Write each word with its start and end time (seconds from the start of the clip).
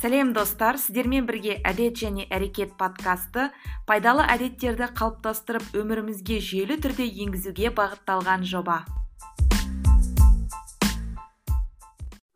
сәлем 0.00 0.32
достар. 0.36 0.78
Сіздермен 0.80 1.26
бірге 1.28 1.60
әдет 1.64 1.96
және 2.02 2.26
әрекет 2.32 2.76
подкасты 2.80 3.50
пайдалы 3.88 4.26
әдеттерді 4.36 4.90
қалыптастырып 4.98 5.74
өмірімізге 5.80 6.40
жүйелі 6.40 6.80
түрде 6.84 7.08
енгізуге 7.26 7.72
бағытталған 7.80 8.44
жоба. 8.44 8.84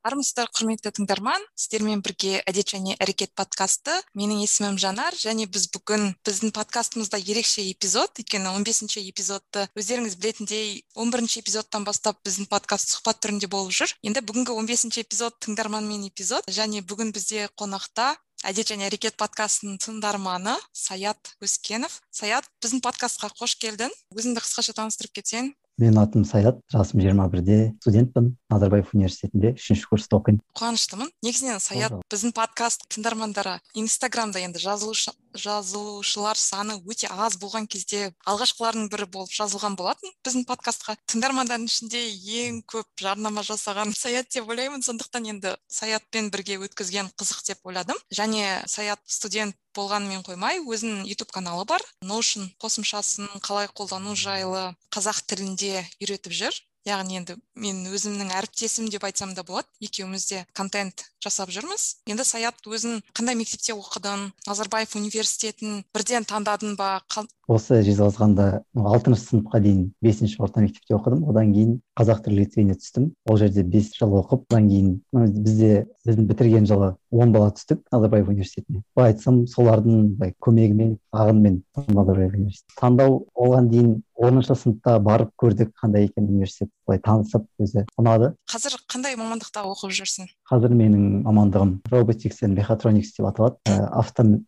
Армысыздар 0.07 0.49
құрметті 0.57 0.93
тыңдарман 0.97 1.43
сіздермен 1.55 2.01
бірге 2.05 2.41
әдет 2.49 2.73
және 2.73 2.97
әрекет 3.03 3.35
подкасты 3.37 3.95
менің 4.17 4.41
есімім 4.47 4.79
жанар 4.81 5.17
және 5.21 5.47
біз 5.51 5.69
бүгін 5.75 6.15
біздің 6.27 6.55
подкастымызда 6.57 7.21
ерекше 7.21 7.67
эпизод 7.69 8.23
өйткені 8.23 8.49
15 8.57 8.71
бесінші 8.71 9.05
эпизодты 9.11 9.67
өздеріңіз 9.77 10.17
білетіндей 10.17 10.83
11 10.95 11.13
бірінші 11.13 11.41
эпизодтан 11.43 11.85
бастап 11.85 12.21
біздің 12.25 12.49
подкаст 12.49 12.95
сұхбат 12.95 13.21
түрінде 13.21 13.51
болып 13.53 13.77
жүр. 13.77 13.93
Енді 14.07 14.25
бүгінгі 14.25 14.57
15 14.57 14.71
бесінші 14.73 15.05
эпизод 15.05 15.37
тыңдарманмен 15.45 16.09
эпизод 16.09 16.49
және 16.49 16.81
бүгін 16.81 17.13
бізде 17.13 17.49
қонақта 17.61 18.15
әдет 18.49 18.73
және 18.73 18.89
әрекет 18.89 19.19
подкастының 19.21 19.77
тыңдарманы 19.85 20.57
саят 20.73 21.35
өскенов. 21.45 22.01
Саят 22.11 22.49
біздің 22.65 22.81
подкастқа 22.87 23.35
қош 23.37 23.59
келдің. 23.61 23.93
Өзіңді 24.17 24.41
қысқаша 24.41 24.77
таныстырып 24.81 25.21
кетсең. 25.21 25.53
Менің 25.81 26.03
атым 26.03 26.25
саят 26.29 26.61
жасым 26.71 27.01
жиырма 27.01 27.27
бірде 27.33 27.73
студентпін. 27.81 28.35
Назарбаев 28.51 28.93
университетінде 28.95 29.55
үшінші 29.57 29.89
курста 29.89 30.19
оқимын. 30.19 30.43
Қуаныштымын. 30.59 31.11
Негізінен 31.25 31.61
саят 31.63 31.95
біздің 32.13 32.35
подкаст 32.37 32.87
тыңдармандары 32.93 33.59
инстаграмда 33.79 34.43
енді 34.45 34.61
жазылушы 34.63 35.15
жазылушылар 35.39 36.37
саны 36.37 36.77
өте 36.91 37.07
аз 37.11 37.37
болған 37.39 37.69
кезде 37.71 38.11
алғашқылардың 38.27 38.91
бірі 38.91 39.07
болып 39.15 39.31
жазылған 39.31 39.77
болатын 39.79 40.11
біздің 40.27 40.47
подкастқа. 40.49 40.97
Тыңдармандардың 41.11 41.71
ішінде 41.71 42.03
ең 42.43 42.61
көп 42.67 42.89
жарнама 42.99 43.47
жасаған 43.47 43.95
саят 43.97 44.35
деп 44.35 44.51
ойлаймын. 44.51 44.83
Сондықтан 44.83 45.31
енді 45.31 45.55
саятпен 45.71 46.33
бірге 46.35 46.59
өткізген 46.67 47.13
қызық 47.15 47.47
деп 47.47 47.63
ойладым. 47.71 47.99
Және 48.11 48.67
саят 48.67 48.99
студент 49.07 49.55
болғанымен 49.77 50.25
қоймай 50.27 50.61
өзінің 50.63 51.05
ютуб 51.11 51.31
каналы 51.35 51.67
бар. 51.69 51.85
Ноушн 52.03 52.49
қосымшасын 52.63 53.29
қалай 53.47 53.71
қолдану 53.75 54.17
жайлы 54.19 54.65
қазақ 54.95 55.23
тілінде 55.31 55.85
үйретіп 56.01 56.35
жүр. 56.41 56.61
Яғни 56.89 57.21
енді 57.21 57.37
мен 57.61 57.83
өзімнің 57.93 58.33
әріптесім 58.39 58.89
деп 58.93 59.05
айтсам 59.05 59.35
да 59.37 59.45
болады. 59.45 59.69
Екеуміз 59.85 60.27
де 60.31 60.45
контент 60.57 61.11
жасап 61.21 61.53
жүрміз. 61.53 62.01
Енді 62.09 62.25
саят 62.25 62.65
өзің 62.65 63.03
қандай 63.13 63.37
мектепте 63.37 63.75
оқыдың? 63.77 64.31
Назарбаев 64.49 64.97
университетін 64.97 65.85
бірден 65.95 66.25
таңдадың 66.29 66.77
ба? 66.81 67.03
Осы 67.51 67.81
жезқазғанда 67.85 68.63
алтыншы 68.79 69.27
сыныпқа 69.27 69.61
дейін 69.61 69.91
бесінші 70.01 70.41
орта 70.41 70.63
мектепте 70.65 70.95
оқыдым. 70.97 71.27
Одан 71.29 71.53
кейін 71.53 71.77
қазақ 71.99 72.25
тілі 72.25 72.45
лицейіне 72.45 72.79
түстім. 72.79 73.11
Ол 73.29 73.41
жерде 73.41 73.65
бес 73.67 73.91
жыл 73.99 74.15
оқып 74.23 74.47
одан 74.49 74.69
кейін 74.71 74.93
бізде 75.13 75.87
біздің 76.07 76.29
бітірген 76.31 76.69
жылы 76.71 76.95
он 77.11 77.33
бала 77.35 77.51
түстік 77.51 77.83
назарбаев 77.93 78.31
университетіне. 78.31 78.85
Былай 78.97 79.13
айтсам 79.13 79.43
солардың 79.51 80.15
былай 80.17 80.35
көмегімен 80.39 80.97
ағынмен 81.13 81.61
назарбаев 81.89 82.39
университеті. 82.39 82.79
Таңдау 82.79 83.25
оған 83.35 83.69
дейін 83.73 83.97
оныншы 84.21 84.55
сыныпта 84.55 84.99
барып 85.01 85.33
көрдік 85.41 85.73
қандай 85.81 86.07
екен 86.09 86.29
университет 86.29 86.69
былай 86.87 87.01
танысып 87.01 87.47
өзі. 87.63 87.87
ұнады. 87.99 88.33
Қазір 88.51 88.77
қандай 88.91 89.17
мамандықта 89.17 89.65
оқып 89.65 89.95
жүрсің? 89.97 90.29
Қазір 90.51 90.75
менің 90.77 91.23
мамандығым 91.25 91.73
роботикс 91.91 92.43
мехатроникс 92.43 93.15
деп 93.17 93.31
аталады. 93.31 93.57
Ә, 93.71 93.89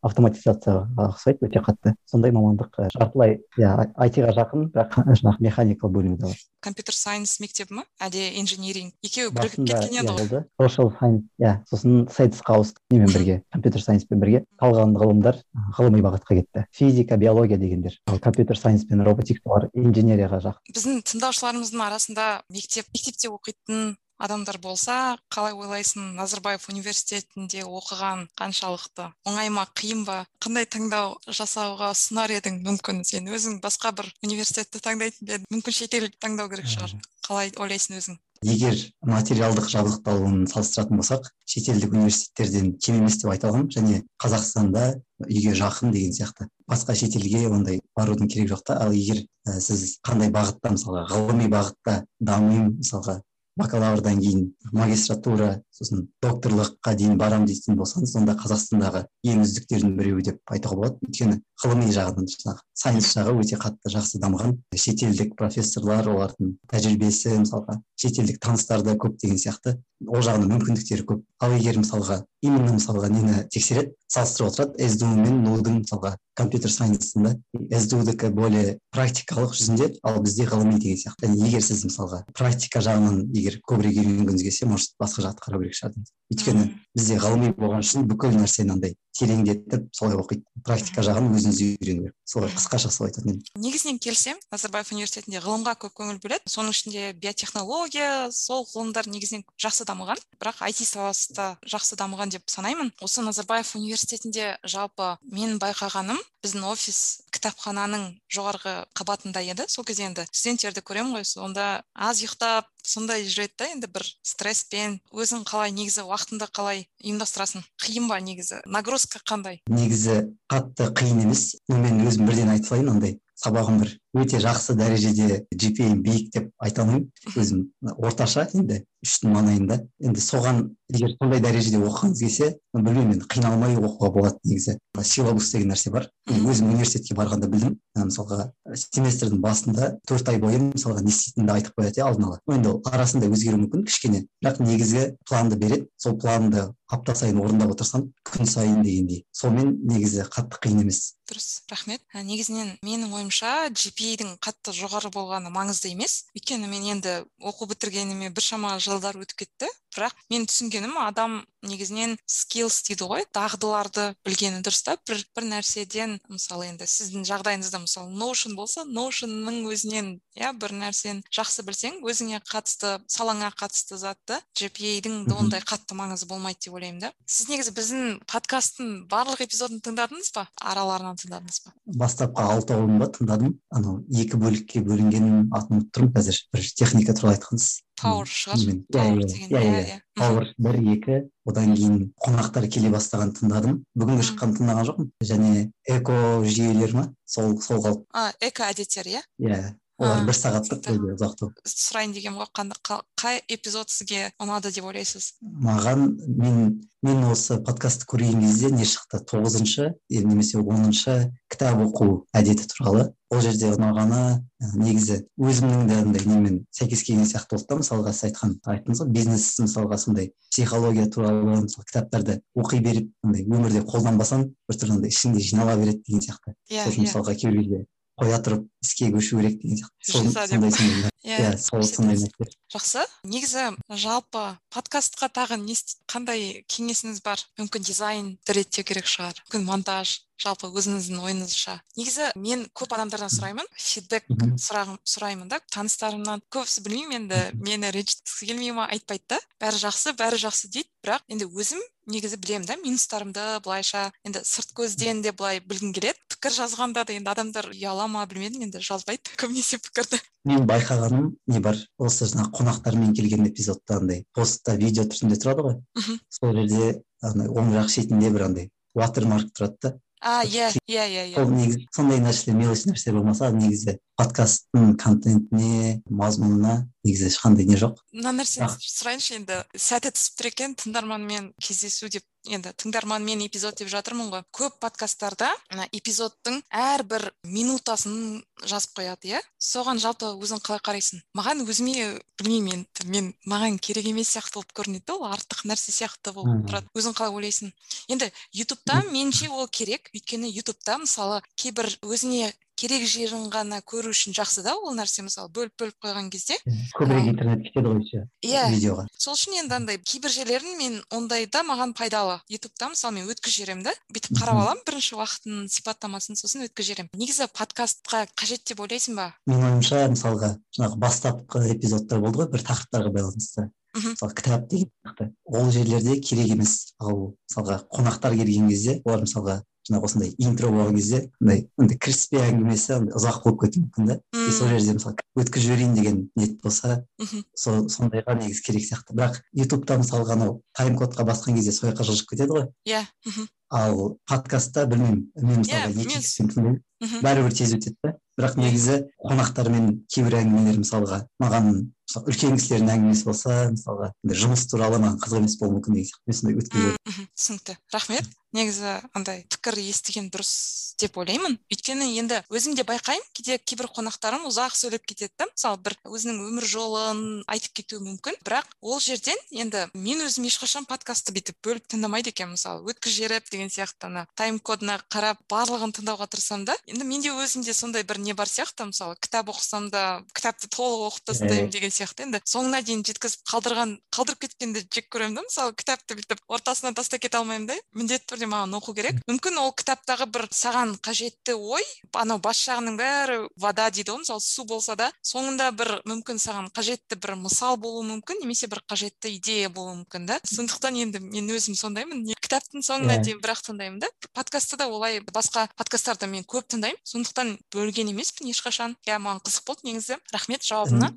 автоматизацияға 0.02 1.08
ұқсайды 1.08 1.48
өте 1.48 1.62
қатты. 1.64 1.94
Сондай 2.10 2.34
мамандық 2.34 2.76
ә, 2.82 2.88
жартылай 2.92 3.38
иә 3.58 3.74
айтиға 3.96 4.34
жақын 4.36 4.68
бірақ 4.74 4.98
жаңағы 5.22 5.46
механикал 5.46 5.92
бөлімінде 5.94 6.28
бар. 6.28 6.40
Компьютер 6.62 6.94
сайенс 6.94 7.38
мектебі 7.42 7.80
ма? 7.80 7.84
Әлде 7.98 8.28
инжиниринг? 8.38 8.92
Екеуі 9.02 9.32
бірігіп 9.34 9.64
кеткен 9.66 9.96
еді 9.98 10.12
ғой. 10.14 10.28
иә, 10.28 10.42
social 10.60 10.92
science 10.94 11.24
иә 11.42 11.56
сосын 11.66 12.04
сайдсқа 12.06 12.54
ауыстық. 12.54 12.78
Немен 12.94 13.10
бірге 13.16 13.42
компьютер 13.50 13.82
сайенспен 13.82 14.20
бірге. 14.22 14.44
Қалған 14.62 14.94
ғылымдар 14.94 15.40
ғылыми 15.78 16.04
бағытқа 16.06 16.38
кетті. 16.38 16.66
Физика 16.70 17.16
биология 17.16 17.58
дегендер. 17.58 17.98
Компьютер 18.22 18.58
сайенс 18.58 18.84
пен 18.84 19.02
роботикс 19.02 19.42
олар 19.62 19.70
инженерияға 19.78 20.40
жақын 20.42 20.76
біздің 20.76 21.02
тыңдаушыларымыздың 21.10 21.82
арасында 21.86 22.26
мектеп 22.50 22.88
мектепте 22.94 23.30
оқитын 23.30 23.94
адамдар 24.22 24.58
болса 24.62 25.16
қалай 25.34 25.54
ойлайсың 25.56 26.14
назарбаев 26.18 26.68
университетінде 26.70 27.64
оқыған 27.66 28.28
қаншалықты? 28.38 29.08
Оңай 29.26 29.50
ма 29.50 29.66
қиын 29.74 30.04
ба? 30.06 30.20
Қандай 30.42 30.68
таңдау 30.70 31.16
жасауға 31.26 31.90
ұсынар 31.96 32.30
едің 32.38 32.60
мүмкін? 32.62 33.02
Сен 33.08 33.26
өзің 33.26 33.58
басқа 33.64 33.90
бір 33.98 34.12
университетті 34.22 34.82
таңдайтын 34.84 35.26
ба 35.26 35.38
едің? 35.38 35.48
Мүмкін 35.56 35.78
шетел 35.78 36.06
таңдау 36.22 36.52
керек 36.54 36.70
шығар. 36.70 36.94
Қалай 37.26 37.50
ойлайсың 37.58 37.98
өзің? 37.98 38.20
Егер 38.42 38.74
материалдық 39.06 39.68
жабдықталуын 39.70 40.46
салыстыратын 40.50 40.98
болсақ 40.98 41.28
шетелдік 41.46 41.92
университеттерден 41.94 42.72
кем 42.78 42.98
емес 43.02 43.18
деп 43.22 43.30
айта 43.30 43.48
аламын 43.48 43.68
және 43.70 44.02
қазақстанда 44.22 44.86
үйге 45.22 45.54
жақын 45.58 45.92
деген 45.94 46.12
сияқты. 46.12 46.48
Басқа 46.68 46.96
шетелге 46.98 47.46
ондай 47.48 47.80
барудың 47.96 48.28
керегі 48.28 48.54
жоқ 48.54 48.64
та. 48.66 48.78
Ал 48.82 48.92
егер 48.92 49.22
ә, 49.46 49.60
сіз 49.60 50.00
қандай 50.02 50.32
бағытта 50.34 50.74
мысалға 50.74 51.06
ғылыми 51.12 51.46
бағытта 51.52 52.02
дамимын 52.20 52.74
мысалға 52.80 53.20
бакалаврдан 53.60 54.18
кейін 54.20 54.44
магистратура 54.72 55.60
сосын 55.76 56.06
докторлыққа 56.24 56.94
дейін 56.96 57.18
барамын 57.20 57.46
дейтін 57.50 57.76
болсаңыз 57.76 58.14
онда 58.18 58.34
қазақстандағы 58.40 59.04
ең 59.28 59.42
үздіктердің 59.44 59.96
біреуі 59.98 60.24
деп 60.30 60.54
айтуға 60.56 60.78
болады. 60.78 60.98
Өйткені 61.06 61.42
ғылыми 61.62 61.92
жағынан 61.94 62.26
жаңағы 62.32 62.62
сайнс 62.82 63.12
жағы 63.14 63.34
өте 63.42 63.58
қатты 63.60 63.92
жақсы 63.94 64.18
дамыған 64.22 64.56
шетелдік 64.74 65.36
профессорлар 65.38 66.08
олардың 66.10 66.56
тәжірибесі 66.72 67.36
мысалға 67.42 67.78
шетелдік 68.02 68.40
таныстары 68.42 68.82
да 68.86 68.96
көп 68.98 69.18
деген 69.22 69.38
сияқты. 69.38 69.76
Ол 70.02 70.24
жағынан 70.26 70.50
мүмкіндіктері 70.56 71.04
көп. 71.06 71.20
Ал 71.38 71.54
егер 71.54 71.78
мысалға 71.78 72.22
именно 72.42 72.74
мысалға 72.74 73.10
нені 73.12 73.44
тексереді 73.54 73.94
салыстырып 74.10 74.50
отырады 74.50 74.88
сду 74.90 75.06
мен 75.06 75.42
нудың 75.44 75.78
мысалға 75.82 76.16
компьютер 76.34 76.72
сайнсында 76.74 77.36
сдудікі 77.84 78.32
более 78.34 78.78
практикалық 78.94 79.54
жүзінде 79.54 79.92
ал 80.02 80.18
бізде 80.24 80.48
ғылыми 80.50 80.80
деген 80.82 80.98
сияқты. 80.98 81.28
Және 81.28 81.46
егер 81.46 81.62
сіз 81.62 81.84
мысалға 81.86 82.24
практика 82.34 82.82
жағынан 82.82 83.28
егер 83.36 83.60
көбірек 83.68 84.02
үйренгіңіз 84.02 84.42
келсе 84.48 84.66
может 84.66 84.96
басқа 84.98 85.28
жақты 85.28 85.46
қарау 85.46 85.62
керек 85.62 85.78
шығар 85.78 85.94
өйткені 86.32 86.66
бізде 86.96 87.18
ғылыми 87.22 87.54
болған 87.56 87.84
үшін 87.84 88.08
бүкіл 88.10 88.34
нәрсені 88.36 88.74
андай 88.74 88.96
тереңдетіп 89.18 89.90
солай 89.92 90.16
оқиды. 90.16 90.42
Практика 90.64 91.04
жағын 91.04 91.28
өзіңіз 91.52 91.78
үйрену 91.82 92.06
керек 92.08 92.16
солай 92.32 92.50
қысқаша 92.54 92.90
солай 92.90 93.12
айтатын 93.12 93.34
едім. 93.34 93.44
Негізінен 93.60 93.98
келісемін. 94.02 94.40
Назарбаев 94.52 94.92
университетінде 94.94 95.42
ғылымға 95.44 95.74
көп 95.84 95.94
көңіл 96.00 96.20
бөледі. 96.22 96.48
Соның 96.48 96.72
ішінде 96.72 97.12
биотехнология 97.20 98.30
сол 98.32 98.64
ғылымдар 98.72 99.08
негізінен 99.12 99.44
жақсы 99.60 99.86
дамыған. 99.88 100.20
Бірақ 100.40 100.62
айти 100.64 100.86
саласы 100.88 101.36
да 101.36 101.48
жақсы 101.68 101.98
дамыған 102.00 102.32
деп 102.32 102.48
санаймын. 102.48 102.92
Осы 103.04 103.22
назарбаев 103.22 103.74
университетінде 103.76 104.56
жалпы 104.64 105.16
мен 105.28 105.58
байқағаным 105.60 106.20
біздің 106.42 106.64
офис 106.72 107.22
кітапхананың 107.34 108.08
жоғарғы 108.32 108.74
қабатында 108.98 109.44
еді. 109.44 109.68
Сол 109.68 109.84
кезде 109.86 110.08
енді 110.08 110.26
студенттерді 110.32 110.82
көремін 110.82 111.18
ғой. 111.18 111.26
Сонда 111.28 111.84
аз 111.94 112.22
ұйықтап 112.24 112.66
сондай 112.82 113.22
жүреді 113.28 113.54
да 113.58 113.68
енді 113.70 113.90
бір 113.94 114.06
стресспен 114.26 114.98
өзің 115.14 115.44
қалай 115.46 115.70
негізі 115.74 116.02
уақытыңды 116.08 116.48
қалай 116.50 116.84
ұйымдастырасың? 117.04 117.62
Қиын 117.82 118.08
ба 118.10 118.18
негізі? 118.18 118.58
Нагрузка 118.66 119.22
қандай? 119.22 119.60
Негізі 119.70 120.34
қатты 120.50 120.90
қиын 120.90 121.22
емес. 121.28 121.41
Мен 121.72 122.06
өзім 122.06 122.28
бірден 122.28 122.52
айта 122.54 122.70
салайын 122.70 122.92
андай 122.94 123.18
сабағым 123.44 123.82
бір. 123.82 123.96
Өте 124.14 124.40
жақсы 124.42 124.76
дәрежеде 124.76 125.44
gpa 125.52 125.88
биік 125.96 126.32
деп 126.34 126.50
айта 126.58 126.82
алмаймын. 126.82 127.10
Өзім 127.36 127.68
орташа 127.96 128.46
енді 128.54 128.82
үштің 129.02 129.32
маңайында. 129.34 129.78
Енді 130.02 130.22
соған 130.22 130.60
егер 130.92 131.14
сондай 131.16 131.40
дәрежеде 131.42 131.80
оқығыңыз 131.82 132.20
келсе 132.22 132.50
білмеймін 132.76 133.16
енді 133.16 133.28
қиналмай 133.32 133.74
оқуға 133.80 134.10
болады 134.14 134.38
негізі. 134.44 134.76
Силабус 135.02 135.50
деген 135.52 135.72
нәрсе 135.72 135.90
бар. 135.90 136.06
Өзім 136.30 136.70
университетке 136.70 137.16
барғанда 137.18 137.48
білдім. 137.50 137.78
Мысалға 137.98 138.50
семестрдің 138.78 139.40
басында 139.42 139.90
төрт 140.08 140.30
ай 140.30 140.38
бойы 140.42 140.60
мысалға 140.68 141.02
не 141.02 141.10
істейтінімді 141.10 141.56
айтып 141.56 141.80
қояды 141.80 142.00
иә 142.00 142.06
алдын 142.06 142.28
ала. 142.28 142.38
Енді 142.52 142.76
арасында 142.92 143.32
өзгеруі 143.32 143.64
мүмкін 143.64 143.86
кішкене. 143.88 144.22
Бірақ 144.44 144.62
негізгі 144.62 145.08
планды 145.28 145.58
береді. 145.58 145.88
Сол 145.96 146.16
планды 146.20 146.68
апта 146.92 147.14
сайын 147.16 147.40
орындап 147.40 147.72
отырсам 147.74 148.10
күн 148.28 148.46
сайын 148.48 148.82
дегендей. 148.84 149.24
Сонымен 149.32 149.74
негізі 149.88 150.26
қатты 150.28 150.60
қиын 150.62 150.82
емес. 150.84 151.14
Дұрыс 151.30 151.62
рахмет. 151.70 152.02
Негізінен 152.12 152.74
менің 152.84 153.14
ойымша 153.16 153.70
gpa 153.72 154.01
дің 154.20 154.34
қатты 154.42 154.74
жоғары 154.76 155.10
болғаны 155.14 155.52
маңызды 155.54 155.92
емес. 155.92 156.14
Өйткені 156.36 156.70
мен 156.70 156.86
енді 156.94 157.14
оқу 157.38 157.68
бітіргеніме 157.70 158.30
біршама 158.34 158.74
жылдар 158.82 159.18
өтіп 159.22 159.44
кетті. 159.44 159.70
Бірақ 159.94 160.16
мен 160.32 160.46
түсінгенім 160.50 160.98
адам 161.02 161.42
негізінен 161.62 162.16
скиллс 162.26 162.80
дейді 162.88 163.06
ғой 163.06 163.26
дағдыларды 163.34 164.12
білгені 164.26 164.62
дұрыс 164.66 164.82
та. 164.82 164.96
Бір, 165.06 165.22
бір 165.36 165.46
нәрседен 165.46 166.18
мысалы 166.32 166.72
енді 166.72 166.88
сіздің 166.90 167.26
жағдайыңызда 167.28 167.82
мысалы 167.84 168.10
ноушн 168.10 168.56
болса 168.58 168.82
ноушнның 168.88 169.62
өзінен 169.70 170.16
иә 170.38 170.50
бір 170.58 170.74
нәрсені 170.80 171.22
жақсы 171.30 171.62
білсең 171.66 172.00
өзіңе 172.02 172.42
қатысты 172.48 172.96
салаңа 173.06 173.52
қатысты 173.54 174.00
затты 174.00 174.40
дің 174.58 175.38
ондай 175.38 175.62
қатты 175.62 175.96
маңызы 175.96 176.26
болмайды 176.28 176.66
деп 176.66 176.76
ойлаймын 176.76 177.00
да. 177.02 177.10
Сіз 177.26 177.48
негізі 177.50 177.74
біздің 177.76 178.02
подкасттың 178.30 178.90
барлық 179.10 179.42
эпизодын 179.46 179.82
тыңдадыңыз 179.84 180.32
ба? 180.36 180.46
Араларынан 180.60 181.18
тыңдадыңыз 181.20 181.62
ба? 181.66 181.74
Бастапқы 182.02 182.46
алтауын 182.56 182.98
ба 183.02 183.08
тыңдадым. 183.12 183.56
Анау 183.74 184.00
екі 184.10 184.40
бөлікке 184.40 184.82
бөлінгенін 184.86 185.48
атын 185.54 185.78
ұмытып 185.78 185.96
тұрмын 185.96 186.14
қазір 186.18 186.42
бір 186.52 186.68
техника 186.82 187.16
туралы 187.18 187.38
айтқансыз. 187.38 187.82
Power 188.02 188.26
шығар 188.26 188.62
иә 188.62 188.74
иә 188.92 189.26
иә 189.48 189.60
иә. 189.62 189.82
иә. 189.86 189.98
Power 190.18 190.48
бір 190.58 190.78
екі 190.94 191.18
одан 191.46 191.74
кейін 191.76 191.98
қонақтар 192.24 192.66
келе 192.68 192.90
бастаған 192.92 193.32
тыңдадым. 193.38 193.78
Бүгінгі 193.98 194.26
шыққан 194.28 194.56
тыңдаған 194.58 194.88
жоқпын. 194.90 195.10
Және 195.22 195.70
эко 195.88 196.16
жүйелер 196.44 196.94
ма? 196.98 197.06
Сол 197.24 197.56
сол 197.62 197.82
қалып. 197.84 198.04
А 198.12 198.32
эко 198.40 198.66
әдеттер 198.68 199.08
иә? 199.08 199.22
Иә. 199.40 199.74
Олар 200.02 200.24
бір 200.26 200.36
сағаттық 200.36 200.82
қойды 200.86 201.14
ұзақтау 201.16 201.52
сұрайын 201.68 202.14
дегенмін 202.16 202.42
ғой 202.42 203.02
қай 203.22 203.40
эпизод 203.46 203.90
сізге 203.92 204.32
ұнады 204.42 204.72
деп 204.74 204.86
ойлайсыз? 204.88 205.34
Маған 205.40 206.08
мен 206.26 206.58
мен 207.02 207.24
осы 207.30 207.58
подкастты 207.62 208.06
көрген 208.10 208.42
кезде 208.42 208.70
не 208.74 208.86
шықты? 208.86 209.22
тоғызыншы 209.30 209.92
немесе 210.10 210.58
оныншы 210.58 211.32
кітап 211.50 211.80
оқу 211.86 212.26
әдеті 212.34 212.66
туралы. 212.70 213.12
Ол 213.32 213.40
жерде 213.40 213.70
ұнағаны 213.72 214.42
негізі 214.76 215.22
өзімнің 215.40 215.86
де 215.88 215.96
андай 216.02 216.26
немен 216.26 216.58
сәйкес 216.74 217.02
келген 217.06 217.26
сияқты 217.30 217.56
болды 217.56 217.70
да 217.70 217.78
мысалға 217.80 218.12
сіз 218.12 218.28
айтқан 218.28 218.58
айттыңыз 218.74 219.02
ғой 219.02 219.10
бизнес 219.16 219.46
мысалға 219.62 219.98
сондай 219.98 220.32
психология 220.50 221.08
туралы 221.08 221.62
мысалы 221.62 221.88
кітаптарды 221.88 222.38
оқи 222.58 222.82
беріп 222.84 223.08
андай 223.24 223.46
өмірде 223.48 223.82
қолданбасаң 223.88 224.50
біртүрлі 224.68 224.98
андай 224.98 225.14
ішіңде 225.14 225.46
жинала 225.48 225.78
береді 225.80 226.04
деген 226.06 226.26
сияқты. 226.28 226.54
Иә 226.70 226.84
сосын 226.84 227.06
иә. 227.06 227.08
мысалға 227.08 227.34
кейбір 227.40 227.62
кезде 227.62 227.84
қоя 228.22 228.38
тұрып 228.42 228.66
іске 228.82 229.10
көшу 229.10 229.40
керек 229.40 229.58
деген 229.62 229.82
сияқты. 230.06 231.10
Иә 231.22 231.38
иә 231.38 231.52
сол 231.58 231.82
сондай 231.86 232.16
нәрсе. 232.16 232.50
Жақсы. 232.72 233.04
Негізі 233.28 233.68
жалпы 233.90 234.42
подкастқа 234.74 235.28
тағы 235.30 235.58
не 235.60 235.76
қандай 236.10 236.62
кеңесіңіз 236.70 237.22
бар? 237.22 237.42
Мүмкін 237.60 237.86
дизайнды 237.86 238.56
реттеу 238.56 238.86
керек 238.86 239.06
шығар. 239.10 239.38
Мүмкін 239.46 239.66
монтаж. 239.68 240.20
Жалпы 240.42 240.66
өзіңіздің 240.66 241.20
ойыңызша. 241.22 241.76
Негізі 241.94 242.32
мен 242.34 242.64
көп 242.74 242.96
адамдардан 242.96 243.30
сұраймын. 243.30 243.68
Фидбек 243.78 244.26
сұрағым 244.58 244.98
сұраймын 245.06 245.52
да. 245.52 245.60
Таныстарымнан 245.70 246.42
көбісі 246.50 246.82
білмеймін 246.82 247.28
енді. 247.28 247.40
Мені 247.62 247.92
ренжіткісі 247.94 248.48
келмей 248.50 248.74
ма? 248.74 248.88
Айтпайды 248.90 249.36
да. 249.36 249.38
Бәрі 249.62 249.78
жақсы 249.84 250.16
бәрі 250.18 250.42
жақсы 250.42 250.72
дейді. 250.72 250.90
Бірақ 251.04 251.22
енді 251.30 251.46
өзім 251.46 251.78
негізі 252.10 252.40
білемін 252.42 252.66
да. 252.66 252.74
Минустарымды 252.82 253.60
былайша. 253.62 254.08
Енді 254.26 254.42
сырт 254.42 254.74
көзден 254.74 255.22
де 255.22 255.30
былай 255.30 255.62
білгім 255.62 255.94
келеді. 255.94 256.18
Пікір 256.42 256.56
жазғанда 256.56 257.04
да 257.06 257.14
енді 257.14 257.30
адамдар 257.30 257.68
ұяла 257.70 258.08
ма 258.10 258.24
білмедім 258.26 258.64
енді 258.66 258.80
жазбайды. 258.82 259.30
Көбінесе 259.38 259.78
пікірді. 259.78 260.18
Мен 260.50 260.64
байқағаным 260.66 261.36
не 261.46 261.60
бар? 261.62 261.78
Осы 262.02 262.26
жаңағы 262.26 262.50
қонақтармен 262.58 263.12
келген 263.14 263.46
эпизодта 263.46 264.00
андай 264.00 264.24
постта 264.34 264.74
видео 264.74 265.06
түрінде 265.06 265.38
тұрады 265.38 265.66
ғой. 265.68 265.76
Мхм. 265.94 266.18
Сол 266.34 266.56
жерде 266.58 266.88
андай 267.22 267.46
оң 267.46 267.70
жақ 267.76 267.92
шетінде 267.94 268.32
бір 268.34 268.48
андай 268.48 268.70
watermark 268.98 269.54
тұрады 269.54 269.78
да. 269.86 269.92
А 270.18 270.42
иә 270.42 270.72
иә 270.90 271.06
иә 271.06 271.22
иә. 271.30 271.36
Сол 271.38 271.54
негізі 271.54 271.86
сондай 271.94 272.18
нәрселер 272.26 272.58
мелочь 272.58 272.84
нәрселер 272.90 273.20
болмаса 273.20 273.52
негізі 273.54 274.00
подкасттың 274.18 274.96
контентіне 274.98 276.02
мазмұнына 276.10 276.88
негізі 277.04 277.28
ешқандай 277.30 277.66
не 277.66 277.76
жоқ. 277.78 277.98
Мына 278.14 278.32
нәрсені 278.38 278.68
сұрайыншы 278.78 279.38
енді. 279.40 279.62
Сәті 279.74 280.12
түсіп 280.14 280.38
тұр 280.38 280.50
екен 280.52 280.76
тыңдарманмен 280.78 281.50
кездесу 281.62 282.08
деп 282.12 282.26
енді 282.46 282.72
тыңдарманмен 282.78 283.42
эпизод 283.46 283.78
деп 283.78 283.90
жатырмын 283.90 284.30
ғой. 284.32 284.42
Көп 284.54 284.78
подкасттарда 284.82 285.50
ана 285.70 285.86
эпизодтың 285.94 286.60
әрбір 286.70 287.28
минутасын 287.46 288.42
жазып 288.66 288.96
қояды 288.98 289.34
иә? 289.34 289.42
Соған 289.62 290.00
жалпы 290.02 290.30
өзің 290.38 290.62
қалай 290.62 290.82
қарайсың? 290.82 291.22
Маған 291.38 291.62
өзіме 291.66 292.18
білмеймін 292.40 292.82
енді 292.82 293.08
мен 293.10 293.30
маған 293.46 293.78
керек 293.82 294.06
емес 294.10 294.32
сияқты 294.34 294.58
болып 294.58 294.74
көрінеді 294.78 295.06
да 295.06 295.18
ол 295.18 295.28
артық 295.30 295.66
нәрсе 295.70 295.94
сияқты 295.94 296.34
болып 296.34 296.66
тұрады. 296.70 296.90
Өзің 296.98 297.18
қалай 297.18 297.34
ойлайсың? 297.38 297.72
Енді 298.10 298.30
ютубта 298.58 299.02
меніңше 299.10 299.50
ол 299.50 299.68
керек. 299.68 300.10
Өйткені 300.14 300.50
ютубта 300.50 300.98
мысалы 301.02 301.42
кейбір 301.54 301.90
өзіне 302.02 302.52
керек 302.76 303.04
жерін 303.08 303.48
ғана 303.52 303.80
көру 303.86 304.12
үшін 304.12 304.34
жақсы 304.36 304.62
да 304.64 304.74
ол 304.76 304.94
нәрсе 304.96 305.24
мысалы 305.26 305.50
бөліп 305.54 305.74
бөліп 305.80 305.96
қойған 306.04 306.30
кезде. 306.32 306.56
Көбірек 306.96 307.28
интернет 307.32 307.64
кетеді 307.66 307.88
ғой 307.88 308.00
еще 308.02 308.22
иә. 308.42 308.64
видеоға. 308.72 309.06
Сол 309.18 309.34
үшін 309.36 309.58
енді 309.62 309.76
андай 309.76 309.98
кейбір 309.98 310.30
жерлерін 310.34 310.78
мен 310.78 310.96
ондайда 311.10 311.62
маған 311.66 311.94
пайдалы 311.94 312.40
ютубта 312.48 312.88
мысалы 312.92 313.14
мен 313.18 313.28
өткізіп 313.30 313.62
жіберемін 313.62 313.84
да. 313.86 313.94
Бүйтіп 314.12 314.38
қарап 314.40 314.62
аламын 314.62 314.82
бірінші 314.86 315.18
уақытын 315.20 315.68
сипаттамасын 315.68 316.40
сосын 316.40 316.66
өткізіп 316.66 316.88
жіберемін. 316.92 317.12
Негізі 317.14 317.48
подкастқа 317.52 318.26
қажет 318.36 318.66
деп 318.66 318.80
ойлайсың 318.80 319.16
ба? 319.20 319.30
Менің 319.46 319.68
ойымша 319.68 320.08
мысалға 320.12 320.56
жаңағы 320.76 320.98
бастапқы 321.02 321.64
эпизодтар 321.76 322.20
болды 322.24 322.42
ғой 322.42 322.52
бір 322.56 322.66
тақырыптарға 322.66 323.14
байланысты. 323.14 323.70
Мхм. 323.92 324.14
мысалы 324.16 324.34
кітап 324.34 324.68
деген 324.68 325.34
ол 325.44 325.70
жерлерде 325.70 326.16
керек 326.20 326.48
емес. 326.54 326.94
Ал 326.98 327.36
мысалға 327.50 327.82
қонақтар 327.92 328.36
келген 328.38 328.70
кезде 328.70 329.02
олар 329.04 329.26
мысалға 329.26 329.62
жаңағы 329.88 330.08
осындай 330.08 330.34
интро 330.38 330.70
болған 330.72 330.96
кезде 330.96 331.20
андай 331.40 331.64
андай 331.80 331.98
кіріспе 331.98 332.40
әңгімесі 332.42 332.94
андай 332.96 333.16
ұзақ 333.18 333.40
болып 333.44 333.62
кетуі 333.64 333.82
мүмкін 333.84 334.10
да. 334.10 334.18
И 334.32 334.52
сол 334.54 334.70
жерде 334.70 334.94
мысалы 334.96 335.16
өткізіп 335.38 335.66
жіберейін 335.66 335.94
деген 335.96 336.20
ниет 336.36 336.60
болса 336.62 337.02
мхм. 337.18 337.42
сол 337.54 337.88
сондайға 337.90 338.36
негізі 338.38 338.62
керек 338.66 338.86
сияқты. 338.86 339.16
Бірақ 339.16 339.40
ютубта 339.52 339.98
мысалға 339.98 340.36
анау 340.36 340.60
тайм 340.76 340.96
кодқа 341.00 341.26
басқан 341.26 341.58
кезде 341.58 341.72
сол 341.72 341.90
жаққа 341.90 342.06
жылжып 342.10 342.30
кетеді 342.30 342.52
ғой. 342.58 342.66
Иә 342.86 343.02
мхм, 343.26 343.48
ал 343.70 344.18
подкастта 344.28 344.86
білмеймін 344.86 345.30
мен 345.40 345.64
мысалға 345.64 345.90
екі 345.96 346.18
екіспен 346.20 346.52
тыңдаймын 346.52 347.22
бәрібір 347.24 347.56
тез 347.58 347.74
өтеді 347.74 347.96
да. 348.04 348.14
Бірақ 348.38 348.56
негізі 348.60 348.98
қонақтармен 349.20 349.88
кейбір 350.12 350.38
әңгімелер 350.42 350.78
мысалға 350.84 351.24
маған 351.42 351.72
мысалы 352.12 352.28
үлкен 352.28 352.58
кісілердің 352.60 352.92
әңгімесі 352.92 353.24
болса 353.24 353.56
мысалға 353.72 354.10
жұмыс 354.42 354.66
туралы 354.68 355.00
маған 355.00 355.16
қызық 355.22 355.40
емес 355.40 355.56
болуы 355.56 355.78
мүмкін 355.78 355.96
деген 355.96 356.10
сияқты. 356.12 356.26
Мен 356.28 356.36
сондай 356.36 356.96
мхм, 357.08 357.26
түсінікті. 357.32 357.76
Рахмет. 357.92 358.30
Негізі 358.52 358.98
андай 359.16 359.46
пікір 359.48 359.78
естіген 359.80 360.26
дұрыс 360.28 360.92
деп 361.00 361.16
ойлаймын. 361.16 361.54
Өйткені 361.72 362.04
енді 362.20 362.42
өзім 362.52 362.74
де 362.76 362.84
байқаймын 362.84 363.24
кейде 363.32 363.56
кейбір 363.56 363.88
қонақтарым 363.96 364.44
ұзақ 364.50 364.76
сөйлеп 364.76 365.06
кетеді 365.08 365.32
да. 365.40 365.46
Мысалы 365.48 365.80
бір 365.80 365.96
өзінің 366.04 366.42
өмір 366.50 366.66
жолын 366.68 367.22
айтып 367.48 367.72
кетуі 367.80 368.02
мүмкін. 368.04 368.36
Бірақ 368.44 368.68
ол 368.84 369.00
жерден 369.00 369.40
енді 369.56 369.86
мен 369.96 370.20
өзім 370.26 370.44
ешқашан 370.50 370.84
подкастты 370.84 371.32
бүйтіп 371.32 371.64
бөліп 371.64 371.88
тыңдамайды 371.88 372.34
екенмін. 372.34 372.58
Мысалы 372.60 372.92
өткізіп 372.92 373.22
жіберіп 373.22 373.48
деген 373.48 373.72
сияқты 373.72 374.10
ана 374.10 374.26
тайм 374.36 374.60
кодына 374.60 374.98
қарап 375.08 375.40
барлығын 375.48 375.96
тыңдауға 375.96 376.28
тырысамын 376.28 376.68
да. 376.68 376.76
Енді 376.84 377.08
менде 377.08 377.32
өзімде 377.32 377.72
сондай 377.72 378.04
бір 378.04 378.20
не 378.20 378.36
бар 378.36 378.52
сияқты. 378.52 378.84
Мысалы 378.92 379.16
кітап 379.16 379.48
оқысам 379.48 379.88
да 379.88 380.20
кітапты 380.36 380.68
толық 380.68 381.08
оқып 381.08 381.32
тастаймын 381.32 381.72
деген 381.72 381.88
сияқты 381.88 382.01
енді 382.22 382.40
соңына 382.48 382.82
дейін 382.82 383.04
жеткізіп 383.06 383.44
қалдырған 383.48 383.94
қалдырып 384.14 384.44
кеткенді 384.46 384.82
жек 384.92 385.08
көремін 385.12 385.38
да 385.38 385.44
мысалы 385.46 385.74
кітапты 385.78 386.16
бүйтіп 386.18 386.42
ортасынан 386.48 386.94
тастап 386.94 387.22
кете 387.22 387.38
алмаймын 387.38 387.66
да 387.70 387.76
міндетті 387.94 388.32
түрде 388.32 388.48
маған 388.50 388.76
оқу 388.78 388.94
керек. 388.94 389.22
Мүмкін 389.30 389.58
ол 389.62 389.72
кітаптағы 389.76 390.26
бір 390.32 390.46
саған 390.52 390.96
қажетті 391.02 391.56
ой 391.56 391.86
анау 392.12 392.38
бас 392.42 392.60
жағының 392.66 392.98
бәрі 393.00 393.38
вода 393.56 393.88
дейді 393.90 394.12
ғой 394.12 394.22
мысалы 394.24 394.44
су 394.44 394.64
болса 394.68 394.96
да 394.96 395.10
соңында 395.24 395.70
бір 395.76 395.94
мүмкін 396.08 396.40
саған 396.42 396.70
қажетті 396.76 397.18
бір 397.22 397.36
мысал 397.40 397.76
болуы 397.76 398.04
мүмкін 398.10 398.42
немесе 398.42 398.68
бір 398.72 398.82
қажетті 398.88 399.34
идея 399.36 399.70
болуы 399.70 400.02
мүмкін 400.02 400.26
да. 400.26 400.40
Сондықтан 400.44 400.98
енді 401.06 401.22
мен 401.24 401.50
өзім 401.52 401.78
сондаймын 401.78 402.26
кітаптың 402.42 402.84
соңына 402.84 403.18
дейін 403.24 403.40
бірақ 403.42 403.62
тыңдаймын 403.68 404.00
да. 404.02 404.10
Подкастты 404.36 404.76
да 404.76 404.88
олай 404.92 405.20
басқа 405.20 405.68
подкасттарды 405.78 406.28
мен 406.28 406.44
көп 406.44 406.68
тыңдаймын. 406.74 407.00
Сондықтан 407.08 407.56
бөлген 407.72 408.12
емеспін 408.12 408.50
ешқашан. 408.52 408.96
Иә 409.06 409.18
маған 409.22 409.40
қызық 409.46 409.66
болды 409.68 409.88
негізі. 409.88 410.18
Рахмет 410.32 410.66
жауабына 410.66 411.12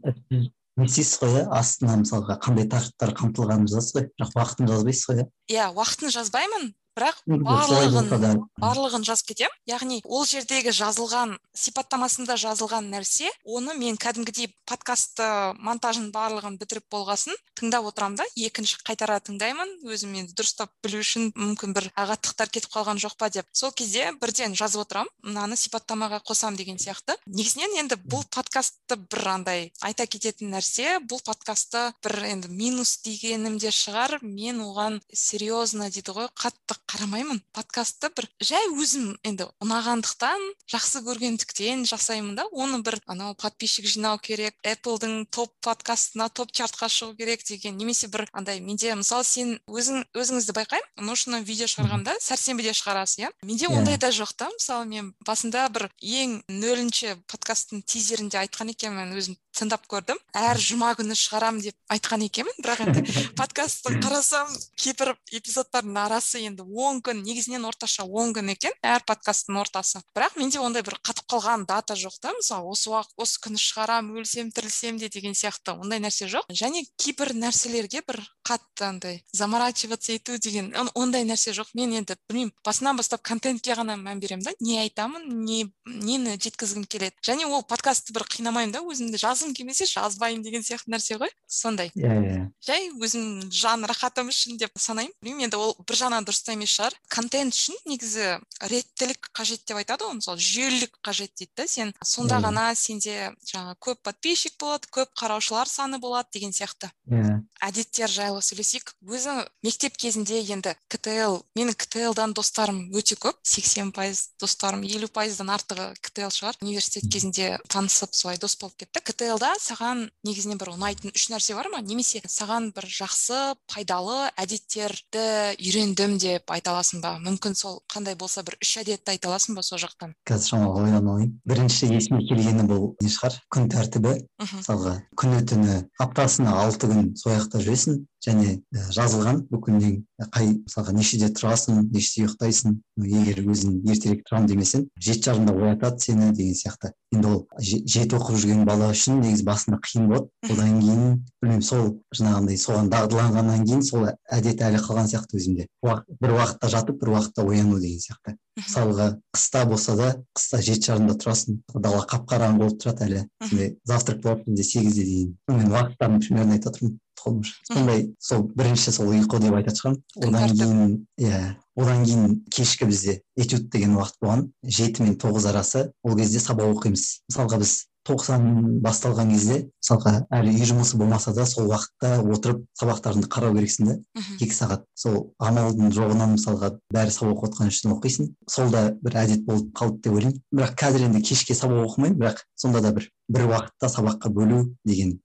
не 0.75 0.87
істейсіз 0.89 1.19
ғой 1.21 1.35
иә 1.39 1.43
астына 1.55 1.95
мысалға 2.01 2.35
қандай 2.43 2.67
тақырыптар 2.71 3.13
қамтылғанын 3.19 3.69
жазасыз 3.71 3.95
ғой 3.95 4.07
бірақ 4.11 4.33
уақытын 4.35 4.71
жазбайсыз 4.71 5.07
ғой 5.09 5.21
иә. 5.21 5.27
Иә 5.55 5.67
уақытын 5.71 6.11
жазбаймын. 6.15 6.73
Бірақ 6.95 7.21
барлығын 7.27 8.43
барлығын 8.61 9.03
жазып 9.05 9.33
кетемін. 9.33 9.55
Яғни 9.67 9.99
ол 10.05 10.25
жердегі 10.29 10.71
жазылған 10.75 11.35
сипаттамасында 11.55 12.37
жазылған 12.39 12.87
нәрсе 12.93 13.29
оны 13.43 13.75
мен 13.77 13.97
кәдімгідей 13.99 14.51
подкастты 14.69 15.27
монтажын 15.59 16.11
барлығын 16.15 16.57
бітіріп 16.61 16.87
болғасын 16.91 17.35
тыңдап 17.59 17.89
отырамын 17.91 18.19
да. 18.19 18.27
Екінші 18.35 18.79
қайтара 18.87 19.19
тыңдаймын. 19.23 19.71
Өзім 19.87 20.15
енді 20.21 20.35
дұрыстап 20.37 20.71
білу 20.83 21.01
үшін 21.03 21.31
мүмкін 21.35 21.75
бір 21.75 21.89
ағаттықтар 21.99 22.51
кетіп 22.51 22.71
қалған 22.75 22.99
жоқ 23.01 23.17
па 23.19 23.29
деп. 23.33 23.47
Сол 23.51 23.71
кезде 23.75 24.11
бірден 24.21 24.55
жазып 24.55 24.85
отырамын. 24.85 25.11
Мынаны 25.23 25.59
сипаттамаға 25.59 26.21
қосамын 26.27 26.59
деген 26.59 26.79
сияқты. 26.81 27.17
Негізінен 27.25 27.77
енді 27.83 27.99
бұл 28.03 28.25
подкастты 28.31 28.97
бір 28.99 29.27
андай 29.35 29.71
айта 29.81 30.07
кететін 30.07 30.53
нәрсе. 30.55 30.99
Бұл 31.03 31.23
подкастты 31.25 31.89
бір 32.03 32.19
енді 32.31 32.51
минус 32.51 32.97
дегенім 33.05 33.57
де 33.59 33.71
шығар. 33.71 34.19
Мен 34.21 34.61
оған 34.63 34.99
серьезно 35.13 35.89
дейді 35.89 36.15
ғой 36.15 36.31
қатты 36.35 36.77
қарамаймын. 36.89 37.41
Подкастты 37.55 38.09
бір 38.15 38.27
жай 38.41 38.67
өзім 38.71 39.15
енді 39.25 39.47
ұнағандықтан 39.63 40.41
жақсы 40.71 41.01
көргендіктен 41.05 41.85
жасаймын 41.89 42.35
да. 42.37 42.45
Оны 42.51 42.81
бір 42.85 42.99
анау 43.07 43.35
подписчик 43.35 43.87
жинау 43.89 44.19
керек 44.19 44.55
Apple'дың 44.63 45.25
топ 45.33 45.53
подкастына 45.65 46.29
топ 46.29 46.51
чартқа 46.55 46.89
шығу 46.91 47.15
керек 47.17 47.43
деген 47.47 47.77
немесе 47.77 48.07
бір 48.07 48.27
андай 48.33 48.59
менде 48.59 48.93
мысалы 48.95 49.25
сен 49.27 49.55
өзің 49.67 50.05
өзіңізді 50.13 50.55
байқаймын 50.59 51.09
нужно 51.09 51.41
видео 51.41 51.67
шығарғанда 51.71 52.17
сәрсенбіде 52.21 52.73
шығарасыз 52.77 53.25
иә? 53.25 53.31
Менде 53.43 53.65
Иә. 53.67 53.77
ондай 53.77 53.97
да 53.97 54.11
жоқ 54.13 54.35
та. 54.37 54.49
Мысалы 54.53 54.85
мен 54.85 55.13
басында 55.25 55.67
бір 55.69 55.89
ең 56.01 56.41
нөлінші 56.49 57.15
подкасттың 57.27 57.81
тизерінде 57.83 58.37
айтқан 58.45 58.69
екенмін 58.71 59.15
өзім 59.17 59.37
тыңдап 59.55 59.85
көрдім. 59.91 60.19
Әр 60.35 60.59
жұма 60.59 60.91
күні 60.99 61.15
шығарам 61.17 61.59
деп 61.63 61.75
айтқан 61.91 62.25
екенмін. 62.25 62.55
Бірақ 62.63 62.83
енді 62.85 63.03
подкастты 63.39 63.95
қарасам 64.03 64.51
кейбір 64.79 65.13
эпизодтардың 65.31 65.99
арасы 66.01 66.41
енді 66.45 66.65
он 66.65 67.01
күн 67.05 67.23
негізінен 67.25 67.65
орташа 67.69 68.03
он 68.05 68.33
күн 68.35 68.51
екен 68.53 68.75
әр 68.83 69.05
подкасттың 69.07 69.59
ортасы. 69.61 70.01
Бірақ 70.15 70.37
менде 70.39 70.59
ондай 70.59 70.83
бір 70.85 70.97
қатып 70.99 71.27
қалған 71.31 71.65
дата 71.69 71.95
жоқ 71.99 72.19
та. 72.21 72.33
Мысалы 72.35 72.71
осы 72.75 72.91
уақыт 72.91 73.15
осы 73.21 73.41
күні 73.45 73.61
шығарамын 73.61 74.21
өлсем 74.21 74.51
тірілсем 74.51 74.99
де 74.99 75.09
деген 75.09 75.37
сияқты 75.37 75.77
ондай 75.79 76.03
нәрсе 76.03 76.27
жоқ. 76.31 76.49
Және 76.51 76.85
кейбір 76.99 77.33
нәрселерге 77.39 78.03
бір 78.07 78.21
қатты 78.45 78.89
андай 78.89 79.23
заморачиваться 79.33 80.13
ету 80.13 80.37
деген 80.37 80.73
ондай 80.93 81.25
нәрсе 81.25 81.55
жоқ. 81.55 81.71
Мен 81.73 81.95
енді 82.01 82.17
білмеймін 82.29 82.53
басынан 82.65 82.99
бастап 82.99 83.23
контентке 83.25 83.75
ғана 83.77 83.95
мән 83.97 84.19
беремін 84.19 84.45
да. 84.45 84.55
Не 84.59 84.81
айтамын 84.83 85.25
не 85.45 85.65
нені 85.85 86.37
жеткізгім 86.41 86.85
келеді. 86.85 87.15
Және 87.25 87.47
ол 87.47 87.63
подкастты 87.63 88.13
бір 88.13 88.25
қинамаймын 88.29 88.73
да 88.75 88.83
өзімді 88.85 89.19
жазғым 89.45 89.53
келмесе 89.53 89.85
жазбаймын 89.85 90.43
деген 90.43 90.63
сияқты 90.63 90.91
нәрсе 90.91 91.17
ғой 91.19 91.29
сондай. 91.47 91.91
Иә 91.95 92.15
иә 92.17 92.51
жай 92.65 92.89
өзім 92.89 93.51
жан 93.51 93.85
рахатым 93.85 94.29
үшін 94.29 94.57
деп 94.57 94.71
санаймын. 94.77 95.13
Білмеймін 95.21 95.45
енді 95.45 95.57
ол 95.57 95.75
бір 95.85 95.95
жағынан 95.95 96.25
дұрыс 96.25 96.43
та 96.45 96.53
емес 96.53 96.73
шығар. 96.73 96.95
Контент 97.09 97.53
үшін 97.53 97.75
негізі 97.85 98.39
реттілік 98.61 99.29
қажет 99.35 99.65
деп 99.67 99.77
айтады 99.77 100.05
ғой 100.05 100.17
мысалы 100.19 100.41
жүйелілік 100.41 100.97
қажет 101.05 101.35
дейді 101.37 101.51
да 101.55 101.67
сен. 101.67 101.93
Сонда 102.03 102.39
ғана 102.41 102.73
сенде 102.75 103.33
жаңағы 103.45 103.77
көп 103.79 104.01
подписчик 104.01 104.57
болады 104.59 104.89
көп 104.89 105.13
қараушылар 105.13 105.69
саны 105.69 105.99
болады 105.99 106.29
деген 106.33 106.51
сияқты. 106.51 106.89
Иә. 107.09 107.41
Әдеттер 107.61 108.09
жайлы 108.09 108.41
сөйлесейік. 108.41 108.95
Өзі 109.05 109.45
мектеп 109.63 109.97
кезінде 109.97 110.41
енді 110.41 110.75
ктл 110.89 111.41
менің 111.57 111.77
ктл 111.77 112.13
достарым 112.33 112.89
өте 112.93 113.15
көп. 113.15 113.37
сексен 113.43 113.91
пайыз 113.91 114.31
достарым 114.39 114.83
елу 114.83 115.07
пайыздан 115.07 115.49
артығы 115.49 115.93
ктл 116.01 116.31
шығар. 116.33 116.57
Университет 116.61 117.09
кезінде 117.11 117.59
танысып 117.69 118.15
солай 118.15 118.37
дос 118.37 118.55
болып 118.57 118.75
кеттік. 118.77 119.03
Ктл 119.05 119.34
саған 119.39 120.09
негізінен 120.23 120.57
бір 120.57 120.71
ұнайтын 120.75 121.11
үш 121.15 121.27
нәрсе 121.31 121.55
бар 121.57 121.67
ма? 121.73 121.81
Немесе 121.81 122.21
саған 122.23 122.71
бір 122.75 122.85
жақсы 122.87 123.55
пайдалы 123.67 124.29
әдеттерді 124.39 125.55
үйрендім 125.59 126.17
деп 126.21 126.51
айта 126.51 126.71
аласың 126.71 127.01
ба? 127.01 127.17
Мүмкін 127.19 127.55
сол 127.55 127.81
қандай 127.91 128.15
болса 128.15 128.43
бір 128.43 128.57
үш 128.61 128.77
әдетті 128.83 129.11
айта 129.11 129.29
аласың 129.29 129.55
ба 129.55 129.63
сол 129.63 129.79
жақтан? 129.81 130.15
Қазір 130.27 130.55
шамалы 130.55 130.83
ойланып 130.85 131.11
алайын 131.11 131.33
бірінші 131.45 131.91
есіме 131.91 132.23
келгені 132.29 132.67
бұл 132.69 132.95
не 133.01 133.09
шығар? 133.09 133.39
Күн 133.51 133.69
тәртібі. 133.73 134.15
Мысалға 134.39 134.95
күні 135.19 135.43
түні 135.49 135.79
аптасына 135.99 136.55
алты 136.63 136.91
күн 136.91 137.15
сол 137.19 137.35
жақта 137.35 137.63
жүресің. 137.65 138.03
Және 138.25 138.55
жазылған 138.95 139.41
бүкілнен 139.51 139.95
қай 140.33 140.51
мысалға 140.57 140.93
нешеде 140.95 141.29
тұрасың 141.35 141.81
нешеде 141.93 142.25
ұйықтайсың 142.25 142.77
егер 143.05 143.41
өзің 143.43 143.75
ертерек 143.91 144.23
тұрамын 144.27 144.49
демесең 144.49 144.85
жеті 145.07 145.29
жарымда 145.29 145.53
оятады 145.53 146.01
сені 146.05 146.31
деген 146.35 146.55
сияқты. 146.57 146.91
Енді 147.13 147.31
ол 147.31 147.41
жеті 147.59 148.17
оқып 148.17 148.39
жүрген 148.41 148.65
бала 148.67 148.89
үшін 148.93 149.21
негізі 149.21 149.45
басында 149.47 149.79
қиын 149.85 150.07
болады. 150.09 150.29
Одан 150.49 150.79
кейін 150.81 151.03
білмеймін 151.43 151.65
сол 151.65 151.91
жаңағындай 152.15 152.59
соған 152.61 152.89
дағдыланғаннан 152.93 153.67
кейін 153.67 153.85
сол 153.85 154.09
әдет 154.31 154.63
әлі 154.65 154.81
қалған 154.83 155.11
сияқты 155.11 155.39
өзімде. 155.39 155.67
Бір 155.85 156.35
уақытта 156.39 156.71
жатып 156.71 156.99
бір 157.03 157.13
уақытта 157.15 157.45
ояну 157.45 157.79
деген 157.79 158.01
сияқты. 158.03 158.35
Мысалға 158.55 159.07
қыста 159.35 159.65
болса 159.67 159.95
да 159.99 160.11
қыста 160.35 160.61
жеті 160.63 160.91
жарымда 160.91 161.17
тұрасың 161.21 161.59
дала 161.75 162.03
қап 162.09 162.27
қараңғы 162.31 162.61
болып 162.63 162.81
тұрады 162.83 163.07
әлі. 163.07 163.23
Сондай 163.43 163.73
завтрак 163.83 164.21
болады 164.23 164.47
менде 164.47 164.63
сегізде 164.63 165.03
дейін. 165.03 165.33
Мен 165.51 165.73
уақыттарын 165.73 166.21
примерно 166.23 166.55
айтып 166.55 166.71
отырмын 166.71 166.99
сондай 167.17 168.05
сол 168.19 168.45
бірінші 168.55 168.91
сол 168.95 169.11
ұйқы 169.13 169.39
деп 169.43 169.57
айтатын 169.57 169.79
шығармын. 169.79 170.01
Одан 170.27 170.55
кейін 170.59 170.95
иә 171.21 171.41
одан 171.75 172.05
кейін 172.05 172.37
кешкі 172.51 172.89
бізде 172.91 173.21
этюд 173.37 173.69
деген 173.73 173.97
уақыт 173.97 174.19
болған. 174.21 174.47
Жеті 174.63 175.03
мен 175.03 175.17
тоғыз 175.19 175.49
арасы. 175.51 175.89
Ол 176.03 176.17
кезде 176.19 176.39
сабақ 176.43 176.75
оқимыз. 176.75 177.05
Мысалға 177.29 177.61
біз 177.63 177.75
тоқсан 178.05 178.45
басталған 178.85 179.31
кезде 179.33 179.57
мысалға 179.65 180.13
әлі 180.37 180.53
үй 180.55 180.67
жұмысы 180.69 180.97
болмаса 180.99 181.33
да 181.33 181.45
сол 181.49 181.69
уақытта 181.71 182.19
отырып 182.21 182.61
сабақтарыңды 182.79 183.29
қарау 183.31 183.55
керексің 183.57 183.89
да. 183.89 183.95
Екі 184.39 184.53
сағат. 184.53 184.85
Сол 184.93 185.31
амалдың 185.41 185.91
жоғынан 185.95 186.35
мысалға 186.35 186.71
бәрі 186.93 187.15
сабақ 187.15 187.35
оқып 187.35 187.49
отқан 187.49 187.73
үшін 187.73 187.95
оқисың. 187.95 188.31
Сол 188.49 188.69
да 188.73 188.85
бір 189.01 189.19
әдет 189.23 189.45
болып 189.47 189.71
қалды 189.77 190.01
деп 190.05 190.19
ойлаймын. 190.19 190.41
Бірақ 190.53 190.77
қазір 190.81 191.07
енді 191.09 191.23
кешке 191.25 191.57
сабақ 191.57 191.89
оқымаймын 191.89 192.19
бірақ 192.21 192.45
сонда 192.55 192.81
да 192.85 192.93
бір 192.95 193.09
бір 193.31 193.49
уақытта 193.49 193.89
сабаққа 193.89 194.29
бөлу 194.29 194.61
деген 194.85 195.17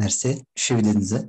нәрсе 0.00 0.40
үшеу 0.58 0.82
дедіңіз 0.82 1.12
иә 1.14 1.22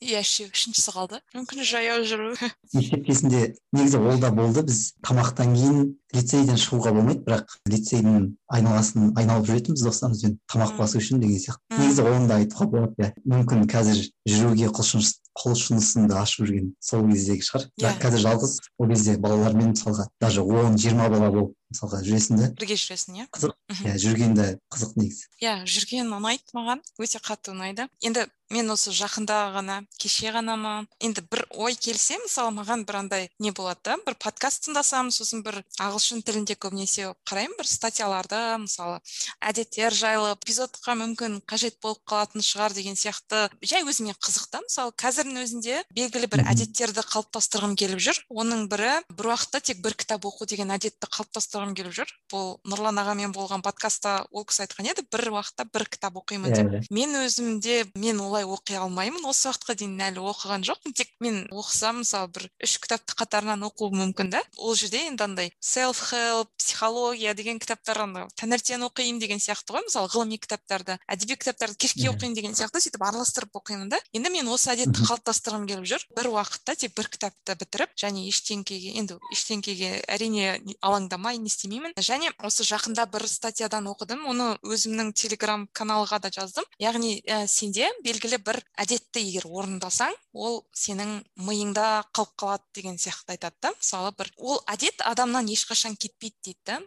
иә 0.00 0.22
үшеу 0.22 0.48
үшіншісі 0.52 0.92
қалды. 0.94 1.18
Мүмкін 1.34 1.64
жаяу 1.66 2.04
жүру. 2.06 2.34
мектеп 2.76 3.04
кезінде 3.06 3.40
негізі 3.72 3.98
ол 3.98 4.20
да 4.22 4.30
болды. 4.34 4.62
Біз 4.68 4.94
тамақтан 5.04 5.54
кейін 5.56 5.80
лицейден 6.14 6.58
шығуға 6.60 6.94
болмайды 6.96 7.24
бірақ 7.26 7.56
лицейдің 7.68 8.28
айналасын 8.54 9.12
айналып 9.18 9.48
жүретінбіз 9.50 9.84
достарымызбен 9.88 10.38
тамақ 10.48 10.76
басу 10.78 11.02
үшін 11.02 11.20
деген 11.22 11.42
сияқты. 11.42 11.80
Негізі 11.82 12.06
оны 12.06 12.30
да 12.30 12.38
айтуға 12.40 12.68
болады 12.72 12.94
иә. 13.02 13.12
Мүмкін 13.28 13.66
қазір 13.68 14.04
жүруге 14.28 14.70
құлшыныс 14.78 15.18
құлшынысыңды 15.38 16.16
ашып 16.18 16.46
жүрген 16.46 16.72
сол 16.82 17.04
кездегі 17.10 17.46
шығар. 17.46 17.68
Бірақ 17.78 18.00
қазір 18.02 18.24
жалғыз 18.24 18.56
ол 18.78 18.90
кезде 18.90 19.16
балалармен 19.22 19.74
мысалға 19.74 20.08
даже 20.20 20.42
он 20.42 20.78
жиырма 20.80 21.08
бала 21.12 21.30
болып 21.30 21.54
мысалға 21.70 22.00
жүресің 22.06 22.40
да 22.40 22.48
бірге 22.58 22.78
жүресің 22.80 23.20
иә? 23.20 23.28
Қызық. 23.36 23.54
Иә 23.84 23.94
жүрген 24.02 24.34
де 24.38 24.48
қызық 24.72 24.96
негізі. 24.98 25.28
Иә 25.44 25.54
жүрген 25.68 26.10
ұнайды 26.16 26.56
маған. 26.56 26.82
Өте 26.98 27.22
қатты 27.22 27.54
ұнайды. 27.54 27.86
Енді 28.02 28.26
мен 28.54 28.70
осы 28.74 28.94
жақында 28.96 29.38
ғана 29.56 29.80
кеше 29.98 30.32
ғана 30.34 30.56
ма 30.56 30.74
енді 31.00 31.24
бір 31.30 31.44
ой 31.54 31.74
келсе 31.74 32.18
мысалы 32.22 32.54
маған 32.58 32.84
бір 32.88 33.00
андай 33.02 33.28
не 33.38 33.52
болады 33.52 33.80
да 33.84 33.98
бір 34.06 34.18
подкаст 34.20 34.66
тыңдасам 34.66 35.12
сосын 35.14 35.44
бір 35.46 35.62
ағылшын 35.78 36.24
тілінде 36.26 36.56
көбінесе 36.56 37.12
қараймын 37.28 37.58
бір 37.60 37.68
статьяларды 37.68 38.40
мысалы 38.64 39.00
әдеттер 39.40 39.94
жайлы 39.94 40.32
эпизодқа 40.34 40.94
мүмкін 40.98 41.40
қажет 41.48 41.78
болып 41.82 42.02
қалатын 42.08 42.42
шығар 42.44 42.74
деген 42.76 42.96
сияқты. 42.98 43.48
Жай 43.62 43.84
өзіме 43.86 44.14
қызық 44.18 44.48
та 44.52 44.60
мысалы 44.64 44.92
қазірдің 44.98 45.40
өзінде 45.42 45.80
белгілі 45.94 46.28
бір 46.32 46.44
әдеттерді 46.52 47.04
қалыптастырғым 47.08 47.74
келіп 47.78 48.02
жүр. 48.02 48.20
Оның 48.30 48.66
бірі 48.70 48.92
бір 49.10 49.30
уақытта 49.32 49.60
тек 49.64 49.82
бір 49.84 49.96
кітап 49.98 50.26
оқу 50.28 50.48
деген 50.48 50.72
әдетті 50.74 51.10
қалыптастырғым 51.10 51.74
келіп 51.78 51.96
жүр. 52.00 52.12
Бұл 52.32 52.48
нұрлан 52.68 53.00
ағамен 53.02 53.34
болған 53.36 53.64
подкастта 53.64 54.26
ол 54.30 54.46
кісі 54.48 54.66
айтқан 54.66 54.90
еді 54.92 55.06
бір 55.10 55.30
уақытта 55.34 55.68
бір 55.72 55.86
кітап 55.88 56.18
оқимын 56.22 56.54
деп. 56.54 56.90
Мен 56.90 57.16
өзімде 57.22 57.84
мен 57.94 58.20
олай 58.20 58.37
оқи 58.44 58.78
алмаймын. 58.78 59.24
Осы 59.28 59.48
уақытқа 59.48 59.74
дейін 59.78 59.98
әлі 60.08 60.24
оқыған 60.30 60.66
жоқпын. 60.68 60.94
Тек 60.94 61.10
мен 61.20 61.46
оқысам 61.50 62.02
мысалы 62.02 62.28
бір 62.34 62.48
үш 62.62 62.78
кітапты 62.82 63.16
қатарынан 63.18 63.64
оқуым 63.66 63.98
мүмкін 64.02 64.30
да. 64.34 64.42
Ол 64.58 64.76
жерде 64.78 65.06
енді 65.06 65.24
андай 65.24 65.52
селф 65.60 66.02
хелп 66.10 66.50
психология 66.58 67.34
деген 67.34 67.58
кітаптар 67.58 68.02
таңертең 68.38 68.84
оқимын 68.86 69.18
деген 69.22 69.40
сияқты 69.42 69.74
ғой. 69.74 69.84
Мысалы 69.88 70.10
ғылыми 70.12 70.38
кітаптарды 70.38 70.98
әдеби 71.08 71.38
кітаптарды 71.40 71.78
кешке 71.80 72.10
оқимын 72.10 72.34
деген 72.36 72.54
сияқты 72.54 72.82
сөйтіп 72.84 73.02
араластырып 73.02 73.56
оқимын 73.58 73.88
да. 73.88 74.00
Енді 74.12 74.30
мен 74.34 74.50
осы 74.52 74.70
әдетті 74.74 75.06
қалыптастырғым 75.08 75.66
келіп 75.68 75.88
жүр. 75.88 76.04
Бір 76.16 76.30
уақытта 76.34 76.76
тек 76.76 76.94
бір 76.98 77.08
кітапты 77.08 77.56
бітіріп 77.58 77.94
және 77.98 78.26
ештеңкеге 78.28 78.94
енді 79.00 79.18
ештеңкеге 79.32 80.02
әрине 80.06 80.60
алаңдамай 80.84 81.40
не 81.40 81.48
істемеймін. 81.48 81.96
Және 81.96 82.30
осы 82.44 82.66
жақында 82.68 83.08
бір 83.10 83.24
статьядан 83.30 83.88
оқыдым. 83.88 84.26
Оны 84.28 84.50
өзімнің 84.62 85.14
телеграм 85.16 85.66
каналға 85.72 86.20
да 86.20 86.30
жаздым. 86.34 86.68
Яғни 86.78 87.22
ә, 87.24 87.46
сенде 87.48 87.88
белгілі 88.04 88.27
бір 88.36 88.60
әдетті 88.76 89.22
егер 89.24 89.48
орындасаң 89.48 90.12
ол 90.34 90.60
сенің 90.76 91.22
миыңда 91.40 92.04
қалып 92.12 92.34
қалады 92.38 92.64
деген 92.76 92.98
сияқты 93.00 93.34
айтады 93.36 93.56
да. 93.62 93.72
Мысалы 93.78 94.12
бір 94.18 94.30
ол 94.36 94.60
әдет 94.68 95.00
адамнан 95.00 95.48
ешқашан 95.48 95.96
кетпейді 95.96 96.36
дейді 96.44 96.60
да. 96.66 96.80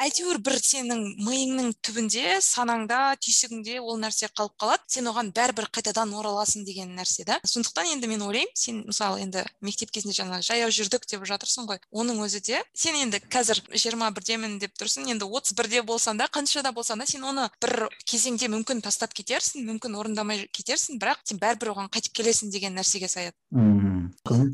Әйтеуір 0.00 0.40
бір 0.42 0.56
сенің 0.58 1.04
миыңның 1.22 1.74
түбінде 1.84 2.40
санаңда 2.42 3.16
түйсігіңде 3.20 3.80
ол 3.80 4.00
нәрсе 4.00 4.30
қалып 4.34 4.56
қалады. 4.60 4.84
Сен 4.88 5.08
оған 5.12 5.32
бәрібір 5.36 5.70
қайтадан 5.70 6.12
ораласың 6.16 6.64
деген 6.64 6.96
нәрсе 6.96 7.24
да. 7.28 7.40
Сондықтан 7.44 7.92
енді 7.94 8.08
мен 8.10 8.24
ойлаймын 8.26 8.56
сен 8.56 8.82
мысалы 8.88 9.20
енді 9.24 9.44
мектеп 9.64 9.92
кезінде 9.94 10.16
жаңа 10.16 10.40
жаяу 10.44 10.72
жүрдік 10.74 11.06
деп 11.10 11.24
жатырсың 11.28 11.68
ғой 11.68 11.80
оның 11.92 12.22
өзі 12.24 12.40
де 12.46 12.60
сен 12.74 12.96
енді 12.98 13.20
қазір 13.30 13.60
жиырма 13.74 14.10
бірдемін 14.16 14.58
деп 14.62 14.74
тұрсың 14.80 15.10
енді 15.12 15.28
отыз 15.28 15.54
бірде 15.58 15.82
болсаң 15.86 16.20
да 16.20 16.28
қаншада 16.32 16.72
болсаң 16.76 17.02
да 17.02 17.06
сен 17.10 17.24
оны 17.26 17.48
бір 17.62 17.88
кезеңде 18.08 18.50
мүмкін 18.52 18.82
тастап 18.84 19.14
кетерсің 19.16 19.66
мүмкін 19.68 19.98
орындамай 20.00 20.39
кетерсің 20.52 21.00
бірақ 21.02 21.24
сен 21.24 21.40
бәрібір 21.42 21.74
оған 21.74 21.90
қайтып 21.92 22.16
келесің 22.20 22.52
деген 22.54 22.76
нәрсеге 22.78 23.08
саяды 23.08 23.36
мхм 23.50 23.90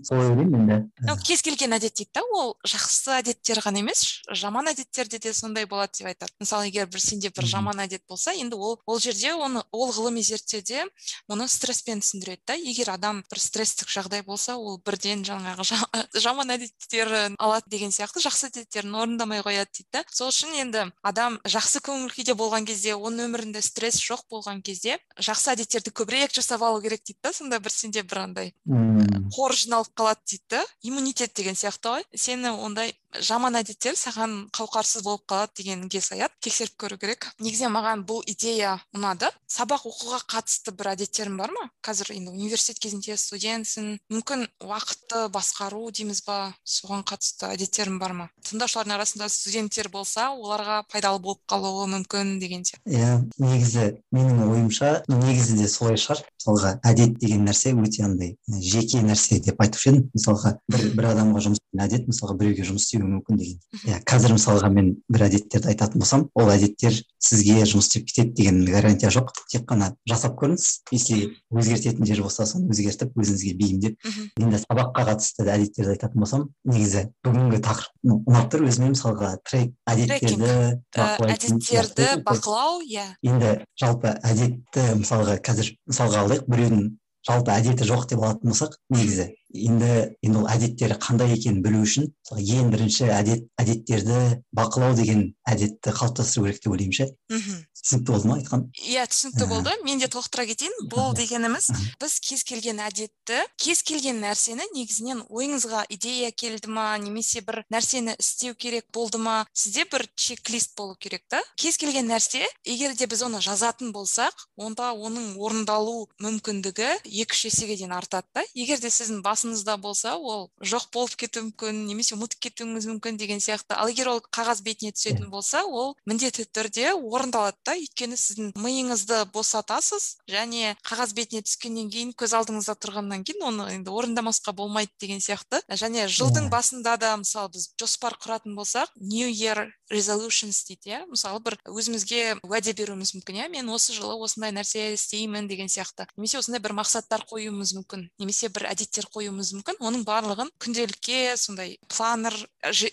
солай 0.04 0.30
ойлаймын 0.30 0.70
енді 0.70 1.16
кез 1.26 1.42
келген 1.42 1.74
әдет 1.76 1.96
дейді 1.98 2.10
да 2.14 2.22
ол 2.34 2.54
жақсы 2.66 3.16
әдеттер 3.18 3.60
ғана 3.64 3.80
емес 3.82 4.22
жаман 4.30 4.70
әдеттерде 4.70 5.18
де 5.22 5.32
сондай 5.34 5.66
болады 5.66 5.98
деп 5.98 6.08
айтады. 6.10 6.32
Мысалы 6.40 6.68
егер 6.68 6.86
бір 6.90 7.02
сенде 7.02 7.30
бір 7.34 7.46
жаман 7.48 7.80
әдет 7.84 8.02
болса 8.08 8.32
енді 8.36 8.56
ол 8.56 8.78
ол 8.86 9.00
жерде 9.00 9.32
оны 9.34 9.62
ол 9.72 9.92
ғылыми 9.92 10.22
зерттеуде 10.22 10.86
оны 11.28 11.48
стресспен 11.48 12.00
түсіндіреді 12.00 12.42
да. 12.46 12.54
Егер 12.54 12.90
адам 12.94 13.22
бір 13.30 13.40
стресстік 13.40 13.90
жағдай 13.92 14.22
болса 14.26 14.56
ол 14.56 14.80
бірден 14.84 15.24
жаңағы 15.26 15.66
жаман 16.24 16.54
әдеттерін 16.56 17.36
алады 17.38 17.70
деген 17.70 17.94
сияқты 17.94 18.22
жақсы 18.24 18.50
әдеттерін 18.50 18.94
орындамай 18.94 19.42
қояды 19.46 19.70
дейді 19.72 19.88
да. 19.92 20.04
Сол 20.12 20.30
үшін 20.32 20.56
енді 20.62 20.86
адам 21.02 21.40
жақсы 21.44 21.82
көңіл 21.86 22.12
күйде 22.14 22.36
болған 22.38 22.66
кезде 22.68 22.96
оның 22.96 23.30
өмірінде 23.30 23.62
стресс 23.62 24.00
жоқ 24.02 24.26
болған 24.30 24.62
кезде 24.62 24.98
жақсы 25.18 25.52
әдеттерді 25.76 25.92
көбірек 25.92 26.32
жасап 26.32 26.62
алу 26.64 26.80
керек 26.80 27.02
дейді 27.04 27.20
да 27.22 27.32
сонда 27.32 27.58
бір 27.60 27.72
сенде 27.72 28.02
бір 28.02 28.18
андай 28.22 28.52
қор 28.66 29.52
жиналып 29.52 29.92
қалады 29.96 30.22
дейді 30.24 30.44
да 30.50 30.62
иммунитет 30.82 31.34
деген 31.36 31.54
сияқты 31.54 31.96
ғой. 31.96 32.04
Сені 32.14 32.54
ондай 32.56 32.94
жаман 33.24 33.58
әдеттер 33.60 33.96
саған 33.98 34.36
қауқарсыз 34.56 35.04
болып 35.06 35.24
қалады 35.30 35.62
дегенге 35.62 36.00
саят 36.00 36.32
тексеріп 36.44 36.76
көру 36.82 36.98
керек. 37.00 37.28
Негізінен 37.40 37.74
маған 37.74 38.04
бұл 38.08 38.22
идея 38.28 38.76
ұнады. 38.96 39.30
Сабақ 39.50 39.86
оқуға 39.90 40.20
қатысты 40.28 40.74
бір 40.76 40.92
әдеттерің 40.94 41.36
бар 41.40 41.54
ма? 41.54 41.68
Қазір 41.86 42.12
енді 42.16 42.34
университет 42.34 42.80
кезінде 42.82 43.16
студентсің. 43.16 43.96
Мүмкін 44.12 44.46
уақытты 44.64 45.26
басқару 45.32 45.90
дейміз 45.90 46.22
ба? 46.26 46.52
Соған 46.66 47.04
қатысты 47.06 47.50
әдеттерің 47.54 47.98
бар 48.02 48.16
ма? 48.16 48.28
Тыңдаушылардың 48.46 48.96
арасында 48.98 49.28
студенттер 49.32 49.90
болса 49.92 50.30
оларға 50.34 50.82
пайдалы 50.92 51.22
болып 51.22 51.42
қалуы 51.50 51.86
мүмкін 51.96 52.36
деген 52.42 52.66
иә 52.86 53.20
негізі 53.38 53.86
менің 54.14 54.42
ойымша 54.46 54.90
негізі 55.08 55.58
де 55.60 55.68
солай 55.68 55.98
шығар. 56.00 56.22
Мысалға 56.46 56.72
әдет 56.86 57.16
деген 57.20 57.44
нәрсе 57.46 57.72
өте 57.74 58.04
андай 58.06 58.36
жеке 58.46 59.02
нәрсе 59.04 59.40
деп 59.42 59.60
айтушы 59.62 59.90
едім. 59.90 60.06
Мысалға 60.14 60.56
бір 60.72 60.86
бір 60.98 61.08
адамға 61.12 61.42
жұмыс 61.46 61.62
әдет 61.86 62.06
мысалға 62.10 62.36
біреуге 62.40 62.66
жұмыс 62.68 62.88
істеуі 63.06 63.12
мүмкін 63.14 63.38
деген. 63.38 63.58
Иә 63.86 64.00
қазір 64.06 64.34
мысалға 64.36 64.70
мен 64.72 64.96
бір 65.08 65.26
әдеттерді 65.28 65.70
айтатын 65.70 66.00
болсам 66.00 66.26
ол 66.34 66.50
әдеттер 66.50 66.94
сізге 67.18 67.64
жұмыс 67.64 67.88
істеп 67.88 68.06
кетеді 68.08 68.34
деген 68.36 68.64
гарантия 68.64 69.10
жоқ. 69.10 69.30
Тек 69.50 69.66
қана 69.68 69.94
жасап 70.08 70.36
көріңіз. 70.40 70.66
Если 70.92 71.36
өзгертетін 71.50 72.06
жер 72.06 72.22
болса 72.22 72.46
соны 72.46 72.70
өзгертіп 72.72 73.16
өзіңізге 73.16 73.54
бейімдеп 73.60 74.10
енді 74.40 74.60
сабаққа 74.64 75.06
қатысты 75.10 75.46
әдеттерді 75.46 75.94
айтатын 75.94 76.20
болсам 76.20 76.48
негізі 76.64 77.06
бүгінгі 77.26 77.62
тақырып 77.66 78.12
ұнап 78.26 78.50
тұр 78.52 78.66
өзіме 78.68 78.92
мысалға 78.94 79.32
трек 79.46 79.72
әдеттерді 79.86 80.52
әдеттерді 80.96 82.12
бақылау 82.26 82.82
иә. 82.86 83.08
Енді 83.22 83.56
жалпы 83.80 84.14
әдетті 84.22 84.86
мысалға 85.02 85.40
қазір 85.46 85.74
мысалға 85.86 86.26
алайық 86.26 86.46
біреудің 86.50 86.86
жалпы 87.26 87.50
әдеті 87.56 87.86
жоқ 87.88 88.06
деп 88.10 88.22
алатын 88.22 88.52
болсақ 88.52 88.76
негізі 88.92 89.32
енді 89.54 90.16
енді 90.22 90.38
ол 90.42 90.48
әдеттері 90.50 90.98
қандай 91.00 91.32
екенін 91.36 91.62
білу 91.62 91.84
үшін 91.86 92.10
ең 92.32 92.70
бірінші 92.72 93.08
әдет 93.14 93.46
әдеттерді 93.60 94.42
бақылау 94.56 94.96
деген 94.98 95.30
әдетті 95.48 95.94
қалыптастыру 95.94 96.46
керек 96.48 96.62
деп 96.64 96.72
ойлаймын 96.72 96.96
ше. 96.96 97.10
Мхм. 97.30 97.64
түсінікті 97.86 98.10
болды 98.10 98.26
ма 98.26 98.36
айтқан? 98.40 98.62
Иә 98.82 99.06
түсінікті 99.06 99.46
болды. 99.46 99.70
мен 99.84 99.98
де 99.98 100.08
толықтыра 100.10 100.46
кетейін. 100.46 100.72
Бұл 100.90 101.14
дегеніміз 101.14 101.70
біз 102.00 102.18
кез 102.20 102.42
келген 102.42 102.80
әдетті 102.82 103.38
кез 103.56 103.82
келген 103.82 104.18
нәрсені 104.20 104.66
негізінен 104.74 105.22
ойыңызға 105.30 105.84
идея 105.94 106.30
келді 106.32 106.68
ма 106.68 106.96
немесе 106.98 107.40
бір 107.46 107.62
нәрсені 107.70 108.16
істеу 108.18 108.54
керек 108.54 108.86
болды 108.92 109.18
ма 109.18 109.46
сізде 109.52 109.86
бір 109.92 110.08
чек 110.16 110.50
лист 110.50 110.74
болу 110.76 110.96
керек 110.98 111.22
та. 111.28 111.42
Кез 111.56 111.76
келген 111.76 112.10
нәрсе 112.10 112.42
егер 112.64 112.96
де 112.96 113.06
біз 113.06 113.22
оны 113.22 113.40
жазатын 113.40 113.92
болсақ 113.94 114.34
онда 114.56 114.90
оның 114.90 115.38
орындалу 115.38 116.08
мүмкіндігі 116.18 116.90
екі 117.06 117.32
үш 117.32 117.46
есеге 117.52 117.76
дейін 117.76 117.94
артады 117.94 118.26
да. 118.34 118.42
Егер 118.54 118.80
де 118.80 118.90
сіздің 118.90 119.22
басыңызда 119.36 119.76
болса 119.80 120.16
ол 120.16 120.50
жоқ 120.64 120.88
болып 120.94 121.16
кетуі 121.20 121.50
мүмкін 121.50 121.84
немесе 121.86 122.16
ұмытып 122.16 122.40
кетуіңіз 122.48 122.88
мүмкін 122.88 123.18
деген 123.20 123.40
сияқты. 123.42 123.76
Ал 123.76 123.90
егер 123.92 124.08
ол 124.08 124.20
қағаз 124.32 124.62
бетіне 124.64 124.92
түсетін 124.96 125.28
болса 125.30 125.64
ол 125.64 125.94
міндетті 126.08 126.46
түрде 126.48 126.94
орындалады 126.96 127.58
да. 127.66 127.76
Өйткені 127.76 128.16
сіздің 128.16 128.52
миыңызды 128.56 129.24
босатасыз 129.34 130.16
және 130.30 130.74
қағаз 130.86 131.12
бетіне 131.16 131.44
түскеннен 131.44 131.90
кейін 131.92 132.14
көз 132.16 132.34
алдыңызда 132.40 132.76
тұрғаннан 132.80 133.24
кейін 133.26 133.44
оны 133.50 133.68
енді 133.76 133.92
орындамасқа 133.92 134.54
болмайды 134.56 134.92
деген 135.00 135.20
сияқты. 135.20 135.60
Және 135.68 136.08
жылдың 136.08 136.48
басында 136.50 136.96
да 136.96 137.16
мысалы 137.20 137.52
біз 137.56 137.68
жоспар 137.80 138.16
құратын 138.16 138.56
болсақ 138.56 138.92
new 138.96 139.28
year 139.28 139.68
resolutions 139.90 140.64
дейді 140.66 140.94
иә. 140.94 141.02
Мысалы 141.10 141.42
бір 141.44 141.58
өзімізге 141.68 142.38
уәде 142.46 142.72
беруіміз 142.76 143.14
мүмкін 143.18 143.42
иә. 143.42 143.48
Мен 143.52 143.68
осы 143.70 143.94
жылы 143.94 144.16
осындай 144.24 144.54
нәрсе 144.54 144.94
істеймін 144.96 145.48
деген 145.50 145.70
сияқты. 145.70 146.08
Немесе 146.16 146.40
осындай 146.40 146.62
бір 146.62 146.74
мақсаттар 146.80 147.26
қоюымыз 147.28 147.76
мүмкін. 147.78 148.08
Немесе 148.18 148.50
бір 148.50 148.70
әдеттер 148.72 149.06
қоюымыз 149.26 149.52
мүмкін. 149.58 149.78
Оның 149.82 150.04
барлығын 150.06 150.50
күнделікке 150.62 151.36
сондай 151.36 151.76
планер 151.90 152.34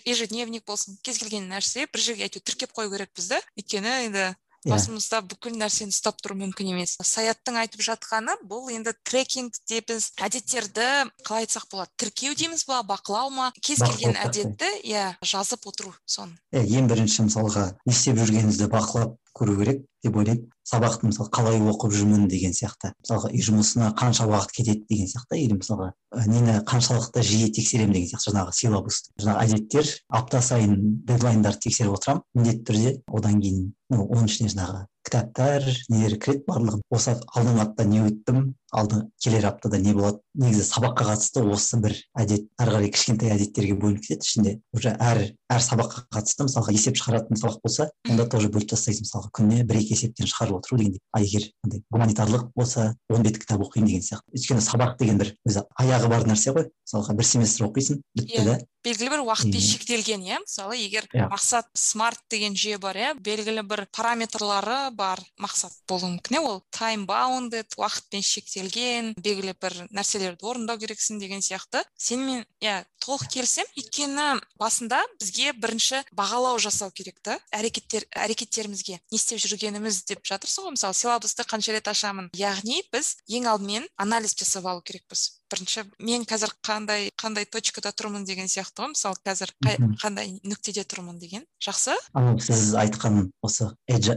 ежедневник 0.04 0.64
болсын 0.66 0.98
кез 1.02 1.20
келген 1.22 1.48
нәрсе 1.50 1.86
бір 1.92 2.02
жерге 2.02 2.26
әйтеуір 2.26 2.44
тіркеп 2.50 2.74
қою 2.74 2.90
керекпіз 2.90 3.28
да 3.30 3.40
өйткені 3.58 3.92
енді 4.08 4.24
иә. 4.24 4.34
басымызда 4.66 5.20
бүкіл 5.28 5.58
нәрсені 5.60 5.94
ұстап 5.94 6.18
тұру 6.24 6.36
мүмкін 6.40 6.72
емес. 6.74 6.96
Саяттың 6.98 7.58
айтып 7.60 7.84
жатқаны 7.84 8.36
бұл 8.42 8.70
енді 8.74 8.94
трекинг 9.04 9.54
дейміз 9.68 10.12
әдеттерді 10.18 10.88
қалай 11.22 11.44
айтсақ 11.44 11.68
болады? 11.70 11.92
Тіркеу 12.00 12.34
дейміз 12.34 12.64
ба 12.66 12.82
бақылау 12.82 13.30
ма? 13.30 13.52
Кез 13.60 13.82
келген 13.84 14.16
әдетті 14.16 14.70
иә 14.82 15.14
жазып 15.22 15.68
отыру 15.68 15.94
соны. 16.06 16.34
Иә 16.52 16.64
ең 16.80 16.88
бірінші 16.88 17.28
мысалға 17.28 17.74
не 17.84 17.92
істеп 17.92 18.18
жүргеніңізді 18.22 18.70
бақылап 18.72 19.18
көру 19.34 19.56
керек 19.60 19.82
деп 20.04 20.16
ойлаймын. 20.16 20.48
Сабақты 20.64 21.08
мысалы 21.10 21.30
қалай 21.34 21.58
оқып 21.60 21.92
жүрмін 21.92 22.28
деген 22.30 22.54
сияқты. 22.56 22.92
Мысалға 23.02 23.30
үй 23.34 23.42
жұмысына 23.44 23.90
қанша 23.98 24.26
уақыт 24.30 24.54
кетеді 24.56 24.86
деген 24.88 25.10
сияқты. 25.10 25.38
Или 25.42 25.58
мысалға 25.58 25.90
нені 26.30 26.56
қаншалықты 26.68 27.24
жиі 27.24 27.50
тексеремін 27.52 27.98
деген 27.98 28.12
сияқты 28.12 28.32
жаңағы 28.32 28.56
силабус 28.60 29.02
жаңағы 29.20 29.44
әдеттер. 29.44 29.92
Апта 30.08 30.40
сайын 30.40 30.78
дедлайндарды 31.04 31.66
тексеріп 31.68 31.98
отырамын. 31.98 32.24
Міндетті 32.34 32.66
түрде 32.70 32.96
одан 33.12 33.40
кейін 33.44 33.72
ну 33.92 34.06
оның 34.08 34.30
ішіне 34.30 34.52
жаңағы 34.54 34.86
кітаптар 35.04 35.66
нелер 35.92 36.16
кіреді 36.18 36.44
барлығы 36.48 36.80
осы 36.94 37.12
алдыңғы 37.36 37.64
аптада 37.66 37.88
не 37.90 38.00
өттім 38.08 38.38
алды 38.74 39.04
келер 39.22 39.46
аптада 39.46 39.78
не 39.78 39.94
болады. 39.94 40.20
Негізі 40.34 40.64
сабаққа 40.66 41.06
қатысты 41.12 41.44
осы 41.46 41.78
бір 41.78 41.94
әдет 42.18 42.48
ары 42.58 42.74
қарай 42.74 42.90
кішкентай 42.90 43.30
әдеттерге 43.36 43.76
бөлініп 43.78 44.02
кетеді. 44.02 44.26
Ішінде 44.26 44.54
уже 44.74 44.94
әр 44.98 45.20
әр 45.54 45.62
сабаққа 45.62 46.04
қатысты 46.10 46.48
мысалға 46.48 46.74
есеп 46.74 46.98
шығаратын 46.98 47.38
сабақ 47.38 47.60
болса 47.62 47.88
онда 48.10 48.26
тоже 48.26 48.50
бөліп 48.50 48.72
тастайсың 48.74 49.06
мысалға 49.06 49.30
күніне 49.38 49.66
бір 49.68 49.78
екі 49.78 49.94
есептен 49.94 50.26
шығарып 50.26 50.58
отыру 50.58 50.80
дегендей. 50.80 51.00
А 51.12 51.22
егер 51.22 51.46
андай 51.62 51.84
гуманитарлық 51.94 52.50
болса 52.56 52.94
он 53.08 53.22
бет 53.22 53.38
кітап 53.38 53.62
оқимын 53.62 53.92
деген 53.92 54.02
сияқты. 54.02 54.34
Өйткені 54.34 54.66
сабақ 54.66 54.98
деген 54.98 55.22
бір 55.22 55.34
өзі 55.46 55.66
аяғы 55.78 56.10
бар 56.10 56.26
нәрсе 56.26 56.54
ғой. 56.56 56.70
Мысалға 56.84 57.14
бір 57.14 57.30
семестр 57.30 57.68
оқисың 57.68 58.02
бітті 58.18 58.40
yeah. 58.40 58.48
да. 58.48 58.58
Белгілі 58.84 59.14
бір 59.14 59.22
уақытпен 59.24 59.62
шектелген 59.64 60.26
иә. 60.26 60.40
Мысалы 60.42 60.76
егер 60.76 61.06
yeah. 61.14 61.30
мақсат 61.32 61.70
смарт 61.72 62.20
деген 62.28 62.52
жүйе 62.58 62.76
бар 62.82 62.98
иә. 62.98 63.14
Белгілі 63.16 63.64
бір 63.64 63.86
параметрлары 63.96 64.90
бар 64.92 65.22
мақсат 65.40 65.72
болуы 65.88 66.18
мүмкін 66.18 66.36
иә. 66.36 66.42
Ол 66.44 66.60
тайм 66.74 67.06
баундед 67.08 67.78
уақытпен 67.80 68.20
шектелген 68.20 68.63
белгілі 69.18 69.54
бір 69.60 69.76
нәрселерді 69.94 70.46
орындау 70.46 70.78
керексің 70.80 71.20
деген 71.22 71.42
сияқты. 71.44 71.82
Сенімен 71.96 72.44
иә 72.62 72.84
толық 73.04 73.26
келісемін. 73.32 73.70
Өйткені 73.78 74.26
басында 74.60 75.02
бізге 75.20 75.52
бірінші 75.52 76.02
бағалау 76.16 76.58
жасау 76.62 76.92
керек 76.94 77.20
та. 77.22 77.38
Әрекеттер 77.52 78.06
әрекеттерімізге 78.10 78.98
не 78.98 79.18
істеп 79.18 79.42
жүргеніміз 79.44 80.04
деп 80.08 80.24
жатырсың 80.24 80.68
ғой. 80.68 80.76
Мысалы 80.78 80.96
силабусты 80.96 81.44
қанша 81.44 81.76
рет 81.76 81.88
ашамын. 81.90 82.30
Яғни 82.38 82.80
біз 82.92 83.16
ең 83.28 83.50
алдымен 83.52 83.88
анализ 84.00 84.36
жасап 84.38 84.66
алу 84.70 84.82
керекпіз. 84.82 85.40
Бірінші 85.52 85.84
мен 86.00 86.24
қазір 86.26 86.54
қандай 86.64 87.10
қандай 87.20 87.44
точкада 87.46 87.92
тұрмын 87.92 88.24
деген 88.24 88.48
сияқты 88.48 88.86
ғой. 88.86 88.94
Мысалы 88.94 89.20
қазір 89.26 89.52
қандай 90.00 90.38
нүктеде 90.42 90.86
тұрмын 90.88 91.20
деген. 91.20 91.44
Жақсы? 91.62 91.94
Сіз 92.40 92.72
айтқан 92.80 93.28
осы 93.44 93.70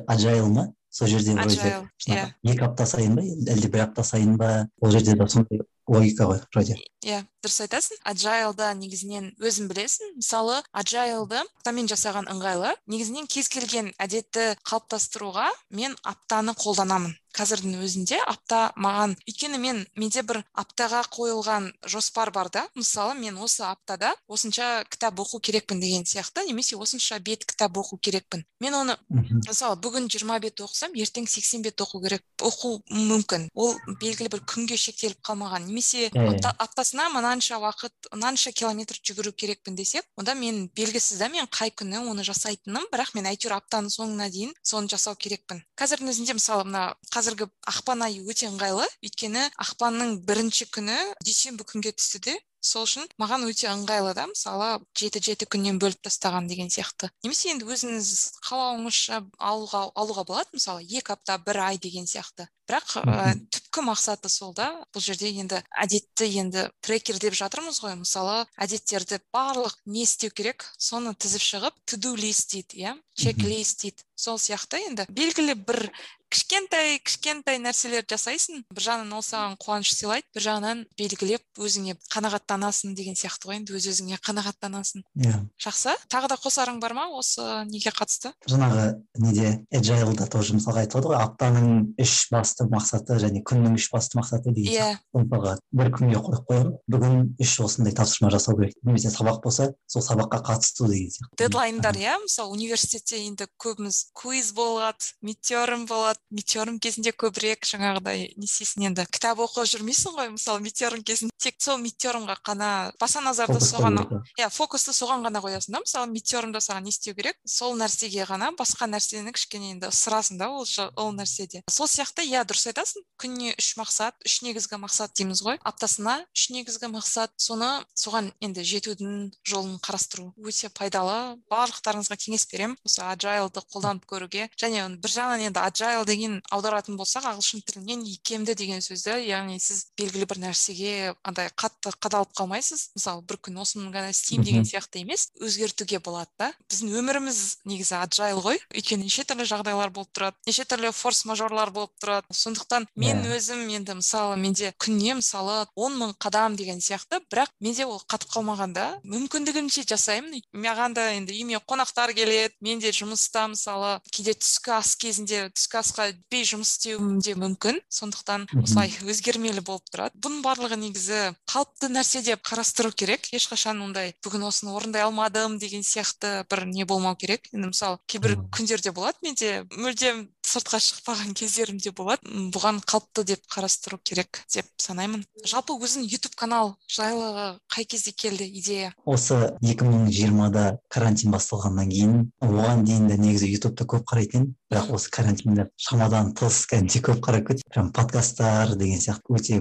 аджайл 0.07 0.47
ма 0.47 0.71
сол 0.97 1.07
жерде 1.11 1.35
вроде 1.37 1.73
иә. 2.09 2.27
екі 2.43 2.63
апта 2.65 2.85
сайын 2.89 3.17
ба 3.17 3.25
әлде 3.53 3.69
бір 3.69 3.83
апта 3.85 4.03
сайын 4.03 4.37
ба 4.37 4.67
ол 4.81 4.91
жерде 4.91 5.13
де 5.13 5.27
сондай 5.29 5.61
логика 5.87 6.25
ғой 6.25 6.41
вроде 6.49 6.77
иә 7.05 7.21
дұрыс 7.45 7.61
айтасың. 7.63 7.99
Аджайлда 8.03 8.73
негізінен 8.75 9.29
өзің 9.39 9.69
білесің. 9.69 10.15
Мысалы 10.19 10.57
аджайлды 10.75 11.39
аптамен 11.39 11.87
жасаған 11.87 12.27
ыңғайлы 12.33 12.73
негізінен 12.91 13.29
кез 13.31 13.47
келген 13.53 13.93
әдетті 14.01 14.57
қалыптастыруға 14.67 15.47
мен 15.71 15.95
аптаны 16.03 16.57
қолданамын. 16.59 17.13
Қазірдің 17.37 17.77
өзінде 17.85 18.17
апта 18.25 18.71
маған 18.79 19.13
өйткені 19.27 19.59
мен 19.61 19.83
менде 19.99 20.23
бір 20.25 20.41
аптаға 20.57 21.03
қойылған 21.13 21.69
жоспар 21.85 22.31
бар 22.33 22.49
да. 22.53 22.65
Мысалы 22.75 23.13
мен 23.19 23.37
осы 23.37 23.63
аптада 23.67 24.13
осынша 24.27 24.85
кітап 24.89 25.19
оқу 25.21 25.39
керекпін 25.39 25.81
деген 25.81 26.07
сияқты 26.09 26.47
немесе 26.47 26.77
осынша 26.77 27.19
бет 27.19 27.45
кітап 27.45 27.77
оқу 27.77 27.99
керекпін. 28.01 28.45
Мен 28.59 28.73
оны 28.73 28.97
мысалы 29.09 29.77
бүгін 29.81 30.09
20 30.09 30.41
бет 30.41 30.61
оқысам 30.65 30.97
ертең 30.97 31.27
80 31.29 31.61
бет 31.67 31.81
оқу 31.81 32.01
керек 32.01 32.23
оқу 32.41 32.81
мүмкін. 32.89 33.49
Ол 33.53 33.75
белгілі 34.01 34.31
бір 34.33 34.43
күнге 34.49 34.77
шектеліп 34.77 35.21
қалмаған. 35.21 35.67
Немесе 35.69 36.09
апта, 36.09 36.55
аптасына 36.57 37.09
мынанша 37.13 37.59
уақыт 37.61 38.11
мынанша 38.13 38.51
километр 38.51 38.97
жүгіру 39.03 39.33
керекпін 39.37 39.77
десек 39.77 40.05
онда 40.17 40.33
мен 40.33 40.67
белгісіз 40.75 41.19
да 41.21 41.29
мен 41.29 41.45
қай 41.45 41.69
күні 41.69 42.01
оны 42.01 42.25
жасайтыным. 42.25 42.89
Бірақ 42.91 43.13
мен 43.17 43.29
әйтеуір 43.29 43.57
аптаның 43.59 43.93
соңына 43.93 44.29
дейін 44.33 44.53
соны 44.63 44.89
жасау 44.89 45.15
керекпін. 45.15 45.61
Қазірдің 45.77 46.13
өзінде 46.13 46.37
мысалы 46.37 46.65
мына 46.67 46.83
қазіргі 47.27 47.47
ақпан 47.67 48.03
айы 48.05 48.21
өте 48.23 48.47
ыңғайлы. 48.47 48.85
Өйткені 49.03 49.41
ақпанның 49.59 50.13
бірінші 50.23 50.67
күні 50.71 50.95
дүйсенбі 51.27 51.65
күнге 51.67 51.91
түсті 51.97 52.21
де 52.23 52.35
сол 52.63 52.85
үшін 52.87 53.03
маған 53.19 53.43
өте 53.49 53.67
ыңғайлы 53.67 54.13
да 54.15 54.29
мысалы 54.31 54.69
жеті 54.95 55.19
жеті 55.27 55.47
күннен 55.51 55.75
бөліп 55.83 55.99
тастаған 56.07 56.47
деген 56.47 56.71
сияқты. 56.71 57.09
Немесе 57.27 57.51
енді 57.51 57.67
өзіңіз 57.67 58.13
қалауыңызша 58.47 59.19
алуға 59.43 59.83
алуға 59.99 60.23
болады 60.29 60.55
мысалы 60.55 60.87
екі 60.87 61.17
апта 61.17 61.35
бір 61.43 61.59
ай 61.67 61.81
деген 61.83 62.07
сияқты. 62.07 62.47
Бірақ 62.67 62.97
ә, 63.01 63.33
түпкі 63.53 63.85
мақсаты 63.87 64.29
сол 64.31 64.53
да 64.57 64.69
бұл 64.93 65.03
жерде 65.03 65.31
енді 65.31 65.61
әдетті 65.71 66.27
енді 66.41 66.67
трекер 66.83 67.19
деп 67.21 67.37
жатырмыз 67.37 67.81
ғой. 67.83 67.95
Мысалы 67.99 68.43
әдеттерді 68.59 69.21
барлық 69.33 69.77
не 69.85 70.03
істеу 70.03 70.31
керек? 70.31 70.67
Соны 70.77 71.15
тізіп 71.15 71.43
шығып 71.47 71.81
to 71.87 71.99
do 72.01 72.15
list 72.17 72.53
дейді 72.53 72.83
иә? 72.83 72.95
Чек 73.17 73.41
лист 73.41 73.81
дейді. 73.81 74.03
Сол 74.17 74.39
сияқты 74.41 74.81
енді 74.87 75.05
белгілі 75.13 75.53
бір 75.61 75.87
кішкентай 76.33 76.97
кішкентай 77.05 77.59
нәрселерді 77.61 78.15
жасайсың. 78.15 78.63
Бір 78.73 78.83
жағынан 78.83 79.13
ол 79.13 79.21
саған 79.23 79.53
қуаныш 79.61 79.93
сыйлайды 79.93 80.25
бір 80.33 80.43
жағынан 80.47 80.81
белгілеп 80.97 81.61
өзіңе 81.61 81.95
қанағаттанасың 82.11 82.95
деген 82.97 83.17
сияқты 83.17 83.51
ғой. 83.51 83.59
Енді 83.61 83.77
өз 83.77 83.85
өзіңе 83.93 84.17
қанағаттанасың. 84.25 85.05
Иә. 85.21 85.37
Жақсы. 85.61 85.93
Тағы 86.09 86.31
да 86.33 86.39
қосарың 86.41 86.81
бар 86.81 86.97
ма? 86.97 87.05
Осы 87.13 87.45
неге 87.69 87.93
қатысты? 87.93 88.33
Жаңағы 88.49 88.87
неде? 89.21 89.53
Эджайлда 89.69 90.25
тоже 90.33 90.57
мысалға 90.57 90.87
айтылады 90.87 91.13
ғой. 91.13 91.21
Аптаның 91.21 91.69
үш 92.01 92.27
басты 92.33 92.56
мақсаты 92.65 93.19
және 93.21 93.43
күннің 93.45 93.77
үш 93.77 93.89
басты 93.93 94.17
мақсаты 94.17 94.53
деген 94.55 94.73
иә. 94.73 94.87
мысалға 95.13 95.57
бір 95.71 95.91
күнге 95.93 96.21
қойып 96.25 96.47
қоямын 96.49 96.73
бүгін 96.89 97.35
үш 97.41 97.53
осындай 97.61 97.93
тапсырма 97.93 98.31
жасау 98.33 98.57
керек. 98.57 98.73
Немесе 98.83 99.11
сабақ 99.13 99.43
болса 99.43 99.73
сол 99.87 100.01
сабаққа 100.01 100.41
қатысу 100.41 100.87
деген 100.89 101.11
сияқты. 101.13 101.37
Дедлайндар 101.37 101.95
иә? 101.95 102.17
Мысалы 102.23 102.51
университетте 102.57 103.21
енді 103.25 103.47
көбіміз 103.61 104.11
квиз 104.17 104.53
болады 104.53 105.11
мидтерм 105.21 105.85
болады 105.85 106.19
мидтерм 106.31 106.79
кезінде 106.79 107.11
көбірек 107.11 107.67
жаңағыдай 107.67 108.33
не 108.37 108.47
істейсің 108.47 108.89
енді 108.89 109.05
кітап 109.11 109.39
оқып 109.45 109.69
жүрмейсің 109.69 110.17
ғой. 110.17 110.31
Мысалы 110.33 110.63
мидтерм 110.65 111.03
кезінде 111.03 111.33
тек 111.37 111.59
сол 111.61 111.77
мидтермға 111.81 112.37
ғана 112.45 112.91
баса 112.99 113.21
назарды 113.21 113.59
соған 113.61 114.01
иә 114.39 114.49
фокусты 114.49 114.93
соған 114.95 115.25
ғана 115.27 115.41
қоясың 115.43 115.77
да. 115.77 115.83
Мысалы 115.85 116.11
мидтермда 116.11 116.59
саған 116.63 116.87
не 116.87 116.95
істеу 116.95 117.15
керек? 117.15 117.37
Сол 117.45 117.77
нәрсеге 117.77 118.25
ғана 118.27 118.51
басқа 118.57 118.87
нәрсені 118.89 119.33
кішкене 119.35 119.75
енді 119.75 119.91
ысырасың 119.91 120.39
да 120.39 120.49
ол 120.49 120.65
ол 120.95 121.13
нәрседе. 121.13 121.63
Сол 121.69 121.87
сияқты 121.87 122.25
иә 122.27 122.43
дұрыс 122.47 122.67
айтасың. 122.71 123.03
Күніне 123.21 123.53
үш 123.57 123.73
мақсат 123.79 124.17
үш 124.25 124.39
негізгі 124.45 124.79
мақсат 124.81 125.13
дейміз 125.17 125.41
ғой. 125.45 125.59
Аптасына 125.67 126.19
үш 126.35 126.47
негізгі 126.53 126.89
мақсат. 126.93 127.33
Соны 127.37 127.69
соған 127.97 128.31
енді 128.43 128.63
жетудің 128.67 129.31
жолын 129.47 129.77
қарастыру 129.83 130.31
өте 130.37 130.69
пайдалы. 130.73 131.37
Барлықтарыңызға 131.51 132.17
кеңес 132.23 132.47
беремін. 132.51 132.77
Осы 132.87 133.01
аджайлды 133.05 133.63
қолданып 133.73 134.05
көруге. 134.09 134.47
Және 134.59 134.85
бір 135.01 135.13
жағынан 135.13 135.47
енді 135.49 135.63
аджайл 135.63 136.05
деген 136.07 136.39
аударатын 136.51 136.97
болсақ 136.99 137.27
ағылшын 137.33 137.63
тілінен 137.67 138.05
икемді 138.07 138.55
деген 138.57 138.83
сөзді 138.85 139.17
яғни 139.27 139.59
сіз 139.61 139.87
белгілі 139.97 140.27
бір 140.29 140.41
нәрсеге 140.45 141.13
андай 141.23 141.49
қатты 141.55 141.91
қадалып 141.97 142.33
қалмайсыз. 142.37 142.91
Мысалы 142.97 143.25
бір 143.27 143.41
күн 143.47 143.61
осыны 143.63 143.91
ғана 143.93 144.11
істеймін 144.13 144.45
деген 144.45 144.67
сияқты 144.67 145.01
емес. 145.03 145.27
Өзгертуге 145.41 145.99
болады 146.03 146.31
да. 146.39 146.51
Біздің 146.69 146.93
өміріміз 147.01 147.41
негізі 147.67 147.97
аджайл 147.99 148.41
ғой. 148.45 148.61
Өйткені 148.71 149.07
неше 149.07 149.25
түрлі 149.27 149.47
жағдайлар 149.49 149.91
болып 149.93 150.11
тұрады. 150.15 150.37
Неше 150.47 150.65
түрлі 150.69 150.91
форс 150.95 151.23
мажорлар 151.29 151.71
болып 151.73 151.93
тұрады. 152.01 152.27
Сондықтан 152.37 152.87
мен 152.95 153.23
иә. 153.25 153.37
өзім 153.37 153.65
енді 153.73 153.97
мысалы 153.99 154.37
менде 154.37 154.73
күніне 154.77 155.17
мысалы 155.21 155.65
он 155.75 155.97
мың 155.97 156.13
қадам 156.21 156.55
деген 156.55 156.79
сияқты 156.79 157.19
бірақ 157.31 157.49
менде 157.59 157.85
ол 157.85 158.01
қатып 158.05 158.29
қалмаған 158.35 158.73
да. 158.73 158.87
Мүмкіндігімше 159.03 159.87
жасаймын. 159.89 160.41
Маған 160.53 160.93
да 160.93 161.09
енді 161.17 161.33
үйіме 161.33 161.59
қонақтар 161.65 162.13
келеді 162.13 162.53
мен 162.61 162.79
де 162.79 162.91
жұмыста 162.93 163.47
мысалы 163.49 163.97
кейде 164.11 164.37
түскі 164.37 164.77
ас 164.77 164.95
кезінде 164.95 165.49
түскі 165.55 165.81
асқа 165.81 166.09
жетпей 166.11 166.45
жұмыс 166.45 166.75
істеуім 166.75 167.19
де 167.23 167.33
мүмкін. 167.39 167.79
Сондықтан 167.89 168.47
осылай 168.61 168.91
өзгермелі 169.07 169.63
болып 169.65 169.87
тұрады. 169.91 170.17
Бұның 170.21 170.43
барлығы 170.45 170.77
негізі 170.81 171.21
қалыпты 171.49 171.89
нәрсе 171.91 172.21
деп 172.25 172.43
қарастыру 172.45 172.91
керек. 172.91 173.29
Ешқашан 173.33 173.81
ондай 173.83 174.13
бүгін 174.25 174.47
осыны 174.49 174.73
орындай 174.75 175.05
алмадым 175.07 175.57
деген 175.57 175.81
сияқты 175.81 176.43
бір 176.49 176.65
не 176.67 176.85
болмау 176.85 177.15
керек. 177.15 177.47
Енді 177.53 177.71
мысалы 177.71 177.99
кейбір 178.07 178.37
күндерде 178.53 178.91
болады 178.91 179.17
менде. 179.23 179.63
Мүлдем 179.71 180.27
сыртқа 180.57 180.79
шықпаған 180.81 181.35
кездерім 181.37 181.77
де 181.77 181.91
болады. 181.93 182.25
Бұған 182.53 182.81
қалыпты 182.81 183.23
деп 183.29 183.43
қарастыру 183.53 183.99
керек 184.03 184.41
деп 184.53 184.65
санаймын. 184.81 185.23
Жалпы 185.45 185.77
өзің 185.77 186.07
ютуб 186.09 186.33
канал 186.35 186.75
жайлы 186.89 187.59
қай 187.69 187.85
кезде 187.85 188.11
келді 188.11 188.47
идея? 188.57 188.93
Осы 189.05 189.53
2020-да 189.61 190.79
карантин 190.89 191.31
басталғаннан 191.35 191.91
кейін 191.93 192.17
оған 192.41 192.85
дейін 192.87 193.07
де 193.11 193.19
негізі 193.21 193.51
ютубты 193.53 193.85
көп 193.85 194.07
қарайтын 194.09 194.47
едім. 194.47 194.55
Бірақ 194.71 194.89
осы 194.97 195.11
карантинде 195.11 195.67
шамадан 195.79 196.33
тыс 196.35 196.65
кәдімгідей 196.71 197.03
көп 197.05 197.21
қарап 197.23 197.45
кеттім 197.47 197.71
прям 197.71 197.91
подкасттар 197.95 198.73
деген 198.75 198.99
сияқты 198.99 199.37
өте 199.37 199.59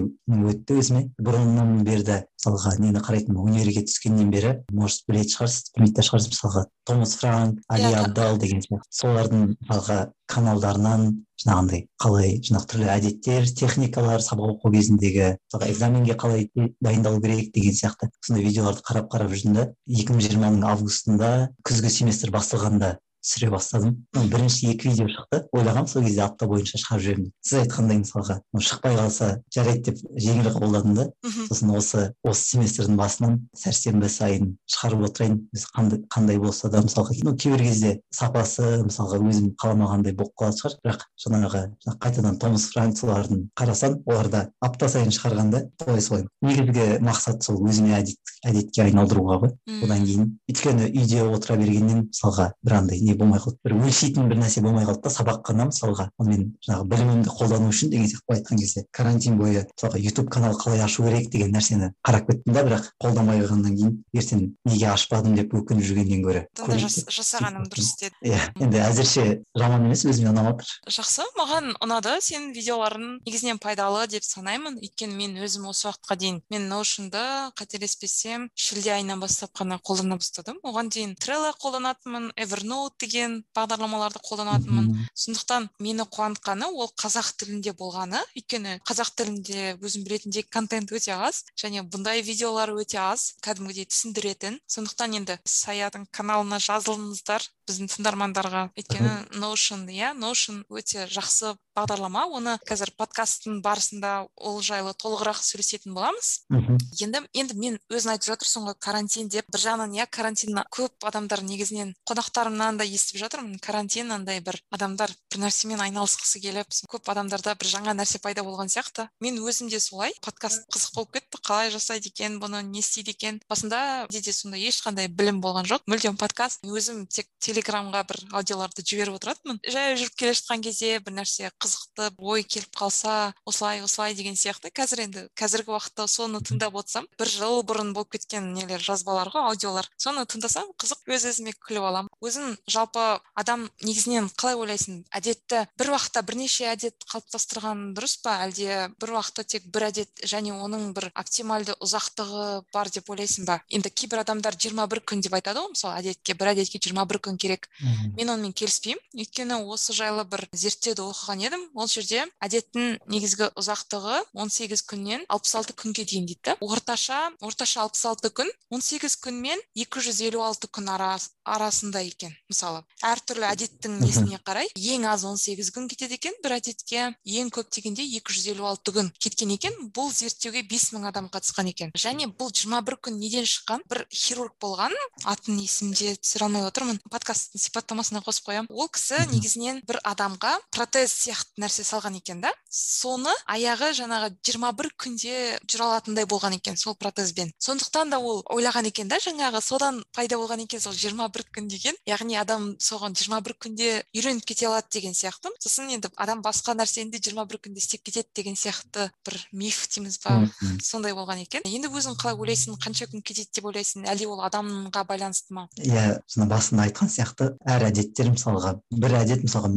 өтті 0.51 0.79
өзіме 0.81 1.03
бұрыннан 1.23 1.85
берді 1.87 2.23
мысалға 2.37 2.73
нені 2.81 3.03
қарайтынмын 3.05 3.47
универге 3.51 3.85
түскеннен 3.87 4.33
бері 4.33 4.51
может 4.71 5.07
білетін 5.07 5.33
шығарсыз 5.37 5.71
білмейтін 5.77 6.07
шығарсыз 6.09 6.33
мысалға 6.33 6.65
томас 6.87 7.15
франк 7.21 7.63
али 7.69 7.87
Иә. 7.87 8.03
абдал 8.03 8.37
деген 8.37 8.61
сияқты 8.65 8.99
солардың 8.99 9.47
мысалға 9.55 9.97
каналдарынан 10.27 11.07
жаңағындай 11.39 11.87
қалай 12.03 12.37
жаңағы 12.43 12.69
түрлі 12.73 12.87
әдеттер 12.97 13.49
техникалар 13.55 14.23
сабақ 14.25 14.57
оқу 14.57 14.71
кезіндегі 14.75 15.27
мысалға 15.37 15.71
экзаменге 15.71 16.15
қалай 16.19 16.47
дайындалу 16.83 17.21
керек 17.23 17.51
деген 17.55 17.75
сияқты 17.79 18.09
сондай 18.19 18.43
видеоларды 18.43 18.83
қарап 18.87 19.11
қарап 19.13 19.33
жүрдім 19.33 19.55
да 19.55 19.67
екі 19.87 20.13
мың 20.15 20.25
жиырманың 20.27 20.65
августында 20.71 21.31
күзгі 21.67 21.93
семестр 21.93 22.33
басталғанда 22.35 22.97
түсіре 23.27 23.51
бастадым. 23.51 23.97
Бірінші 24.15 24.71
екі 24.71 24.89
видео 24.93 25.07
шықты. 25.11 25.43
Ойлағанмын 25.51 25.91
сол 25.91 26.05
кезде 26.07 26.23
апта 26.23 26.47
бойынша 26.47 26.79
шығарып 26.79 27.03
жіберемін 27.03 27.27
деп 27.27 27.47
сіз 27.47 27.59
айтқандай 27.61 27.99
мысалға 28.01 28.37
шықпай 28.67 28.95
қалса 28.97 29.27
жарайды 29.53 29.91
деп 29.91 29.99
жеңіл 30.15 30.49
қабылдадым 30.55 30.95
да. 30.95 31.05
Сосын 31.49 31.73
осы 31.75 32.03
осы 32.23 32.45
семестрдің 32.53 32.97
басынан 32.97 33.37
сәрсенбі 33.57 34.09
сайын 34.11 34.53
шығарып 34.71 35.05
отырайын. 35.09 35.37
Қандай, 35.75 36.01
қандай 36.13 36.39
болса 36.39 36.71
да 36.71 36.81
мысалға 36.85 37.17
ну 37.27 37.35
кейбір 37.35 37.65
кезде 37.67 37.93
сапасы 38.13 38.83
мысалға 38.87 39.19
өзім 39.19 39.51
қаламағандай 39.59 40.15
болып 40.15 40.33
қалатын 40.39 40.61
шығар. 40.61 40.77
Бірақ 40.85 41.05
жаңағы 41.25 41.63
қайтадан 41.99 42.39
томас 42.39 42.69
франк 42.71 42.97
солардың 42.97 43.43
қарасам 43.57 43.99
оларда 44.05 44.47
апта 44.61 44.89
сайын 44.89 45.11
шығарғанда 45.11 45.63
солай 45.83 46.01
солай. 46.01 46.25
Негізгі 46.41 46.87
мақсат 47.03 47.43
сол 47.43 47.59
өзіме 47.67 47.97
әдет 47.99 48.33
әдетке 48.47 48.85
айналдыруға 48.85 49.39
ғой. 49.43 49.53
Одан 49.83 50.05
кейін 50.05 50.27
өйткені 50.49 50.89
үйде 50.93 51.23
отыра 51.25 51.57
бергеннен 51.59 52.07
мысалға 52.07 52.51
бір 52.63 52.77
андай 52.81 53.01
не 53.01 53.16
болмай 53.17 53.41
қалды. 53.41 53.57
Бір 53.65 53.75
өлшейтін 53.87 54.29
бір 54.29 54.41
нәрсе 54.41 54.61
болмай 54.65 54.85
қалды 54.87 55.03
да 55.03 55.11
сабақ 55.13 55.43
қана 55.47 55.67
мысалға. 55.69 56.09
Мен 56.27 56.53
жаңағы 56.65 56.87
білімімді 56.91 57.33
қолдану 57.33 57.71
үшін 57.71 57.91
деген 57.91 58.07
сияқты 58.07 58.27
былай 58.27 58.41
айтқан 58.41 58.61
кезде. 58.61 58.85
Карантин 58.91 59.37
бойы 59.37 59.65
мысалға 59.67 60.01
ютуб 60.01 60.29
канал 60.29 60.57
қалай 60.57 60.81
ашу 60.83 61.03
керек 61.07 61.29
деген 61.31 61.53
нәрсені 61.55 61.91
қарап 62.05 62.27
кеттім 62.29 62.53
да 62.53 62.63
бірақ 62.67 62.89
қолданбай 63.03 63.41
қалғаннан 63.43 63.77
кейін 63.77 63.93
ертең 64.13 64.43
неге 64.65 64.89
ашпадым 64.91 65.35
деп 65.37 65.53
өкініп 65.53 65.85
жүргеннен 65.87 66.23
гөрі. 66.25 66.45
Сонда 66.57 66.77
жасағаным 66.79 67.67
дұрыс 67.71 67.93
деді. 68.01 68.15
Иә 68.25 68.41
енді 68.61 68.81
әзірше 68.83 69.25
жаман 69.57 69.87
емес 69.87 70.05
өзіме 70.07 70.31
ұнап 70.33 70.63
жатыр 70.63 70.97
жақсы 70.97 71.27
маған 71.37 71.73
ұнады. 71.83 72.17
Сенің 72.23 72.53
видеоларың 72.55 73.19
негізінен 73.25 73.59
пайдалы 73.61 74.07
деп 74.11 74.25
санаймын. 74.25 74.79
Өйткені 74.81 75.15
мен 75.17 75.37
өзім 75.43 75.67
осы 75.71 75.87
уақытқа 75.89 76.17
дейін 76.19 76.41
мен 76.51 76.67
ноушнды 76.71 77.21
қателеспесем 77.59 78.49
шілде 78.55 78.93
айынан 78.95 79.21
бастап 79.21 79.53
қана 79.57 79.79
қолдана 79.79 80.17
бастадым. 80.17 80.59
Оған 80.63 80.89
дейін 80.93 81.15
трелло 81.19 81.53
қолданатынмын 81.61 82.31
evernote 82.37 82.96
деген 83.01 83.43
бағдарламаларды 83.55 84.21
қолданатынмын. 84.25 85.07
Сондықтан 85.13 85.69
мені 85.79 86.05
қуантқаны 86.07 86.69
ол 86.71 86.89
қазақ 86.97 87.33
тілінде 87.41 87.73
болғаны. 87.77 88.21
Өйткені 88.37 88.77
қазақ 88.87 89.13
тілінде 89.17 89.77
өзім 89.81 90.05
білетіндей 90.07 90.43
контент 90.43 90.91
өте 90.91 91.13
аз 91.13 91.43
және 91.57 91.83
бұндай 91.83 92.23
видеолар 92.25 92.73
өте 92.75 92.99
аз 93.01 93.35
кәдімгідей 93.45 93.87
түсіндіретін. 93.91 94.59
Сондықтан 94.67 95.17
енді 95.21 95.39
саяның 95.45 96.07
каналына 96.11 96.59
жазылыңыздар 96.63 97.45
біздің 97.67 97.91
тыңдармандарға. 97.91 98.67
Өйткені 98.79 99.39
ноушн 99.41 99.87
иә 99.91 100.13
ноушн 100.17 100.63
өте 100.71 101.07
жақсы 101.11 101.55
бағдарлама. 101.75 102.25
Оны 102.31 102.57
қазір 102.67 102.93
подкасттың 102.97 103.61
барысында 103.65 104.27
ол 104.35 104.61
жайлы 104.65 104.93
толығырақ 104.97 105.41
сөйлесетін 105.43 105.93
боламыз. 105.97 106.31
Мхм 106.49 106.77
енді 107.03 107.21
енді 107.37 107.57
мен 107.59 107.77
өзің 107.91 108.15
айтып 108.15 108.31
жатырсың 108.31 108.67
ғой 108.69 108.75
карантин 108.79 109.29
деп. 109.29 109.45
Бір 109.53 109.63
жағынан 109.63 109.93
иә 109.97 110.07
карантин 110.09 110.57
көп 110.73 111.05
адамдар 111.05 111.43
негізінен 111.45 111.93
қонақтарымнан 112.09 112.79
да 112.79 112.86
естіп 112.89 113.19
жатырмын. 113.21 113.59
Карантин 113.63 114.11
андай 114.11 114.39
бір 114.41 114.59
адамдар 114.71 115.11
бір 115.31 115.41
нәрсемен 115.43 115.81
айналысқысы 115.83 116.41
келіп 116.43 116.71
көп 116.91 117.09
адамдарда 117.11 117.55
бір 117.59 117.69
жаңа 117.71 117.93
нәрсе 117.97 118.19
пайда 118.23 118.43
болған 118.47 118.71
сияқты. 118.71 119.07
Мен 119.21 119.39
өзім 119.43 119.69
де 119.69 119.79
солай. 119.79 120.13
Подкаст 120.25 120.65
қызық 120.73 120.95
болып 120.95 121.17
кетті. 121.17 121.41
Қалай 121.47 121.71
жасайды 121.71 122.11
екен 122.11 122.39
бұны 122.41 122.63
не 122.63 122.79
істейді 122.79 123.13
екен? 123.15 123.39
Басында 123.49 124.07
менде 124.07 124.21
де 124.21 124.33
сондай 124.33 124.65
ешқандай 124.67 125.07
білім 125.07 125.41
болған 125.41 125.67
жоқ. 125.69 125.85
Мүлдем 125.87 126.17
подкаст. 126.17 126.63
Өзім 126.65 127.05
тек 127.07 127.29
телеграмға 127.43 128.03
бір 128.09 128.21
аудиоларды 128.33 128.83
жіберіп 128.83 129.19
отыратынмын. 129.19 129.61
Жаяу 129.67 129.97
жүріп 130.01 130.17
келе 130.19 130.33
жатқан 130.37 130.63
кезде 130.65 130.97
бір 130.99 131.17
нәрсе 131.19 131.51
қызықты 131.61 132.11
ой 132.17 132.43
келіп 132.43 132.75
қалса 132.77 133.33
осылай 133.45 133.81
осылай 133.85 134.15
деген 134.15 134.35
сияқты. 134.35 134.71
Қазір 134.71 135.03
енді 135.05 135.27
қазіргі 135.37 135.73
уақытта 135.75 136.07
соны 136.11 136.41
тыңдап 136.41 136.75
отырсам 136.79 137.07
бір 137.19 137.31
жыл 137.31 137.61
бұрын 137.67 137.93
болып 137.93 138.17
кеткен 138.17 138.51
нелер 138.53 138.83
жазбалар 138.83 139.31
ғой 139.33 139.51
аудиолар. 139.51 139.89
Соны 139.97 140.25
тыңдасам 140.25 140.73
қызық. 140.79 141.03
Өз 141.07 141.25
өзіме 141.31 141.53
күліп 141.67 141.87
аламын. 141.87 142.11
Өзің 142.23 142.57
жалпы 142.77 143.05
адам 143.35 143.67
негізінен 143.83 144.29
қалай 144.39 144.55
ойлайсың? 144.61 145.03
Әдетті 145.11 145.65
бір 145.79 145.91
уақытта 145.95 146.23
бірнеше 146.27 146.69
әдет 146.71 147.03
қалыптастырған 147.11 147.83
дұрыс 147.97 148.17
па? 148.23 148.37
Әлде 148.47 148.87
бір 149.01 149.15
уақытта 149.17 149.43
тек 149.43 149.67
бір 149.73 149.89
әдет 149.89 150.23
және 150.23 150.55
оның 150.55 150.93
бір 150.95 151.09
оптимальды 151.13 151.75
ұзақтығы 151.83 152.47
бар 152.73 152.91
деп 152.93 153.11
ойлайсың 153.11 153.49
ба? 153.49 153.59
Енді 153.73 153.91
кейбір 153.91 154.23
адамдар 154.23 154.55
21 154.55 155.03
күн 155.03 155.25
деп 155.25 155.35
айтады 155.35 155.65
ғой 155.65 155.73
мысалы 155.75 155.99
әдетке 155.99 156.37
бір 156.39 156.53
әдетке 156.53 156.79
21 156.79 157.21
күн 157.27 157.37
керек. 157.41 157.67
Мхм 157.81 158.15
мен 158.17 158.33
онымен 158.33 158.53
келіспеймін. 158.55 159.03
Өйткені 159.17 159.59
осы 159.67 159.93
жайлы 159.97 160.23
бір 160.29 160.47
зерттеуді 160.53 161.05
оқыған 161.09 161.43
едім. 161.43 161.57
Едім 161.57 161.79
ол 161.79 161.87
жерде 161.89 162.25
әдеттің 162.43 162.97
негізгі 163.09 163.49
ұзақтығы 163.57 164.19
18 164.37 164.83
күннен 164.89 165.23
66 165.31 165.73
күнге 165.79 166.05
дейін 166.05 166.27
дейді. 166.29 166.55
Орташа 166.61 167.31
орташа 167.41 167.85
66 167.87 168.31
күн 168.37 168.51
18 168.69 169.15
күн 169.23 169.39
мен 169.41 169.61
256 169.75 170.69
күн 170.69 170.91
арасында 170.93 172.01
екен. 172.05 172.35
Мысалы 172.49 172.66
әртүрлі 173.05 173.47
әдеттің 173.51 173.97
несіне 174.01 174.39
қарай 174.47 174.69
ең 174.75 175.07
аз 175.09 175.25
18 175.27 175.71
күн 175.75 175.87
кетеді 175.91 176.17
екен 176.17 176.35
бір 176.43 176.57
әдетке 176.57 177.07
ең 177.25 177.51
көп 177.53 177.69
дегенде 177.73 178.05
256 178.07 178.93
күн 178.95 179.11
кеткен 179.19 179.53
екен. 179.55 179.75
Бұл 179.95 180.11
зерттеуге 180.13 180.63
5000 180.69 181.07
адам 181.09 181.29
қатысқан 181.33 181.69
екен. 181.71 181.91
Және 181.97 182.29
бұл 182.39 182.51
21 182.53 182.99
күн 183.03 183.19
неден 183.21 183.45
шыққан? 183.47 183.83
Бір 183.89 184.03
хирург 184.11 184.55
болған 184.61 184.95
атын 185.25 185.59
есімде 185.61 186.15
түсіре 186.21 186.47
алмай 186.47 186.65
отырмын 186.67 186.99
подкасттың 187.11 187.61
сипаттамасына 187.61 188.23
қосып 188.25 188.49
қоямын 188.49 188.71
ол 188.71 188.89
кісі 188.93 189.19
негізінен 189.31 189.81
бір 189.87 189.99
адамға 190.07 190.55
протез 190.73 191.13
сияқты 191.13 191.63
нәрсе 191.63 191.85
салған 191.87 192.17
екен 192.19 192.41
да. 192.41 192.53
Соны 192.69 193.33
аяғы 193.49 193.91
жаңағы 193.97 194.31
21 194.47 194.91
күнде 194.97 195.35
жүре 195.65 195.85
алатындай 195.87 196.25
болған 196.25 196.57
екен 196.57 196.77
сол 196.77 196.95
протезбен. 196.95 197.51
Сондықтан 197.59 198.11
да 198.11 198.19
ол 198.19 198.43
ойлаған 198.53 198.89
екен 198.89 199.07
да 199.11 199.19
жаңағы 199.21 199.61
содан 199.61 200.01
пайда 200.15 200.39
болған 200.41 200.63
екен 200.65 200.81
сол 200.81 200.93
21 200.93 201.47
күн 201.53 201.69
деген. 201.69 201.95
Яғни 202.07 202.37
адам 202.39 202.56
соған 202.83 203.15
21 203.17 203.55
күнде 203.63 203.89
үйреніп 204.15 204.45
кете 204.47 204.67
алады 204.69 204.91
деген 204.97 205.15
сияқты 205.17 205.51
сосын 205.63 205.91
енді 205.95 206.11
адам 206.17 206.43
басқа 206.45 206.75
нәрсені 206.77 207.11
де 207.13 207.21
21 207.21 207.61
күнде 207.63 207.81
істеп 207.83 208.03
кетеді 208.07 208.29
деген 208.35 208.57
сияқты 208.59 209.09
бір 209.25 209.39
миф 209.51 209.87
дейміз 209.93 210.19
ба? 210.25 210.37
Сондай 210.83 211.15
болған 211.17 211.43
екен. 211.43 211.65
Енді 211.65 211.91
өзің 211.91 212.17
қалай 212.19 212.37
ойлайсың? 212.37 212.77
Қанша 212.83 213.09
күн 213.11 213.23
кетеді 213.25 213.49
деп 213.55 213.69
ойлайсың? 213.71 214.05
Әлде 214.09 214.27
ол 214.29 214.43
адамға 214.47 215.03
байланысты 215.09 215.55
ма? 215.57 215.67
Иә 215.81 216.19
жаңа 216.27 216.49
басында 216.53 216.87
айтқан 216.87 217.11
сияқты 217.11 217.51
әр 217.67 217.89
әдеттер 217.89 218.31
мысалға 218.33 218.77
бір 218.91 219.19
әдет 219.23 219.45
мысалға 219.45 219.73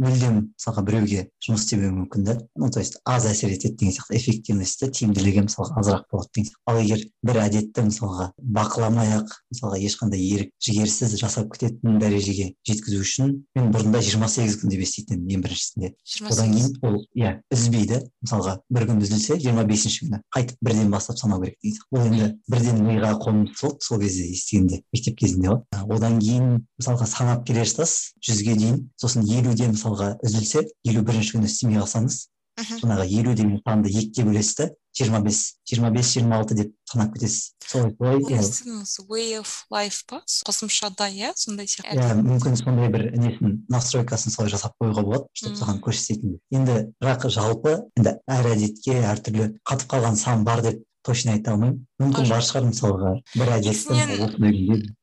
мүлдем 0.00 0.38
мысалға 0.54 0.82
біреуге 0.88 1.20
жұмыс 1.44 1.64
істемеуі 1.64 1.92
мүмкін 1.94 2.24
да. 2.26 2.36
Ну 2.56 2.70
то 2.70 2.80
есть 2.80 2.98
аз 3.04 3.26
әсер 3.30 3.52
етеді 3.54 3.76
деген 3.78 3.94
сияқты 3.94 4.16
эффективності 4.18 4.88
тиімділігі 4.90 5.44
мысалға 5.46 5.78
азырақ 5.80 6.06
болады 6.10 6.30
деген 6.34 6.48
сияқты. 6.48 6.62
Ал 6.66 6.80
егер 6.82 7.04
бір 7.22 7.40
әдетті 7.44 7.84
мысалға 7.88 8.30
бақыламай 8.38 9.12
ақ 9.20 9.34
мысалға 9.54 9.78
ешқандай 9.86 10.24
ерік 10.24 10.50
жігерсіз 10.64 11.14
жасап 11.20 11.52
кететін 11.54 11.98
дәрежеге 12.02 12.54
жеткізу 12.66 13.00
үшін 13.04 13.32
мен 13.54 13.70
бұрында 13.74 14.02
жиырма 14.02 14.28
сегіз 14.28 14.58
күн 14.62 14.74
деп 14.74 14.82
еститін 14.84 15.22
едім 15.24 15.38
ең 15.38 15.44
біріншісінде 15.46 15.92
одан 16.30 16.54
кейін 16.54 16.76
ол 16.82 16.98
иә 17.14 17.34
үзбейді. 17.54 18.02
Мысалға 18.24 18.58
бір 18.72 18.88
күн 18.88 19.02
үзілсе 19.04 19.38
жиырма 19.38 19.64
бесінші 19.68 20.06
күні 20.06 20.20
қайтып 20.34 20.58
бірден 20.64 20.90
бастап 20.90 21.18
санау 21.20 21.42
керек 21.42 21.58
деген 21.62 21.76
сияқты. 21.76 21.94
Ол 21.94 22.06
енді 22.08 22.28
бірден 22.50 22.80
миға 22.86 23.12
қонымды 23.20 23.54
болды 23.60 23.84
сол 23.84 24.00
кезде 24.00 24.26
естігенде 24.32 24.82
мектеп 24.92 25.18
кезінде 25.20 25.52
ғой. 25.52 25.60
Одан 25.94 26.18
кейін 26.20 26.64
мысалға 26.80 27.06
санап 27.10 27.44
келе 27.46 27.64
жатасыз 27.68 28.14
жүзге 28.24 28.56
дейін. 28.58 28.80
Сосын 29.00 29.26
елуден 29.28 29.76
мысалға 29.84 30.14
үзілсе 30.24 30.64
елу 30.88 31.02
бірінші 31.04 31.36
күні 31.36 31.50
істемей 31.50 31.82
қалсаңыз 31.82 32.24
жаңағы 32.80 33.04
елу 33.18 33.34
деген 33.34 33.60
санды 33.66 33.90
екіге 33.90 34.24
бөлесіз 34.28 34.56
да 34.56 34.66
жиырма 34.94 35.20
бес 35.24 35.56
жиырма 35.66 35.90
бес 35.90 36.12
жиырма 36.14 36.38
алты 36.38 36.54
деп 36.54 36.70
санап 36.86 37.14
кетесіз. 37.14 37.54
Солай 37.66 37.90
солай 37.98 38.20
way 39.10 39.40
of 39.40 39.50
life 39.74 40.04
па? 40.06 40.22
Қосымшада 40.46 41.08
иә 41.10 41.32
сондай 41.34 41.66
сияқты. 41.66 41.98
Иә 41.98 42.14
мүмкін 42.20 42.56
сондай 42.60 42.92
бір 42.94 43.08
несін 43.18 43.64
настройкасын 43.68 44.30
солай 44.30 44.54
жасап 44.54 44.78
қоюға 44.78 45.02
болады 45.02 45.26
чтобы 45.34 45.58
саған 45.58 45.82
көрсететін 45.82 46.38
енді 46.54 46.78
бірақ 47.02 47.26
жалпы 47.34 47.80
енді 47.98 48.16
әр 48.30 48.50
әдетке 48.54 49.00
әртүрлі 49.02 49.50
қатып 49.66 49.90
қалған 49.90 50.20
сан 50.20 50.46
бар 50.46 50.62
деп 50.62 50.84
точно 51.04 51.34
айта 51.34 51.52
алмаймын. 51.52 51.86
Мүмкін 52.02 52.26
бар 52.26 52.42
шығар 52.42 52.64
мысалға 52.70 53.10
бір 53.38 53.50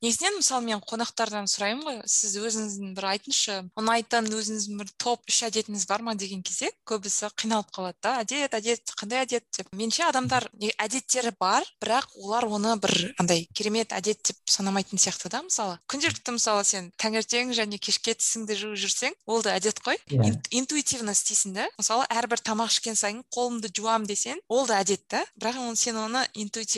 негізінен 0.02 0.38
мысалы 0.38 0.66
мен 0.66 0.82
қонақтардан 0.84 1.48
сұраймын 1.48 1.86
ғой 1.88 2.00
сіз 2.10 2.36
өзіңіздің 2.42 2.96
бір 2.98 3.08
айтыңызшы 3.14 3.56
ұнайтын 3.80 4.28
өзіңіздің 4.28 4.82
бір 4.82 4.92
топ 5.00 5.24
үш 5.32 5.40
әдетіңіз 5.48 5.86
бар 5.88 6.04
ма 6.04 6.16
деген 6.20 6.44
кезде 6.44 6.72
көбісі 6.90 7.32
қиналып 7.40 7.72
қалады 7.72 7.96
да 8.04 8.18
әдет 8.26 8.58
әдет 8.60 8.92
қандай 9.00 9.24
әдет 9.24 9.48
деп. 9.56 9.70
Меніңше 9.72 10.04
адамдар 10.10 10.48
әдеттері 10.60 11.32
бар 11.40 11.66
бірақ 11.82 12.12
олар 12.20 12.48
оны 12.50 12.76
бір 12.82 13.14
андай 13.22 13.48
керемет 13.56 13.96
әдет 13.96 14.20
деп 14.28 14.38
санамайтын 14.52 15.00
сияқты 15.00 15.32
да 15.32 15.42
мысалы. 15.46 15.80
Күнделікті 15.92 16.36
мысалы 16.36 16.66
сен 16.68 16.92
таңертең 17.02 17.56
және 17.56 17.80
кешке 17.80 18.18
тісіңді 18.20 18.58
жуып 18.60 18.82
жүрсең 18.84 19.16
ол 19.32 19.42
да 19.46 19.56
әдет 19.56 19.80
қой. 19.80 20.00
Yeah. 20.12 20.28
Иә. 20.28 20.40
интуитивно 20.60 21.16
істейсің 21.16 21.56
да. 21.56 21.68
Мысалы 21.80 22.06
әрбір 22.12 22.44
тамақ 22.44 22.74
ішкен 22.74 23.00
сайын 23.00 23.24
қолымды 23.34 23.72
жуамын 23.72 24.10
десең 24.10 24.42
ол 24.50 24.68
да 24.68 24.82
әдет 24.82 25.08
та. 25.08 25.24
Бірақ 25.40 25.76
сен 25.76 25.98
оны 25.98 26.26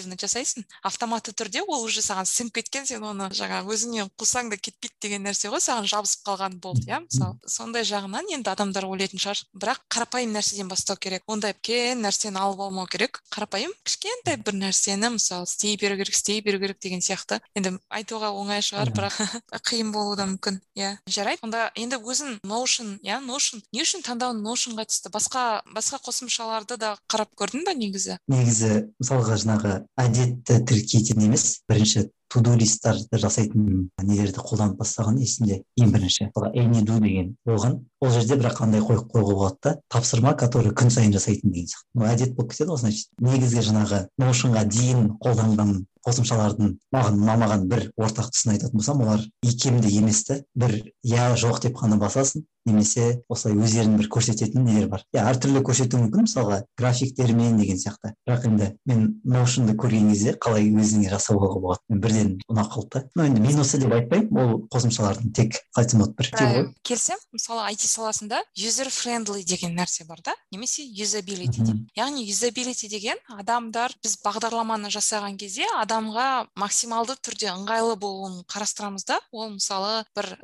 интуитивно 0.04 0.18
жасайсың 0.20 0.66
автоматты 0.84 1.34
түрде 1.34 1.64
ол 1.64 1.84
уже 1.86 2.02
саған 2.02 2.28
сіңіп 2.28 2.60
кеткен 2.60 2.86
сен 2.86 3.04
оны 3.04 3.30
жаңа 3.34 3.64
өзіңнен 3.64 4.10
қусаң 4.20 4.50
да 4.52 4.58
кетпейді 4.58 4.96
деген 5.02 5.24
нәрсе 5.24 5.50
ғой 5.50 5.62
саған 5.64 5.88
жабысып 5.88 6.26
қалған 6.28 6.60
болды 6.60 6.88
иә 6.88 7.02
мысалы. 7.04 7.38
сондай 7.48 7.84
жағынан 7.84 8.30
енді 8.32 8.50
адамдар 8.50 8.86
ойлайтын 8.86 9.20
шығар. 9.20 9.44
Бірақ 9.54 9.80
қарапайым 9.90 10.34
нәрседен 10.34 10.68
бастау 10.68 10.98
керек. 10.98 11.24
Ондай 11.28 11.54
үлкен 11.54 12.04
нәрсені 12.04 12.40
алып 12.40 12.60
алмау 12.60 12.88
керек. 12.88 13.22
Қарапайым 13.32 13.72
кішкентай 13.84 14.38
бір 14.38 14.58
нәрсені 14.60 15.14
мысалы 15.18 15.48
істей 15.48 15.78
беру 15.78 15.98
керек 15.98 16.14
істей 16.14 16.42
беру 16.42 16.60
керек 16.60 16.80
деген 16.80 17.02
сияқты. 17.02 17.40
Енді 17.56 17.78
айтуға 17.90 18.32
оңай 18.34 18.62
шығар 18.62 18.92
бірақ 18.94 19.20
қиын 19.70 19.92
болуы 19.92 20.18
да 20.18 20.28
мүмкін 20.28 20.60
иә. 20.76 20.98
Жарайды. 21.08 21.44
Онда 21.44 21.70
енді 21.76 22.00
өзің 22.00 22.40
ноушн 22.44 22.98
иә 23.04 23.20
ноушн 23.24 23.64
не 23.74 23.84
үшін 23.84 24.04
таңдауың 24.06 24.42
ноушнға 24.44 24.88
түсті? 24.90 25.12
Басқа 25.14 25.64
басқа 25.74 26.00
қосымшаларды 26.04 26.78
да 26.78 26.96
қарап 27.12 27.34
көрдің 27.38 27.66
ба 27.68 27.76
негізі? 27.78 28.18
Негізі 28.32 28.74
мысалға 29.02 29.38
жаңағы 29.44 29.74
әдетті 30.00 30.60
тіркейтін 30.68 31.28
емес 31.28 31.62
бірінші 31.70 32.08
туду 32.34 32.56
листтарды 32.58 33.20
жасайтын 33.22 33.90
нелерді 34.02 34.42
қолданып 34.42 34.80
бастаған 34.80 35.20
есімде 35.22 35.60
ең 35.78 35.92
бірінші. 35.94 36.30
Эниду 36.58 36.98
деген 37.04 37.36
болған. 37.46 37.76
Ол 38.02 38.14
жерде 38.16 38.40
бірақ 38.40 38.58
қандай 38.58 38.82
қойып 38.82 39.12
қоюға 39.14 39.36
болады 39.38 39.60
да 39.64 39.74
тапсырма 39.94 40.34
который 40.40 40.74
күн 40.74 40.90
сайын 40.90 41.14
жасайтын 41.14 41.54
деген 41.54 41.70
сияқты. 41.70 42.08
Әдет 42.10 42.34
болып 42.34 42.56
кетеді 42.56 42.72
ғой 42.72 42.82
значит. 42.82 43.12
Негізгі 43.22 43.66
жаңағы 43.70 44.00
ноушнға 44.24 44.66
дейін 44.66 45.12
қолданған 45.22 45.76
қосымшалардың 46.08 46.74
маған 46.96 47.22
ұнамаған 47.22 47.68
бір 47.70 47.86
ортақ 48.02 48.34
тұсын 48.34 48.56
айтатын 48.56 48.80
болсам 48.80 49.06
олар 49.06 49.22
икемді 49.46 49.94
емес 50.00 50.26
бір 50.58 50.80
иә 51.06 51.30
жоқ 51.38 51.62
деп 51.68 51.78
қана 51.78 52.02
басасың. 52.02 52.48
Немесе 52.66 53.22
осылай 53.30 53.60
өздерін 53.62 53.98
бір 54.00 54.10
көрсететін 54.14 54.66
нелер 54.66 54.90
бар. 54.90 55.06
Иә 55.14 55.28
әртүрлі 55.34 55.62
көрсетуі 55.66 56.08
мүмкін. 56.08 56.26
Мысалға 56.28 56.64
графиктермен 56.80 57.58
деген 57.60 57.78
сияқты. 57.78 58.14
Бірақ 58.28 58.48
енді 58.50 58.72
мен 58.90 59.08
ноушнды 59.24 59.76
көрген 59.78 60.10
кезде 60.14 60.38
қалай 60.40 60.70
өзіңе 60.72 61.12
жасауға 61.14 61.60
болады? 61.60 61.84
Бірден 61.90 62.24
бірден 62.24 62.40
ұнап 62.50 62.72
қалды 62.74 62.90
да. 62.94 63.02
Но 63.16 63.26
енді 63.28 63.42
минусы 63.44 63.80
деп 63.82 63.94
айтпаймын. 63.94 64.32
Ол 64.34 64.54
қосымшалардың 64.72 65.34
тек 65.36 65.58
қалай 65.74 65.84
айтсам 65.84 66.04
болады 66.04 66.16
бір 66.18 66.30
ғой. 66.34 66.68
келісемін 66.84 67.24
мысалы 67.34 67.62
айти 67.68 67.88
саласында 67.88 68.42
user 68.56 68.90
friendly 68.90 69.44
деген 69.44 69.76
нәрсе 69.78 70.06
бар 70.08 70.22
да. 70.24 70.34
Немесе 70.52 70.84
юзабилити 70.84 71.64
деп. 71.64 71.82
Яғни 71.98 72.26
юзабилити 72.28 72.90
деген 72.90 73.18
адамдар 73.30 73.94
біз 74.04 74.18
бағдарламаны 74.24 74.92
жасаған 74.94 75.38
кезде 75.38 75.66
адамға 75.82 76.48
максималды 76.56 77.18
түрде 77.22 77.52
ыңғайлы 77.54 77.98
болуын 78.00 78.44
қарастырамыз 78.48 79.06
да. 79.08 79.20
Ол 79.32 79.56
мысалы 79.58 80.04
бір 80.16 80.38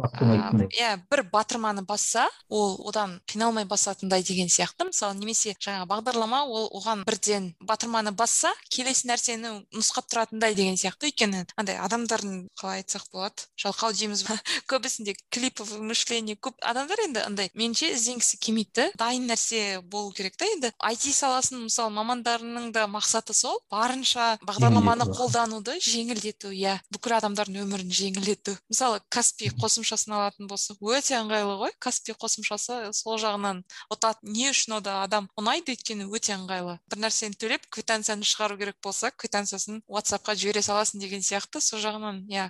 иә 0.73 0.97
бір 1.10 1.23
батырманы 1.32 1.86
басса 2.10 2.30
ол 2.50 2.82
одан 2.88 3.22
қиналмай 3.28 3.65
басатындай 3.65 4.24
деген 4.24 4.48
сияқты. 4.50 4.88
Мысалы 4.89 5.15
немесе 5.19 5.56
жаңа 5.62 5.86
бағдарлама 5.86 6.41
ол 6.48 6.69
оған 6.74 7.04
бірден 7.06 7.54
батырманы 7.62 8.12
басса 8.12 8.52
келесі 8.74 9.08
нәрсені 9.08 9.52
нұсқап 9.69 10.10
тұратындай 10.10 10.56
деген 10.56 10.78
сияқты. 10.78 11.10
Өйткені 11.10 11.45
андай 11.56 11.78
адамдардың 11.78 12.48
қалай 12.58 12.82
айтсақ 12.82 13.06
болады 13.13 13.45
жалқау 13.62 13.93
дейміз 13.93 14.24
ба? 14.26 14.39
Көбісінде 14.72 15.13
клиповый 15.30 15.82
мышление 15.86 16.36
көп 16.36 16.58
адамдар 16.65 17.04
енді 17.06 17.22
андай 17.28 17.52
меніңше 17.54 17.93
ізденгісі 17.93 18.39
келмейді. 18.41 18.89
Дайын 18.98 19.30
нәрсе 19.30 19.82
болу 19.82 20.12
керек 20.12 20.38
та 20.38 20.45
енді. 20.50 20.74
айти 20.80 21.13
саласының 21.13 21.67
мысалы 21.69 21.93
мамандарының 21.93 22.72
да 22.74 22.88
мақсаты 22.88 23.34
сол. 23.34 23.62
Барынша 23.69 24.39
бағдарламаны 24.41 25.06
қолдануды 25.13 25.78
жеңілдету 25.78 26.50
иә. 26.50 26.80
бүкіл 26.89 27.19
адамдардың 27.19 27.62
өмірін 27.65 27.93
жеңілдету. 27.93 28.58
Мысалы 28.69 29.02
каспи 29.10 29.52
қосымшасын 29.62 30.15
алатын 30.15 30.48
болсақ 30.48 30.82
өте 30.82 31.19
ыңғайлы 31.19 31.58
ғой. 31.60 31.74
Каспи 31.99 32.15
қосымшасы 32.15 32.93
сол 32.93 33.19
жағынан 33.19 33.63
ұтады 33.91 34.23
не 34.23 34.49
үшін 34.49 34.77
ода 34.79 35.03
адам 35.03 35.27
ұнайды 35.38 35.73
өйткені 35.75 36.07
өте 36.07 36.33
ыңғайлы. 36.35 36.77
Бір 36.89 37.01
нәрсені 37.03 37.35
төлеп 37.35 37.67
квитанцияны 37.69 38.23
шығару 38.23 38.57
керек 38.59 38.77
болса 38.83 39.12
квитанциясын 39.12 39.81
ватсапқа 39.88 40.35
жібере 40.35 40.62
саласың 40.63 41.01
деген 41.03 41.21
сияқты 41.21 41.59
сол 41.62 41.81
жағынан 41.83 42.23
иә. 42.31 42.49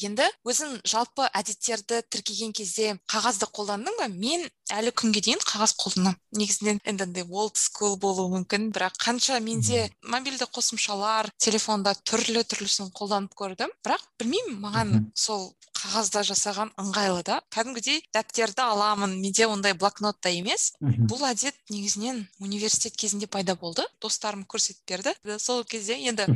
Енді 0.00 0.28
өзің 0.48 0.80
жалпы 0.88 1.28
әдеттерді 1.32 2.02
тіркеген 2.08 2.52
кезде 2.52 2.96
қағазды 3.12 3.48
қолдандың 3.52 3.98
ба? 4.00 4.08
Мен 4.08 4.48
әлі 4.72 4.92
күнге 4.96 5.20
дейін 5.20 5.42
қағаз 5.44 5.76
қолданамын. 5.76 6.18
Негізінен 6.32 6.80
енді 6.88 7.08
андай 7.08 7.26
олд 7.28 7.58
скул 7.60 7.98
болуы 8.00 8.30
мүмкін 8.38 8.70
бірақ 8.72 8.96
қанша 9.02 9.40
менде 9.44 9.90
мобильді 10.08 10.48
қосымшалар 10.48 11.28
телефонда 11.36 11.92
түрлі 12.08 12.44
түрлісін 12.48 12.92
қолданып 12.96 13.36
көрдім. 13.36 13.74
Бірақ 13.84 14.06
білмеймін 14.22 14.62
маған 14.64 14.94
сол 15.14 15.52
қағазда 15.82 16.22
жасаған 16.26 16.70
ыңғайлы 16.78 17.22
да. 17.26 17.40
Кәдімгідей 17.54 18.02
дәптерді 18.14 18.62
аламын 18.62 19.16
менде 19.18 19.48
ондай 19.50 19.74
блокнот 19.74 20.20
та 20.22 20.30
емес. 20.30 20.72
Бұл 20.80 21.24
әдет 21.26 21.58
негізінен 21.72 22.22
университет 22.40 22.96
кезінде 22.96 23.26
пайда 23.26 23.56
болды. 23.58 23.84
Достарым 24.00 24.46
көрсетіп 24.46 24.86
берді. 24.88 25.38
Сол 25.42 25.64
кезде 25.64 25.98
енді 25.98 26.28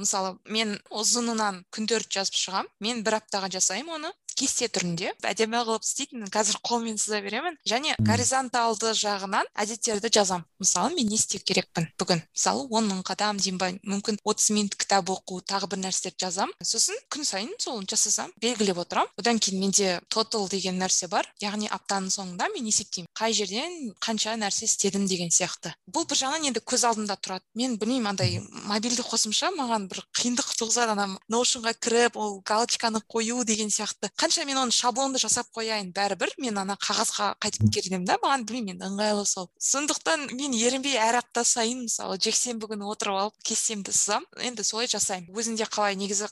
мысалы 0.00 0.38
мен 0.48 0.78
ұзынынан 0.90 1.64
күнделік 1.74 2.08
жазып 2.16 2.40
шығамын 2.40 2.72
мен 2.80 3.04
бір 3.04 3.20
аптаға 3.20 3.52
жасаймын 3.58 3.98
оны. 4.00 4.14
Кесте 4.38 4.68
түрінде 4.68 5.12
әдемі 5.24 5.62
қылып 5.64 5.84
істейтін 5.86 6.28
қазір 6.34 6.58
қолмен 6.64 6.98
сыза 7.00 7.20
беремін. 7.24 7.58
Және 7.68 7.94
горизонталды 8.00 8.94
жағынан 8.98 9.48
әдеттерді 9.54 10.10
жазамын 10.12 10.46
мысалы 10.60 10.94
мен 10.94 11.08
не 11.08 11.18
істеу 11.18 11.40
керекпін 11.44 11.88
бүгін? 12.00 12.22
Мысалы 12.34 12.66
он 12.70 12.90
мың 12.90 13.02
қадам 13.06 13.38
деймін 13.38 13.60
ба 13.60 13.70
мүмкін 13.94 14.18
отыз 14.24 14.50
минут 14.54 14.76
кітап 14.80 15.10
оқу 15.12 15.40
тағы 15.46 15.70
бір 15.72 15.84
нәрселерді 15.84 16.24
жазамын 16.26 16.54
сосын 16.62 16.98
күн 17.12 17.28
сайын 17.28 17.52
сол 17.58 17.82
жасасам 17.84 18.32
белгілеп 18.40 18.80
отырамын 18.84 19.12
одан 19.18 19.38
кейін 19.38 19.60
менде 19.60 20.00
тотал 20.08 20.48
деген 20.48 20.78
нәрсе 20.80 21.08
бар. 21.08 21.28
Яғни 21.42 21.68
аптаның 21.70 22.10
соңында 22.14 22.48
мен 22.54 22.66
есептеймін. 22.70 23.08
Қай 23.16 23.34
жерден 23.36 23.92
қанша 24.02 24.34
нәрсе 24.40 24.66
істедім 24.68 25.06
деген 25.10 25.30
сияқты. 25.34 25.74
Бұл 25.90 26.06
бір 26.08 26.20
жағынан 26.20 26.48
енді 26.50 26.62
көз 26.64 26.86
алдымда 26.88 27.16
тұрады. 27.20 27.44
Мен 27.54 27.76
білмеймін 27.80 28.10
андай 28.12 28.40
мобильді 28.68 29.04
қосымша 29.06 29.52
маған 29.56 29.88
бір 29.90 30.02
қиындық 30.16 30.54
туғызады. 30.58 30.94
Ана 30.94 31.18
ноушнға 31.30 31.74
кіріп 31.78 32.16
ол 32.16 32.40
галочканы 32.46 33.02
қою 33.08 33.44
деген 33.44 33.70
сияқты. 33.70 34.10
Қанша 34.24 34.46
мен 34.48 34.56
оны 34.56 34.72
шаблонды 34.72 35.20
жасап 35.20 35.50
қояйын 35.52 35.90
бәрібір 35.92 36.30
мен 36.40 36.56
ана 36.56 36.78
қағазға 36.80 37.26
қайтып 37.44 37.66
келемін 37.76 38.06
да 38.08 38.14
маған 38.22 38.46
білмеймін 38.48 38.78
енді 38.78 38.86
ыңғайлы 38.88 39.24
сол. 39.28 39.50
Сондықтан 39.60 40.30
мен 40.32 40.54
ерінбей 40.56 40.96
әр 40.96 41.18
апта 41.18 41.42
сайын 41.44 41.82
мысалы 41.84 42.16
жексенбі 42.16 42.70
күні 42.70 42.88
отырып 42.88 43.18
алып 43.20 43.36
кестемді 43.44 43.92
сызамын 43.92 44.48
енді 44.48 44.64
солай 44.64 44.88
жасаймын. 44.88 45.28
Өзіңде 45.28 45.68
қалай 45.68 45.98
негізі 46.00 46.30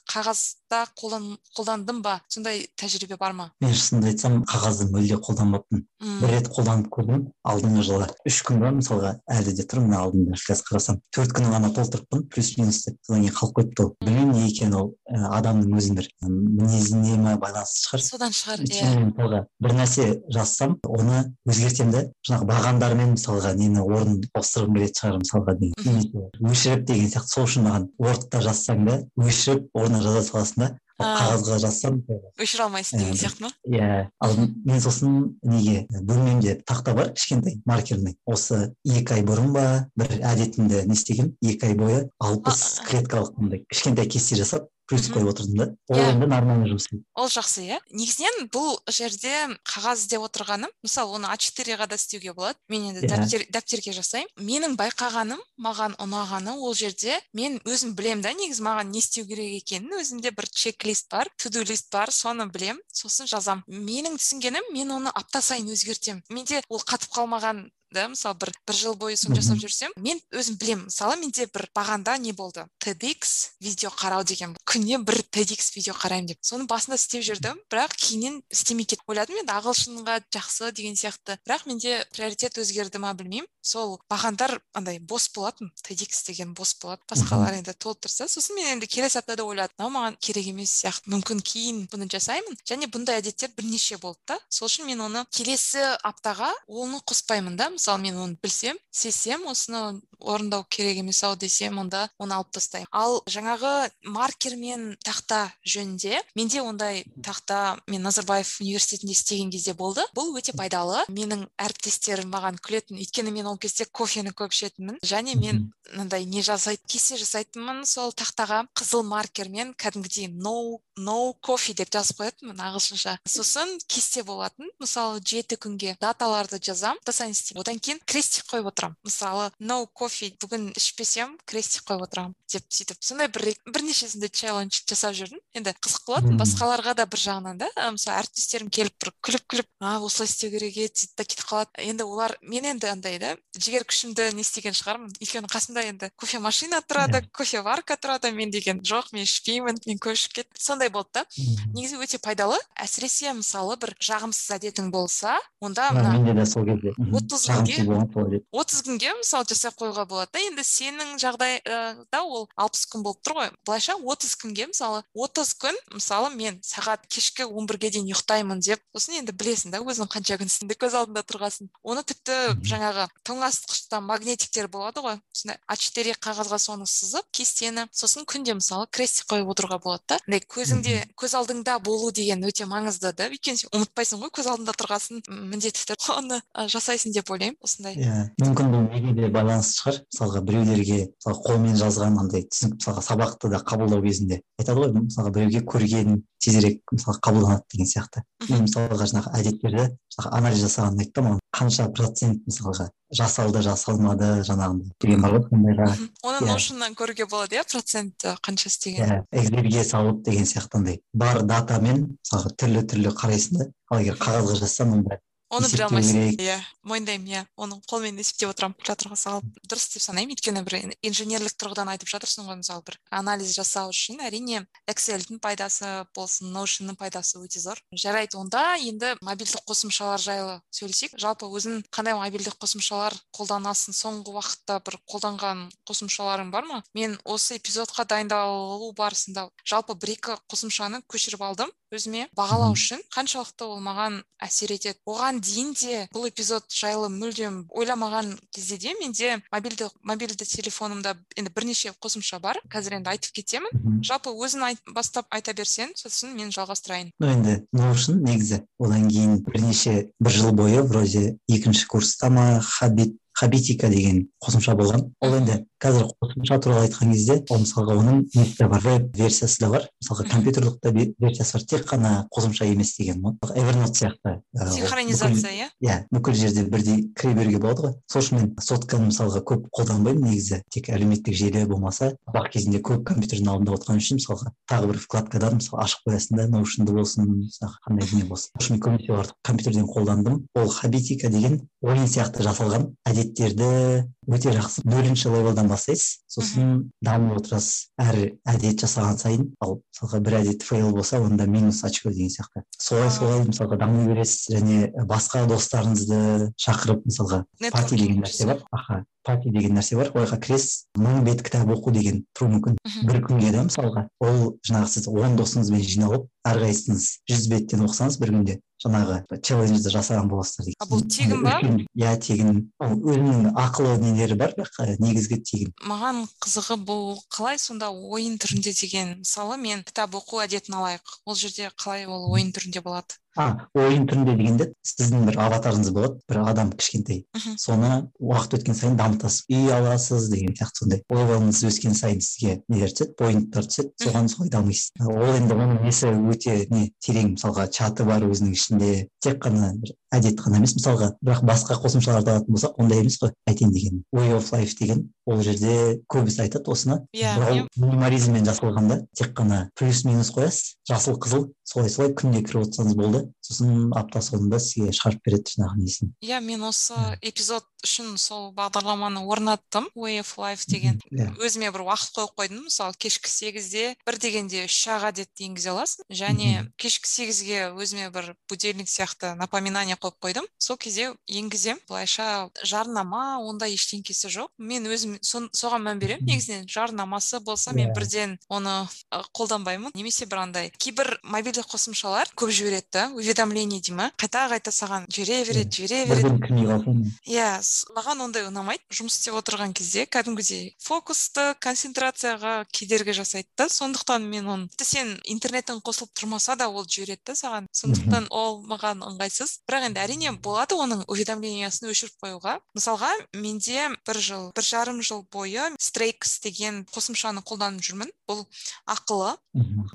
қағазда 0.73 1.37
қолдандың 1.53 2.01
ба? 2.03 2.21
сондай 2.29 2.67
тәжірибе 2.81 3.17
бар 3.21 3.33
ма? 3.37 3.51
мен 3.61 3.75
шынымды 3.75 4.13
айтсам 4.13 4.43
қағазды 4.49 4.89
мүлде 4.93 5.19
қолданбаппын. 5.21 5.83
Бір 6.23 6.33
рет 6.33 6.49
қолданып 6.49 6.89
көрдім 6.93 7.27
алдыңғы 7.45 7.85
жылы 7.89 8.09
үш 8.29 8.41
күн 8.47 8.63
ба 8.63 8.71
мысалға 8.73 9.13
әлі 9.29 9.53
де 9.59 9.67
тұр 9.69 9.83
мына 9.85 10.01
алдымда 10.07 10.39
қазір 10.41 10.65
қарасам. 10.71 11.01
Төрт 11.13 11.35
күн 11.37 11.51
ғана 11.53 11.73
толтырыппын 11.77 12.25
плюс 12.33 12.57
минус 12.57 12.83
деп 12.87 12.97
содан 13.05 13.23
кейін 13.23 13.37
қалып 13.37 13.57
қойыпты 13.59 13.85
ол. 13.85 13.93
Білмеймін 14.01 14.33
не 14.33 14.49
екені 14.49 14.81
ол 14.81 14.95
адамның 15.13 15.77
өзінің 15.77 16.01
бір 16.01 16.09
мінезіне 16.23 17.19
ма 17.21 17.37
байланысты 17.43 17.85
шығар. 17.85 18.05
Содан 18.09 18.33
шығар 18.33 18.65
иә. 18.65 18.93
мысалға 19.13 19.45
бір 19.61 19.77
нәрсе 19.77 20.09
жазсам 20.33 20.79
оны 20.89 21.23
өзгертемін 21.47 21.93
да 21.93 22.03
жаңағы 22.29 22.49
бағандармен 22.49 23.15
мысалға 23.17 23.55
нені 23.59 23.85
орын 23.85 24.21
ауыстырғым 24.33 24.79
келетін 24.79 25.01
шығар 25.03 25.21
мысалға 25.23 25.57
немесе 25.61 26.27
өшіріп 26.53 26.87
деген 26.89 27.13
сияқты. 27.13 27.33
Сол 27.33 27.47
үшін 27.47 27.67
маған 27.67 27.89
вордта 27.99 28.43
жазсаң 28.45 28.85
да 28.87 28.99
өшіріп 29.21 29.69
орнына 29.79 30.03
жаза 30.05 30.23
саласың 30.27 30.62
қағазға 31.03 31.59
жазсам 31.63 32.01
өшіре 32.41 32.67
алмайсың 32.67 33.03
деген 33.03 33.19
сияқты 33.21 33.47
ма 33.47 33.51
иә 33.69 33.89
ал 34.25 34.37
мен 34.39 34.83
сосын 34.85 35.17
неге 35.43 35.87
бөлмемде 35.91 36.59
тақта 36.69 36.95
бар 36.99 37.13
кішкентай 37.17 37.59
маркерный 37.67 38.17
осы 38.27 38.73
екі 38.85 39.19
ай 39.19 39.27
бұрын 39.27 39.53
ба 39.57 39.67
бір 39.99 40.15
әдетімді 40.33 40.85
не 40.89 40.99
істегенмін 40.99 41.35
екі 41.55 41.73
ай 41.73 41.79
бойы 41.79 42.03
алпыс 42.23 42.81
клеткалық 42.89 43.35
мындай 43.39 43.65
кішкентай 43.69 44.09
кесте 44.11 44.39
жасап 44.41 44.69
плюс 44.93 45.09
қойып 45.09 45.31
отырдым 45.33 45.57
да. 45.57 45.67
Ол 45.89 46.01
енді 46.05 46.27
нормально 46.29 46.69
жұмыс 46.69 46.85
істейді. 46.85 47.05
Ол 47.17 47.31
жақсы 47.33 47.65
иә. 47.65 47.79
Негізінен 47.97 48.49
бұл 48.53 48.77
жерде 48.93 49.33
қағаз 49.65 50.05
іздеп 50.05 50.27
отырғаным 50.27 50.73
мысалы 50.85 51.17
оны 51.17 51.31
а 51.33 51.37
четыреға 51.41 51.89
да 51.89 51.97
істеуге 51.97 52.35
болады. 52.37 52.59
Мен 52.69 52.91
енді 52.91 53.09
дәптер, 53.09 53.47
дәптерге 53.49 53.95
жасаймын. 53.97 54.29
Менің 54.37 54.77
байқағаным 54.77 55.41
маған 55.57 55.97
ұнағаны 56.03 56.59
ол 56.59 56.77
жерде 56.77 57.17
мен 57.33 57.59
өзім 57.65 57.97
білемін 57.97 58.25
да 58.27 58.35
негізі 58.37 58.67
маған 58.69 58.93
не 58.93 59.01
істеу 59.01 59.25
керек 59.27 59.63
екенін. 59.63 59.97
Өзімде 60.01 60.35
бір 60.37 60.49
чек 60.53 60.85
лист 60.85 61.09
бар 61.11 61.33
туду 61.41 61.65
лист 61.65 61.89
бар 61.93 62.13
соны 62.13 62.49
білемін 62.53 62.83
сосын 62.93 63.31
жазамын. 63.31 63.65
Менің 63.69 64.19
түсінгенім 64.21 64.73
мен 64.77 64.99
оны 64.99 65.15
апта 65.15 65.41
сайын 65.41 65.73
өзгертемін. 65.73 66.27
Менде 66.29 66.61
ол 66.69 66.85
қатып 66.85 67.17
қалмаған 67.17 67.71
да 67.95 68.09
мысалы 68.13 68.39
бір 68.41 68.53
бір 68.67 68.77
жыл 68.77 68.97
бойы 68.99 69.17
соны 69.17 69.39
жасап 69.41 69.61
жүрсем 69.63 69.93
мен 69.97 70.21
өзім 70.33 70.59
білемін 70.61 70.87
мысалы 70.89 71.17
менде 71.21 71.47
бір 71.53 71.69
бағанда 71.77 72.17
не 72.19 72.33
болды? 72.33 72.65
Tedx 72.83 73.53
видео 73.61 73.91
қарау 73.91 74.25
деген 74.25 74.57
күніне 74.67 75.03
бір 75.05 75.23
tedx 75.31 75.73
видео 75.77 75.95
қараймын 75.95 76.33
деп. 76.33 76.39
Соны 76.43 76.67
басында 76.71 76.99
істеп 76.99 77.25
жүрдім 77.27 77.61
бірақ 77.71 77.95
кейіннен 77.97 78.41
істемей 78.53 78.87
кетіп 78.87 79.09
ойладым 79.13 79.41
енді 79.43 79.55
ағылшынға 79.55 80.19
жақсы 80.33 80.73
деген 80.73 80.97
сияқты. 80.99 81.39
Бірақ 81.47 81.67
менде 81.71 82.03
приоритет 82.13 82.59
өзгерді 82.59 83.03
ма 83.03 83.13
білмеймін. 83.15 83.49
Сол 83.63 84.01
бағандар 84.11 84.59
андай 84.75 84.99
бос 84.99 85.29
болатын 85.35 85.71
tedx 85.87 86.25
деген 86.27 86.55
бос 86.55 86.75
болады 86.83 87.03
басқалар 87.11 87.59
енді 87.61 87.75
толып 87.79 88.03
тұрса 88.07 88.27
сосын 88.29 88.57
мен 88.59 88.73
енді 88.77 88.89
келесі 88.91 89.21
аптада 89.21 89.45
ойладым. 89.45 89.77
Мынау 89.79 89.93
маған 89.95 90.19
керек 90.19 90.49
емес 90.51 90.73
сияқты 90.83 91.13
мүмкін 91.13 91.43
кейін 91.47 91.85
бұны 91.93 92.09
жасаймын. 92.11 92.59
Және 92.67 92.89
бұндай 92.91 93.21
әдеттер 93.23 93.53
бірнеше 93.57 93.99
болды 94.03 94.19
да. 94.27 94.39
Сол 94.49 94.67
үшін 94.67 94.89
мен 94.91 95.05
оны 95.07 95.25
келесі 95.31 95.85
аптаға 96.03 96.51
оны 96.67 96.99
қоспаймын 97.07 97.57
да 97.57 97.71
мысалы 97.83 97.99
мен 97.99 98.17
оны 98.23 98.37
білсем 98.39 98.79
сезсем 98.95 99.49
осыны 99.51 100.01
орындау 100.23 100.65
керек 100.71 100.99
емес 100.99 101.23
ау 101.25 101.35
десем 101.37 101.79
онда 101.79 102.09
оны 102.19 102.37
алып 102.37 102.53
тастаймын. 102.55 102.87
Ал 102.93 103.23
жаңағы 103.27 103.91
маркер 104.07 104.57
мен 104.57 104.97
тақта 105.05 105.51
жөнінде 105.67 106.21
менде 106.39 106.63
ондай 106.63 107.03
тақта 107.19 107.81
мен 107.89 108.03
назарбаев 108.03 108.61
университетінде 108.61 109.13
істеген 109.13 109.51
кезде 109.51 109.75
болды. 109.75 110.05
Бұл 110.15 110.31
өте 110.39 110.55
пайдалы. 110.55 111.03
Менің 111.11 111.49
әріптестерім 111.59 112.31
маған 112.31 112.61
күлетін. 112.63 113.01
Өйткені 113.03 113.35
мен 113.35 113.51
ол 113.51 113.59
кезде 113.59 113.85
кофені 113.91 114.31
көп 114.31 114.55
ішетінмін. 114.55 115.01
Және 115.03 115.35
мен 115.41 115.73
мынандай 115.91 116.25
не 116.25 116.43
жасайды 116.43 116.83
кесте 116.87 117.19
жасайтынмын 117.19 117.85
сол 117.89 118.15
тақтаға. 118.15 118.67
Қызыл 118.79 119.03
маркермен 119.03 119.75
кәдімгідей 119.75 120.31
no 120.31 120.79
no 120.97 121.35
кофе 121.41 121.75
деп 121.75 121.91
жазып 121.93 122.23
қоятынмын 122.23 122.63
ағылшынша. 122.69 123.19
Сосын 123.27 123.79
кесте 123.89 124.23
болатын. 124.23 124.71
Мысалы 124.81 125.21
жеті 125.25 125.57
күнге 125.57 125.97
даталарды 126.01 126.61
жазамын. 126.63 127.01
Сайын 127.13 127.35
істеймін 127.73 127.79
одан 127.79 127.81
кейін 127.81 128.01
крестик 128.07 128.45
қойып 128.51 128.69
отырамын. 128.69 128.97
Мысалы 129.05 129.51
no 129.61 129.87
кофе 129.93 130.33
бүгін 130.41 130.73
ішпесем 130.77 131.39
крестик 131.47 131.85
қойып 131.89 132.05
отырамын 132.07 132.35
деп 132.53 132.65
сөйтіп 132.69 132.99
сондай 133.01 133.29
бір 133.33 133.55
бірнешесінде 133.67 134.29
челлендж 134.29 134.83
жасап 134.89 135.15
жүрдім. 135.17 135.41
Енді 135.57 135.73
қызық 135.81 136.07
болатын 136.07 136.37
басқаларға 136.37 136.95
да 136.95 137.07
бір 137.07 137.21
жағынан 137.23 137.59
да 137.59 137.69
мысалы 137.93 138.19
әріптестерім 138.21 138.69
келіп 138.69 138.97
бір 139.01 139.13
күліп 139.25 139.47
күліп 139.49 139.69
а 139.81 139.99
осылай 140.01 140.29
істеу 140.29 140.51
керек 140.53 140.77
еді 140.77 141.01
сөйтіп 141.01 141.17
та 141.17 141.25
кетіп 141.25 141.47
қалады. 141.49 141.71
Енді 141.81 142.05
олар 142.05 142.37
мен 142.43 142.65
енді 142.69 142.91
андай 142.93 143.19
да 143.19 143.37
жігер 143.57 143.87
күшімді 143.89 144.33
не 144.37 144.45
істеген 144.45 144.77
шығармын. 144.77 145.15
Өйткені 145.23 145.49
қасымда 145.49 145.87
енді 145.89 146.11
кофе 146.17 146.43
машина 146.45 146.83
тұрады 146.85 147.25
кофе 147.33 147.63
варка 147.65 147.97
тұрады 147.97 148.33
мен 148.37 148.53
деген 148.53 148.83
жоқ 148.85 149.15
мен 149.17 149.25
ішпеймін 149.25 149.81
мен 149.87 150.03
көп 150.03 150.19
ішіп 150.19 150.37
кеттім 150.43 150.61
сондай 150.61 150.93
болды 150.93 151.23
да. 151.23 151.25
Негізі 151.73 152.03
өте 152.05 152.21
пайдалы. 152.21 152.61
Әсіресе 152.77 153.33
мысалы 153.33 153.79
бір 153.81 153.97
жағымсыз 153.97 154.59
әдетің 154.59 154.93
болса 154.93 155.39
онда 155.61 155.89
мына 155.97 156.13
менде 156.19 156.35
де 156.41 156.47
сол 156.47 156.65
кезде. 156.67 156.93
Отыз 157.13 157.49
күнге 157.67 158.43
отыз 158.53 158.83
күнге 158.87 159.13
мысалы 159.19 159.47
жасап 159.49 159.77
қоюға 159.81 160.07
болады 160.09 160.31
да 160.35 160.43
енді 160.43 160.65
сенің 160.67 161.17
жағдайда 161.23 162.23
ол 162.23 162.49
алпыс 162.57 162.87
күн 162.91 163.05
болып 163.07 163.23
тұр 163.25 163.39
ғой. 163.39 163.51
Былайша 163.67 163.97
отыз 163.97 164.35
күнге 164.41 164.69
мысалы 164.71 165.03
отыз 165.15 165.55
күн 165.61 165.77
мысалы 165.95 166.31
мен 166.35 166.59
сағат 166.67 167.07
кешкі 167.09 167.47
он 167.47 167.67
бірге 167.71 167.91
дейін 167.95 168.11
ұйықтаймын 168.11 168.63
деп 168.65 168.83
сосын 168.97 169.21
енді 169.21 169.35
білесің 169.37 169.75
да 169.75 169.83
өзің 169.83 170.11
қанша 170.13 170.39
күн 170.41 170.51
көз 170.83 170.97
алдында 170.99 171.23
тұрғасын. 171.27 171.71
Оны 171.83 172.03
тіпті 172.07 172.57
жаңағы 172.67 173.07
тоңазытқышта 173.29 174.01
магнитиктер 174.03 174.69
болады 174.73 175.03
ғой. 175.05 175.19
Сондай 175.33 175.59
а 175.67 175.77
четыре 175.77 176.15
қағазға 176.19 176.59
соны 176.59 176.87
сызып 176.87 177.29
кестені 177.31 177.87
сосын 177.93 178.27
күнде 178.29 178.55
мысалы 178.59 178.89
крестик 178.91 179.29
қойып 179.31 179.53
отыруға 179.53 179.79
болады 179.83 180.03
да. 180.09 180.19
Андай 180.27 180.43
көзіңде 180.43 180.97
көз 181.19 181.37
алдыңда 181.39 181.79
болу 181.85 182.11
деген 182.13 182.43
өте 182.49 182.67
маңызды 182.67 183.13
да. 183.17 183.29
Өйткені 183.31 183.63
сен 183.63 183.73
ұмытпайсың 183.77 184.23
ғой 184.23 184.33
көз 184.35 184.51
алдында 184.53 184.75
тұрғасын 184.79 185.23
міндетті 185.29 185.87
түрде 185.93 186.17
оны 186.17 186.41
жасайсың 186.73 187.15
деп 187.15 187.31
ойлаймын. 187.31 187.52
Осындай. 187.63 187.97
Иә 187.99 188.31
мүмкін 188.43 188.73
бұл 188.73 188.87
неге 188.93 189.15
де 189.17 189.31
байланысты 189.33 189.83
шығар? 189.83 190.01
мысалға 190.13 190.43
біреулерге 190.49 190.99
мысалы 191.13 191.39
қолмен 191.47 191.77
жазған 191.81 192.19
андай 192.23 192.47
түсінік 192.49 192.79
мысалға 192.79 193.05
сабақты 193.07 193.51
да 193.53 193.63
қабылдау 193.67 194.03
кезінде 194.07 194.41
айтады 194.61 194.79
ғой 194.81 194.93
мысалға 194.97 195.35
біреуге 195.37 195.63
көрген 195.67 196.23
тезірек 196.43 196.81
мысалы 196.93 197.21
қабылданады 197.23 197.63
деген 197.73 197.91
сияқты. 197.93 198.25
Мен 198.49 198.67
мысалға 198.67 199.07
жаңағы 199.13 199.35
әдеттерді 199.39 199.87
жаңағы 200.17 200.35
анализ 200.39 200.65
жасағанын 200.67 201.05
айтты 201.05 201.25
маған 201.27 201.41
қанша 201.53 201.89
процент 201.95 202.47
мысалға 202.49 202.89
жасалды 203.13 203.63
жасалмады 203.63 204.29
жаңағындай 204.49 204.95
деген 205.05 205.23
бар 205.23 205.37
ғой 205.37 205.45
сондайға 205.51 205.89
оны 206.25 206.47
ноушннан 206.49 206.97
көруге 206.99 207.27
болады 207.31 207.59
иә 207.59 207.65
процент 207.69 208.27
қанша 208.43 208.73
істеген? 208.73 209.05
Иә 209.05 209.43
экзельге 209.43 209.85
салып 209.85 210.23
деген 210.27 210.49
сияқты 210.49 210.81
андай 210.81 211.01
бар 211.13 211.43
датамен 211.47 212.07
мысалға 212.17 212.55
түрлі 212.57 212.87
түрлі 212.89 213.13
қарайсың 213.21 213.61
да 213.61 213.69
ал 213.93 214.01
егер 214.01 214.17
қағазға 214.23 214.59
жазсаң 214.65 214.97
онда 214.97 215.21
оны 215.53 215.69
біле 215.69 215.85
алмайсың. 215.85 216.33
иә 216.41 216.57
мойындаймын 216.83 217.29
иә. 217.29 217.43
Оны 217.57 217.77
қолмен 217.89 218.17
есептеп 218.19 218.51
отырамын 218.51 218.75
калькуляторға 218.79 219.17
салып. 219.17 219.45
Дұрыс 219.69 219.93
деп 219.93 220.03
санаймын 220.03 220.35
өйткені 220.35 220.63
бір 220.67 220.79
инженерлік 221.05 221.55
тұрғыдан 221.61 221.91
айтып 221.93 222.09
жатырсың 222.09 222.49
ғой 222.49 222.59
мысалы 222.63 222.83
бір 222.87 222.99
анализ 223.11 223.53
жасау 223.55 223.93
үшін 223.93 224.23
әрине 224.25 224.65
эксельдің 224.91 225.39
пайдасы 225.45 226.07
болсын 226.17 226.53
ноушнның 226.57 226.97
пайдасы 226.97 227.39
өте 227.39 227.61
зор. 227.61 227.79
Жарайды 227.93 228.39
онда 228.41 228.77
енді 228.81 229.15
мобильдік 229.21 229.63
қосымшалар 229.69 230.23
жайлы 230.23 230.57
сөйлесейік. 230.73 231.19
Жалпы 231.21 231.47
өзің 231.47 231.85
қандай 231.93 232.17
мобильдік 232.17 232.57
қосымшалар 232.59 233.15
қолданасың? 233.37 233.95
Соңғы 233.95 234.35
уақытта 234.35 234.81
бір 234.87 234.99
қолданған 235.11 235.69
қосымшаларың 235.87 236.51
бар 236.51 236.67
ма? 236.67 236.83
Мен 236.95 237.19
осы 237.25 237.61
эпизодқа 237.61 238.09
дайындалу 238.09 238.93
барысында 238.97 239.51
жалпы 239.65 239.95
бір 239.95 240.17
екі 240.17 240.41
қосымшаны 240.49 241.05
көшіріп 241.07 241.45
алдым. 241.45 241.71
Өзіме 241.93 242.27
бағалау 242.37 242.75
үшін 242.75 243.03
қаншалықты 243.13 243.67
ол 243.69 243.81
маған 243.85 244.19
әсер 244.43 244.73
етеді. 244.75 244.99
Оған 245.07 245.41
дейін 245.45 245.73
де 245.77 246.07
бұл 246.15 246.27
эпизод 246.31 246.67
жайлы 246.73 247.11
мүлдем 247.13 247.67
ойламаған 247.71 248.33
кезде 248.55 248.79
де 248.79 248.95
менде 249.01 249.39
мобильді 249.53 249.89
мобильді 250.03 250.45
телефонымда 250.45 251.15
енді 251.37 251.53
бірнеше 251.55 251.95
қосымша 252.03 252.41
бар. 252.41 252.61
Қазір 252.73 252.99
енді 252.99 253.13
айтып 253.13 253.37
кетемін. 253.39 254.03
Жалпы 254.03 254.33
өзің 254.33 254.67
айт, 254.69 254.85
бастап 254.95 255.27
айта 255.31 255.53
берсең 255.53 255.93
сосын 255.97 256.35
мен 256.37 256.53
жалғастырайын. 256.55 257.13
Ну 257.21 257.31
енді 257.31 257.61
ноушн 257.73 258.23
негізі. 258.25 258.63
Одан 258.79 259.09
кейін 259.09 259.43
бірнеше 259.47 260.13
бір 260.21 260.33
жыл 260.33 260.53
бойы 260.57 260.83
вроде 260.83 261.37
екінші 261.49 261.87
курста 261.87 262.31
ма 262.31 262.61
хабит 262.61 263.19
хабитика 263.33 263.89
деген 263.89 264.27
қосымша 264.43 264.75
болған. 264.77 265.13
Ол 265.21 265.37
енді 265.39 265.65
қазір 265.83 266.07
қосымша 266.23 266.59
туралы 266.63 266.87
айтқан 266.87 267.11
кезде 267.11 267.37
ол 267.51 267.63
мысалға 267.65 267.97
оның 267.99 268.21
несі 268.37 268.67
бар 268.71 268.85
веб 268.85 269.17
версиясы 269.19 269.65
да 269.65 269.71
бар. 269.73 269.87
Мысалға 270.03 270.27
компьютерлік 270.31 270.77
та 270.83 270.93
версиясы 270.95 271.57
бар. 271.57 271.65
Тек 271.73 271.87
қана 271.91 272.13
қосымша 272.31 272.69
емес 272.71 272.95
деген 272.97 273.23
ғой 273.23 273.35
эвернот 273.59 273.97
сияқты 273.99 274.37
синхронизация 274.77 275.51
иә? 275.51 275.69
иә 275.83 275.97
бүкіл 276.15 276.39
жерде 276.39 276.65
бірдей 276.71 277.09
кіре 277.19 277.35
беруге 277.35 277.59
болады 277.59 277.83
ғой. 277.83 277.95
Сол 278.07 278.23
үшін 278.23 278.39
мен 278.39 278.53
сотканы 278.63 279.11
мысалға 279.11 279.43
көп 279.43 279.67
қолданбаймын. 279.75 280.31
Негізі 280.31 280.63
тек 280.71 280.89
әлеуметтік 280.95 281.35
желі 281.35 281.67
болмаса 281.67 282.13
сабақ 282.29 282.53
кезінде 282.55 282.79
көп 282.79 283.03
компьютердің 283.09 283.51
алдында 283.51 283.75
отырған 283.75 283.99
үшін 283.99 284.21
мысалға 284.21 284.53
тағы 284.71 284.93
бір 284.93 285.03
вкладкадан 285.03 285.59
мысалы 285.59 285.83
ашып 285.83 286.07
қоясың 286.07 286.39
да 286.39 286.47
ноушнды 286.53 286.95
болсын 286.95 287.27
мысалы 287.43 287.75
қандай 287.89 288.09
не 288.15 288.29
болсын. 288.29 288.55
Сол 288.55 288.63
үшін 288.69 288.83
көбінесе 288.87 289.13
оларды 289.13 289.35
компьютерден 289.43 289.89
қолдандым. 289.91 290.47
Ол 290.55 290.69
хабитика 290.69 291.29
деген 291.29 291.61
ойын 291.83 292.07
сияқты 292.07 292.45
жасалған 292.47 292.93
әдеттерді 293.09 294.07
өте 294.29 294.53
жақсы. 294.55 294.85
Нөлінші 294.87 295.31
левелдан 295.33 295.69
бастайсыз. 295.71 296.23
Сосын 296.31 296.91
дамып 297.03 297.41
отырасыз. 297.41 297.91
Әр 298.01 298.19
әдет 298.49 298.83
жасаған 298.85 299.19
сайын 299.21 299.47
ал 299.65 299.81
мысалға 299.81 300.21
бір 300.23 300.37
әдет 300.41 300.63
фейл 300.67 300.93
болса 300.95 301.21
онда 301.21 301.47
минус 301.47 301.83
очко 301.85 302.11
деген 302.11 302.31
сияқты. 302.31 302.63
Солай 302.79 303.11
солай 303.11 303.43
мысалға 303.47 303.79
дами 303.83 304.07
бересіз 304.09 304.49
және 304.55 305.07
басқа 305.09 305.47
достарыңызды 305.51 306.53
шақырып 306.57 307.07
мысалға 307.09 307.45
пати 307.71 307.97
деген 307.97 308.23
нәрсе 308.23 308.47
бар. 308.47 308.63
аха 308.71 309.05
пати 309.25 309.51
деген 309.51 309.77
нәрсе 309.77 309.97
бар. 309.97 310.13
Ойға 310.15 310.39
кіресіз 310.39 310.87
мың 310.99 311.25
бет 311.27 311.43
кітап 311.43 311.69
оқу 311.71 311.93
деген 311.93 312.25
тұруы 312.35 312.57
мүмкін. 312.57 312.79
Бір 313.07 313.23
күнге 313.27 313.53
да 313.53 313.67
мысалға 313.67 314.09
ол 314.21 314.59
жаңағы 314.67 314.89
сіз 314.95 315.09
он 315.09 315.37
досыңызбен 315.37 315.83
жиналып 315.83 316.29
әрқайсыңыз 316.47 317.09
жүз 317.31 317.49
беттен 317.51 317.87
оқысаңыз 317.87 318.19
бір 318.23 318.35
күнде. 318.37 318.61
Жаңағы 318.83 319.41
челленджді 319.47 319.93
жасаған 319.95 320.29
боласыздар 320.31 320.69
деген 320.69 320.91
бұл 320.93 321.05
тегін 321.07 321.43
ба 321.45 321.57
иә 321.95 322.13
тегін. 322.27 322.61
Ол 322.83 322.95
өзінің 323.15 323.53
ақылы 323.63 323.97
нелері 324.03 324.39
бар 324.41 324.55
бірақ 324.59 324.99
негізгі 325.03 325.41
тегін. 325.47 325.73
Маған 325.87 326.25
қызығы 326.45 326.79
бұл 326.89 327.19
қалай 327.33 327.61
сонда 327.63 327.93
ойын 327.93 328.39
түрінде 328.43 328.75
деген 328.77 329.19
мысалы 329.23 329.59
мен 329.63 329.85
кітап 329.87 330.17
оқу 330.19 330.43
әдетін 330.45 330.81
алайық. 330.81 331.19
Ол 331.27 331.39
жерде 331.39 331.71
қалай 331.77 332.07
ол 332.07 332.31
ойын 332.33 332.53
түрінде 332.57 332.83
болады? 332.85 333.22
А 333.37 333.69
ойын 333.79 334.05
түрінде 334.11 334.35
дегенде 334.37 334.67
сіздің 334.87 335.25
бір 335.29 335.39
аватарыңыз 335.47 335.91
болады 335.95 336.21
бір 336.29 336.43
адам 336.51 336.73
кішкентай. 336.77 337.23
Соны 337.61 338.11
уақыт 338.21 338.59
өткен 338.59 338.77
сайын 338.77 338.99
дамытасыз 338.99 339.47
үй 339.53 339.73
аласыз 339.73 340.29
деген 340.33 340.57
сияқты 340.59 340.83
сондай. 340.83 341.03
Левеліңіз 341.13 341.63
өскен 341.71 341.97
сайын 341.97 342.21
сізге 342.21 342.59
нелер 342.69 342.93
түседі 342.93 343.17
поинттар 343.19 343.69
түседі 343.69 343.93
соған 344.05 344.29
солай 344.33 344.53
дамисыз. 344.53 344.93
Ол 345.01 345.33
енді 345.37 345.57
оның 345.57 345.83
несі 345.87 346.13
өте 346.13 346.59
не 346.71 346.91
терең 347.05 347.35
мысалға 347.37 347.69
чаты 347.73 348.05
бар 348.09 348.27
өзінің 348.29 348.57
ішінде 348.57 348.93
тек 349.23 349.41
қана 349.47 349.73
бір 349.81 349.95
әдет 350.13 350.41
қана 350.41 350.61
емес. 350.61 350.77
Мысалға 350.77 351.13
бірақ 351.25 351.45
басқа 351.49 351.79
қосымшаларды 351.81 352.35
алатын 352.35 352.53
болсақ 352.53 352.79
ондай 352.83 353.01
емес 353.01 353.19
қой 353.23 353.33
айтайын 353.49 353.73
дегенім. 353.73 354.05
Way 354.13 354.37
of 354.37 354.53
life 354.53 354.77
деген 354.79 355.07
ол 355.27 355.41
жерде 355.43 356.03
көбісі 356.13 356.45
айтады 356.45 356.71
осыны. 356.73 356.99
Иә 357.17 357.33
yeah, 357.39 357.67
минимализммен 357.77 358.45
жасалған 358.45 358.89
да 358.91 359.01
тек 359.17 359.33
қана 359.39 359.69
плюс 359.79 360.05
минус 360.05 360.33
қоясыз. 360.35 360.77
Жасыл 360.89 361.17
қызыл 361.17 361.49
солай 361.73 361.91
солай 361.93 362.13
күнде 362.21 362.43
кіріп 362.45 362.67
отырсаңыз 362.67 362.97
болды 362.99 363.21
сосын 363.53 363.93
апта 363.99 364.23
соңында 364.25 364.61
сізге 364.63 364.97
шығарып 364.97 365.29
береді 365.29 365.57
жаңағы 365.57 365.85
несін 365.85 366.15
иә 366.25 366.41
мен 366.41 366.65
осы 366.71 366.97
эпизод 367.21 367.69
үшін 367.83 368.17
сол 368.19 368.53
бағдарламаны 368.55 369.23
орнаттым. 369.27 369.89
Way 369.95 370.21
of 370.23 370.33
life 370.39 370.65
деген. 370.69 371.01
Yeah. 371.11 371.35
өзіме 371.43 371.73
бір 371.75 371.85
уақыт 371.89 372.15
қойып 372.15 372.35
қойдым. 372.39 372.63
Мысалы 372.69 372.95
кешкі 372.99 373.29
сегізде 373.29 373.97
бір 374.07 374.19
дегенде 374.23 374.65
үш 374.67 374.79
ақ 374.89 375.09
әдетті 375.11 375.49
енгізе 375.49 375.73
аласың. 375.75 376.07
Және 376.09 376.71
кешкі 376.79 377.11
сегізге 377.11 377.73
өзіме 377.75 378.11
бір 378.15 378.33
будильник 378.49 378.89
сияқты 378.89 379.35
напоминание 379.35 379.97
қойып 379.99 380.19
қойдым. 380.23 380.47
Сол 380.59 380.79
кезде 380.79 381.13
енгіземін 381.27 381.83
былайша 381.89 382.49
жарнама 382.65 383.43
ондай 383.43 383.75
ештеңкесі 383.75 384.31
жоқ. 384.31 384.53
Мен 384.59 384.87
өзім 384.87 385.19
соған 385.23 385.83
мән 385.89 385.99
беремін. 385.99 386.27
Негізінен 386.27 386.69
жарнамасы 386.71 387.41
болса 387.41 387.75
мен 387.75 387.93
бірден 387.97 388.39
оны 388.49 388.87
қолданбаймын. 389.35 389.93
Немесе 389.95 390.27
бір 390.27 390.47
андай 390.47 390.71
кейбір 390.79 391.19
мобильді 391.25 391.67
қосымшалар 391.67 392.31
көп 392.39 392.55
жібереді 392.55 392.89
да. 392.93 393.09
Уведомление 393.43 393.81
дей 393.81 393.95
ма 393.95 394.11
қайта 394.17 394.47
қайта 394.51 394.71
саған 394.71 395.07
жібере 395.11 395.45
береді 395.45 395.77
жібере 395.77 396.07
береді. 396.07 397.11
иә 397.27 397.59
маған 397.97 398.23
ондай 398.27 398.47
ұнамайды. 398.47 398.83
Жұмыс 398.93 399.19
істеп 399.19 399.35
отырған 399.35 399.75
кезде 399.75 400.07
кәдімгідей 400.07 400.77
фокусты 400.79 401.55
концентрацияға 401.59 402.65
кедергі 402.71 403.13
жасайды 403.13 403.49
да. 403.59 403.69
Сондықтан 403.69 404.23
мен 404.23 404.47
оны 404.49 404.69
тіпті 404.69 404.85
сен 404.85 405.21
интернеттің 405.25 405.83
қосылып 405.83 406.13
тұрмаса 406.15 406.57
да 406.57 406.69
ол 406.69 406.87
жібереді 406.87 407.23
да 407.27 407.35
саған. 407.35 407.67
Сондықтан 407.73 408.29
ол 408.31 408.63
маған 408.67 409.03
ыңғайсыз. 409.11 409.63
Бірақ 409.67 409.89
енді 409.91 410.01
әрине 410.01 410.33
болады 410.39 410.79
оның 410.79 411.05
уведомлениясын 411.09 411.91
өшіріп 411.91 412.23
қоюға. 412.23 412.59
Мысалға 412.79 413.11
менде 413.35 413.91
бір 414.07 414.21
жыл 414.23 414.51
бір 414.55 414.63
жарым 414.63 415.03
жыл 415.03 415.27
бойы 415.33 415.73
стрейкс 415.81 416.39
деген 416.41 416.85
қосымшаны 416.95 417.43
қолданып 417.43 417.83
жүрмін. 417.83 418.13
Бұл 418.29 418.47
ақылы. 418.87 419.35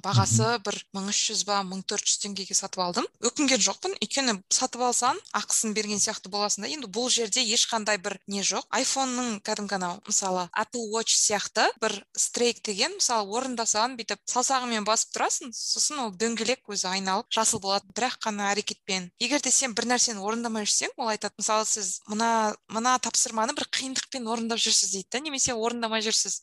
Бағасы 0.04 0.58
бір 0.66 0.82
мың 0.94 1.10
үш 1.12 1.24
жүз 1.32 1.46
ба 1.48 1.62
мың 1.64 1.84
төрт 1.88 2.06
жүз 2.06 2.22
теңгеге 2.26 2.58
сатып 2.58 2.84
алдым. 2.84 3.08
Өкінген 3.28 3.62
жоқпын. 3.64 3.96
Өйткені 4.02 4.38
сатып 4.54 4.84
алсаң 4.88 5.20
ақысын 5.38 5.74
берген 5.78 6.02
сияқты 6.02 6.32
боласың 6.32 6.66
да. 6.66 6.72
Енді 6.72 6.90
бұл 6.92 7.10
жерде 7.14 7.44
ешқандай 7.44 8.00
бір 8.02 8.18
не 8.28 8.42
жоқ. 8.42 8.66
айфонның 8.72 9.42
кәдімгі 9.46 9.76
анау 9.78 10.00
мысалы 10.08 10.48
apple 10.58 10.88
watch 10.94 11.16
сияқты 11.18 11.68
бір 11.82 11.96
стрейк 12.18 12.62
деген 12.64 12.96
мысалы 12.98 13.30
орында 13.32 13.66
саған 13.68 13.98
бүйтіп 14.00 14.20
саусағыңмен 14.30 14.86
басып 14.88 15.16
тұрасың 15.16 15.52
сосын 15.54 16.02
ол 16.06 16.12
дөңгелек 16.12 16.68
өзі 16.68 16.88
айналып 16.92 17.32
жасыл 17.34 17.62
болады 17.64 17.88
бірақ 17.96 18.20
қана 18.24 18.52
әрекетпен. 18.54 19.10
Егер 19.20 19.42
де 19.42 19.52
сен 19.52 19.74
бір 19.74 19.90
нәрсені 19.94 20.22
орындамай 20.22 20.68
жүрсең 20.68 20.94
ол 20.98 21.12
айтады 21.12 21.40
мысалы 21.42 21.66
сіз 21.66 22.02
мына 22.08 22.56
мына 22.70 22.98
тапсырманы 23.00 23.56
бір 23.58 23.68
қиындықпен 23.74 24.28
орындап 24.28 24.62
жүрсіз 24.62 24.94
дейді 24.94 25.10
да 25.12 25.24
немесе 25.26 25.54
орындамай 25.54 26.04
жүрсіз 26.06 26.42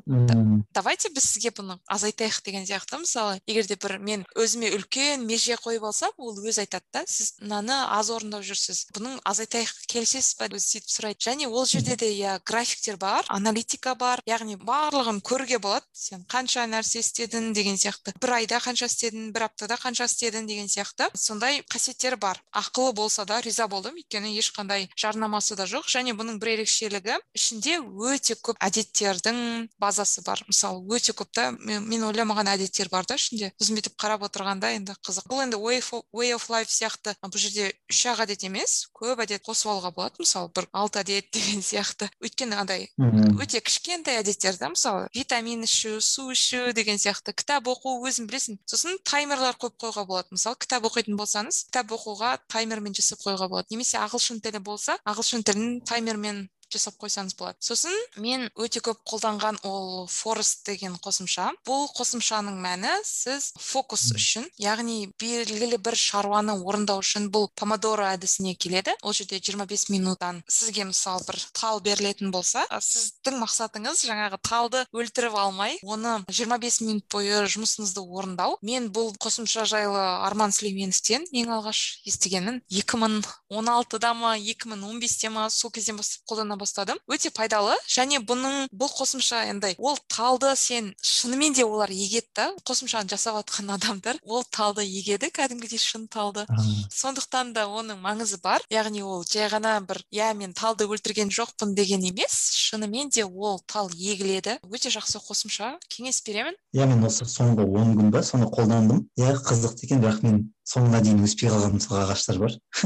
давайте 0.74 1.08
біз 1.14 1.28
сізге 1.34 1.52
бұны 1.54 1.78
азайтайық 1.90 2.40
деген 2.44 2.66
сияқты 2.66 2.98
мысалы. 2.98 3.40
Егер 3.46 3.66
де 3.66 3.76
бір 3.80 3.98
мен 3.98 4.24
өзіме 4.34 4.72
үлкен 4.74 5.24
меже 5.26 5.56
қойып 5.60 5.86
алсам 5.86 6.10
ол 6.18 6.34
өзі 6.34 6.64
айтады 6.64 6.73
да 6.92 7.04
сіз 7.06 7.34
мынаны 7.40 7.76
аз 7.94 8.10
орындап 8.10 8.44
жүрсіз 8.46 8.86
бұның 8.94 9.18
азайтайық 9.26 9.72
келісесіз 9.90 10.36
ба 10.38 10.48
өзі 10.48 10.66
сөйтіп 10.74 10.90
сұрайды. 10.94 11.20
Және 11.24 11.48
ол 11.48 11.66
жерде 11.66 11.96
де 11.96 12.10
иә 12.12 12.38
графиктер 12.44 12.96
бар 12.96 13.24
аналитика 13.28 13.94
бар 13.94 14.22
яғни 14.26 14.56
барлығын 14.56 15.20
көруге 15.24 15.58
болады. 15.58 15.86
Сен 15.92 16.24
қанша 16.30 16.66
нәрсе 16.70 17.02
істедің 17.02 17.52
деген 17.54 17.76
сияқты. 17.76 18.14
Бір 18.20 18.38
айда 18.40 18.60
қанша 18.62 18.88
істедің 18.90 19.32
бір 19.34 19.48
аптада 19.48 19.78
қанша 19.80 20.08
істедің 20.08 20.46
деген 20.46 20.68
сияқты. 20.68 21.10
Сондай 21.14 21.62
қасиеттері 21.70 22.18
бар. 22.20 22.40
Ақылы 22.52 22.92
болса 22.92 23.24
да 23.24 23.40
риза 23.40 23.68
болдым. 23.68 23.96
Өйткені 23.98 24.34
ешқандай 24.38 24.88
жарнамасы 24.96 25.56
да 25.56 25.66
жоқ. 25.66 25.88
Және 25.88 26.14
бұның 26.18 26.40
бір 26.40 26.54
ерекшелігі 26.58 27.18
ішінде 27.34 27.78
өте 27.80 28.36
көп 28.40 28.58
әдеттердің 28.64 29.68
базасы 29.78 30.22
бар. 30.26 30.42
Мысалы 30.48 30.82
өте 30.96 31.12
көп 31.12 31.30
та 31.32 31.50
мен 31.52 32.04
ойламаған 32.08 32.54
әдеттер 32.54 32.90
бар 32.92 33.06
да 33.08 33.18
ішінде. 33.18 33.52
Сосын 33.58 33.78
бүйтіп 33.78 33.98
қарап 34.00 34.24
отырғанда 34.28 34.72
енді 34.78 34.96
қызық. 35.04 35.28
Бұл 35.30 35.44
енді 35.44 35.60
way 35.60 36.32
of 36.34 36.48
life 36.50 36.63
сияқты. 36.70 37.14
Бұл 37.22 37.40
жерде 37.40 37.72
үш 37.90 38.00
ақ 38.10 38.24
әдет 38.24 38.44
емес 38.46 38.74
көп 38.96 39.22
әдет 39.24 39.44
қосып 39.44 39.70
алуға 39.72 39.90
болады. 39.96 40.20
Мысалы 40.22 40.50
бір 40.54 40.68
алты 40.72 41.02
әдет 41.02 41.30
деген 41.34 41.62
сияқты. 41.70 42.08
Өйткені 42.22 42.58
андай 42.60 42.88
өте 42.98 43.60
кішкентай 43.64 44.20
әдеттер 44.22 44.58
да 44.60 44.70
мысалы 44.72 45.08
витамин 45.14 45.64
ішу 45.66 46.00
су 46.00 46.30
ішу 46.32 46.72
деген 46.76 47.00
сияқты. 47.00 47.34
Кітап 47.34 47.68
оқу 47.68 47.96
өзің 48.08 48.28
білесің. 48.30 48.60
Сосын 48.70 48.98
таймерлар 49.04 49.58
қойып 49.60 49.78
қоюға 49.82 50.06
болады. 50.08 50.34
Мысалы 50.36 50.58
кітап 50.60 50.88
оқитын 50.88 51.18
болсаңыз 51.18 51.64
кітап 51.68 51.92
оқуға 51.98 52.36
таймермен 52.48 52.94
жасап 52.96 53.24
қоюға 53.24 53.48
болады. 53.50 53.72
Немесе 53.74 53.98
ағылшын 54.00 54.40
тілі 54.44 54.62
болса 54.64 54.98
ағылшын 55.04 55.44
тілін 55.44 55.80
таймермен 55.88 56.46
жасап 56.74 56.98
қойсаңыз 57.00 57.36
болады. 57.38 57.58
Сосын 57.62 57.94
мен 58.20 58.48
өте 58.58 58.82
көп 58.84 59.00
қолданған 59.08 59.60
ол 59.64 60.06
форест 60.10 60.64
деген 60.66 60.96
қосымша. 61.02 61.50
Бұл 61.66 61.86
қосымшаның 61.94 62.58
мәні 62.64 62.92
сіз 63.06 63.52
фокус 63.58 64.10
үшін 64.14 64.46
яғни 64.60 65.10
белгілі 65.20 65.78
бір 65.78 65.96
шаруаны 65.98 66.56
орындау 66.60 67.02
үшін 67.02 67.30
бұл 67.34 67.48
помодоро 67.56 68.08
әдісіне 68.14 68.54
келеді. 68.58 68.94
Ол 69.02 69.14
жерде 69.16 69.40
25 69.40 69.88
минуттан 69.94 70.42
сізге 70.48 70.86
мысалы 70.90 71.24
бір 71.28 71.40
тал 71.56 71.80
берілетін 71.84 72.32
болса 72.34 72.64
сіздің 72.68 73.38
мақсатыңыз 73.42 74.04
жаңағы 74.08 74.40
талды 74.44 74.84
өлтіріп 74.94 75.36
алмай 75.38 75.78
оны 75.82 76.16
25 76.28 76.80
минут 76.84 77.08
бойы 77.12 77.44
жұмысыңызды 77.50 78.02
орындау. 78.02 78.58
Мен 78.62 78.90
бұл 78.94 79.12
қосымша 79.20 79.66
жайлы 79.68 80.00
арман 80.26 80.52
сүлейменовтен 80.54 81.26
ең 81.32 81.52
алғаш 81.58 81.82
естігенім 82.08 82.60
2016-да 82.70 84.14
ма 84.14 84.34
2015-те 84.38 85.30
ма 85.34 85.48
сол 85.50 85.72
кезден 85.74 85.98
бастап 86.00 86.24
қолдана 86.30 86.58
бастадым. 86.64 86.98
Өте 87.06 87.30
пайдалы. 87.34 87.76
Және 87.88 88.20
бұның 88.24 88.68
бұл 88.72 88.90
қосымша 88.90 89.44
андай 89.50 89.76
ол 89.78 89.98
талды 90.08 90.54
сен 90.56 90.92
шынымен 91.04 91.54
де 91.54 91.64
олар 91.64 91.92
егеді 91.92 92.28
да. 92.34 92.48
Қосымшаны 92.66 93.08
жасап 93.12 93.38
жатқан 93.42 93.74
адамдар 93.76 94.18
ол 94.24 94.44
талды 94.50 94.84
егеді 94.84 95.30
кәдімгідей 95.34 95.78
шын 95.78 96.08
талды. 96.08 96.46
Сондықтан 96.90 97.52
да 97.54 97.66
оның 97.68 98.00
маңызы 98.04 98.40
бар. 98.42 98.64
Яғни 98.72 99.04
ол 99.04 99.24
жай 99.28 99.48
ғана 99.52 99.76
бір 99.84 100.02
иә 100.12 100.32
мен 100.34 100.54
талды 100.56 100.88
өлтірген 100.88 101.32
жоқпын 101.34 101.74
деген 101.74 102.04
емес 102.08 102.34
шынымен 102.56 103.10
де 103.10 103.24
ол 103.24 103.60
тал 103.66 103.90
егіледі. 103.92 104.58
Өте 104.70 104.92
жақсы 104.94 105.20
қосымша. 105.20 105.74
Кеңес 105.92 106.22
беремін. 106.26 106.56
Иә 106.74 106.88
мен 106.88 107.04
осы 107.06 107.28
соңғы 107.28 107.66
он 107.68 107.94
күн 107.98 108.10
ба 108.14 108.22
соны 108.22 108.48
қолдандым. 108.50 109.06
Иә 109.18 109.36
қызықты 109.44 109.86
екен 109.86 110.02
бірақ 110.04 110.22
мен 110.24 110.42
соңына 110.64 111.00
дейін 111.04 111.22
өспей 111.24 111.50
қалған 111.52 111.76
мысалы 111.76 112.04
ағаштар 112.06 112.38
бар. 112.40 112.54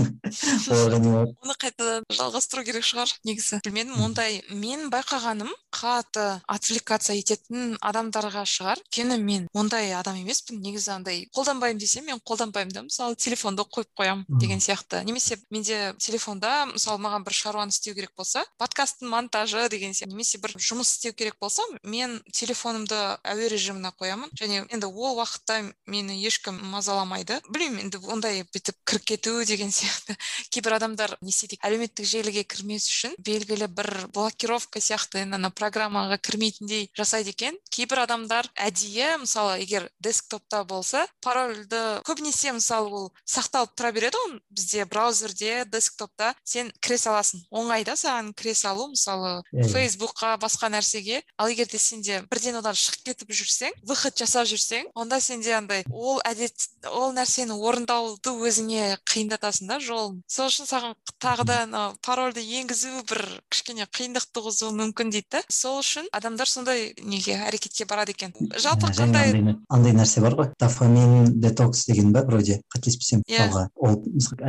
Оларға 0.75 0.99
не 1.03 1.13
оны 1.15 1.55
қайтадан 1.63 2.07
жалғастыру 2.11 2.65
керек 2.67 2.87
шығар 2.87 3.13
негізі. 3.27 3.61
Білмедім 3.65 4.01
ондай 4.03 4.41
мен 4.51 4.89
байқағаным 4.91 5.51
қатты 5.75 6.27
отвлекаться 6.51 7.15
ететін 7.15 7.77
адамдарға 7.79 8.43
шығар. 8.49 8.83
Өйткені 8.83 9.19
мен 9.23 9.47
ондай 9.55 9.93
адам 9.95 10.19
емеспін 10.19 10.61
негізі 10.65 10.91
андай 10.97 11.23
қолданбаймын 11.37 11.79
десем 11.79 12.09
мен 12.11 12.23
қолданбаймын 12.27 12.75
да 12.75 12.83
мысалы 12.89 13.17
телефонды 13.17 13.63
қойып 13.63 13.91
қоямын 13.95 14.25
деген 14.41 14.59
сияқты. 14.59 15.05
Немесе 15.07 15.39
менде 15.51 15.95
телефонда 15.99 16.67
мысалы 16.73 16.99
маған 17.05 17.25
бір 17.27 17.39
шаруаны 17.39 17.75
істеу 17.75 17.95
керек 17.95 18.15
болса 18.17 18.43
подкасттың 18.59 19.11
монтажы 19.13 19.69
деген 19.71 19.95
сияқты 19.95 20.17
немесе 20.17 20.43
бір 20.43 20.57
жұмыс 20.59 20.97
істеу 20.97 21.15
керек 21.15 21.39
болса 21.41 21.63
мен 21.85 22.19
телефонымды 22.33 22.99
әуе 23.23 23.49
режиміне 23.53 23.93
қоямын. 23.95 24.35
Және 24.35 24.67
енді 24.73 24.91
ол 24.91 25.19
уақытта 25.21 25.61
мені 25.87 26.19
ешкім 26.27 26.59
мазаламайды. 26.73 27.41
Білмеймін 27.49 27.68
білмеймін 27.69 27.89
енді 27.89 27.99
ондай 28.09 28.43
бүйтіп 28.49 28.77
кіріп 28.89 29.05
кету 29.05 29.45
деген 29.45 29.71
сияқты 29.71 30.17
кейбір 30.53 30.79
адамдар 30.79 31.17
не 31.21 31.29
істейді 31.29 31.59
әлеуметтік 31.65 32.07
желіге 32.09 32.45
кірмес 32.49 32.89
үшін 32.89 33.17
белгілі 33.19 33.69
бір 33.69 34.09
блокировка 34.15 34.81
сияқты 34.81 35.23
енді 35.25 35.37
ана 35.37 35.51
программаға 35.51 36.19
кірмейтіндей 36.19 36.89
жасайды 36.97 37.35
екен. 37.35 37.59
Кейбір 37.71 38.05
адамдар 38.07 38.49
әдейі 38.57 39.21
мысалы 39.25 39.59
егер 39.61 39.89
десктопта 40.01 40.63
болса 40.65 41.05
парольді 41.21 42.01
көбінесе 42.09 42.55
мысалы 42.57 42.89
ол 42.89 43.11
сақталып 43.29 43.75
тұра 43.77 43.93
береді 43.93 44.17
ғой 44.23 44.39
бізде 44.51 44.87
браузерде 44.89 45.65
десктопта. 45.69 46.33
Сен 46.45 46.73
кіре 46.81 46.99
саласың. 46.99 47.45
Оңай 47.51 47.85
да 47.85 47.99
саған 47.99 48.33
кіре 48.39 48.55
салу 48.55 48.89
мысалы 48.95 49.43
фейсбукқа 49.53 50.37
басқа 50.41 50.73
нәрсеге. 50.73 51.23
Ал 51.37 51.53
егер 51.53 51.69
де 51.69 51.79
сенде 51.79 52.23
бірден 52.31 52.61
одан 52.63 52.77
шығып 52.79 53.13
кетіп 53.13 53.35
жүрсең 53.35 53.77
выход 53.89 54.17
жасап 54.17 54.49
жүрсең 54.49 54.91
онда 54.95 55.21
сенде 55.21 55.55
андай 55.57 55.85
ол 55.93 56.23
әдет 56.27 56.69
ол 56.89 57.13
нәрсені 57.17 57.58
орындауды 57.59 58.35
өзіңе 58.49 58.99
қиындатасың 59.09 59.69
да 59.71 59.79
жолын. 59.83 60.23
Сол 60.31 60.49
үшін 60.51 60.69
саған 60.71 60.97
тағы 61.23 61.47
да 61.49 61.63
анау 61.67 61.95
парольді 62.05 62.43
енгізу 62.61 63.03
бір 63.09 63.23
кішкене 63.51 63.89
қиындық 63.91 64.29
туғызуы 64.33 64.73
мүмкін 64.79 65.13
дейді 65.15 65.29
да. 65.39 65.43
Сол 65.53 65.81
үшін 65.83 66.09
адамдар 66.13 66.49
сондай 66.49 66.95
неге 67.03 67.37
әрекетке 67.49 67.87
барады 67.89 68.15
екен? 68.17 68.35
Жалпы 68.57 68.93
қандай 68.95 69.35
андай 69.69 69.97
нәрсе 69.97 70.23
бар 70.25 70.39
ғой. 70.39 70.53
Дофамин 70.61 71.41
детокс 71.41 71.87
деген 71.87 72.13
ба 72.13 72.25
вроде 72.27 72.61
қателеспесем 72.75 73.23
иә. 73.27 73.49
мысалға 73.49 73.69
ол 73.77 73.99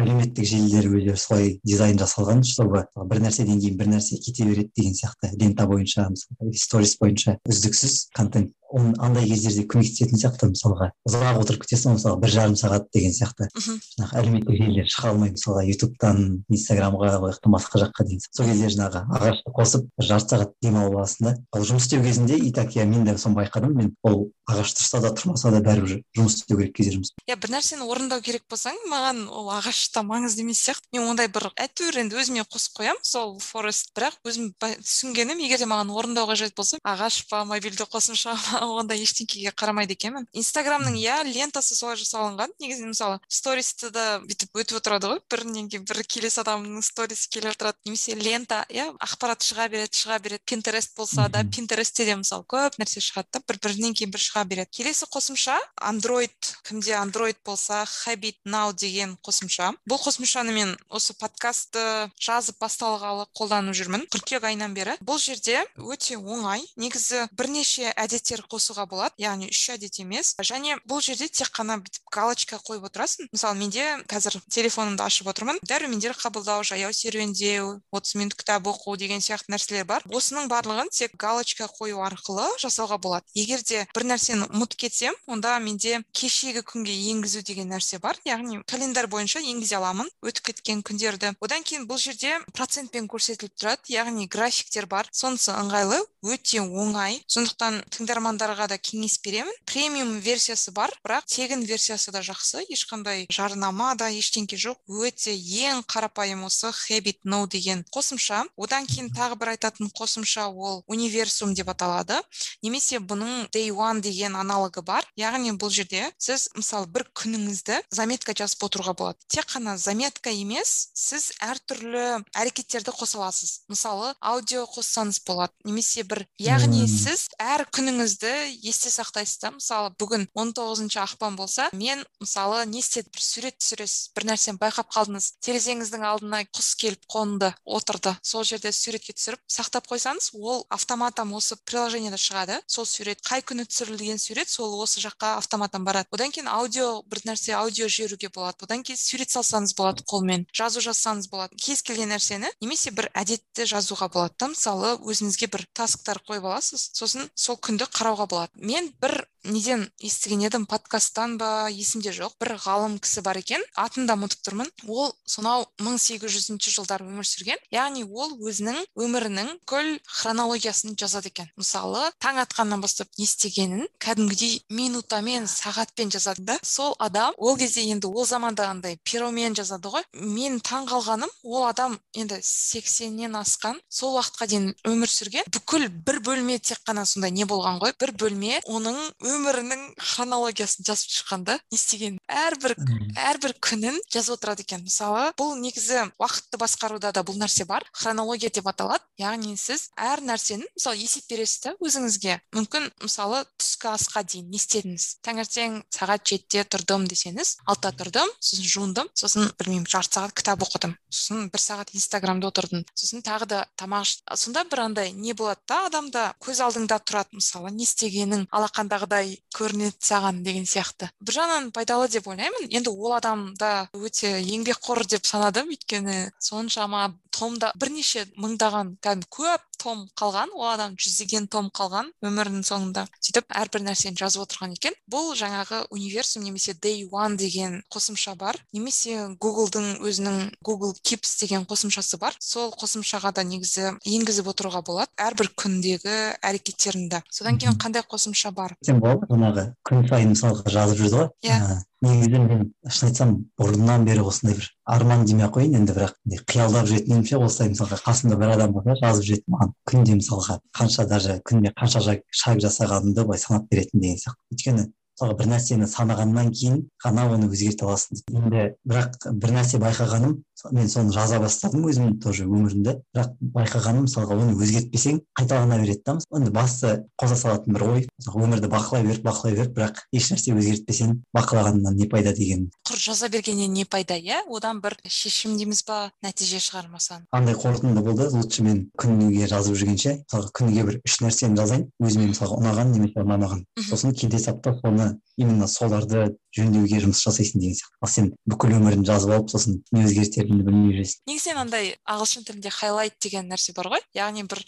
әлеуметтік 0.03 0.45
желілер 0.45 0.87
өздері 0.89 1.17
солай 1.17 1.59
дизайн 1.63 1.97
жасалған 1.99 2.43
чтобы 2.43 2.85
бір 3.09 3.23
нәрседен 3.25 3.59
кейін 3.59 3.77
бір 3.79 3.91
нәрсе 3.95 4.19
кете 4.21 4.45
береді 4.45 4.71
деген 4.75 4.93
сияқты. 4.93 5.33
Лента 5.39 5.67
бойынша 5.67 6.09
мысалы 6.09 6.53
сторис 6.53 6.97
бойынша 6.99 7.37
үздіксіз 7.47 8.09
контент. 8.15 8.53
Ол 8.69 8.91
андай 9.01 9.25
кездерде 9.25 9.63
көмектесетін 9.65 10.19
сияқты 10.21 10.51
мысалға. 10.51 10.91
Ұзақ 11.09 11.39
отырып 11.41 11.63
кетесің 11.63 11.95
мысалы 11.95 12.19
бір 12.21 12.33
жарым 12.35 12.57
сағат 12.59 12.85
деген 12.99 13.15
сияқты. 13.15 13.47
Жаңағы 13.55 14.19
әлеуметтік 14.19 14.57
желілер 14.59 14.89
шыға 14.91 15.13
алмай 15.13 15.33
мысалға 15.33 15.63
ютубтан 15.69 16.19
инстаграмға 16.51 17.11
басқа 17.49 17.83
жаққа 17.85 18.05
дейін. 18.09 18.23
Сол 18.29 18.49
кезде 18.49 18.71
жаңағы 18.75 19.03
ағашты 19.17 19.53
қосып 19.55 19.87
бір 19.97 20.09
жарты 20.09 20.35
сағат 20.35 20.53
демалып 20.63 20.97
аласың 20.99 21.29
да 21.29 21.33
ал 21.55 21.65
жұмыс 21.69 21.87
істеу 21.87 22.03
кезінде 22.03 22.37
и 22.37 22.51
так 22.53 22.75
иә 22.75 22.85
мен 22.85 23.05
де 23.07 23.15
соны 23.17 23.39
байқадым. 23.39 23.75
Мен 23.75 23.93
ол 24.03 24.29
ағаш 24.49 24.73
тұрса 24.77 25.01
да 25.03 25.13
тұрмаса 25.15 25.51
да 25.53 25.61
бәрібір 25.65 26.01
жұмыс 26.17 26.39
істеу 26.41 26.59
керек 26.59 26.75
кезде 26.75 26.95
жұмыс. 26.97 27.13
Иә 27.27 27.37
бір 27.39 27.53
нәрсені 27.55 27.87
орындау 27.87 28.21
керек 28.25 28.45
болсаң 28.49 28.77
маған 28.91 29.25
ол 29.29 29.51
ағаш 29.55 29.81
та 29.93 30.03
маңызды 30.03 30.43
емес 30.43 30.63
сияқты. 30.65 30.87
Мен 30.93 31.09
ондай 31.11 31.29
бір 31.31 31.49
әйтеуір 31.55 32.01
енді 32.03 32.19
өзіме 32.19 32.45
қосып 32.49 32.79
қоямын 32.81 33.03
сол 33.05 33.37
форест 33.43 33.93
бірақ 33.97 34.17
өзім 34.27 34.51
түсінгенім 34.59 35.41
егер 35.45 35.61
де 35.61 35.69
маған 35.69 35.93
орындау 35.93 36.29
қажет 36.31 36.55
болса 36.57 36.79
ағаш 36.83 37.23
па 37.29 37.43
мобильді 37.45 37.85
қосымша 37.89 38.33
ма 38.33 38.61
ондай 38.81 39.03
ештеңкеге 39.03 39.53
қарамайды 39.53 39.95
екенмін. 39.97 40.27
Инстаграмның 40.33 40.97
иә 40.99 41.21
лентасы 41.29 41.75
солай 41.77 41.99
жасалынған. 41.99 42.53
Негізінен 42.61 42.88
мысалы 42.91 43.19
стористі 43.27 43.91
да 43.95 44.19
бүйтіп 44.25 44.59
өтіп 44.61 44.79
отырады 44.79 45.11
ғой 45.13 45.21
бірінен 45.31 45.69
кейін 45.69 45.85
бірі 45.89 46.03
келесі 46.03 46.41
адамның 46.43 46.83
сторисі 46.85 47.29
келе 47.33 47.53
жатырады 47.53 47.77
немесе 47.85 48.15
лента. 48.17 48.63
Иә 48.69 48.89
ақпарат 48.99 49.45
шыға 49.45 49.69
береді 49.71 49.97
шыға 50.01 50.19
береді 50.23 50.43
пинтерест 50.45 50.95
болса 50.97 51.27
да 51.29 51.43
пинтерестте 51.43 52.05
де 52.05 52.15
мысалы 52.19 52.45
көп 52.49 52.79
нәрсе 52.81 53.03
шығады 53.03 53.37
да 53.37 53.43
бір 53.47 53.59
бірінен 53.63 53.93
кейін 53.93 54.13
бірі 54.13 54.25
шыға 54.25 54.45
береді. 54.49 54.71
Келесі 54.79 55.07
қосымша 55.11 55.57
андроид 55.75 56.53
кімде 56.67 56.95
андроид 56.97 57.37
болса 57.45 57.83
habit 57.85 58.37
now 58.45 58.73
деген 58.73 59.15
қосымша. 59.25 59.73
Бұл 59.89 59.99
қосымшаны 60.01 60.53
мен 60.53 60.75
осы 60.89 61.13
подкастты 61.19 62.09
жазып 62.19 62.59
басталғалы 62.61 63.27
қолданып 63.37 63.75
жүрмін 63.77 64.05
қыркүйек 64.13 64.47
айынан 64.49 64.73
бері. 64.73 64.97
Бұл 65.05 65.19
жерде 65.21 65.63
өте 65.77 66.17
оңай 66.17 66.63
негізі 66.79 67.27
бірнеше 67.37 67.93
әдеттер 67.95 68.45
қосуға 68.49 68.85
болады 68.89 69.19
яғни 69.21 69.49
үш 69.51 69.63
әдет 69.75 69.99
емес. 70.01 70.35
Және 70.39 70.79
бұл 70.87 71.03
жерде 71.03 71.27
тек 71.27 71.51
қана 71.55 71.79
бүйтіп 71.81 72.09
галочка 72.13 72.59
қойып 72.63 72.78
отырасың 72.87 73.29
мысалы 73.33 73.59
менде 73.59 73.83
қазір 74.09 74.39
телефонымды 74.49 75.03
ашып 75.03 75.27
отырмын. 75.31 75.59
Дәрумендер 75.67 76.15
қабылдау 76.17 76.63
жаяу 76.63 76.93
серуендеу 76.93 77.81
отыз 77.91 78.15
минут 78.15 78.35
кітап 78.35 78.67
оқу 78.67 78.95
деген 78.97 79.19
сияқты 79.19 79.53
нәрселер 79.53 79.85
бар. 79.85 80.03
Осының 80.09 80.49
барлығын 80.51 80.91
тек 80.93 81.15
галочка 81.19 81.67
қою 81.79 82.03
арқылы 82.05 82.47
жасауға 82.61 82.99
болады. 83.01 83.25
Егер 83.35 83.63
де 83.65 83.85
бір 83.95 84.07
нәрсені 84.13 84.49
ұмытып 84.49 84.85
кетсем 84.85 85.17
онда 85.27 85.57
менде 85.59 86.01
кешегі 86.13 86.63
күнге 86.63 86.93
енгізу 87.11 87.43
деген 87.43 87.69
нәрсе 87.73 87.99
бар. 87.99 88.17
Яғни 88.25 88.61
календарь 88.69 89.07
бойынша 89.07 89.39
енгізе 89.39 89.77
аламын 89.79 90.09
өтіп 90.23 90.51
кеткен 90.51 90.83
күндерді. 90.85 91.33
Одан 91.41 91.63
кейін 91.63 91.87
бұл 91.89 91.99
жерде 92.01 92.37
процентпен 92.53 93.07
көрсетіліп 93.09 93.55
тұрады. 93.59 93.93
Яғни 93.93 94.27
графиктер 94.27 94.87
бар. 94.89 95.09
Сонысы 95.11 95.51
ыңғайлы 95.53 95.99
өте 96.23 96.61
оңай. 96.61 97.19
Сондықтан 97.27 97.81
тыңдармандарға 97.95 98.67
да 98.71 98.77
кеңес 98.77 99.19
беремін. 99.23 99.53
Премиум 99.65 100.19
версиясы 100.19 100.71
бар 100.75 100.93
бірақ 101.05 101.27
тегін 101.31 101.63
версиясы 101.65 102.11
да 102.11 102.21
жақсы. 102.25 102.65
Ешқандай 102.69 103.25
жарнама 103.33 103.95
да 103.97 104.09
ештеңке 104.13 104.57
жоқ. 104.59 104.77
Өте 104.87 105.33
ең 105.33 105.83
қарапайым 105.89 106.45
осы 106.47 106.69
habit 106.69 107.19
no 107.25 107.45
деген 107.47 107.83
қосымша. 107.91 108.45
Одан 108.57 108.87
кейін 108.87 109.09
тағы 109.15 109.35
бір 109.41 109.53
айтатын 109.55 109.89
қосымша 109.97 110.47
ол 110.53 110.83
универсум 110.87 111.53
деп 111.53 111.69
аталады. 111.73 112.21
Немесе 112.63 112.99
бұның 112.99 113.49
day 113.51 113.71
one 113.73 114.01
деген 114.01 114.35
аналогы 114.35 114.81
бар. 114.85 115.07
Яғни 115.17 115.51
бұл 115.57 115.73
жерде 115.73 116.11
сіз 116.17 116.49
мысалы 116.55 116.87
бір 116.87 117.07
күніңізді 117.17 117.81
заметка 117.91 118.33
жазып 118.37 118.63
отыруға 118.69 118.93
болады. 118.93 119.17
Тек 119.27 119.49
қана 119.49 119.77
заметка 119.77 120.29
емес 120.29 120.91
сіз 120.93 121.31
әртүрлі 121.41 122.23
әрекеттерді 122.37 122.93
қоса 122.93 123.19
аласыз. 123.19 123.65
Мысалы 123.67 124.13
аудио 124.21 124.63
қоссаңыз 124.69 125.23
болады. 125.27 125.53
Немесе 125.65 126.05
бір 126.07 126.25
яғни 126.39 126.85
сіз 126.87 127.27
әр 127.39 127.65
күніңізді 127.73 128.33
есте 128.63 128.93
сақтайсыз 128.93 129.41
да. 129.41 129.53
Мысалы 129.57 129.93
бүгін 129.99 130.27
19 130.37 130.59
тоғызыншы 130.59 130.99
ақпан 131.01 131.37
болса 131.39 131.69
мен 131.73 132.03
мысалы 132.19 132.58
не 132.65 132.79
істедім 132.79 133.11
бір 133.13 133.23
сурет 133.23 133.57
түсіресіз 133.59 134.11
бір 134.15 134.25
нәрсені 134.31 134.59
байқап 134.61 134.89
қалдыңыз. 134.93 135.27
Терезеңіздің 135.45 136.05
алдына 136.05 136.41
құс 136.49 136.73
келіп 136.79 137.05
қонды 137.11 137.51
отырды. 137.65 138.15
Сол 138.23 138.43
жерде 138.47 138.71
суретке 138.75 139.13
түсіріп 139.13 139.41
сақтап 139.49 139.89
қойсаңыз 139.91 140.31
ол 140.39 140.65
автоматом 140.69 141.33
осы 141.37 141.57
приложениеде 141.65 142.19
шығады. 142.19 142.59
Сол 142.67 142.85
сурет 142.85 143.21
қай 143.25 143.43
күні 143.45 143.67
түсірілген 143.69 144.19
сурет 144.19 144.49
сол 144.49 144.75
осы 144.81 145.01
жаққа 145.03 145.37
автоматтан 145.39 145.85
барады. 145.85 146.09
Одан 146.11 146.31
кейін 146.31 146.49
аудио 146.51 147.01
бір 147.09 147.23
нәрсе 147.29 147.55
аудио 147.57 147.87
жіберуге 147.87 148.31
болады. 148.33 148.65
Одан 148.65 148.83
кейін 148.83 148.99
сурет 148.99 149.31
салсаңыз 149.31 149.75
болады 149.77 150.05
қолмен 150.09 150.45
жазу 150.53 150.81
жазсаңыз 150.83 151.29
болады. 151.31 151.55
Кез 151.59 151.83
келген 151.83 152.13
нәрсені 152.13 152.51
немесе 152.61 152.91
бір 152.91 153.09
әдетті 153.13 153.67
жазуға 153.69 154.09
болады 154.13 154.35
да 154.39 154.51
мысалы 154.53 154.95
өзіңізге 155.03 155.49
бір 155.51 155.65
тасктар 155.73 156.21
қойып 156.27 156.45
аласыз 156.45 156.89
сосын 156.97 157.29
сол 157.35 157.59
күнді 157.59 157.87
қарауға 157.91 158.29
болады. 158.29 158.51
Мен 158.55 158.91
бір 159.01 159.25
неден 159.49 159.87
естіген 160.03 160.43
едім 160.47 160.65
подкасттан 160.69 161.37
ба 161.37 161.69
есімде 161.69 162.13
жоқ. 162.15 162.35
Бір 162.39 162.55
ғалым 162.63 162.99
кісі 163.01 163.23
бар 163.25 163.39
екен 163.41 163.63
атын 163.75 164.07
да 164.07 164.15
ұмытып 164.17 164.43
тұрмын. 164.45 164.69
Ол 164.87 165.13
сонау 165.25 165.65
мың 165.81 165.97
сегіз 166.01 166.31
жүзінші 166.35 166.73
жылдары 166.75 167.07
өмір 167.07 167.27
сүрген 167.27 167.59
яғни 167.73 168.05
ол 168.05 168.35
өзінің 168.39 168.79
өмірінің 168.99 169.51
бүкіл 169.63 169.99
хронологиясын 170.19 170.95
жазады 170.99 171.31
екен. 171.33 171.49
Мысалы 171.59 172.09
таң 172.21 172.41
атқаннан 172.43 172.81
бастап 172.81 173.09
не 173.17 173.25
істегенін 173.25 173.87
кәдімгідей 174.01 174.63
минутамен 174.69 175.47
сағатпен 175.49 176.11
жазады 176.13 176.45
да. 176.45 176.59
Сол 176.63 176.95
адам 176.99 177.33
ол 177.37 177.57
кезде 177.57 177.85
енді 177.89 178.07
ол 178.07 178.25
заманда 178.25 178.69
андай 178.69 178.99
перомен 179.03 179.55
жазады 179.57 179.91
ғой. 179.91 180.05
Мен 180.13 180.59
таң 180.59 180.87
қалғаным 180.89 181.29
ол 181.43 181.67
адам 181.67 181.99
енді 182.13 182.39
сексеннен 182.43 183.37
асқан 183.39 183.79
сол 183.89 184.17
уақытқа 184.17 184.47
дейін 184.47 184.73
өмір 184.87 185.11
сүрген. 185.11 185.49
Бүкіл 185.53 185.87
бір 185.89 186.19
бөлме 186.25 186.59
тек 186.59 186.81
қана 186.87 187.05
сондай 187.05 187.31
не 187.31 187.45
болған 187.49 187.79
ғой. 187.81 187.93
Бір 187.99 188.13
бөлме 188.19 188.59
оның 188.67 188.97
өмірінің 189.39 189.83
хронологиясын 189.97 190.85
жазып 190.87 191.13
шыққан 191.15 191.45
да 191.47 191.55
не 191.71 191.77
істеген? 191.79 192.17
әрбір 192.29 192.75
әрбір 193.15 193.55
күнін 193.63 193.99
жазып 194.11 194.35
отырады 194.37 194.65
екен. 194.65 194.83
Мысалы 194.83 195.31
бұл 195.39 195.55
негізі 195.59 196.09
уақытты 196.19 196.59
басқаруда 196.59 197.13
да 197.15 197.23
бұл 197.23 197.39
нәрсе 197.39 197.65
бар. 197.69 197.85
Хронология 197.95 198.51
деп 198.53 198.67
аталады. 198.69 199.03
Яғни 199.19 199.55
сіз 199.57 199.89
әр 199.95 200.23
нәрсені 200.25 200.67
мысалы 200.75 200.99
есеп 200.99 201.29
бересіз 201.31 201.63
да 201.65 201.75
өзіңізге. 201.79 202.39
Мүмкін 202.55 202.89
мысалы 203.03 203.43
түскі 203.79 203.93
асқа 203.95 204.23
дейін 204.27 204.49
не 204.51 204.59
істедіңіз? 204.59 205.05
Таңертең 205.23 205.75
сағат 205.93 206.25
жетіде 206.27 206.65
тұрдым 206.67 207.05
десеңіз 207.07 207.55
алтыда 207.63 207.91
тұрдым 208.01 208.31
сосын 208.43 208.67
жуындым 208.67 209.07
сосын 209.15 209.47
білмеймін 209.59 209.87
жарты 209.87 210.19
сағат 210.19 210.35
кітап 210.35 210.65
оқыдым 210.67 210.95
сосын 211.07 211.47
бір 211.53 211.63
сағат 211.63 211.93
инстаграмда 211.95 212.51
отырдым 212.51 212.83
сосын 212.93 213.23
тағы 213.23 213.47
да 213.47 213.61
тамақ 213.79 214.35
сонда 214.35 214.65
бір 214.67 214.83
андай 214.83 215.13
не 215.13 215.33
болады 215.33 215.63
да 215.69 215.85
адамда 215.87 216.25
көз 216.43 216.59
алдыңда 216.65 216.99
тұрады 217.07 217.39
мысалы 217.39 217.71
не 217.71 217.87
істегенің 217.87 218.47
алақандағыдай 218.51 219.37
көрінеді 219.55 220.03
саған 220.03 220.43
деген 220.43 220.67
сияқты. 220.67 221.09
Бір 221.23 221.39
жағынан 221.39 221.71
пайдалы 221.71 222.09
деп 222.11 222.27
ойлаймын. 222.27 222.67
Енді 222.69 222.91
ол 222.91 223.15
адамда 223.15 223.89
өте 223.95 224.35
еңбекқор 224.43 225.05
деп 225.07 225.25
санадым 225.29 225.71
өйткені 225.73 226.29
соншама 226.39 227.09
томда 227.35 227.71
бірнеше 227.79 228.25
мыңдаған 228.41 228.95
кәдімгі 229.03 229.29
көп 229.35 229.65
том 229.79 230.07
қалған 230.19 230.51
ол 230.57 230.67
адам 230.73 230.95
жүздеген 230.99 231.47
том 231.47 231.69
қалған 231.75 232.09
өмірінің 232.25 232.65
соңында. 232.67 233.05
Сөйтіп 233.23 233.53
әрбір 233.69 233.85
нәрсені 233.85 234.17
жазып 234.17 234.43
отырған 234.47 234.73
екен. 234.73 234.95
Бұл 235.09 235.33
жаңағы 235.37 235.83
универсум 235.93 236.43
немесе 236.43 236.73
day 236.73 237.05
one 237.05 237.37
деген 237.37 237.83
қосымша 237.93 238.35
бар. 238.35 238.57
Немесе 238.73 239.35
гуглдың 239.39 240.01
өзінің 240.01 240.39
google 240.65 240.93
keeps 241.03 241.37
деген 241.41 241.67
қосымшасы 241.69 242.17
бар. 242.19 242.33
Сол 242.39 242.73
қосымшаға 242.73 243.33
да 243.37 243.43
негізі 243.45 243.93
енгізіп 244.05 244.49
отыруға 244.49 244.81
болады 244.85 245.13
әрбір 245.21 245.51
күндегі 245.53 246.17
әрекеттеріңді. 246.41 247.21
Содан 247.29 247.61
кейін 247.61 247.77
қандай 247.77 248.03
қосымша 248.09 248.51
бар? 248.51 248.75
Сен 248.85 248.99
болады 249.03 249.29
жаңағы 249.29 249.69
күн 249.85 250.09
сайын 250.09 250.33
мысалға 250.33 250.73
жазып 250.73 251.03
жүрді 251.03 251.21
ғой. 251.21 251.29
Иә. 251.45 251.59
Негізі 252.01 252.39
мен 252.39 252.61
шын 252.87 253.09
айтсам 253.09 253.31
бұрыннан 253.59 254.05
бері 254.07 254.23
осындай 254.29 254.55
бір 254.55 254.67
арман 254.95 255.25
демей 255.27 255.45
ақ 255.47 255.57
қояйын 255.57 255.79
енді 255.81 255.95
бірақ 255.97 256.13
қиялдап 256.47 256.87
жүретінімше 256.87 257.39
осылай 257.43 257.73
мысалға 257.73 257.99
қасымда 258.05 258.37
бір 258.39 258.53
адам 258.55 258.75
болса 258.77 258.95
жазып 259.01 259.27
жүретін 259.27 259.55
маған 259.55 259.73
күнде 259.91 260.15
мысалға 260.21 260.59
қанша 260.79 261.05
даже 261.09 261.39
күнде 261.49 261.73
қанша 261.75 262.03
шаг 262.05 262.63
жасағанымды 262.63 263.25
былай 263.25 263.43
санап 263.43 263.67
беретін 263.67 263.99
деген 263.99 264.21
сияқты. 264.23 264.39
өйткені 264.55 264.87
мысалға 265.19 265.35
бір 265.39 265.49
нәрсені 265.51 265.87
санағаннан 265.89 266.51
кейін 266.55 266.83
ғана 267.03 267.25
оны 267.33 267.49
өзгерте 267.51 267.85
аласың. 267.85 268.21
Енді 268.31 268.75
бірақ 268.87 269.17
бір 269.35 269.51
нәрсе 269.57 269.79
байқағаным 269.83 270.37
мен 270.71 270.89
соны 270.91 271.13
жаза 271.15 271.39
бастадым 271.39 271.85
өзім 271.87 272.19
тоже 272.23 272.45
өмірімде 272.45 272.99
бірақ 273.15 273.35
байқағаным 273.55 274.07
мысалға 274.07 274.35
оны 274.39 274.55
өзгертпесең 274.59 275.21
қайталана 275.39 275.79
береді 275.79 276.03
да. 276.05 276.17
Енді 276.35 276.51
басты 276.51 277.05
қоза 277.19 277.35
салатын 277.35 277.75
бір 277.75 277.85
ой 277.87 278.07
өмірді 278.27 278.71
бақылай 278.71 279.05
бер 279.07 279.21
бақылай 279.23 279.55
бер 279.55 279.71
бірақ 279.75 280.03
ешнәрсе 280.11 280.55
өзгертпесең 280.55 281.15
бақылағаннан 281.35 281.95
не 281.95 282.07
пайда 282.11 282.33
деген. 282.35 282.69
Құр 282.87 282.99
жаза 282.99 283.29
бергеннен 283.29 283.73
не 283.73 283.85
пайда 283.85 284.17
иә? 284.19 284.43
Одан 284.49 284.81
бір 284.83 284.97
шешім 285.07 285.55
дейміз 285.59 285.83
ба 285.87 286.11
нәтиже 286.23 286.59
шығармасаң? 286.63 287.27
Андай 287.31 287.55
қорытынды 287.55 288.03
болды. 288.03 288.27
Лучше 288.33 288.63
мен 288.63 288.89
күніге 288.99 289.47
жазып 289.47 289.79
жүргенше 289.79 290.17
мысалға 290.25 290.51
күніге 290.59 290.85
бір 290.89 290.99
үш 291.07 291.19
нәрсені 291.23 291.57
жазайын 291.59 291.87
өзіме 292.03 292.29
мысалға 292.33 292.59
ұнаған 292.59 292.93
немесе 292.95 293.23
ұнамаған. 293.23 293.63
Сосын 293.87 294.13
келесі 294.17 294.51
апта 294.51 294.75
соны 294.81 295.08
именно 295.37 295.67
соларды 295.67 296.37
жөндеуге 296.55 296.99
жұмыс 297.03 297.21
жасайсың 297.23 297.61
деген 297.61 297.77
сияқты. 297.77 297.97
Ал 298.01 298.09
сен 298.09 298.29
бүкіл 298.49 298.75
өмірін 298.79 299.05
жазып 299.07 299.33
алып 299.35 299.51
сосын 299.53 299.79
не 299.93 300.05
өзгертеріңді 300.07 300.65
білмей 300.65 300.95
жүресің. 300.97 301.21
Негізінен 301.29 301.61
андай 301.63 301.91
ағылшын 302.09 302.45
тілінде 302.47 302.71
хайлайт 302.73 303.17
деген 303.21 303.49
нәрсе 303.51 303.75
бар 303.77 303.91
ғой. 303.93 304.03
Яғни 304.17 304.45
бір 304.49 304.63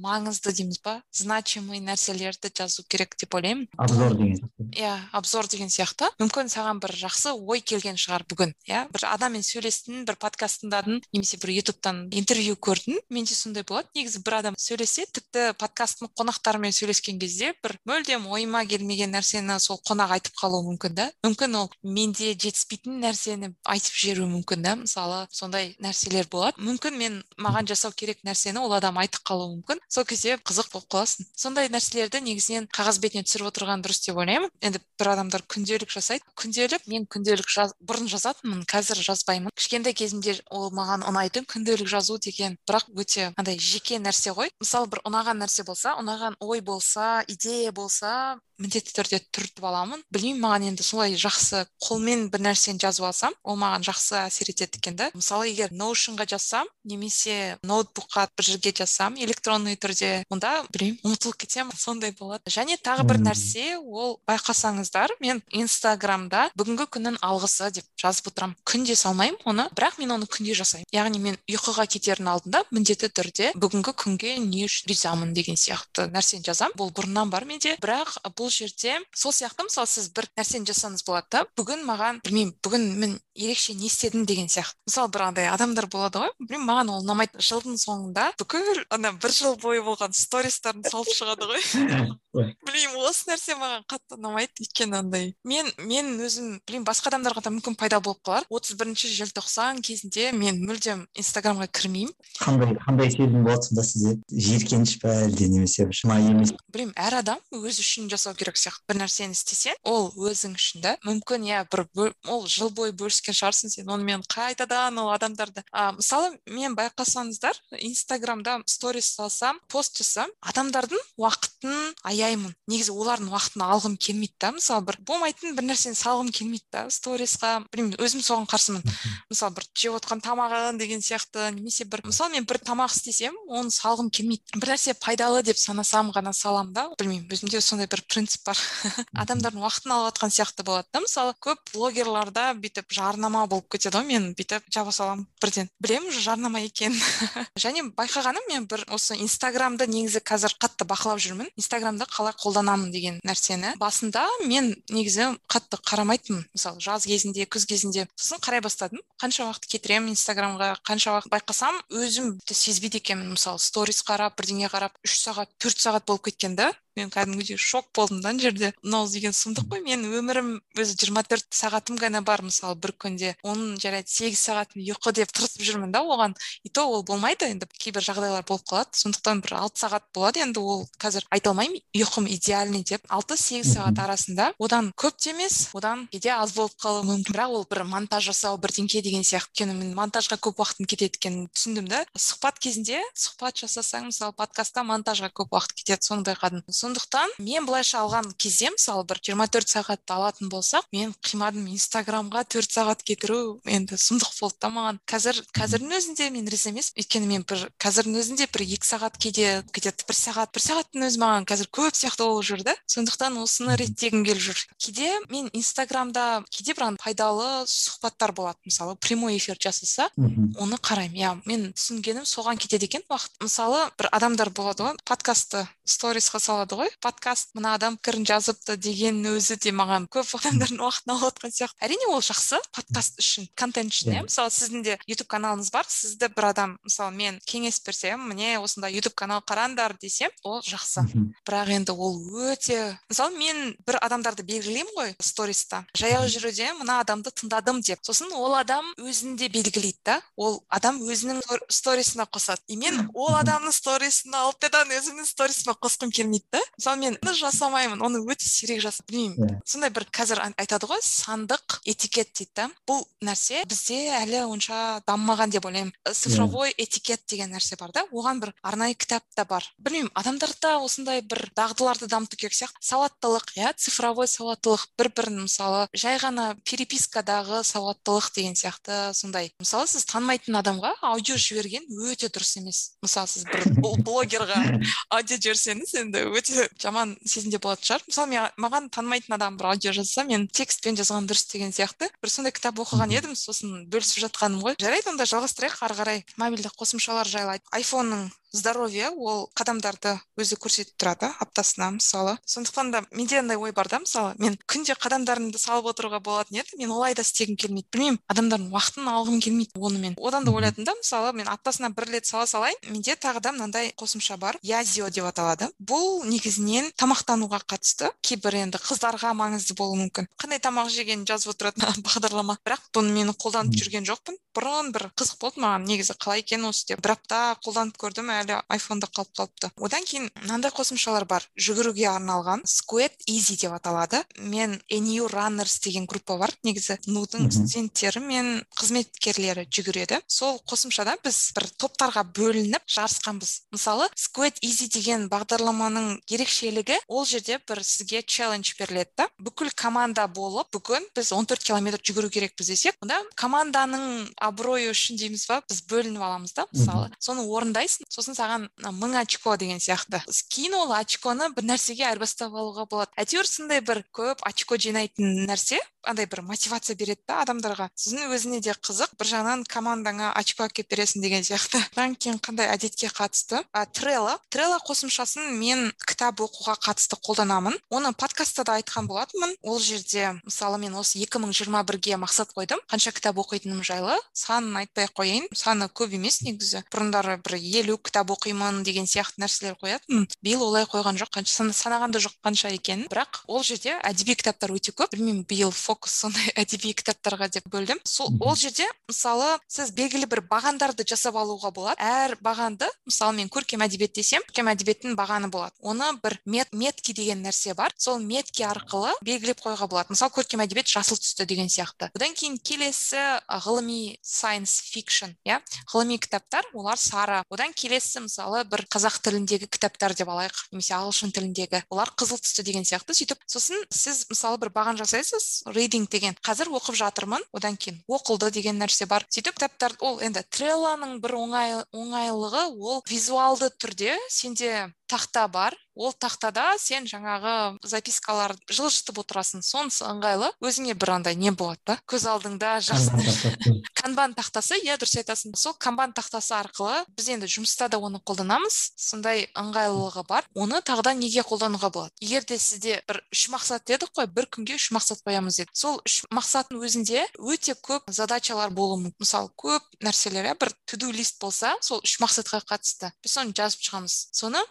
маңызды 0.00 0.54
дейміз 0.56 0.80
ба? 0.84 0.96
Значимый 1.14 1.80
нәрселерді 1.84 2.50
жазу 2.50 2.84
керек 2.88 3.14
деп 3.20 3.34
ойлаймын. 3.34 3.68
Обзор 3.78 4.16
деген 4.18 4.50
иә 4.74 4.96
обзор 5.12 5.48
деген 5.50 5.70
сияқты. 5.70 6.10
Мүмкін 6.20 6.50
саған 6.50 6.80
бір 6.82 6.94
жақсы 6.98 7.34
ой 7.34 7.60
келген 7.60 7.98
шығар 8.00 8.24
бүгін 8.28 8.54
иә? 8.68 8.86
Бір 8.90 9.06
адаммен 9.12 9.44
сөйлестің 9.46 10.04
бір 10.08 10.18
подкаст 10.20 10.64
тыңдадың 10.64 11.00
немесе 11.12 11.38
бір 11.42 11.54
ютубтан 11.60 12.08
интервью 12.10 12.56
көрдің. 12.58 13.00
Менде 13.10 13.34
сондай 13.34 13.64
болады. 13.66 13.88
Негізі 13.94 14.22
бір 14.26 14.40
адам 14.40 14.58
сөйлесе 14.58 15.06
тіпті 15.10 15.50
подкасттың 15.60 16.10
қонақтарымен 16.18 16.74
сөйлескен 16.74 17.20
кезде 17.22 17.54
бір 17.64 17.76
мүлдем 17.88 18.26
ойыма 18.30 18.64
келмеген 18.66 19.14
нәрсені 19.14 19.58
сол 19.60 19.80
қонақ 19.86 20.16
айтып 20.18 20.38
қалуы 20.40 20.64
мүмкін 20.70 20.96
да. 20.96 21.10
Мүмкін 21.24 21.56
ол 21.58 21.68
менде 21.82 22.32
жетіспейтін 22.34 23.00
нәрсені 23.04 23.52
айтып 23.68 23.96
жіберуі 24.00 24.28
мүмкін 24.30 24.64
да. 24.64 24.74
Мысалы 24.80 25.20
сондай 25.34 25.74
нәрселер 25.82 26.28
болады. 26.32 26.60
Мүмкін 26.64 26.96
мен 26.96 27.18
маған 27.40 27.68
жасау 27.70 27.92
керек 27.96 28.22
нәрсені 28.26 28.62
ол 28.62 28.72
адам 28.76 28.98
айтып 29.02 29.24
қалуы 29.28 29.50
мүмкін. 29.56 29.82
Сол 29.88 30.06
кезде 30.08 30.38
қызық 30.40 30.70
болып 30.72 30.88
қаласың. 30.94 31.28
Сондай 31.36 31.68
нәрселерді 31.72 32.22
негізінен 32.24 32.68
қағаз 32.72 33.00
бетіне 33.02 33.24
түсіріп 33.28 33.50
отырған 33.52 33.84
дұрыс 33.84 34.02
деп 34.06 34.20
ойлаймын. 34.20 34.50
Енді 34.64 34.80
бір 35.00 35.12
адамдар 35.14 35.44
күнделік 35.50 35.92
жасайды. 35.92 36.24
Күнделік 36.40 36.88
мен 36.88 37.06
күнделік 37.10 37.48
жаз... 37.52 37.74
бұрын 37.84 38.08
жазатынмын 38.10 38.64
қазір 38.70 39.00
жазбаймын. 39.04 39.52
Кішкентай 39.56 39.96
кезімде 39.96 40.38
ол 40.50 40.70
маған 40.72 41.04
ұнайтын 41.08 41.48
күнделік 41.50 41.88
жазу 41.90 42.18
деген 42.18 42.56
бірақ 42.68 42.88
өте 42.96 43.30
андай 43.36 43.58
жеке 43.60 44.00
нәрсе 44.00 44.34
ғой. 44.36 44.52
Мысалы 44.60 44.90
бір 44.92 45.04
ұнаған 45.08 45.42
нәрсе 45.44 45.64
болса 45.68 45.96
ұнаған 46.00 46.38
ой 46.40 46.60
болса 46.60 47.24
идея 47.28 47.72
болса 47.72 48.38
міндетті 48.60 48.94
түрде 48.96 49.20
түртіп 49.32 49.64
аламын. 49.64 50.02
Білмеймін 50.12 50.42
маған 50.44 50.66
енді 50.70 50.84
солай 50.84 51.16
жақсы 51.18 51.64
қолмен 51.82 52.28
бір 52.32 52.44
нәрсені 52.50 52.80
жазып 52.82 53.08
алсам 53.08 53.34
ол 53.42 53.58
маған 53.60 53.84
жақсы 53.88 54.18
әсер 54.26 54.52
етеді 54.52 54.80
екен 54.80 54.96
да. 54.96 55.10
Мысалы 55.14 55.48
егер 55.50 55.72
ноушнға 55.72 56.26
жазсам 56.28 56.68
немесе 56.84 57.56
ноутбукқа 57.64 58.28
бір 58.36 58.50
жерге 58.50 58.72
жазсам 58.76 59.16
электронный 59.16 59.76
түрде 59.76 60.24
онда 60.30 60.60
білмеймін. 60.70 61.00
ұмытылып 61.04 61.40
кетемін 61.44 61.76
сондай 61.76 62.12
болады. 62.18 62.44
Және 62.50 62.76
тағы 62.82 63.06
бір 63.08 63.20
нәрсе 63.24 63.78
ол 63.80 64.18
байқасаңыздар 64.28 65.14
мен 65.20 65.42
инстаграмда 65.52 66.50
бүгінгі 66.58 66.86
күннің 66.94 67.18
алғысы 67.24 67.70
деп 67.74 67.86
жазып 68.00 68.30
отырамын 68.32 68.56
күнде 68.66 68.96
салмаймын 68.96 69.40
оны 69.44 69.68
бірақ 69.76 69.98
мен 69.98 70.14
оны 70.16 70.28
күнде 70.30 70.54
жасаймын. 70.58 70.88
Яғни 70.92 71.20
мен 71.22 71.38
ұйқыға 71.48 71.86
кетердің 71.94 72.30
алдында 72.34 72.64
міндетті 72.70 73.10
түрде 73.14 73.52
бүгінгі 73.56 73.94
күнге 73.96 74.36
не 74.44 74.66
үшін 74.66 74.90
ризамын 74.90 75.34
деген 75.34 75.56
сияқты 75.60 76.08
нәрсені 76.12 76.44
жазамын 76.46 76.76
бұл 76.76 76.92
бұрыннан 76.96 77.30
бар 77.30 77.46
менде 77.48 77.76
бірақ 77.82 78.18
бұл 78.36 78.49
жерде 78.52 78.98
сол 79.16 79.32
сияқты 79.34 79.66
мысалы 79.66 79.90
сіз 79.90 80.10
бір 80.16 80.28
нәрсені 80.38 80.68
жасаңыз 80.70 81.04
болады 81.06 81.28
да 81.34 81.44
бүгін 81.58 81.84
маған 81.88 82.20
білмеймін 82.26 82.54
бүгін 82.64 82.86
мен 83.00 83.16
ерекше 83.34 83.74
не 83.74 83.86
істедім 83.88 84.26
деген 84.28 84.50
сияқты. 84.52 84.76
Мысалы 84.86 85.12
бір 85.14 85.26
андай 85.28 85.48
адамдар 85.50 85.86
болады 85.90 86.24
ғой 86.24 86.32
білмеймін 86.40 86.66
маған 86.68 86.92
ол 86.94 87.04
ұнамайды. 87.04 87.40
Жылдың 87.40 87.78
соңында 87.80 88.30
бүкіл 88.40 88.82
ана 88.90 89.12
бір 89.16 89.34
жыл 89.34 89.56
бойы 89.62 89.82
болған 89.86 90.14
стористарын 90.16 90.84
салып 90.86 91.12
шығады 91.16 91.48
ғой. 91.50 91.64
білмеймін 92.34 93.06
осы 93.08 93.30
нәрсе 93.30 93.56
маған 93.58 93.84
қатты 93.90 94.16
ұнамайды 94.16 94.62
өйткені 94.62 94.98
андай 95.00 95.30
мен 95.46 95.66
мен 95.82 96.12
өзім 96.22 96.60
білмеймін 96.62 96.86
басқа 96.86 97.10
адамдарға 97.10 97.42
да 97.46 97.52
мүмкін 97.54 97.76
пайда 97.78 98.00
болып 98.00 98.22
қалар. 98.26 98.46
отыз 98.50 98.76
бірінші 98.78 99.10
желтоқсан 99.14 99.80
кезінде 99.82 100.30
мен 100.32 100.60
мүлдем 100.62 101.06
инстаграмға 101.18 101.66
кірмеймін. 101.74 102.14
Қандай 102.38 102.76
қандай 102.86 103.10
сезім 103.10 103.44
болады 103.44 103.66
сонда 103.66 103.82
сізде? 103.82 104.16
Жиіркеніш 104.30 104.98
па 105.02 105.14
әлде 105.26 105.48
немесе 105.50 105.88
шынайы 105.90 106.30
емес 106.30 106.54
білмеймін 106.70 106.94
әр 106.96 107.18
адам 107.20 107.42
өзі 107.50 107.82
үшін 107.82 108.10
жасау 108.12 108.34
керек 108.38 108.56
сияқты. 108.56 108.86
бір 108.88 109.02
нәрсені 109.02 109.34
істесең 109.34 109.74
ол 109.84 110.10
өзің 110.14 110.54
үшін 110.54 110.84
да 110.86 110.96
мүмкін 111.06 111.46
иә 111.50 111.64
бір 111.72 111.86
ол 112.28 112.46
жыл 112.46 112.70
бойы 112.70 112.92
бөліскен 112.92 113.34
шығарсың 113.34 113.74
сен 113.74 113.90
онымен 113.90 114.22
қайтадан 114.30 114.98
ол 115.02 115.10
адамдарды. 115.10 115.64
А, 115.72 115.92
мысалы 115.92 116.36
мен 116.46 116.76
байқасаңыздар 116.78 117.58
инстаграмда 117.80 118.60
сторис 118.66 119.14
салсам 119.14 119.58
пост 119.68 119.98
жасасам 119.98 120.30
адамдардың 120.40 121.00
уақытын 121.20 121.94
аяймын 122.26 122.54
негізі 122.70 122.94
олардың 122.94 123.30
уақытын 123.32 123.64
алғым 123.64 123.96
келмейді 124.00 124.36
да 124.40 124.52
мысалы 124.56 124.84
бір 124.88 124.98
болмайтын 125.06 125.56
бір 125.56 125.66
нәрсені 125.70 125.98
салғым 125.98 126.30
келмейді 126.34 126.66
да 126.72 126.84
сторисқа. 126.92 127.64
Білмеймін 127.72 127.98
өзім 128.00 128.22
соған 128.24 128.46
қарсымын. 128.50 128.84
Мысалы 129.30 129.56
бір 129.56 129.66
жеп 129.74 129.96
отқан 129.98 130.22
тамағын 130.24 130.78
деген 130.80 131.02
сияқты 131.04 131.50
немесе 131.54 131.84
бір 131.84 132.04
мысалы 132.06 132.34
мен 132.36 132.46
бір 132.48 132.60
тамақ 132.62 132.94
істесем 132.94 133.36
оны 133.48 133.72
салғым 133.74 134.10
келмейді. 134.10 134.60
Бір 134.60 134.74
нәрсе 134.74 134.94
пайдалы 134.94 135.42
деп 135.46 135.58
санасам 135.58 136.10
ғана 136.14 136.32
саламын 136.36 136.74
да. 136.74 136.86
Білмеймін 136.98 137.30
өзімде 137.30 137.60
сондай 137.64 137.88
бір 137.90 138.02
принцип 138.08 138.44
бар. 138.46 138.58
Адамдардың 139.22 139.62
уақытын 139.62 139.94
алып 139.96 140.10
жатқан 140.14 140.34
сияқты 140.34 140.66
болады 140.66 140.88
да. 140.92 141.02
Мысалы 141.04 141.34
көп 141.40 141.74
блогерларда 141.74 142.50
бүйтіп 142.60 142.92
жарнама 142.94 143.46
болып 143.50 143.70
кетеді 143.72 143.98
ғой 143.98 144.06
мен 144.08 144.30
бүйтіп 144.38 144.66
жаба 144.72 144.92
саламын 144.92 145.26
бірден. 145.42 145.70
Білемін 145.80 146.10
уже 146.10 146.20
жарнама 146.24 146.62
екенін 146.64 146.98
және 147.64 147.86
байқағаным 147.96 148.48
мен 148.50 148.66
бір 148.70 148.84
осы 148.90 149.16
инстаграмды 149.20 149.86
негізі 149.90 150.22
қазір 150.24 150.56
қатты 150.60 150.86
бақылап 150.88 151.20
жүрмін. 151.22 151.50
Инстаграмды 151.56 152.06
қалай 152.12 152.34
қолданамын 152.40 152.90
деген 152.94 153.20
нәрсені 153.26 153.74
басында 153.80 154.24
мен 154.46 154.72
негізі 154.90 155.30
қатты 155.50 155.80
қарамайтынмын. 155.90 156.44
Мысалы 156.54 156.82
жаз 156.82 157.06
кезінде 157.08 157.46
күз 157.46 157.66
кезінде 157.70 158.06
сосын 158.16 158.42
қарай 158.44 158.62
бастадым. 158.64 159.02
Қанша 159.22 159.46
уақыт 159.48 159.68
кетіремін 159.70 160.14
инстаграмға 160.14 160.74
қанша 160.86 161.14
уақыт 161.16 161.32
байқасам 161.32 161.80
өзім 161.90 162.36
сезбейді 162.46 163.00
екенмін. 163.00 163.34
Мысалы 163.36 163.62
сторис 163.62 164.02
қарап 164.06 164.38
бірдеңе 164.40 164.70
қарап 164.72 164.96
үш 165.06 165.18
сағат 165.24 165.52
төрт 165.58 165.80
сағат 165.80 166.06
болып 166.06 166.30
кеткен 166.30 166.56
да. 166.58 166.72
Мен 167.00 167.12
кәдімгідей 167.12 167.58
шок 167.60 167.90
болдым 167.94 168.22
да 168.24 168.32
ана 168.32 168.42
жерде. 168.42 168.72
Мынау 168.82 169.06
деген 169.10 169.36
сұмдық 169.36 169.68
қой 169.70 169.84
менің 169.84 170.16
өмірім 170.20 170.50
өзі 170.80 170.96
жиырма 170.96 171.22
төрт 171.28 171.46
сағатым 171.54 172.00
ғана 172.00 172.22
бар 172.24 172.42
мысалы 172.42 172.76
бір 172.80 172.94
күнде. 172.98 173.34
Оның 173.44 173.76
жарайды 173.82 174.10
сегіз 174.10 174.40
сағат 174.40 174.74
ұйқы 174.76 175.12
деп 175.20 175.30
тырысып 175.36 175.62
жүрмін 175.66 175.92
да 175.92 176.02
оған. 176.02 176.34
И 176.64 176.68
то 176.68 176.86
ол 176.88 177.04
болмайды 177.04 177.50
енді 177.50 177.68
кейбір 177.78 178.02
жағдайлар 178.06 178.46
болып 178.48 178.66
қалады. 178.66 178.96
Сондықтан 178.96 179.44
бір 179.44 179.56
алты 179.60 179.84
сағат 179.84 180.08
болады 180.14 180.42
енді 180.42 180.64
ол 180.64 180.86
қазір. 180.98 181.26
Айта 181.30 181.52
алмаймын 181.52 181.78
ұйқым 181.94 182.26
идеальный 182.32 182.82
деп. 182.82 183.06
Алты 183.08 183.36
сегіз 183.36 183.76
сағат 183.76 184.02
арасында 184.02 184.52
одан 184.58 184.92
көп 184.96 185.20
те 185.20 185.30
емес 185.30 185.68
одан 185.74 186.08
кейде 186.10 186.32
аз 186.34 186.56
болып 186.56 186.74
қалуы 186.82 187.06
мүмкін. 187.06 187.30
Бірақ 187.30 187.54
ол 187.60 187.66
бір 187.70 187.84
монтаж 187.84 188.30
жасау 188.32 188.58
бірдеңке 188.58 189.02
деген 189.04 189.22
сияқты 189.22 189.60
өйткені 189.60 189.74
мен 189.76 189.90
монтажға 189.94 190.38
көп 190.40 190.60
уақытым 190.62 190.86
кетеді 190.88 191.18
екенін 191.18 191.48
түсіндім 191.52 191.88
да. 191.90 192.04
Сұхбат 192.16 192.58
кезінде 192.62 193.00
сұхбат 193.12 193.58
жасасаң 193.60 194.06
мысалы 194.08 194.32
подкастта 194.32 194.84
монтажға 194.86 195.28
көп 195.34 195.52
уақыт 195.52 195.74
кетеді 195.76 196.06
соны 196.06 196.24
байқадым 196.24 196.62
сондықтан 196.90 197.30
мен 197.38 197.66
былайша 197.66 198.00
алған 198.02 198.32
кезде 198.38 198.70
мысалы 198.74 199.04
бір 199.06 199.20
жиырма 199.22 199.46
төрт 199.46 199.70
сағатты 199.70 200.14
алатын 200.14 200.48
болсақ 200.50 200.86
мен 200.92 201.12
қимадым 201.22 201.68
инстаграмға 201.70 202.42
төрт 202.50 202.72
сағат 202.74 203.04
кетіру 203.06 203.60
енді 203.64 203.94
сұмдық 203.94 204.32
болды 204.40 204.58
да 204.60 204.70
маған. 204.74 204.98
Қазір 205.06 205.38
қазірдің 205.54 205.94
өзінде 205.98 206.30
мен 206.34 206.48
риза 206.50 206.70
емеспін 206.70 207.04
өйткені 207.04 207.28
мен 207.30 207.44
бір 207.46 207.68
қазірдің 207.78 208.18
өзінде 208.18 208.48
бір 208.50 208.64
екі 208.66 208.88
сағат 208.90 209.18
кейде 209.22 209.62
то 209.70 210.06
бір 210.08 210.18
сағат 210.18 210.50
бір 210.54 210.64
сағаттың 210.66 211.06
өзі 211.06 211.22
маған 211.22 211.46
қазір 211.46 211.70
көп 211.70 211.94
сияқты 211.94 212.26
болып 212.26 212.48
жүр 212.50 212.64
да. 212.66 212.74
Сондықтан 212.90 213.38
осыны 213.38 213.76
реттегім 213.78 214.24
келіп 214.26 214.42
жүр. 214.42 214.64
Кейде 214.78 215.12
мен 215.30 215.50
инстаграмда 215.52 216.42
кейде 216.50 216.74
бір 216.74 216.96
пайдалы 216.98 217.66
сұхбаттар 217.70 218.34
болады. 218.34 218.58
Мысалы 218.66 218.96
прямой 218.96 219.36
эфир 219.38 219.58
жасаса 219.60 220.10
оны 220.16 220.80
қараймын. 220.82 221.20
Иә 221.20 221.34
мен 221.46 221.70
түсінгенім 221.76 222.26
соған 222.26 222.58
кетеді 222.58 222.90
екен. 222.90 223.06
Уақыт 223.10 223.42
мысалы 223.44 223.86
бір 223.98 224.10
адамдар 224.12 224.50
болады 224.50 224.88
ғой 224.88 224.96
подкастты 225.04 225.66
сторисқа 225.84 226.40
салады. 226.40 226.69
Ғой 226.78 226.90
подкаст 227.02 227.54
мына 227.56 227.74
адам 227.74 227.96
пікірін 227.98 228.26
жазыпты 228.28 228.76
деген 228.76 229.18
өзі 229.26 229.56
де 229.60 229.72
маған 229.74 230.06
көп 230.12 230.28
адамдардың 230.38 230.80
уақытын 230.84 231.12
алып 231.14 231.26
отқан 231.30 231.54
сияқты. 231.54 231.76
Әрине 231.82 232.08
ол 232.10 232.22
жақсы 232.22 232.60
подкаст 232.74 233.20
үшін 233.22 233.48
контент 233.58 233.94
үшін 233.94 234.14
иә. 234.14 234.22
мысалы 234.26 234.52
сіздің 234.54 234.84
де 234.86 234.96
ютуб 235.06 235.28
каналыңыз 235.32 235.70
бар 235.72 235.88
сізді 235.88 236.30
бір 236.36 236.50
адам 236.50 236.76
мысалы 236.84 237.14
мен 237.16 237.40
кеңес 237.46 237.80
берсем 237.84 238.28
міне 238.28 238.58
осындай 238.58 238.94
ютуб 238.94 239.14
канал 239.14 239.42
қараңдар 239.46 239.96
десем 240.00 240.30
ол 240.44 240.60
жақсы. 240.60 241.06
Бірақ 241.46 241.72
енді 241.74 241.92
ол 241.92 242.16
өте 242.50 242.98
мысалы 243.08 243.36
мен 243.36 243.76
бір 243.86 243.98
адамдарды 244.00 244.42
белгілеймін 244.42 244.94
ғой 244.96 245.14
сториста 245.20 245.84
жаяу 245.96 246.28
жүруде 246.28 246.72
мына 246.78 247.00
адамды 247.00 247.30
тыңдадым 247.30 247.82
деп. 247.82 248.00
Сосын 248.02 248.32
ол 248.32 248.54
адам 248.54 248.86
өзін 248.98 249.36
де 249.36 249.48
белгілейді 249.48 249.98
да. 250.04 250.20
Ол 250.36 250.62
адам 250.68 251.00
өзінің 251.02 251.40
сторисына 251.68 252.26
қосады. 252.30 252.62
И 252.68 252.76
мен 252.76 253.08
ол 253.14 253.34
адамның 253.34 253.72
сторисін 253.74 254.34
алып 254.34 254.60
өзімнің 254.70 255.26
сторисіме 255.26 255.74
қосқым 255.80 256.10
келмейді 256.14 256.46
да. 256.52 256.59
Мысалы 256.78 257.00
мен 257.00 257.18
жасамаймын 257.22 258.02
оны 258.04 258.20
өте 258.24 258.46
сирек 258.46 258.80
жасап 258.82 259.10
білмеймін. 259.10 259.60
Сондай 259.64 259.90
бір 259.94 260.06
қазір 260.12 260.42
айтады 260.56 260.88
ғой 260.90 261.00
сандық 261.04 261.80
этикет 261.84 262.32
дейді 262.36 262.50
да. 262.56 262.68
Бұл 262.88 263.04
нәрсе 263.24 263.64
бізде 263.68 263.98
әлі 264.20 264.44
онша 264.48 265.00
дамымаған 265.08 265.54
деп 265.54 265.66
ойлаймын. 265.68 265.92
Цифровой 266.12 266.74
этикет 266.76 267.22
деген 267.28 267.54
нәрсе 267.54 267.78
бар 267.80 267.92
да. 267.94 268.04
Оған 268.10 268.40
бір 268.42 268.52
арнайы 268.62 268.94
кітап 268.94 269.24
та 269.36 269.44
бар. 269.44 269.66
Білмеймін 269.78 270.10
адамдарда 270.14 270.76
осындай 270.84 271.22
бір 271.22 271.50
дағдыларды 271.56 272.08
дамыту 272.10 272.36
керек 272.40 272.56
сияқты. 272.56 272.80
Сауаттылық 272.80 273.54
иә 273.56 273.72
цифровой 273.76 274.28
сауаттылық 274.30 274.86
бір 274.98 275.12
бірін 275.16 275.44
мысалы 275.46 275.86
жай 275.94 276.18
ғана 276.20 276.54
перепискадағы 276.64 277.62
сауаттылық 277.66 278.30
деген 278.34 278.56
сияқты 278.58 279.12
сондай. 279.14 279.52
Мысалы 279.60 279.88
сіз 279.90 280.06
танымайтын 280.10 280.58
адамға 280.60 280.94
аудио 281.12 281.36
жіберген 281.40 281.86
өте 282.10 282.30
дұрыс 282.32 282.56
емес. 282.60 282.80
Мысалы 283.04 283.30
сіз 283.30 283.46
бір 283.48 283.66
блогерға 284.04 284.60
аудио 285.14 285.38
жіберсеңіз 285.40 285.94
енді 286.02 286.24
өте 286.30 286.49
жаман 286.80 287.16
сезімде 287.24 287.60
болатын 287.62 287.86
шығар. 287.88 288.04
Мысалы 288.08 288.30
мен 288.32 288.48
маған 288.60 288.88
танымайтын 288.94 289.36
адам 289.36 289.56
бір 289.60 289.70
аудио 289.72 289.92
жазса 289.96 290.24
мен 290.28 290.48
текстпен 290.48 290.98
жазған 290.98 291.28
дұрыс 291.30 291.46
деген 291.52 291.72
сияқты 291.76 292.10
бір 292.22 292.32
сондай 292.32 292.54
кітап 292.56 292.80
оқыған 292.82 293.14
едім 293.14 293.36
сосын 293.38 293.86
бөлісіп 293.92 294.24
жатқаным 294.26 294.64
ғой. 294.64 294.78
Жарайды 294.80 295.12
онда 295.12 295.28
жалғастырайық 295.30 295.80
ары 295.86 295.98
қарай 296.00 296.24
мобильдік 296.40 296.76
қосымшалар 296.80 297.28
жайлы 297.28 297.60
айфонның 297.70 298.28
здоровье 298.52 299.10
ол 299.10 299.48
қадамдарды 299.54 300.16
өзі 300.40 300.56
көрсетіп 300.60 300.96
тұрады 300.98 301.30
аптасына 301.42 301.90
мысалы. 301.96 302.36
Сондықтан 302.46 302.90
да 302.90 303.02
менде 303.12 303.38
андай 303.38 303.56
ой 303.56 303.72
бар 303.72 303.88
да 303.88 304.00
мысалы 304.00 304.34
мен 304.38 304.56
күнде 304.66 304.96
қадамдарымды 304.98 305.58
салып 305.58 305.90
отыруға 305.92 306.20
болатын 306.20 306.60
еді 306.60 306.78
мен 306.78 306.90
олай 306.90 307.14
да 307.14 307.22
істегім 307.22 307.56
келмейді. 307.56 307.88
Білмеймін 307.92 308.18
адамдардың 308.28 308.70
уақытын 308.74 309.10
алғым 309.10 309.40
келмейді 309.44 309.78
онымен. 309.78 310.16
Одан 310.18 310.44
да 310.44 310.50
ойладым 310.50 310.84
да 310.84 310.94
мысалы 310.98 311.32
мен 311.32 311.48
аптасына 311.48 311.90
бір 311.94 312.10
рет 312.16 312.26
сала 312.26 312.46
салайын 312.46 312.78
менде 312.90 313.14
тағы 313.14 313.40
да 313.40 313.52
мынандай 313.52 313.92
қосымша 313.96 314.36
бар. 314.36 314.58
Язио 314.62 315.10
деп 315.10 315.30
аталады. 315.30 315.70
Бұл 315.78 316.24
негізінен 316.26 316.90
тамақтануға 316.98 317.62
қатысты. 317.70 318.10
Кейбір 318.22 318.58
енді 318.64 318.82
қыздарға 318.82 319.32
маңызды 319.36 319.76
болуы 319.78 320.00
мүмкін. 320.04 320.28
Қандай 320.40 320.60
тамақ 320.62 320.90
жегенін 320.90 321.26
жазып 321.28 321.54
отыратын 321.54 322.02
бағдарлама. 322.06 322.58
Бірақ 322.66 322.90
бұны 322.94 323.14
мен 323.14 323.34
қолданып 323.34 323.76
жүрген 323.78 324.08
жоқпын. 324.08 324.38
Бұрын 324.56 324.90
бір 324.94 325.10
қызық 325.14 325.38
болды 325.42 325.62
маған 325.62 325.86
негізі 325.86 326.16
қалай 326.18 326.42
екен 326.42 326.64
осы 326.66 326.88
деп. 326.88 327.02
Бір 327.04 327.14
апта 327.14 327.54
қолданып 327.62 327.98
көрдім 328.00 328.32
әлі 328.40 328.60
айфонда 328.68 329.08
қалып 329.10 329.32
қалыпты 329.36 329.70
одан 329.80 330.04
кейін 330.08 330.28
мынандай 330.42 330.72
қосымшалар 330.74 331.26
бар. 331.28 331.44
Жүгіруге 331.60 332.06
арналған 332.10 332.64
squat 332.68 333.14
easy 333.28 333.56
деп 333.60 333.74
аталады. 333.76 334.22
Мен 334.38 334.80
NU 334.90 335.28
runners 335.30 335.80
деген 335.84 336.06
группа 336.06 336.36
бар. 336.38 336.52
Негізі 336.64 336.98
нудың 337.06 337.50
студенттері 337.50 338.20
мен 338.24 338.50
қызметкерлері 338.78 339.66
жүгіреді. 339.70 340.20
Сол 340.26 340.60
қосымшада 340.68 341.16
біз 341.24 341.38
бір 341.56 341.68
топтарға 341.80 342.24
бөлініп 342.36 342.84
жарысқанбыз. 342.88 343.52
Мысалы 343.74 344.08
squat 344.16 344.60
easy 344.64 344.88
деген 344.92 345.28
бағдарламаның 345.32 346.20
ерекшелігі 346.30 347.00
ол 347.08 347.24
жерде 347.28 347.60
бір 347.68 347.82
сізге 347.84 348.22
челлендж 348.22 348.74
беріледі 348.78 349.10
да. 349.16 349.28
Бүкіл 349.38 349.72
команда 349.76 350.26
болып 350.28 350.70
бүгін 350.74 351.06
біз 351.16 351.32
14 351.32 351.64
километр 351.66 352.02
жүгіру 352.02 352.30
керекпіз 352.32 352.72
десек 352.72 352.96
онда 353.02 353.20
команданың 353.40 354.30
абыройы 354.40 354.90
үшін 354.92 355.18
дейміз 355.20 355.46
ба? 355.50 355.60
Біз 355.68 355.82
бөлініп 355.90 356.22
аламыз 356.22 356.54
да 356.56 356.66
мысалы. 356.72 357.10
Соны 357.18 357.44
орындайсың. 357.44 358.06
Сосын 358.10 358.29
сосын 358.30 358.68
саған 358.78 358.94
мың 358.98 359.16
очко 359.20 359.56
деген 359.58 359.80
сияқты. 359.80 360.20
Кейін 360.50 360.74
ол 360.78 360.92
очконы 360.94 361.50
бір 361.54 361.66
нәрсеге 361.72 362.06
айырбастап 362.06 362.54
алуға 362.54 362.86
болады. 362.86 363.10
Әйтеуір 363.18 363.46
сондай 363.46 363.80
бір 363.80 364.04
көп 364.12 364.42
очко 364.46 364.76
жинайтын 364.78 365.46
нәрсе. 365.48 365.78
Андай 366.04 366.26
бір 366.26 366.42
мотивация 366.42 366.96
береді 366.96 367.22
да 367.28 367.40
адамдарға. 367.44 367.88
Сосын 367.94 368.30
өзіне 368.32 368.60
де 368.64 368.74
қызық 368.74 369.14
бір 369.20 369.28
жағынан 369.30 369.64
командаңа 369.68 370.32
очко 370.38 370.64
әкеліп 370.66 370.90
бересің 370.92 371.24
деген 371.24 371.44
сияқты. 371.46 371.80
Одан 371.94 372.14
кейін 372.16 372.40
қандай 372.42 372.70
әдетке 372.72 373.10
қатысты? 373.12 373.62
А 373.72 373.84
трелла 373.86 374.38
трелла 374.50 374.80
қосымшасын 374.86 375.52
мен 375.58 375.90
кітап 376.06 376.40
оқуға 376.40 376.76
қатысты 376.80 377.18
қолданамын. 377.20 377.76
Оны 377.90 378.12
подкастта 378.12 378.64
да 378.64 378.78
айтқан 378.80 379.08
болатынмын. 379.10 379.56
Ол 379.62 379.78
жерде 379.78 380.34
мысалы 380.44 380.78
мен 380.78 380.94
осы 380.94 381.18
2021-ге 381.18 382.16
мақсат 382.20 382.54
қойдым. 382.56 382.80
Қанша 382.90 383.12
кітап 383.12 383.38
оқитыным 383.38 383.82
жайлы. 383.84 384.16
Санын 384.32 384.82
айтпай 384.82 385.08
ақ 385.08 385.16
қояйын. 385.20 385.48
Саны 385.54 385.90
көп 385.92 386.14
емес 386.16 386.40
негізі. 386.46 386.84
Бұрындары 386.92 387.38
бір 387.44 387.58
елу 387.60 387.98
кітап 387.98 388.32
оқимын 388.34 388.82
деген 388.84 389.06
сияқты 389.10 389.44
нәрселер 389.44 389.76
қоятынмын. 389.80 390.28
Биыл 390.42 390.64
олай 390.66 390.86
қойған 390.88 391.20
жоқ. 391.20 391.34
Қанша 391.40 391.70
санаған 391.72 392.14
да 392.14 392.22
жоқ 392.22 392.36
қанша 392.44 392.72
екенін. 392.74 393.06
Бірақ 393.10 393.42
ол 393.46 393.62
жерде 393.66 393.96
әдеби 394.06 394.36
кітаптар 394.40 394.72
өте 394.74 394.92
көп. 394.96 395.14
Білмеймін 395.14 395.44
биыл 395.48 395.72
фокус 395.90 396.14
сондай 396.22 396.52
әдеби 396.60 396.92
кітаптарға 396.94 397.48
деп 397.56 397.66
бөлдім. 397.70 397.98
Сол 398.06 398.30
ол 398.38 398.54
жерде 398.58 398.86
мысалы 399.10 399.56
сіз 399.70 399.90
белгілі 399.96 400.28
бір 400.30 400.44
бағандарды 400.50 401.06
жасап 401.08 401.38
алуға 401.40 401.72
болады. 401.74 401.98
Әр 401.98 402.36
бағанды 402.44 402.86
мысалы 403.08 403.34
мен 403.40 403.50
көркем 403.50 403.82
әдебиет 403.82 404.14
десем 404.14 404.44
көркем 404.46 404.70
әдебиеттің 404.70 405.16
бағаны 405.18 405.50
болады. 405.50 405.74
Оны 405.82 406.12
бір 406.22 406.38
мет, 406.46 406.70
метки 406.72 407.14
деген 407.16 407.42
нәрсе 407.42 407.74
бар. 407.74 407.94
Сол 407.98 408.20
метки 408.22 408.62
арқылы 408.66 409.16
белгілеп 409.26 409.62
қоюға 409.64 409.88
болады. 409.90 410.14
Мысалы 410.14 410.34
көркем 410.36 410.62
әдебиет 410.62 410.90
жасыл 410.90 411.18
түсті 411.18 411.46
деген 411.50 411.70
сияқты. 411.72 412.10
Одан 412.14 412.36
кейін 412.38 412.58
келесі 412.62 413.18
ғылыми 413.66 414.18
science 414.22 414.78
fiction 414.92 415.34
иә? 415.48 415.58
Ғылыми 415.90 416.20
кітаптар 416.22 416.68
олар 416.74 417.00
сары. 417.00 417.42
Одан 417.50 417.74
келесі 417.74 418.22
мысалы 418.26 418.62
бір 418.70 418.86
қазақ 418.90 419.20
тіліндегі 419.24 419.70
кітаптар 419.70 420.14
деп 420.14 420.30
алайық 420.30 420.62
немесе 420.70 420.94
ағылшын 420.98 421.34
тіліндегі. 421.34 421.82
Олар 421.90 422.12
қызыл 422.14 422.38
түсті 422.42 422.66
деген 422.66 422.86
сияқты. 422.86 423.16
Сөйтіп 423.16 423.42
сосын 423.50 423.80
сіз 423.90 424.26
мысалы 424.30 424.60
бір 424.60 424.72
баған 424.74 425.00
жасайсыз 425.00 425.62
рейдинг 425.80 426.10
деген 426.12 426.36
қазір 426.44 426.70
оқып 426.76 426.98
жатырмын 427.00 427.44
одан 427.56 427.76
кейін 427.80 428.00
оқылды 428.08 428.50
деген 428.54 428.80
нәрсе 428.82 429.08
бар. 429.10 429.26
Сөйтіп 429.32 429.56
кітаптар 429.56 429.96
ол 430.04 430.20
енді 430.24 430.44
трелланың 430.52 431.18
бір 431.24 431.36
оңай 431.40 431.76
оңайлығы 431.96 432.64
ол 432.76 433.02
визуалды 433.08 433.70
түрде 433.80 434.16
сенде 434.28 434.90
тақта 435.10 435.46
бар. 435.50 435.76
Ол 436.00 436.14
тақтада 436.16 436.78
сен 436.80 437.04
жаңағы 437.04 437.80
запискалар 437.84 438.54
жылжытып 438.70 439.18
отырасың. 439.20 439.60
Сонысы 439.66 440.06
ыңғайлы. 440.06 440.48
Өзіңе 440.62 440.94
бір 440.96 441.16
андай 441.18 441.36
не 441.36 441.50
болады 441.50 441.82
да? 441.90 441.96
Көз 442.08 442.24
алдыңда 442.30 442.78
жақсы 442.86 443.50
канбан 444.00 444.32
тақтасы. 444.38 444.78
Иә 444.80 444.96
дұрыс 445.00 445.18
айтасың. 445.20 445.56
Сол 445.58 445.74
канбан 445.76 446.14
тақтасы 446.16 446.54
арқылы 446.56 447.02
біз 447.18 447.28
енді 447.34 447.50
жұмыста 447.50 447.90
да 447.92 447.98
оны 448.00 448.22
қолданамыз. 448.24 448.78
Сондай 448.96 449.48
ыңғайлылығы 449.58 450.24
бар. 450.30 450.46
Оны 450.54 450.80
тағы 450.86 451.04
да 451.10 451.14
неге 451.18 451.44
қолдануға 451.44 451.90
болады? 451.92 452.14
Егер 452.22 452.46
де 452.48 452.56
сізде 452.56 453.02
бір 453.08 453.20
үш 453.34 453.48
мақсат 453.52 453.84
дедік 453.90 454.14
қой 454.16 454.30
бір 454.30 454.48
күнге 454.48 454.78
үш 454.78 454.88
мақсат 454.94 455.20
қоямыз 455.26 455.60
дедік 455.60 455.76
сол 455.76 456.00
үш 456.06 456.22
мақсаттың 456.32 456.80
өзінде 456.80 457.26
өте 457.36 457.74
көп 457.76 458.08
задачалар 458.08 458.72
болуы 458.72 459.02
мүмкін. 459.02 459.18
Мысалы 459.20 459.52
көп 459.58 459.84
нәрселер 460.00 460.48
иә 460.48 460.56
бір 460.60 460.72
туду 460.86 461.10
лист 461.12 461.40
болса 461.42 461.74
сол 461.84 462.00
үш 462.06 462.16
мақсатқа 462.22 462.62
қатысты. 462.64 463.12
Біз 463.20 463.36
соны 463.36 463.52
жазып 463.56 463.84
шығамыз. 463.84 464.16
Соны 464.32 464.64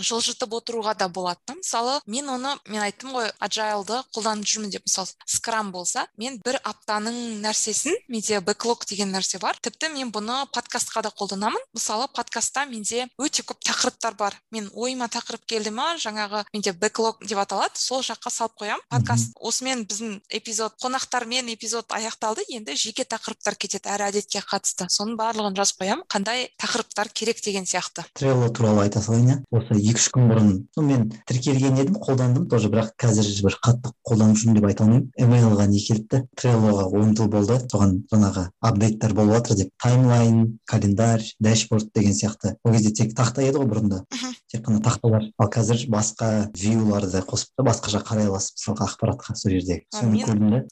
жылжытып 0.00 0.54
отыруға 0.60 0.96
да 0.98 1.08
болады 1.08 1.40
да 1.46 1.54
мысалы 1.54 2.00
мен 2.06 2.28
оны 2.28 2.54
мен 2.66 2.82
айттым 2.82 3.14
ғой 3.14 3.30
аджайлды 3.38 4.00
қолданып 4.14 4.46
жүрмін 4.46 4.72
деп. 4.74 4.84
Мысалы 4.86 5.08
скрам 5.26 5.70
болса 5.72 6.06
мен 6.18 6.38
бір 6.44 6.58
аптаның 6.64 7.40
нәрсесін 7.44 7.96
менде 8.08 8.40
бэклог 8.40 8.84
деген 8.88 9.12
нәрсе 9.14 9.40
бар. 9.40 9.58
Тіпті 9.60 9.90
мен 9.94 10.12
бұны 10.12 10.44
подкастқа 10.54 11.02
да 11.02 11.10
қолданамын. 11.10 11.60
Мысалы 11.74 12.08
подкастта 12.14 12.66
менде 12.66 13.06
өте 13.18 13.44
көп 13.46 13.60
тақырыптар 13.66 14.16
бар. 14.18 14.36
Мен 14.50 14.70
ойыма 14.74 15.08
тақырып 15.08 15.46
келді 15.46 15.72
ма 15.74 15.94
жаңағы 16.00 16.44
менде 16.52 16.72
бэклог 16.72 17.24
деп 17.26 17.38
аталады. 17.38 17.78
Сол 17.80 18.02
жаққа 18.06 18.30
салып 18.30 18.56
қоямын. 18.60 18.84
Подкаст 18.90 19.36
осымен 19.40 19.84
біздің 19.88 20.20
эпизод 20.40 20.76
қонақтармен 20.82 21.52
эпизод 21.54 21.90
аяқталды. 21.94 22.44
Енді 22.48 22.76
жеке 22.76 23.04
тақырыптар 23.04 23.56
кетеді 23.56 23.90
әр 23.90 24.08
әдетке 24.10 24.42
қатысты. 24.44 24.88
Соның 24.90 25.16
барлығын 25.20 25.56
жазып 25.58 25.82
қоямын. 25.84 26.06
Қандай 26.10 26.48
тақырыптар 26.60 27.10
керек 27.14 27.42
деген 27.44 27.64
сияқты. 27.64 28.04
Трелло 28.14 28.50
туралы 28.50 28.84
айта 28.86 29.02
салайын 29.02 29.30
иә. 29.30 29.38
Осы 29.50 29.69
екі 29.78 30.00
үш 30.00 30.08
күн 30.14 30.30
бұрын 30.30 30.50
мен 30.86 31.04
тіркелген 31.28 31.78
едім 31.78 31.98
қолдандым 32.02 32.48
тоже 32.50 32.70
бірақ 32.72 32.92
қазір 33.00 33.28
бір 33.46 33.56
қатты 33.62 33.92
қолданып 34.08 34.40
жүрмін 34.40 34.58
деп 34.58 34.66
айта 34.70 34.84
алмаймын. 34.84 35.06
Эмейлға 35.20 35.66
не 35.70 35.82
келіпті 35.84 36.22
треллоға 36.40 36.88
он 36.90 37.14
жыл 37.16 37.30
болды. 37.30 37.58
Соған 37.70 37.96
жаңағы 38.10 38.46
апдейттер 38.60 39.14
болып 39.14 39.36
жатыр 39.38 39.62
деп 39.62 39.72
таймлайн 39.82 40.58
календарь 40.66 41.24
дашборд 41.38 41.92
деген 41.94 42.14
сияқты. 42.14 42.56
Ол 42.64 42.72
кезде 42.72 42.90
тек 42.90 43.14
тақта 43.14 43.46
еді 43.46 43.62
ғой 43.62 43.70
бұрында. 43.74 44.04
Тек 44.50 44.66
қана 44.66 44.82
тақталар. 44.84 45.30
Ал 45.38 45.50
қазір 45.52 45.86
басқа 45.92 46.50
вьюларды 46.54 47.22
қосып 47.26 47.54
та 47.56 47.66
басқаша 47.66 48.02
қарай 48.06 48.30
аласыз 48.30 48.56
мысалға 48.58 48.88
ақпаратқа 48.90 49.36
сол 49.38 49.54
жерде. 49.54 49.82
Соны 49.94 50.24
көрдім 50.24 50.50
да 50.50 50.64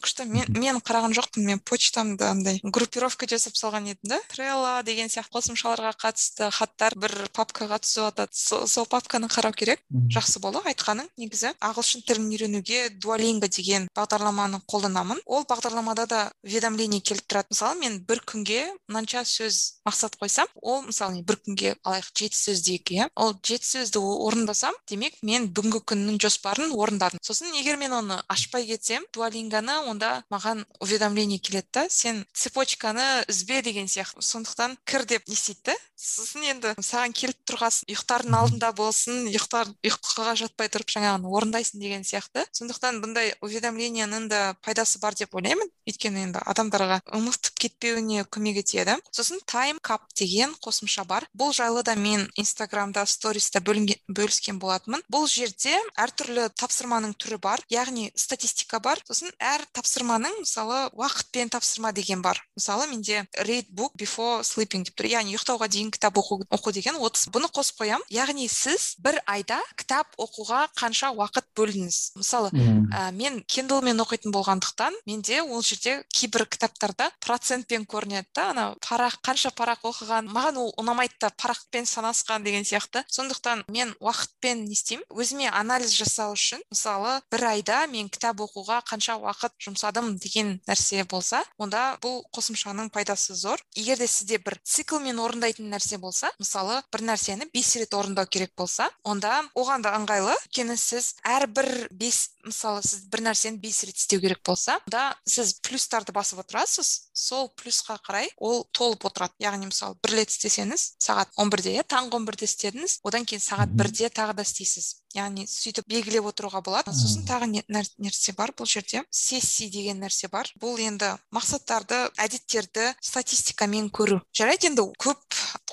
күшті. 0.00 0.26
Мен 0.30 0.50
мен 0.56 0.80
қараған 0.84 1.14
жоқпын. 1.16 1.44
Мен 1.46 1.60
почтамды 1.60 2.24
андай 2.26 2.60
группировка 2.62 3.26
жасап 3.28 3.56
салған 3.58 3.90
едім 3.92 4.12
да. 4.12 4.18
Трелла 4.32 4.82
деген 4.86 5.10
сияқты 5.12 5.36
қосымшаларға 5.36 5.92
қатысты 6.00 6.50
хаттар 6.52 6.96
бір 6.96 7.14
папкаға 7.36 7.80
түсіп 7.82 8.06
жатады. 8.06 8.36
Сол 8.36 8.86
папканы 8.90 9.28
қарау 9.32 9.54
керек. 9.56 9.82
Жақсы 10.12 10.40
болды 10.40 10.62
айтқаның 10.68 11.08
негізі. 11.16 11.52
Ағылшын 11.60 12.04
тілін 12.06 12.30
үйренуге 12.32 12.90
дуалинго 13.00 13.48
деген 13.48 13.88
бағдарламаны 13.96 14.62
қолданамын. 14.68 15.22
Ол 15.26 15.46
бағдарламада 15.48 16.06
да 16.06 16.22
уведомление 16.44 17.00
келіп 17.00 17.26
тұрады. 17.26 17.52
Мысалы 17.54 17.80
мен 17.80 18.00
бір 18.06 18.22
күнге 18.26 18.62
мынанша 18.88 19.24
сөз 19.26 19.80
мақсат 19.86 20.18
қойсам 20.20 20.50
ол 20.62 20.82
мысалы 20.86 21.22
бір 21.26 21.40
күнге 21.44 21.74
алайық 21.84 22.10
жеті 22.14 22.38
сөз 22.38 22.62
дейік 22.66 22.92
иә 22.96 23.08
ол 23.26 23.34
жеті 23.42 23.66
сөзді 23.66 24.00
орындасам 24.00 24.74
демек 24.88 25.18
мен 25.26 25.48
бүгінгі 25.50 25.82
күннің 25.90 26.20
жоспарын 26.22 26.74
орындадым. 26.76 27.20
Сосын 27.22 27.54
егер 27.58 27.76
мен 27.80 27.92
оны 27.92 28.20
ашпай 28.32 28.66
кетсем 28.68 29.04
дуалингоны 29.14 29.80
онда 29.90 30.22
маған 30.32 30.64
уведомление 30.80 31.38
келеді 31.38 31.68
да 31.72 31.86
сен 31.90 32.24
цепочканы 32.32 33.24
үзбе 33.28 33.62
деген 33.62 33.86
сияқты. 33.86 34.22
Сондықтан 34.22 34.78
кір 34.84 35.04
деп 35.04 35.28
не 35.28 35.34
істейді 35.34 35.72
да? 35.72 35.76
Сосын 35.96 36.44
енді 36.44 36.74
саған 36.84 37.14
келіп 37.16 37.38
тұрған 37.48 37.72
ұйықтардың 37.88 38.34
алдында 38.36 38.68
болсын 38.76 39.30
ұйықтар 39.30 39.70
ұйқыға 39.86 40.34
жатпай 40.42 40.68
тұрып 40.68 40.92
жаңағыны 40.92 41.30
орындайсың 41.32 41.80
деген 41.80 42.04
сияқты. 42.04 42.44
Сондықтан 42.52 43.00
бұндай 43.00 43.32
уведомленияның 43.40 44.28
да 44.28 44.40
пайдасы 44.60 45.00
бар 45.00 45.16
деп 45.16 45.34
ойлаймын. 45.34 45.70
Өйткені 45.88 46.26
енді 46.26 46.42
адамдарға 46.44 47.00
ұмытып 47.16 47.56
кетпеуіне 47.64 48.26
көмек 48.28 48.60
етеді. 48.60 48.98
Сосын 49.10 49.40
тайм 49.48 49.80
кап 49.80 50.04
деген 50.14 50.52
қосымша 50.60 51.06
бар. 51.08 51.24
Бұл 51.32 51.54
жайлы 51.56 51.82
да 51.82 51.96
мен 51.96 52.28
инстаграмда 52.36 53.06
сториста 53.16 53.62
бөліскен 53.64 54.60
болатынмын. 54.60 55.02
Бұл 55.12 55.26
жерде 55.30 55.74
әртүрлі 55.98 56.48
тапсырманың 56.60 57.16
түрі 57.20 57.40
бар 57.42 57.62
яғни 57.72 58.10
статистика 58.16 58.80
бар. 58.84 59.00
Сосын 59.08 59.32
әр 59.40 59.64
тапсырманың 59.76 60.42
мысалы 60.42 60.86
уақытпен 60.92 61.50
тапсырма 61.52 61.92
деген 61.96 62.22
бар. 62.22 62.40
Мысалы 62.56 62.86
менде 62.90 63.24
read 63.46 63.70
book 63.72 63.96
before 63.98 64.44
sleeping 64.44 64.84
деп 64.86 64.96
тұр. 64.98 65.08
Яғни 65.10 65.36
ұйықтауға 65.36 65.68
дейін 65.72 65.90
кітап 65.94 66.18
оқу, 66.20 66.42
оқу 66.52 66.72
деген 66.76 66.98
отыз. 67.00 67.26
Бұны 67.32 67.48
қосып 67.52 67.80
қоямын 67.82 68.06
яғни 68.12 68.48
сіз 68.52 68.94
бір 69.02 69.20
айда 69.26 69.60
кітап 69.78 70.12
оқуға 70.20 70.66
қанша 70.76 71.12
уақыт 71.16 71.48
бөлдіңіз? 71.56 72.00
Мысалы 72.20 72.50
ә, 72.52 73.10
мен 73.16 73.40
кендлмен 73.48 74.00
оқитын 74.02 74.34
болғандықтан 74.34 74.96
менде 75.06 75.40
ол 75.42 75.62
жерде 75.62 76.02
кейбір 76.12 76.46
кітаптарда 76.50 77.10
процентпен 77.24 77.86
көрінеді 77.88 78.28
да. 78.34 78.50
Ана 78.50 78.66
парақ 78.82 79.20
қанша 79.24 79.52
парақ 79.56 79.86
оқыған 79.90 80.30
маған 80.32 80.60
ол 80.62 80.72
ұнамайды 80.80 81.16
да 81.20 81.30
парақпен 81.30 81.86
санасқан 81.86 82.44
деген 82.44 82.64
сияқты. 82.64 83.05
Сондықтан 83.10 83.64
мен 83.68 83.94
уақытпен 84.00 84.64
не 84.66 84.74
істеймін. 84.76 85.04
Өзіме 85.10 85.50
анализ 85.50 85.94
жасау 85.96 86.34
үшін 86.36 86.62
мысалы 86.70 87.20
бір 87.32 87.46
айда 87.52 87.86
мен 87.90 88.08
кітап 88.12 88.40
оқуға 88.44 88.82
қанша 88.86 89.16
уақыт 89.20 89.56
жұмсадым 89.62 90.16
деген 90.20 90.56
нәрсе 90.68 91.04
болса 91.08 91.42
онда 91.58 91.96
бұл 92.02 92.22
қосымшаның 92.34 92.90
пайдасы 92.94 93.34
зор. 93.34 93.62
Егер 93.76 93.98
де 93.98 94.06
сізде 94.06 94.38
бір 94.38 94.58
циклмен 94.64 95.18
орындайтын 95.22 95.70
нәрсе 95.72 95.98
болса 95.98 96.30
мысалы 96.38 96.82
бір 96.92 97.06
нәрсені 97.12 97.48
бес 97.54 97.74
рет 97.76 97.94
орындау 97.94 98.26
керек 98.26 98.52
болса 98.56 98.90
онда 99.04 99.42
оған 99.54 99.84
да 99.86 99.94
ыңғайлы. 99.98 100.36
Өйткені 100.46 100.76
сіз 100.80 101.14
әрбір 101.24 101.88
бес 101.90 102.30
мысалы 102.44 102.82
сіз 102.86 103.06
бір 103.10 103.24
нәрсені 103.30 103.60
бес 103.62 103.82
рет 103.84 103.96
істеу 103.96 104.20
керек 104.20 104.42
болса 104.46 104.78
онда 104.86 105.14
сіз 105.26 105.56
плюстарды 105.60 106.12
басып 106.12 106.44
отырасыз. 106.44 107.10
Сол 107.12 107.50
плюсқа 107.56 107.98
қарай 108.04 108.30
ол 108.36 108.66
толып 108.72 109.06
отырады. 109.08 109.34
Яғни 109.42 109.70
мысалы 109.70 109.96
бір 110.02 110.20
рет 110.20 110.32
істесеңіз 110.32 110.96
сағат 111.02 111.32
он 111.36 111.50
бірде 111.50 111.74
иә 111.76 111.84
таңғы 111.86 112.16
он 112.20 112.26
бірде 112.28 112.46
істедіңіз 112.48 112.95
одан 113.04 113.24
кейін 113.24 113.42
сағат 113.42 113.72
бірде 113.72 114.08
тағы 114.08 114.34
да 114.38 114.46
істейсіз. 114.46 115.05
Яғни 115.16 115.46
сөйтіп 115.50 115.88
белгілеп 115.90 116.28
отыруға 116.30 116.62
болады 116.64 116.94
сосын 116.94 117.26
тағы 117.28 117.48
не 117.50 117.64
нәрсе 117.72 118.34
бар 118.36 118.52
бұл 118.56 118.68
жерде. 118.70 119.02
Сессия 119.10 119.70
деген 119.72 120.02
нәрсе 120.04 120.30
бар. 120.32 120.50
Бұл 120.60 120.78
енді 120.82 121.14
мақсаттарды 121.34 122.06
әдеттерді 122.20 122.92
статистикамен 123.00 123.90
көру. 123.90 124.20
Жарайды 124.36 124.70
енді 124.70 124.86
көп 125.00 125.24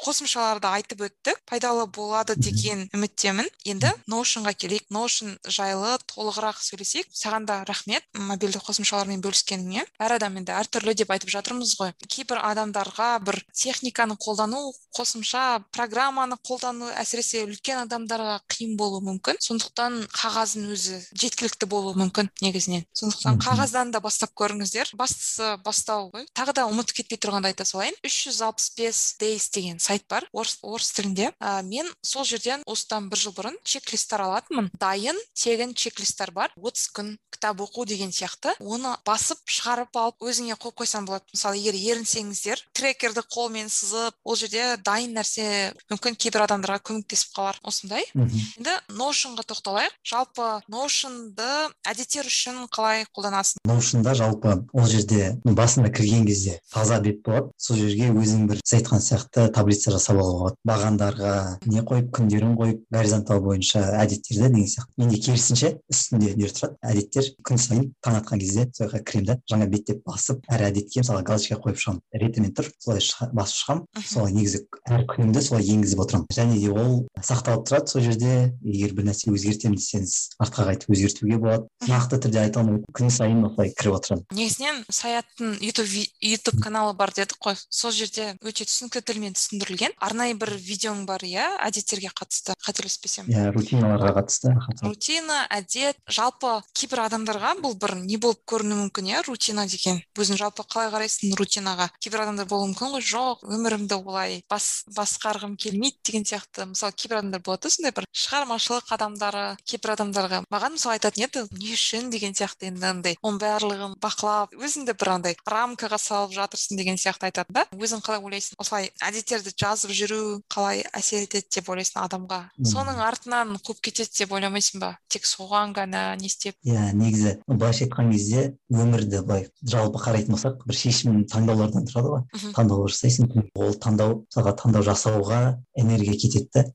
қосымшаларды 0.03 0.67
айтып 0.67 1.03
өттік. 1.07 1.39
Пайдалы 1.47 1.85
болады 1.87 2.35
деген 2.35 2.87
үміттемін. 2.95 3.47
Енді 3.69 3.93
ноушнға 4.11 4.53
келейік. 4.57 4.89
Ноушн 4.93 5.37
жайлы 5.47 5.95
толығырақ 6.11 6.59
сөйлесейік. 6.63 7.07
Саған 7.13 7.47
да 7.47 7.61
рахмет 7.67 8.03
мобильді 8.17 8.59
қосымшалармен 8.63 9.23
бөліскеніңе. 9.23 9.85
Әр 10.03 10.17
адам 10.17 10.39
енді 10.41 10.55
әртүрлі 10.57 10.95
деп 10.99 11.13
айтып 11.15 11.31
жатырмыз 11.33 11.75
ғой. 11.79 11.93
Кейбір 12.07 12.41
адамдарға 12.43 13.09
бір 13.23 13.39
техниканы 13.53 14.17
қолдану 14.19 14.73
қосымша 14.95 15.63
программаны 15.71 16.37
қолдану 16.43 16.91
әсіресе 16.99 17.45
үлкен 17.47 17.85
адамдарға 17.85 18.41
қиын 18.51 18.75
болуы 18.77 19.03
мүмкін. 19.07 19.32
Сондықтан 19.39 19.99
қағаздың 20.13 20.69
өзі 20.73 20.99
жеткілікті 21.17 21.69
болуы 21.71 21.95
мүмкін 21.99 22.29
негізінен. 22.43 22.85
Сондықтан 22.93 23.39
қағаздан 23.43 23.93
да 23.93 24.01
бастап 24.03 24.33
көріңіздер. 24.37 24.93
Бастысы 24.99 25.57
бастау 25.65 26.09
ғой. 26.13 26.27
Тағы 26.35 26.55
да 26.57 26.67
ұмытып 26.69 27.01
кетпей 27.01 27.21
тұрғанда 27.21 27.53
айта 27.53 27.65
салайын. 27.65 27.95
үш 28.05 28.27
жүз 28.27 28.41
алпыс 28.47 28.69
бес 28.77 29.15
days 29.21 29.49
деген 29.53 29.79
сайт 29.79 30.05
бар 30.09 30.27
орыс, 30.33 30.57
орыс 30.61 30.91
тілінде. 30.93 31.31
Ә, 31.39 31.63
мен 31.63 31.87
сол 32.01 32.25
жерден 32.25 32.63
осыдан 32.65 33.09
бір 33.09 33.17
жыл 33.17 33.33
бұрын 33.33 33.57
чек 33.63 33.91
листтер 33.91 34.25
алатынмын. 34.27 34.71
Дайын 34.79 35.17
тегін 35.33 35.73
чек 35.73 35.99
листтер 35.99 36.31
бар. 36.31 36.51
отыз 36.57 36.89
күн 36.95 37.17
кітап 37.31 37.61
оқу 37.61 37.85
деген 37.85 38.11
сияқты. 38.11 38.53
Оны 38.59 38.95
басып 39.05 39.39
шығарып 39.45 39.95
алып 39.97 40.23
өзіңе 40.23 40.55
қойып 40.57 40.83
қойсаң 40.83 41.05
болады. 41.07 41.25
Мысалы 41.33 41.57
егер 41.57 41.75
ерінсеңіздер 41.75 42.61
трекерді 42.73 43.23
қолмен 43.29 43.69
сызып 43.69 44.15
ол 44.23 44.35
жерде 44.35 44.77
дайын 44.85 45.13
нәрсе 45.17 45.73
мүмкін 45.91 46.17
кейбір 46.17 46.45
адамдарға 46.47 46.79
көмектесіп 46.89 47.35
қалар. 47.35 47.59
Осындай. 47.63 48.05
Енді 48.15 48.75
ноушнға 49.23 49.43
тоқталайық. 49.47 49.93
Жалпы 50.03 50.45
ноушнды 50.67 51.47
әдеттер 51.87 52.27
үшін 52.27 52.67
қалай 52.73 53.05
қолданасың? 53.15 53.63
Ноушнда 53.67 54.13
жалпы 54.17 54.65
ол 54.73 54.87
жерде 54.89 55.37
басында 55.43 55.91
кірген 55.93 56.25
кезде 56.27 56.59
таза 56.73 56.99
бет 56.99 57.21
болады. 57.23 57.51
Сол 57.57 57.77
жерге 57.77 58.09
өзің 58.11 58.47
бір 58.49 58.59
сіз 58.63 58.81
айтқан 58.81 58.99
сияқты 58.99 59.47
таблица 59.55 59.91
жасап 59.95 60.19
алуға 60.19 60.39
болады. 60.39 60.57
Бағандарға 60.67 61.33
не 61.65 61.83
қойып 61.87 62.11
күндерін 62.17 62.57
қойып 62.59 62.83
горизонтал 62.91 63.39
бойынша 63.45 63.85
әдеттерді 64.01 64.49
деген 64.49 64.67
сияқты. 64.67 64.91
Менде 64.97 65.21
керісінше 65.23 65.71
үстінде 65.87 66.35
не 66.35 66.51
тұрады. 66.51 66.75
Әдеттер 66.83 67.31
күн 67.47 67.61
сайын 67.63 67.89
таң 68.03 68.19
атқан 68.19 68.43
кезде 68.43 68.67
сол 68.73 68.89
жаққа 68.89 69.03
кіремін 69.07 69.29
да 69.31 69.39
жаңа 69.49 69.69
беттеп 69.71 70.03
басып 70.03 70.43
әр 70.51 70.67
әдетке 70.67 71.03
мысалы 71.03 71.23
галочка 71.23 71.59
қойып 71.63 71.79
шығамын. 71.79 72.03
Ретімен 72.19 72.53
тұр 72.57 72.69
солай 72.79 72.99
басып 73.31 73.61
шығамын 73.63 74.07
солай 74.09 74.35
негізі 74.35 74.63
әр 74.89 75.05
күнімді 75.09 75.43
солай 75.43 75.69
енгізіп 75.73 76.03
отырамын. 76.03 76.27
Және 76.33 76.59
де 76.59 76.71
ол 76.71 77.07
сақталып 77.21 77.67
тұрады. 77.69 77.91
Сол 77.93 78.01
жерде 78.01 78.53
егер 78.63 78.93
бір 79.03 79.11
нәрсе 79.11 79.31
өзгертемін 79.33 79.77
десеңіз 79.77 80.15
артқа 80.39 80.67
қайтып 80.69 80.93
өзгертуге 80.95 81.37
болады. 81.41 81.67
Нақты 81.89 82.19
түрде 82.23 82.39
айта 82.39 82.61
алмаймын 82.61 82.85
күн 82.95 83.11
сайын 83.11 83.43
осылай 83.47 83.73
кіріп 83.75 83.97
отырамын 83.99 84.23
негізінен 84.31 84.83
саяттың 84.89 85.57
ютуб 85.63 85.91
ютуб 86.23 86.59
каналы 86.63 86.93
бар 86.97 87.11
дедік 87.15 87.37
қой. 87.43 87.57
Сол 87.69 87.91
жерде 87.91 88.33
өте 88.43 88.65
түсінікті 88.67 89.03
тілмен 89.03 89.35
түсіндірілген. 89.37 89.95
Арнайы 89.99 90.37
бір 90.39 90.53
видеоң 90.55 91.05
бар 91.09 91.23
иә 91.27 91.49
әдеттерге 91.67 92.11
қатысты 92.15 92.55
қателеспесем. 92.63 93.27
Иә 93.31 93.51
рутиналарға 93.53 94.13
қатысты 94.19 94.53
рутина 94.83 95.43
әдет. 95.53 95.99
Жалпы 96.07 96.61
кейбір 96.73 97.05
адамдарға 97.07 97.55
бұл 97.63 97.75
бір 97.79 97.95
не 97.99 98.17
болып 98.17 98.43
көрінуі 98.49 98.85
мүмкін 98.85 99.11
иә 99.11 99.23
рутина 99.27 99.67
деген. 99.67 100.01
Өзің 100.17 100.39
жалпы 100.39 100.65
қалай 100.67 100.91
қарайсың 100.93 101.35
рутинаға? 101.39 101.89
Кейбір 101.99 102.25
адамдар 102.25 102.47
болуы 102.49 102.71
мүмкін 102.71 102.95
ғой. 102.97 103.05
Жоқ 103.13 103.43
өмірімді 103.47 103.99
олай 103.99 104.41
бас 104.49 104.85
басқарғым 104.95 105.57
келмейді 105.59 105.99
деген 106.05 106.27
сияқты. 106.27 106.67
Мысалы 106.71 106.95
кейбір 106.95 107.21
адамдар 107.21 107.43
болады 107.43 107.67
да 107.67 107.73
сондай 107.73 107.93
бір 107.95 108.07
шығармашылық 108.13 108.87
адамдары 108.95 109.43
кейбір 109.67 109.93
адамдарға 109.95 110.43
маған 110.53 110.77
мысалы 110.77 110.97
айтатын 110.97 111.25
еді 111.27 111.45
не 111.57 111.73
үшін? 111.73 112.09
деген 112.13 112.35
сияқты 112.37 112.69
енді 112.69 112.85
андай. 112.87 113.17
Оның 113.23 113.39
барлығын 113.41 113.95
бақылап 114.03 114.53
өзіңді 114.57 114.95
бір 114.99 115.11
андай 115.15 115.35
рамкаға 115.49 115.97
салып 116.01 116.33
жатырсың 116.35 116.77
деген 116.79 116.99
сияқты 117.01 117.29
айтады 117.29 117.53
да. 117.55 117.65
Өзің 117.73 118.03
қалай 118.05 118.21
ойлайсың? 118.23 118.57
Осылай 118.61 118.91
әдеттерді 119.01 119.53
жазып 119.57 119.93
жүру 119.97 120.19
қалай 120.53 120.83
әсер 120.93 121.25
етеді 121.25 121.49
деп 121.57 121.69
ойлайсың 121.73 122.01
адамға? 122.03 122.39
Соның 122.69 123.01
артынан 123.03 123.55
қуып 123.63 123.81
кетеді 123.89 124.23
деп 124.23 124.35
ойламайсың 124.37 124.83
ба? 124.83 124.93
Тек 125.09 125.27
соған 125.29 125.73
ғана 125.77 126.03
не 126.19 126.29
істеп? 126.29 126.57
Иә 126.65 126.91
негізі. 126.97 127.37
Былайша 127.47 127.87
айтқан 127.87 128.11
кезде 128.13 128.45
өмірді 128.73 129.23
былай 129.25 129.47
жалпы 129.61 130.01
қарайтын 130.03 130.35
болсақ 130.35 130.65
бір 130.67 130.79
шешім 130.79 131.23
таңдаулардан 131.31 131.87
тұрады 131.89 132.13
ғой. 132.13 132.53
Таңдау 132.55 132.87
жасайсың 132.91 133.31
ол 133.55 133.75
таңдау 133.81 134.19
мысалға 134.27 134.55
таңдау 134.61 134.85
жасауға 134.85 135.41
энергия 135.79 136.17
кетеді 136.19 136.49
да 136.53 136.65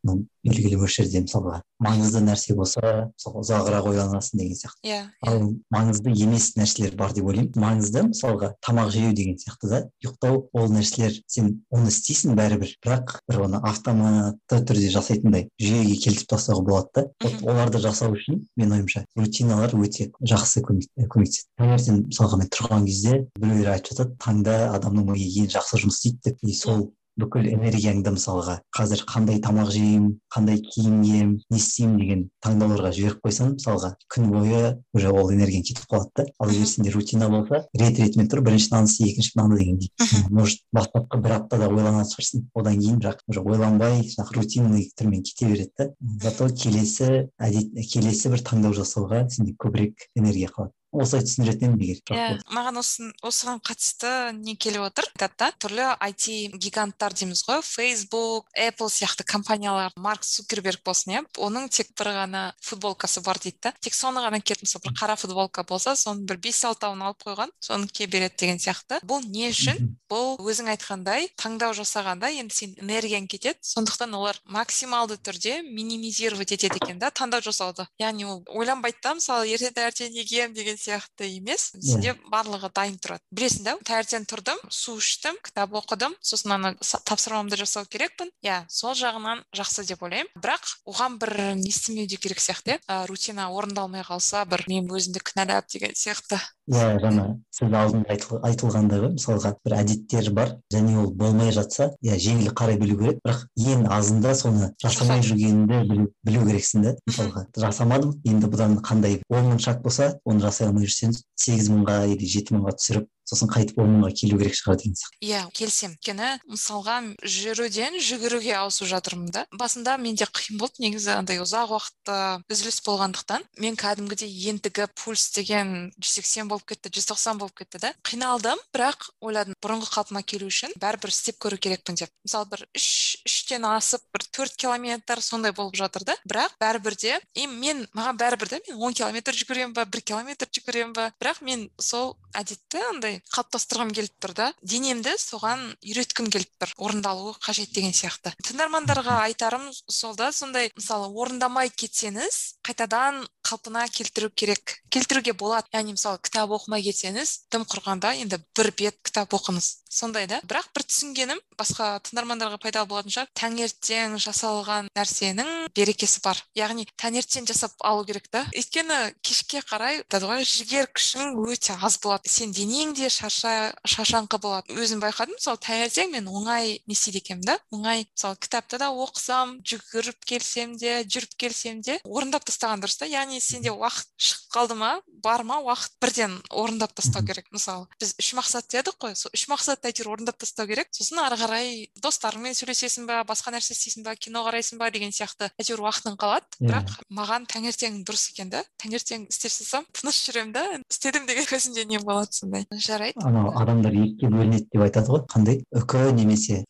белгілі 0.44 0.78
мөлшерде 0.82 1.22
мысалға 1.24 1.62
маңызды 1.82 2.22
нәрсе 2.24 2.54
болса 2.58 2.82
мысалы 3.12 3.42
ұзағырақ 3.42 3.88
ойланасың 3.92 4.40
деген 4.40 4.58
сияқты. 4.58 4.88
Иә 4.88 5.00
ал 5.26 5.42
маңызды 5.74 6.12
емес 6.14 6.50
нәрселер 6.58 6.96
бар 6.98 7.12
деп 7.14 7.28
ойлаймын. 7.30 7.54
Маңызды 7.58 8.02
мысалға 8.08 8.52
тамақ 8.64 8.90
жеу 8.94 9.12
деген 9.14 9.38
сияқты 9.38 9.70
да. 9.70 9.80
Ұйықтау 10.02 10.40
ол 10.52 10.68
нәрселер 10.74 11.14
сен 11.26 11.52
оны 11.70 11.92
істейсің 11.92 12.34
бәрібір. 12.38 12.74
Бірақ 12.84 13.18
бір 13.30 13.40
оны 13.46 13.62
автоматты 13.62 14.60
түрде 14.66 14.90
жасайтындай 14.94 15.48
жүйеге 15.60 15.96
келтіріп 16.02 16.32
тастауға 16.34 16.64
болады 16.66 16.88
да. 16.94 17.06
Вот 17.24 17.46
оларды 17.46 17.82
жасау 17.82 18.14
үшін 18.16 18.42
менің 18.58 18.78
ойымша 18.78 19.04
рутиналар 19.18 19.74
өте 19.78 20.10
жақсы 20.18 20.64
көмектеседі. 20.66 21.46
Таңертең 21.58 22.02
мысалға 22.08 22.42
мен 22.42 22.50
тұрған 22.54 22.86
кезде 22.88 23.18
біреулер 23.38 23.74
айтып 23.76 23.94
жатады 23.94 24.16
таңда 24.22 24.56
адамның 24.76 25.12
миы 25.12 25.28
ең 25.44 25.50
жақсы 25.54 25.82
жұмыс 25.84 25.98
істейді 25.98 26.30
деп. 26.30 26.42
И 26.42 26.54
сол 26.54 26.88
бүкіл 27.18 27.48
энергияңды 27.50 28.12
мысалға 28.14 28.58
қазір 28.74 29.02
қандай 29.08 29.40
тамақ 29.42 29.72
жеймін 29.74 30.12
қандай 30.34 30.60
киім 30.62 31.02
киемін 31.02 31.32
не 31.50 31.58
істеймін 31.58 31.98
деген 31.98 32.22
таңдауларға 32.44 32.92
жіберіп 32.94 33.24
қойсаң 33.26 33.54
мысалға 33.56 33.92
күн 34.14 34.30
бойы 34.32 34.60
уже 34.94 35.10
ол 35.10 35.32
энергияң 35.34 35.66
кетіп 35.66 35.88
қалады 35.90 36.10
да. 36.16 36.26
Ал 36.38 36.52
егер 36.52 36.70
сенде 36.70 36.92
рутина 36.94 37.28
болса 37.32 37.64
рет 37.74 37.98
ретімен 37.98 38.30
тұр 38.30 38.42
бірінші 38.46 38.70
мынаны 38.72 38.92
істе 38.92 39.10
екінші 39.10 39.32
мынаны 39.36 39.58
дегендей 39.58 39.90
может 40.30 40.62
бастапқы 40.74 41.20
бір 41.24 41.36
аптада 41.40 41.68
ойланатын 41.68 42.12
шығарсың 42.14 42.46
одан 42.54 42.80
кейін 42.80 43.02
бірақ 43.02 43.22
уже 43.28 43.42
ойланбай 43.42 44.02
жаңағы 44.06 44.38
рутинный 44.38 44.88
түрмен 44.98 45.26
кете 45.26 45.50
береді 45.50 45.72
да. 45.78 45.90
Зато 46.22 46.48
келесі 46.54 47.28
әдет 47.38 47.74
келесі 47.92 48.34
бір 48.34 48.44
таңдау 48.46 48.76
жасауға 48.78 49.26
сенде 49.32 49.56
көбірек 49.58 50.08
энергия 50.14 50.52
қалады. 50.54 50.77
Осылай 50.92 51.24
түсіндіретін 51.26 51.74
едім 51.74 51.82
егер 51.84 52.00
иә 52.16 52.38
маған 52.54 52.80
осыған 52.80 53.60
қатысты 53.64 54.32
не 54.38 54.54
келіп 54.56 54.88
отыр? 54.88 55.08
Айтады 55.18 55.34
да 55.38 55.48
түрлі 55.60 55.86
IT 56.08 56.56
гиганттар 56.56 57.12
дейміз 57.12 57.44
ғой. 57.48 57.60
Фейсбук 57.62 58.48
apple 58.56 58.88
сияқты 58.88 59.24
компаниялар. 59.24 59.92
Марк 59.96 60.24
цукерберг 60.24 60.80
болсын 60.86 61.12
иә. 61.12 61.22
Оның 61.36 61.68
тек 61.68 61.92
бір 61.98 62.12
ғана 62.16 62.42
футболкасы 62.64 63.20
бар 63.20 63.38
дейді 63.42 63.58
да. 63.68 63.74
Тек 63.80 63.94
соны 63.94 64.22
ғана 64.24 64.40
киеді 64.40 64.64
мысалы 64.64 64.88
бір 64.88 64.96
қара 64.96 65.16
футболка 65.20 65.64
болса 65.68 65.94
соның 65.98 66.24
бір 66.28 66.40
бес 66.48 66.62
алтауын 66.64 67.04
алып 67.10 67.26
қойған 67.26 67.52
соны 67.60 67.88
кие 67.92 68.08
береді 68.08 68.40
деген 68.40 68.58
сияқты. 68.62 69.02
Бұл 69.04 69.26
не 69.28 69.50
үшін? 69.52 69.92
Бұл 70.08 70.38
өзің 70.40 70.72
айтқандай 70.72 71.28
таңдау 71.36 71.76
жасағанда 71.76 72.32
енді 72.32 72.54
сен 72.54 72.74
энергияң 72.80 73.28
кетеді 73.28 73.60
сондықтан 73.60 74.14
олар 74.16 74.40
максималды 74.46 75.18
түрде 75.20 75.60
минимизировать 75.62 76.52
етеді 76.56 76.80
екен 76.80 76.98
да 76.98 77.10
таңдау 77.10 77.44
жасауды. 77.44 77.84
Яғни 78.00 78.24
ол 78.24 78.42
ойланбайды 78.48 79.02
да 79.02 79.14
мысалы 79.18 79.50
ертең 79.52 79.74
таңертең 79.76 80.14
не 80.14 80.24
киемін 80.24 80.56
деген 80.56 80.77
сияқты 80.78 81.28
емес 81.28 81.72
сенде 81.74 82.14
барлығы 82.32 82.70
дайын 82.74 82.98
тұрады. 83.02 83.22
Білесің 83.34 83.66
да 83.66 83.76
таңертең 83.84 84.26
тұрдым 84.30 84.60
су 84.70 84.98
іштім 84.98 85.38
кітап 85.44 85.74
оқыдым. 85.78 86.14
Сосын 86.22 86.54
ана 86.56 86.74
тапсырмамды 86.80 87.58
жасау 87.60 87.88
керекпін. 87.90 88.30
Иә 88.44 88.64
сол 88.68 88.94
жағынан 88.98 89.42
жақсы 89.56 89.86
деп 89.88 90.02
ойлаймын. 90.06 90.30
Бірақ 90.38 90.78
оған 90.88 91.18
бір 91.18 91.34
не 91.58 91.72
істемеу 91.72 92.06
де 92.06 92.16
керек 92.16 92.40
сияқты 92.40 92.78
иә. 92.78 93.06
Рутина 93.08 93.50
орындалмай 93.50 94.06
қалса 94.06 94.44
бір 94.48 94.64
мен 94.68 94.88
өзімді 94.88 95.22
кінәлап 95.24 95.68
деген 95.72 95.94
сияқты. 95.98 96.40
Иә 96.68 96.98
жаңа 97.00 97.38
сіз 97.54 97.72
алдында 97.72 98.12
айтылғандай 98.44 99.00
мысалға 99.14 99.54
бір 99.64 99.74
әдеттер 99.78 100.30
бар 100.36 100.50
және 100.72 100.98
ол 101.00 101.08
болмай 101.16 101.50
жатса 101.56 101.94
иә 102.04 102.18
жеңіл 102.20 102.52
қарай 102.52 102.76
білу 102.80 102.98
керек. 103.00 103.22
Бірақ 103.24 103.46
ең 103.56 103.86
азында 103.88 104.34
соны 104.36 104.68
жасамай 104.82 105.22
жүргеніңді 105.24 105.80
білу, 105.88 106.08
білу 106.28 106.44
керексің 106.44 106.84
да 106.84 106.94
мысалға. 107.08 107.46
Жасамадым 107.56 108.12
енді 108.28 108.52
бұдан 108.52 108.76
қандай 108.84 109.22
он 109.32 109.48
мың 109.48 109.62
шаг 109.64 109.80
болса 109.82 110.18
оны 110.28 110.44
жасай 110.44 110.67
жүрсең 110.82 111.14
сегіз 111.44 111.70
мыңға 111.72 111.96
или 112.12 112.28
жеті 112.34 112.56
мыңға 112.56 112.74
түсіріп 112.78 113.08
сосын 113.28 113.52
қайтып 113.52 113.82
он 113.82 113.98
мыңға 113.98 114.12
келу 114.16 114.40
керек 114.40 114.56
шығар 114.56 114.80
деген 114.80 114.96
сияқты. 114.96 115.20
Иә 115.28 115.44
келісемін. 115.52 115.98
өйткені 115.98 116.28
мысалға 116.48 116.96
жүруден 117.20 117.98
жүгіруге 118.00 118.54
ауысып 118.56 118.88
жатырмын 118.88 119.30
да. 119.34 119.44
Басында 119.52 119.96
менде 119.98 120.24
қиын 120.24 120.58
болды 120.60 120.82
негізі 120.84 121.12
андай 121.16 121.40
ұзақ 121.42 121.74
уақытта 121.74 122.18
үзіліс 122.48 122.80
болғандықтан. 122.86 123.44
Мен 123.58 123.76
кәдімгідей 123.76 124.30
ентігіп 124.52 124.94
пульс 124.96 125.28
деген 125.34 125.90
жүз 125.98 126.14
сексен 126.20 126.48
болып 126.48 126.64
кетті 126.70 126.92
жүз 126.94 127.10
тоқсан 127.10 127.38
болып 127.40 127.58
кетті 127.58 127.82
да. 127.82 127.92
Қиналдым 128.06 128.60
бірақ 128.72 129.10
ойладым 129.20 129.58
бұрынғы 129.60 129.90
қалпыма 129.92 130.22
келу 130.22 130.48
үшін 130.48 130.72
бәрібір 130.80 131.12
істеп 131.12 131.40
көру 131.42 131.58
керекпін 131.58 131.98
деп. 131.98 132.12
Мысалы 132.24 132.48
бір 132.52 132.64
үш 132.76 133.18
үштен 133.26 133.66
асып 133.68 134.04
бір 134.14 134.24
төрт 134.32 134.56
километр 134.56 135.22
сондай 135.22 135.52
болып 135.52 135.76
жатыр 135.76 136.06
да. 136.08 136.16
Бірақ 136.24 136.56
бәрібір 136.62 136.96
де 136.96 137.18
и 137.34 137.46
мен 137.46 137.84
маған 137.94 138.20
бәрібір 138.22 138.54
да 138.54 138.62
мен 138.68 138.80
он 138.80 138.94
километр 138.94 139.36
жүгіремін 139.36 139.74
ба 139.76 139.84
бір 139.84 140.04
километр 140.12 140.48
жүгіремін 140.48 140.94
ба. 140.96 141.10
Бірақ 141.20 141.42
мен 141.42 141.68
сол 141.80 142.16
әдетті 142.36 142.82
андай 142.88 143.17
қалыптастырғым 143.32 143.92
келіп 143.96 144.14
тұр 144.22 144.34
да. 144.38 144.48
Денемді 144.62 145.14
соған 145.20 145.64
үйреткім 145.82 146.30
келіп 146.32 146.50
тұр 146.62 146.74
орындалуы 146.76 147.34
қажет 147.44 147.72
деген 147.74 147.94
сияқты. 147.96 148.34
Тыңдармандарға 148.46 149.20
айтарым 149.28 149.68
сол 149.72 150.16
да 150.18 150.30
сондай 150.32 150.72
мысалы 150.76 151.10
орындамай 151.12 151.70
кетсеңіз 151.70 152.60
қайтадан 152.66 153.24
қалпына 153.48 153.86
келтіру 153.88 154.28
керек. 154.30 154.78
Келтіруге 154.92 155.32
болады. 155.32 155.68
Яғни 155.72 155.96
мысалы 155.96 156.20
кітап 156.20 156.52
оқымай 156.52 156.84
кетсеңіз 156.84 157.34
тым 157.52 157.64
құрғанда 157.68 158.14
енді 158.20 158.42
бір 158.56 158.72
бет 158.76 159.00
кітап 159.04 159.32
оқыңыз. 159.36 159.68
Сондай 159.88 160.26
да. 160.28 160.40
Бірақ 160.44 160.68
бір 160.76 160.84
түсінгенім 160.84 161.38
басқа 161.56 161.96
тыңдармандарға 162.04 162.58
пайдалы 162.60 162.88
болатын 162.90 163.12
шығар. 163.14 163.30
Таңертең 163.40 164.18
жасалған 164.20 164.90
нәрсенің 164.96 165.70
берекесі 165.76 166.20
бар. 166.24 166.40
Яғни 166.56 166.84
таңертең 167.00 167.48
жасап 167.48 167.72
алу 167.80 168.04
керек 168.08 168.28
та. 168.28 168.44
Өйткені 168.52 169.14
кешке 169.24 169.62
қарай 169.64 170.02
айтады 170.02 170.28
ғой 170.28 170.44
жігер 170.44 170.90
күшің 170.92 171.38
өте 171.40 171.78
аз 171.80 171.96
болады. 172.04 172.28
Сен 172.28 172.52
денең 172.52 172.92
де 172.98 173.08
шарша 173.08 173.72
шаршаңқы 173.88 174.40
болады. 174.44 174.76
Өзім 174.76 175.00
байқадым 175.00 175.38
мысалы 175.38 175.60
таңертең 175.64 176.12
мен 176.12 176.28
оңай 176.28 176.76
не 176.84 176.96
істейді 176.96 177.24
екенмін 177.24 177.48
да. 177.48 177.58
Оңай 177.72 178.04
мысалы 178.04 178.36
кітапты 178.44 178.80
да 178.82 178.92
оқысам 178.92 179.56
жүгіріп 179.64 180.20
келсем 180.28 180.76
де 180.76 181.00
жүріп 181.08 181.32
келсем 181.40 181.80
де 181.80 181.96
орындап 182.04 182.44
тастаған 182.44 182.84
дұрыс 182.84 183.00
та. 183.00 183.08
Яғни 183.08 183.37
сенде 183.40 183.72
уақыт 183.72 184.08
шығып 184.18 184.52
қалды 184.54 184.76
ма? 184.78 184.90
Бар 185.22 185.42
ма 185.46 185.58
уақыт 185.64 185.96
бірден 186.02 186.36
орындап 186.50 186.92
тастау 186.94 187.24
керек? 187.26 187.46
Мысалы 187.52 187.86
біз 188.00 188.14
үш 188.20 188.32
мақсат 188.38 188.68
дедік 188.70 188.98
қой 189.00 189.16
сол 189.18 189.32
үш 189.34 189.46
мақсатты 189.50 189.90
әйтеуір 189.90 190.12
орындап 190.14 190.38
тастау 190.38 190.68
керек. 190.70 190.88
Сосын 190.94 191.20
ары 191.22 191.38
қарай 191.40 191.88
достарыңмен 192.02 192.54
сөйлесесің 192.58 193.08
ба 193.08 193.22
басқа 193.28 193.52
нәрсе 193.54 193.74
істейсің 193.74 194.06
ба 194.06 194.14
кино 194.16 194.44
қарайсың 194.46 194.78
ба 194.78 194.90
деген 194.94 195.12
сияқты 195.14 195.50
әйтеуір 195.58 195.82
уақытың 195.86 196.18
қалады. 196.20 196.46
Бірақ 196.62 196.94
маған 197.10 197.48
таңертең 197.50 198.02
дұрыс 198.06 198.30
екен 198.32 198.52
да. 198.54 198.62
Таңертең 198.82 199.26
істеп 199.28 199.52
салсам 199.52 199.86
тыныш 199.92 200.22
жүремін 200.28 200.54
да. 200.54 200.64
Істедім 200.88 201.26
деген 201.28 201.48
көзімде 201.52 201.84
не 201.88 201.98
болады 201.98 202.32
сондай? 202.38 202.66
Жарайды. 202.72 203.20
Анау 203.26 203.52
адамдар 203.58 203.92
екіге 203.92 204.30
бөлінеді 204.32 204.68
деп 204.72 204.86
айтады 204.86 205.12
ғой. 205.12 205.24
Қандай? 205.30 205.62
Үкі 205.74 206.12
немесе 206.16 206.62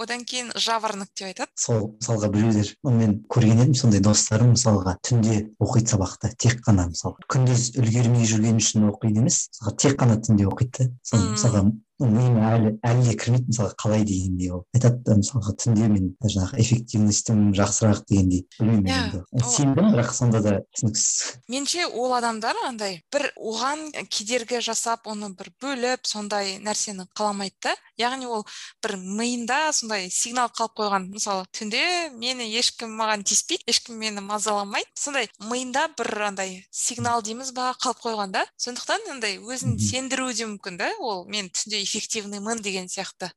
одан 0.00 0.24
кейін 0.24 0.52
жаворонок 0.56 1.10
деп 1.14 1.30
айтады. 1.30 1.50
Сол 1.58 1.90
мысалға 2.00 2.30
біреулер 2.32 2.72
мен 2.84 3.16
көрген 3.30 3.62
едім 3.64 3.74
сондай 3.78 4.02
достарым 4.04 4.54
мысалға. 4.54 4.89
Түнде 5.06 5.36
оқиды 5.62 5.92
сабақты 5.94 6.32
тек 6.40 6.60
қана 6.66 6.88
мысалы 6.90 7.28
күндіз 7.32 7.70
үлгермей 7.80 8.26
жүргені 8.30 8.62
үшін 8.62 8.88
оқиды 8.90 9.22
емес 9.22 9.42
мысалға 9.52 9.76
тек 9.84 9.98
қана 10.00 10.18
түнде 10.20 10.48
оқиды 10.50 10.88
да. 10.88 10.90
Сол 11.02 11.72
миыма 12.06 12.50
әлі 12.54 12.72
әлі 12.86 13.04
де 13.08 13.14
кірмейді 13.20 13.50
мысалға 13.52 13.74
қалай 13.80 14.04
дегендей 14.08 14.50
ол. 14.54 14.64
Айтады 14.74 15.02
да 15.06 15.16
мысалға 15.20 15.54
түнде 15.60 15.88
мен 15.90 16.10
жаңағы 16.24 16.60
эффективностьім 16.62 17.42
жақсырақ 17.58 18.04
дегендей 18.08 18.46
білмеймін 18.58 18.90
yeah, 18.90 19.20
енді. 19.20 19.44
сендім 19.50 19.90
бірақ 19.94 20.12
сонда 20.16 20.40
да 20.44 20.54
түсініксіз. 20.76 21.40
Меніңше 21.50 21.86
ол 21.92 22.14
адамдар 22.16 22.56
андай 22.66 23.00
бір 23.12 23.30
оған 23.36 23.90
кедергі 24.08 24.60
жасап 24.64 25.08
оны 25.10 25.32
бір 25.36 25.52
бөліп 25.62 26.06
сондай 26.08 26.56
нәрсені 26.64 27.06
қаламайды 27.16 27.56
да. 27.68 27.74
Яғни 28.00 28.26
ол 28.30 28.46
бір 28.82 28.96
миында 28.96 29.72
сондай 29.76 30.08
сигнал 30.10 30.48
қалып 30.56 30.78
қойған. 30.80 31.10
Мысалы 31.12 31.44
түнде 31.52 31.82
мені 32.16 32.48
ешкім 32.56 32.94
маған 32.96 33.24
тиіспейді 33.28 33.68
ешкім 33.68 34.00
мені 34.00 34.24
мазаламайды. 34.24 34.88
Сондай 34.94 35.28
миында 35.50 35.88
бір 35.98 36.30
андай 36.30 36.64
сигнал 36.70 37.22
дейміз 37.22 37.52
ба 37.56 37.74
қалып 37.80 38.00
қойған 38.06 38.32
да. 38.34 38.46
Сондықтан 38.56 39.10
андай 39.16 39.38
өзін 39.38 39.76
сендіруі 39.80 40.34
де 40.34 40.48
мүмкін 40.48 40.80
да. 40.80 40.90
Ол 41.00 41.26
мен 41.28 41.50
түнде 41.52 41.82
эффективныймын 41.90 42.62
деген 42.62 42.86
сияқты 42.88 43.34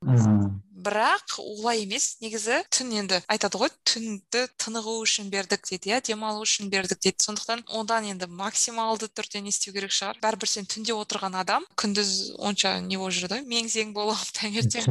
бірақ 0.83 1.37
олай 1.39 1.83
емес 1.85 2.17
негізі 2.21 2.59
түн 2.73 2.91
енді. 2.99 3.19
Айтады 3.31 3.59
ғой 3.61 3.71
түнді 3.87 4.43
тынығу 4.59 4.97
үшін 5.03 5.29
бердік 5.31 5.63
дейді 5.69 5.93
иә 5.93 6.01
демалу 6.03 6.43
үшін 6.43 6.69
бердік 6.73 6.99
дейді. 6.99 7.23
Сондықтан 7.23 7.63
одан 7.79 8.09
енді 8.11 8.27
максималды 8.27 9.07
түрде 9.07 9.41
не 9.41 9.53
істеу 9.53 9.73
керек 9.75 9.93
шығар. 9.95 10.19
Бәрібір 10.23 10.51
сен 10.51 10.67
түнде 10.67 10.95
отырған 10.97 11.37
адам 11.39 11.65
күндіз 11.79 12.35
онша 12.35 12.75
не 12.83 12.99
болып 12.99 13.15
жүреді 13.15 13.39
ғой 13.39 13.47
мең 13.47 13.71
зең 13.71 13.95
болып 13.95 14.27
таңертең 14.39 14.89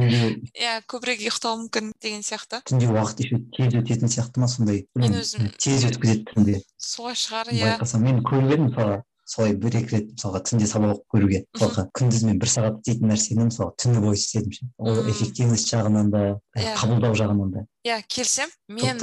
иә 0.57 0.75
көбірек 0.89 1.23
ұйықтауы 1.27 1.61
мүмкін 1.63 1.93
деген 2.01 2.25
сияқты. 2.25 2.63
түнде 2.65 2.89
уақыт 2.89 3.23
еще 3.23 3.41
тез 3.53 3.77
өтетін 3.83 4.09
сияқты 4.09 4.41
ма 4.41 4.49
сондай? 4.49 4.85
Мен 4.95 5.19
өзім 5.21 5.51
тез 5.61 5.85
өткізеді 5.91 6.25
түнде. 6.33 6.61
солай 6.77 7.15
шығар 7.15 7.53
иә. 7.53 7.73
Байқасам. 7.77 8.03
Мен 8.03 8.23
көріп 8.25 8.53
едім 8.53 8.69
мысалға. 8.71 9.03
Солай 9.33 9.55
бір 9.57 9.77
екі 9.81 9.95
рет 9.97 10.09
мысалға 10.13 10.41
түнде 10.47 10.67
сабақ 10.69 10.93
оқып 10.93 11.15
көруге 11.15 11.39
мысалға 11.55 11.85
күндіз 11.97 12.25
мен 12.27 12.39
бір 12.41 12.51
сағат 12.53 12.79
істейтін 12.81 13.13
нәрсені 13.13 13.47
мысалы 13.49 13.73
түні 13.81 14.03
бойы 14.03 14.19
істедім 14.19 14.53
ше. 14.53 14.67
Ол 14.77 14.99
эффективность 15.09 15.71
жағынан 15.73 16.11
да 16.13 16.23
иә. 16.53 16.75
қабылдау 16.77 17.17
жағынан 17.17 17.53
да. 17.55 17.65
Иә 17.83 17.99
келісемін 18.07 18.51
мен 18.69 18.99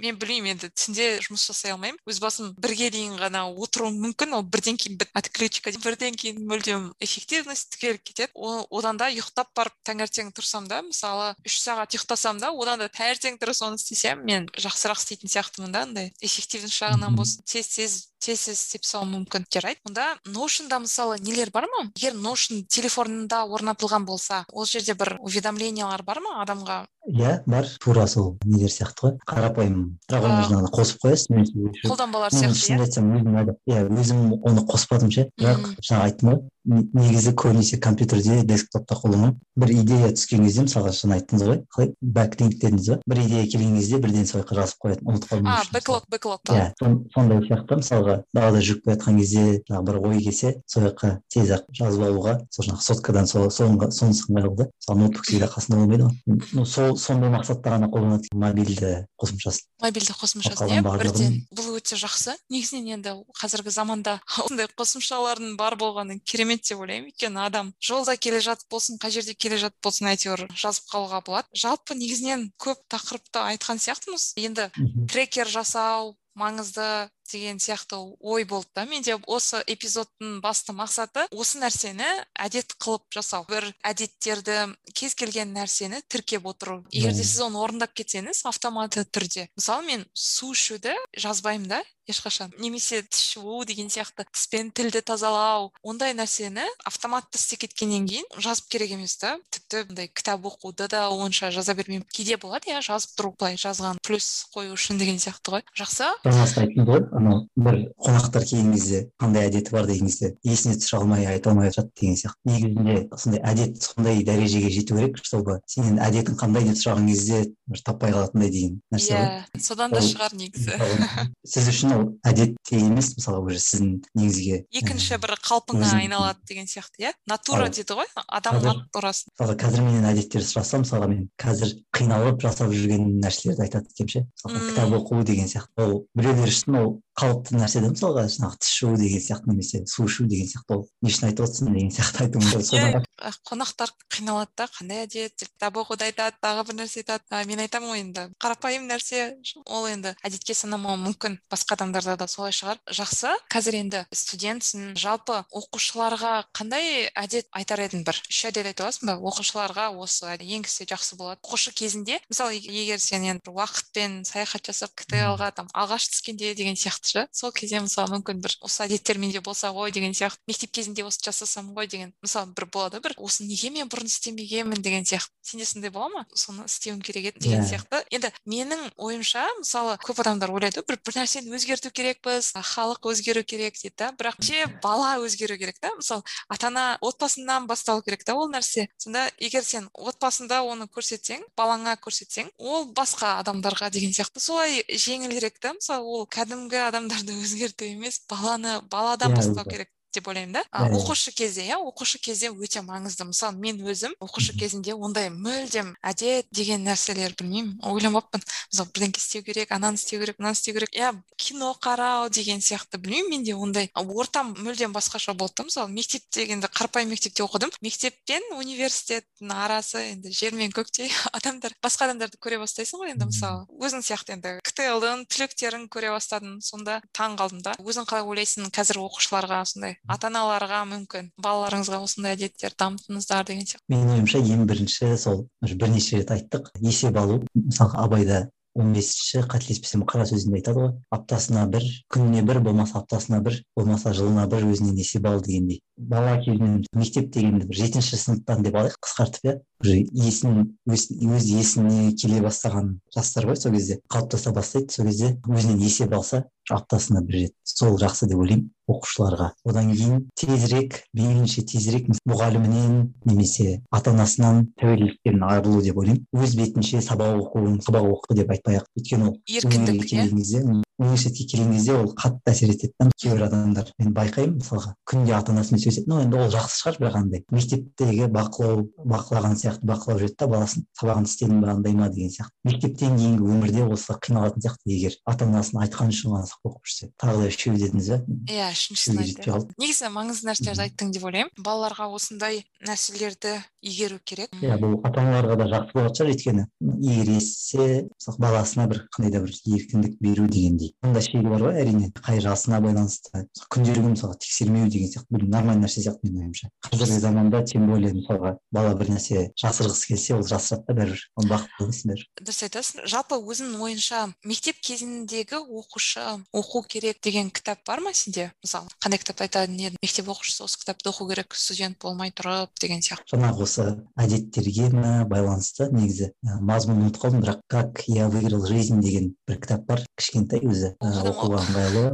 мен 0.00 0.16
білмеймін 0.16 0.54
енді 0.54 0.70
түнде 0.72 1.06
жұмыс 1.24 1.44
жасай 1.50 1.74
алмаймын. 1.74 2.00
Өз 2.08 2.20
басым 2.22 2.54
бірге 2.56 2.88
дейін 2.94 3.18
ғана 3.20 3.44
отыруым 3.52 3.98
мүмкін 4.00 4.38
ол 4.38 4.44
бірден 4.48 4.78
кейін 4.80 4.96
отключка 5.14 5.72
бірден 5.84 6.16
кейін 6.16 6.40
мүлдем 6.48 6.86
эффективность 7.04 7.76
түгел 7.76 7.98
кетеді. 8.00 8.32
Одан 8.70 8.96
да 8.96 9.10
ұйықтап 9.12 9.52
барып 9.56 9.76
таңертең 9.84 10.32
тұрсам 10.36 10.68
да 10.70 10.80
мысалы 10.86 11.34
үш 11.44 11.60
сағат 11.60 11.92
ұйықтасам 11.96 12.40
да 12.40 12.52
одан 12.52 12.80
да 12.80 12.88
таңертең 12.88 13.36
тұрып 13.42 13.58
соны 13.60 13.76
істесем 13.80 14.24
мен 14.24 14.48
жақсырақ 14.56 15.04
істейтін 15.04 15.34
сияқтымын 15.34 15.76
да 15.76 15.84
андай 15.84 16.12
эффективность 16.20 16.80
жағынан 16.80 17.16
болсын. 17.20 17.44
Тез 17.44 17.68
тез 17.76 18.00
тез 18.24 18.46
тез 18.48 18.56
істеп 18.56 18.84
тастауым 18.84 19.12
мүмкін 19.18 19.44
жарайды. 19.52 19.80
Онда 19.84 20.16
ноушнда 20.24 20.80
мысалы 20.80 21.18
нелер 21.20 21.50
бар 21.52 21.68
ма? 21.68 21.90
Егер 21.96 22.16
ноушн 22.16 22.64
телефонында 22.72 23.44
орнатылған 23.44 24.06
болса 24.08 24.44
ол 24.52 24.64
жерде 24.64 24.94
бір 24.94 25.18
уведомлениялар 25.20 26.02
бар 26.02 26.20
ма 26.24 26.40
адамға? 26.42 26.86
Иә 27.06 27.42
бар. 27.46 27.66
тура 27.80 28.06
сол 28.06 28.38
нелер 28.44 28.70
сияқты 28.72 29.06
ғой. 29.06 29.14
қарапайым 29.28 29.98
бірақ 30.08 30.24
оны 30.56 30.70
қосып 30.72 31.04
қоясың 31.04 31.44
қолданбалар 31.84 32.32
сияқты 32.32 32.60
шынымды 32.60 32.86
айтсам 32.86 33.12
өзім 33.16 33.36
иә 33.68 33.84
өзім 33.92 34.22
оны 34.42 34.64
қоспадым 34.64 35.12
ше. 35.12 35.28
бірақ 35.38 35.74
жаңа 35.84 36.08
айттым 36.08 36.30
ғой. 36.30 36.40
Негізі 36.64 37.32
көбінесе 37.36 37.78
компьютерде 37.78 38.42
десктопта 38.44 38.94
қолданамын. 38.94 39.38
бір 39.56 39.70
идея 39.70 40.10
түскен 40.12 40.44
кезде 40.44 40.64
мысалға 40.64 40.92
жаңа 40.96 41.18
айттыңыз 41.18 41.44
ғой 41.46 41.58
қалай? 41.70 41.90
Бэклинк 42.00 42.56
дедіңіз 42.60 42.88
ба? 42.90 42.98
бір 43.06 43.20
идея 43.24 43.46
келген 43.46 43.76
кезде 43.76 43.98
бірден 43.98 44.26
сол 44.26 44.40
жаққа 44.40 44.56
жазып 44.58 44.78
қоятын 44.84 45.10
ұмытып 45.10 45.30
қалмау 45.30 45.52
а 45.54 45.62
бэклог 45.72 46.04
бэклог 46.10 46.40
иә 46.50 46.72
сондай 47.14 47.42
сияқты 47.46 47.78
мысалға. 47.80 48.16
Далада 48.34 48.62
жүріп 48.64 48.84
келе 48.84 48.96
жатқан 48.96 49.18
кезде 49.18 49.44
жаңағы 49.68 49.84
бір 49.86 49.98
ой 50.08 50.22
келсе 50.24 50.54
сол 50.66 50.88
жаққа 50.88 51.10
тез 51.28 51.52
ақ 51.54 51.68
жазып 51.78 52.02
алуға 52.08 52.34
сол 52.50 52.66
жаңағы 52.66 52.86
соткадан 52.88 53.26
соны 53.26 53.50
соны 53.50 54.14
сыңғай 54.18 54.48
да 54.56 54.68
мысалы 54.72 55.00
ноутбук 55.00 55.24
всегда 55.24 55.48
қасында 55.52 55.78
болмайды 55.78 56.08
ғой. 56.08 56.66
Сол 56.66 56.96
сондай 56.96 57.30
мақсатта 57.30 57.74
ғана 57.74 57.88
қолданады 57.92 58.30
мобильді 58.32 59.06
қосымшасын. 59.20 59.68
Мобильді 59.82 60.14
қосымшасын 60.18 60.70
иә 60.70 60.82
бірден 60.84 61.38
бұл 61.54 61.78
өте 61.78 61.98
жақсы. 61.98 62.36
Негізінен 62.50 62.98
енді 62.98 63.14
қазіргі 63.40 63.72
заманда 63.74 64.18
осындай 64.44 64.68
қосымшалардың 64.78 65.56
бар 65.58 65.76
болғаны 65.80 66.20
керемет 66.24 66.53
керемет 66.54 66.68
деп 66.68 66.80
ойлаймын. 66.80 67.10
Өйткені 67.10 67.40
адам 67.44 67.72
жолда 67.80 68.16
келе 68.16 68.40
жатып 68.40 68.70
болсын 68.70 68.98
қай 68.98 69.10
жерде 69.10 69.34
келе 69.34 69.58
жатып 69.58 69.82
болсын 69.82 70.08
әйтеуір 70.12 70.46
жазып 70.54 70.86
қалуға 70.90 71.22
болады. 71.24 71.48
Жалпы 71.54 71.94
негізінен 71.94 72.52
көп 72.58 72.78
тақырыпты 72.88 73.42
айтқан 73.42 73.78
сияқтымыз. 73.78 74.34
Енді 74.36 74.70
трекер 75.10 75.48
жасау 75.48 76.16
маңызды 76.34 77.08
деген 77.30 77.58
сияқты 77.58 77.96
ой 78.20 78.44
болды 78.44 78.68
да. 78.74 78.84
Менде 78.84 79.16
осы 79.26 79.62
эпизодтың 79.66 80.40
басты 80.42 80.74
мақсаты 80.74 81.26
осы 81.30 81.60
нәрсені 81.62 82.06
әдет 82.34 82.74
қылып 82.82 83.06
жасау. 83.14 83.46
Бір 83.48 83.70
әдеттерді 83.86 84.74
кез 84.92 85.14
келген 85.14 85.54
нәрсені 85.54 86.02
тіркеп 86.08 86.46
отыру. 86.46 86.82
Егер 86.92 87.14
де 87.14 87.24
сіз 87.24 87.46
оны 87.46 87.62
орындап 87.62 87.94
кетсеңіз 87.94 88.44
автоматты 88.50 89.06
түрде. 89.06 89.48
Мысалы 89.56 89.86
мен 89.86 90.06
су 90.12 90.52
ішуді 90.52 90.94
жазбаймын 91.16 91.70
да. 91.70 91.82
Ешқашан 92.08 92.52
немесе 92.58 93.02
тіс 93.02 93.34
жуу 93.34 93.64
деген 93.64 93.88
сияқты 93.88 94.26
тіспен 94.30 94.70
тілді 94.70 95.00
тазалау. 95.00 95.70
Ондай 95.82 96.14
нәрсені 96.14 96.64
автоматты 96.84 97.38
істеп 97.40 97.64
кеткеннен 97.64 98.06
кейін 98.08 98.26
жазып 98.38 98.68
керек 98.72 98.92
емес 98.96 99.16
та. 99.16 99.36
Тіпті 99.50 99.84
мындай 99.88 100.08
кітап 100.12 100.44
оқуды 100.44 100.88
да 100.88 101.08
онша 101.10 101.50
жаза 101.50 101.74
бермеймін. 101.74 102.06
Кейде 102.12 102.36
болады 102.36 102.72
иә 102.72 102.82
жазып 102.84 103.16
тұру 103.18 103.32
былай 103.38 103.56
жазған 103.60 104.00
плюс 104.04 104.46
қою 104.54 104.74
үшін 104.76 105.00
деген 105.00 105.18
сияқты 105.22 105.56
ғой. 105.56 105.64
Жақсы? 105.76 106.10
Айттыңыз 106.24 106.88
ғой. 106.88 107.02
Анау 107.16 107.46
бір 107.56 107.80
қонақтар 107.96 108.44
келген 108.44 108.72
кезде 108.74 109.02
қандай 109.20 109.48
әдеті 109.48 109.72
бар 109.74 109.88
деген 109.88 110.10
кезде 110.10 110.34
есіне 110.44 110.76
түсіре 110.78 111.00
алмай 111.00 111.26
айта 111.26 111.50
алмай 111.50 111.70
жатады 111.70 111.92
деген 112.00 112.18
сияқты. 112.20 112.40
Негізінде 112.44 113.08
сондай 113.16 113.42
әдет 113.42 113.82
сондай 113.82 114.22
дәрежеге 114.26 114.70
жету 114.74 114.98
керек 114.98 115.18
чтобы 115.24 115.60
сенің 115.70 116.00
әдетің 116.04 116.38
қандай 116.40 116.68
деп 116.68 116.78
сұраған 116.80 117.08
кезде 117.08 117.40
бір 117.66 117.82
таппай 117.86 118.12
қалатындай 118.12 118.50
деген 118.50 118.80
нәрсе 118.92 119.14
ғой. 119.14 119.44
иә 119.54 119.60
содан 119.64 119.94
да 119.94 120.02
шығар 120.04 120.34
негізі. 120.36 120.78
сіз 121.54 121.70
үшін 121.72 121.93
ол 121.98 122.06
әдет 122.26 122.56
те 122.66 122.78
емес 122.80 123.14
мысалы 123.16 123.40
уже 123.44 123.60
сіздің 123.62 123.92
негізге 124.18 124.60
екінші 124.74 125.18
бір 125.22 125.36
қалпыңа 125.44 125.90
айналады 126.00 126.40
деген 126.48 126.68
сияқты 126.70 127.06
иә? 127.06 127.12
Натура 127.30 127.68
дейді 127.68 127.98
ғой 128.00 128.10
адам 128.26 128.60
натурасы 128.62 129.30
мысалы 129.32 129.56
қазір 129.60 129.86
менен 129.86 130.08
әдеттерді 130.10 130.48
сұраса 130.48 130.82
мысалға 130.82 131.10
мен 131.12 131.28
қазір 131.40 131.74
қиналып 131.94 132.42
жасап 132.44 132.74
жүрген 132.74 133.18
нәрселерді 133.22 133.66
айтады 133.66 133.90
екенмін 133.94 134.12
ше 134.14 134.24
мысалы 134.44 134.64
кітап 134.70 134.96
оқу 135.00 135.22
деген 135.24 135.50
сияқты. 135.50 135.74
Ол 135.84 136.06
біреулер 136.14 136.50
үшін 136.50 136.80
ол 136.80 136.90
қалыпты 137.14 137.54
нәрсе 137.54 137.80
да 137.84 137.92
мысалға 137.92 138.26
жаңағы 138.26 138.58
тіс 138.58 138.72
жуу 138.80 138.96
деген 138.98 139.22
сияқты 139.22 139.50
немесе 139.52 139.82
су 139.86 140.06
ішу 140.08 140.26
деген 140.26 140.48
сияқты 140.50 140.74
ол 140.78 140.86
не 141.02 141.10
үшін 141.12 141.28
айтып 141.30 141.46
отырсың 141.46 141.74
деген 141.74 141.92
сияқты 141.94 142.24
айтуы 142.24 142.42
мүмкін 142.42 143.04
қонақтар 143.46 143.92
қиналады 144.10 144.50
да 144.58 144.66
қандай 144.74 145.04
әдет 145.06 145.36
деп 145.38 145.52
кітап 145.52 145.78
оқуды 145.78 146.08
айтады 146.08 146.36
тағы 146.42 146.64
бір 146.68 146.78
нәрсе 146.82 147.04
айтады 147.04 147.44
мен 147.48 147.62
айтамын 147.62 147.92
ғой 147.92 148.02
енді 148.02 148.24
қарапайым 148.42 148.88
нәрсе 148.90 149.36
ол 149.64 149.86
енді 149.88 150.14
әдетке 150.26 150.56
санамауы 150.58 150.98
мүмкін 151.04 151.38
басқа 151.52 151.78
адамдарда 151.78 152.16
да 152.16 152.26
солай 152.28 152.52
шығар. 152.52 152.80
жақсы. 152.90 153.30
қазір 153.50 153.78
енді 153.78 154.04
студентсің. 154.10 154.94
жалпы 154.98 155.44
оқушыларға 155.54 156.44
қандай 156.52 157.10
әдет 157.14 157.46
айтар 157.52 157.84
едің 157.86 158.04
бір? 158.04 158.20
Үш 158.28 158.44
әдет 158.50 158.66
айта 158.66 158.84
аласың 158.84 159.08
ба? 159.08 159.16
оқушыларға 159.30 159.88
осы 159.94 160.36
енгізсе 160.40 160.84
жақсы 160.84 161.16
болады. 161.16 161.40
оқушы 161.42 161.72
кезінде 161.72 162.20
мысалы 162.28 162.58
егер 162.58 162.98
сен 162.98 163.22
енді 163.22 163.50
уақытпен 163.54 164.24
саяхат 164.24 164.66
жасап 164.66 164.90
ктл 164.94 165.38
ға 165.38 165.52
там 165.54 165.68
алғаш 165.74 166.08
түскенде 166.10 166.54
деген 166.54 166.74
сияқты 166.74 167.03
ше 167.04 167.26
сол 167.32 167.52
кезде 167.52 167.80
мысалы 167.84 168.18
мүмкін 168.18 168.40
бір 168.44 168.56
осы 168.64 168.84
әдеттер 168.86 169.18
менде 169.18 169.40
болса 169.44 169.72
ғой 169.74 169.92
деген 169.92 170.14
сияқты 170.14 170.40
мектеп 170.48 170.72
кезінде 170.72 171.04
осы 171.04 171.20
жасасам 171.24 171.72
ғой 171.76 171.88
деген 171.90 172.14
мысалы 172.22 172.52
бір 172.54 172.68
болады 172.72 173.00
бір 173.04 173.14
осы 173.18 173.44
неге 173.44 173.70
мен 173.70 173.88
бұрын 173.88 174.08
істемегенмін? 174.08 174.82
деген 174.82 175.04
сияқты. 175.04 175.32
Сенде 175.42 175.64
сондай 175.64 175.90
бола 175.90 176.08
ма? 176.08 176.26
Соны 176.34 176.64
істеуім 176.66 177.00
керек 177.02 177.30
еді? 177.32 177.40
деген 177.40 177.64
сияқты. 177.64 178.02
Енді 178.10 178.30
менің 178.48 178.90
ойымша 178.96 179.44
мысалы 179.58 179.96
көп 180.04 180.20
адамдар 180.22 180.52
ойлайды 180.52 180.80
ғой 180.80 180.88
бір 180.92 181.00
бір 181.04 181.18
нәрсені 181.20 181.54
өзгерту 181.56 181.90
керекпіз 181.94 182.52
халық 182.54 183.08
өзгеру 183.10 183.44
керек 183.44 183.76
дейді 183.80 183.94
да. 183.98 184.10
Бірақ 184.16 184.40
ше 184.44 184.66
бала 184.82 185.16
өзгеру 185.24 185.58
керек 185.58 185.78
та. 185.80 185.92
Мысалы 185.96 186.22
ата 186.48 186.68
ана 186.68 186.98
отбасынан 187.00 187.66
басталу 187.66 188.02
керек 188.02 188.24
та 188.24 188.34
ол 188.34 188.50
нәрсе. 188.50 188.88
Сонда 188.96 189.28
егер 189.38 189.64
сен 189.64 189.88
отбасында 189.92 190.62
оны 190.64 190.88
көрсетсең 190.88 191.44
балаңа 191.56 191.96
көрсетсең 192.00 192.50
ол 192.58 192.88
басқа 192.92 193.38
адамдарға 193.42 193.90
деген 193.90 194.12
сияқты 194.16 194.40
солай 194.40 194.82
жеңілірек 194.88 195.60
та. 195.60 195.74
Мысалы 195.76 196.04
ол 196.04 196.26
кәдімгі 196.26 196.80
адамдарды 196.94 197.34
өзгерту 197.42 197.88
емес 197.90 198.20
баланы 198.30 198.78
баладан 198.94 199.34
бастау 199.34 199.66
керек. 199.66 199.90
Деп 200.14 200.28
ойлаймын 200.28 200.58
да. 200.58 200.62
А, 200.70 200.86
оқушы 200.88 201.32
кезде 201.34 201.66
иә 201.66 201.78
оқушы 201.78 202.18
кезде 202.18 202.50
өте 202.50 202.82
маңызды. 202.86 203.26
Мысалы 203.28 203.58
мен 203.58 203.80
өзім 203.82 204.14
оқушы 204.22 204.54
кезінде 204.58 204.94
ондай 204.94 205.30
мүлдем 205.30 205.94
әдет 206.02 206.46
деген 206.54 206.84
нәрселер 206.86 207.34
білмеймін. 207.38 207.80
Ойланбаппын 207.82 208.42
мысалы 208.70 208.90
бірдеңке 208.94 209.20
істеу 209.20 209.42
керек 209.44 209.72
ананы 209.72 209.98
істеу 209.98 210.20
керек 210.20 210.38
мынаны 210.38 210.54
істеу 210.54 210.74
керек. 210.74 210.94
Иә 210.94 211.12
кино 211.36 211.74
қарау 211.80 212.30
деген 212.30 212.60
сияқты 212.60 212.98
білмеймін 212.98 213.30
менде 213.38 213.54
ондай. 213.54 213.90
Ортам 213.94 214.54
мүлдем 214.58 214.94
басқаша 214.94 215.34
болды 215.34 215.54
да 215.58 215.68
мысалы 215.68 215.90
мектеп 215.90 216.22
дегенде 216.32 216.68
қарапайым 216.68 217.10
мектепте 217.10 217.42
оқыдым. 217.44 217.72
Мектеп 217.80 218.14
пен 218.26 218.42
университеттің 218.54 219.52
арасы 219.52 220.04
енді 220.12 220.32
жер 220.32 220.54
мен 220.54 220.72
көктей 220.74 221.10
адамдар 221.32 221.74
басқа 221.82 222.08
адамдарды 222.08 222.38
көре 222.38 222.60
бастайсың 222.62 223.02
ғой 223.02 223.14
енді 223.14 223.28
мысалы. 223.30 223.66
Өзің 223.80 224.04
сияқты 224.06 224.36
енді 224.36 224.56
ктл 224.64 225.04
түлектерін 225.30 225.88
көре 225.92 226.12
бастадым 226.14 226.60
сонда 226.62 227.00
таң 227.16 227.38
қалдым 227.40 227.62
да. 227.64 227.74
Өзің 227.82 228.06
қалай 228.08 228.26
ойлайсың 228.26 228.70
қазір 228.74 229.00
оқушыларға 229.04 229.62
осындай 229.64 229.98
ата 230.08 230.30
аналарға 230.30 230.82
мүмкін. 230.90 231.30
Балаларыңызға 231.44 232.00
осындай 232.04 232.36
әдеттер 232.36 232.74
дамытыңыздар 232.80 233.46
деген 233.48 233.68
сияқты. 233.68 233.84
Менің 233.92 234.16
ойымша 234.18 234.42
ең 234.56 234.66
бірінші 234.68 235.14
сол 235.20 235.46
бірнеше 235.62 236.20
рет 236.20 236.34
айттық. 236.34 236.70
Есеп 236.80 237.16
алу 237.20 237.40
мысалы 237.54 237.98
абайда 238.04 238.44
он 238.74 238.92
бесінші 238.92 239.44
қателеспесем 239.46 240.02
қара 240.02 240.24
сөзінде 240.26 240.58
айтады 240.58 240.80
ғой. 240.82 240.88
Аптасына 241.14 241.62
бір 241.70 241.84
күніне 242.10 242.42
бір 242.42 242.58
болмаса 242.64 242.98
аптасына 242.98 243.38
бір 243.44 243.60
болмаса 243.78 244.10
жылына 244.18 244.48
бір 244.50 244.66
өзінен 244.66 244.98
есеп 244.98 245.28
ал 245.30 245.40
дегендей. 245.40 245.80
Бала 245.96 246.34
кезінен 246.42 246.82
мектеп 246.92 247.30
дегенді 247.36 247.68
бір 247.70 247.78
жетінші 247.84 248.18
сыныптан 248.18 248.66
деп 248.66 248.74
алайық 248.80 248.98
қысқартып 248.98 249.46
иә. 249.46 249.54
Уже 249.84 250.00
есін 250.10 250.74
өз, 250.90 251.06
өз 251.06 251.46
есіне 251.54 252.10
келе 252.18 252.42
бастаған 252.42 252.96
жастар 253.14 253.46
ғой 253.46 253.60
сол 253.62 253.78
кезде. 253.78 254.00
Қалыптаса 254.10 254.52
бастайды 254.52 254.90
сол 254.90 255.06
кезде 255.06 255.36
өзінен 255.46 255.78
есеп 255.78 256.18
алса 256.18 256.42
аптасына 256.70 257.22
бір 257.24 257.40
рет. 257.44 257.54
Сол 257.64 257.98
жақсы 258.00 258.28
деп 258.30 258.40
ойлаймын 258.40 258.70
оқушыларға. 258.88 259.50
Одан 259.64 259.90
кейін 259.92 260.24
тезірек 260.38 261.00
мейлінше 261.16 261.64
тезірек 261.68 262.08
мұғалімінен 262.28 262.96
немесе 263.24 263.80
ата 263.90 264.12
анасынан 264.12 264.66
тәуелділіктен 264.80 265.42
арылу 265.42 265.82
деп 265.84 265.98
ойлаймын. 266.00 266.24
Өз 266.36 266.56
бетінше 266.60 267.02
сабақ 267.04 267.40
оқу 267.46 267.66
сабақ 267.84 268.10
оқы 268.12 268.40
деп 268.40 268.52
айтпай 268.54 268.80
ақ 268.82 268.90
өйткені 268.98 269.30
ол 269.30 269.38
еркіндік 269.48 270.04
иә? 270.12 270.83
Университетке 270.98 271.56
келген 271.56 271.72
кезде 271.74 271.94
ол 271.96 272.12
қатты 272.14 272.52
әсер 272.52 272.70
етеді 272.72 272.92
да 273.00 273.10
кейбір 273.20 273.46
адамдар. 273.48 273.90
Мен 273.98 274.12
байқаймын 274.14 274.58
мысалға 274.60 274.94
күнде 275.08 275.34
ата 275.34 275.52
анасымен 275.52 275.82
сөйлеседі 275.82 276.10
ну 276.10 276.20
енді 276.22 276.38
ол 276.38 276.50
жақсы 276.52 276.80
шығар 276.80 276.98
бірақ 277.00 277.18
андай 277.20 277.44
мектептегі 277.50 278.28
бақылау 278.34 278.84
бақылаған 279.02 279.58
сияқты 279.58 279.88
бақылап 279.88 280.20
жүреді 280.22 280.38
да 280.38 280.48
баласын 280.54 280.86
сабағын 281.00 281.26
істедің 281.28 281.60
ба 281.64 281.72
андай 281.74 281.94
ма 281.98 282.08
деген 282.08 282.30
сияқты. 282.30 282.54
Мектептен 282.64 283.18
кейінгі 283.18 283.48
өмірде 283.54 283.86
осы 283.88 284.14
қиналатын 284.22 284.64
сияқты 284.64 284.94
егер 284.94 285.18
ата 285.26 285.48
анасын 285.48 285.82
айтқаны 285.84 286.14
үшін 286.14 286.34
ғана 286.34 286.48
сабақ 286.50 286.70
оқып 286.70 286.90
жүрсе 286.90 287.10
тағы 287.20 287.42
да 287.42 287.50
үшеу 287.50 287.74
дедіңіз 287.80 288.10
ба 288.14 288.18
иә 288.54 288.70
үшіншісін 288.74 289.22
айтты 289.24 289.58
негізі 289.80 290.10
маңызды 290.14 290.48
нәрселерді 290.50 290.84
айттың 290.84 291.12
деп 291.14 291.26
ойлаймын. 291.28 291.52
Балаларға 291.64 292.08
осындай 292.14 292.62
нәрселерді 292.86 293.56
игеру 293.82 294.18
керек. 294.24 294.52
Иә 294.60 294.78
бұл 294.80 294.98
ата 295.04 295.22
аналарға 295.22 295.58
да 295.60 295.68
жақсы 295.72 295.96
болатын 295.96 296.18
шығар. 296.18 296.32
Өйткені 296.34 296.66
мысалы 296.84 298.38
баласына 298.38 298.88
бір 298.90 299.04
қандай 299.14 299.32
да 299.34 299.42
бір 299.44 299.54
еркіндік 299.76 300.18
беру 300.20 300.46
дегендей 300.48 300.83
мында 301.04 301.22
шегі 301.24 301.48
бар 301.48 301.64
ғой 301.64 301.80
әрине. 301.82 302.10
Қай 302.24 302.40
жасына 302.44 302.80
байланысты. 302.84 303.44
Күнделігін 303.72 304.14
мысалға 304.14 304.38
тексермеу 304.42 304.88
деген 304.92 305.10
сияқты 305.12 305.34
бұл 305.34 305.46
нормальный 305.48 305.86
нәрсе 305.86 306.04
сияқты 306.04 306.28
менің 306.28 306.48
ойымша. 306.48 306.70
Қазіргі 306.88 307.20
заманда 307.22 307.62
тем 307.64 307.86
более 307.90 308.12
мысалға 308.14 308.54
бала 308.74 308.94
бір 308.98 309.12
нәрсе 309.14 309.48
жасырғысы 309.60 310.10
келсе 310.12 310.36
ол 310.36 310.44
жасырады 310.46 310.86
да 310.88 310.98
бәрібір. 311.00 311.24
Оны 311.40 311.52
бақытты 311.52 311.84
болсын 311.84 312.12
бәрібір. 312.12 312.28
Дұрыс 312.42 312.62
айтасың. 312.68 313.04
Жалпы 313.10 313.38
өзіңнің 313.40 313.84
ойыңша 313.88 314.22
мектеп 314.44 314.80
кезіндегі 314.84 315.60
оқушы 315.64 316.24
оқу 316.54 316.84
керек 316.88 317.20
деген 317.24 317.50
кітап 317.50 317.84
бар 317.86 318.02
ма 318.04 318.14
сенде? 318.14 318.50
Мысалы 318.64 318.90
қандай 319.02 319.20
кітапты 319.22 319.46
айтатын 319.48 319.78
едің? 319.78 320.00
Мектеп 320.02 320.30
оқушысы 320.32 320.64
осы 320.66 320.80
кітапты 320.80 321.10
оқу 321.10 321.28
керек 321.30 321.54
студент 321.54 321.98
болмай 322.02 322.32
тұрып 322.34 322.72
деген 322.80 323.02
сияқты. 323.04 323.34
Жаңағы 323.34 323.64
осы 323.64 323.86
әдеттерге 324.20 324.90
байланысты 325.30 325.88
негізі 325.92 326.30
мазмұнын 326.42 327.08
ұмытып 327.08 327.22
қалдым 327.24 327.44
бірақ 327.44 327.60
как 327.68 328.02
я 328.08 328.28
выиграл 328.28 328.66
жизнь 328.66 329.00
деген 329.00 329.34
бір 329.48 329.60
кітап 329.60 329.86
бар. 329.88 330.04
Кішкентай 330.18 330.60
өзі 330.74 331.24
оқуға 331.30 331.60
ыңғайлы 331.64 332.04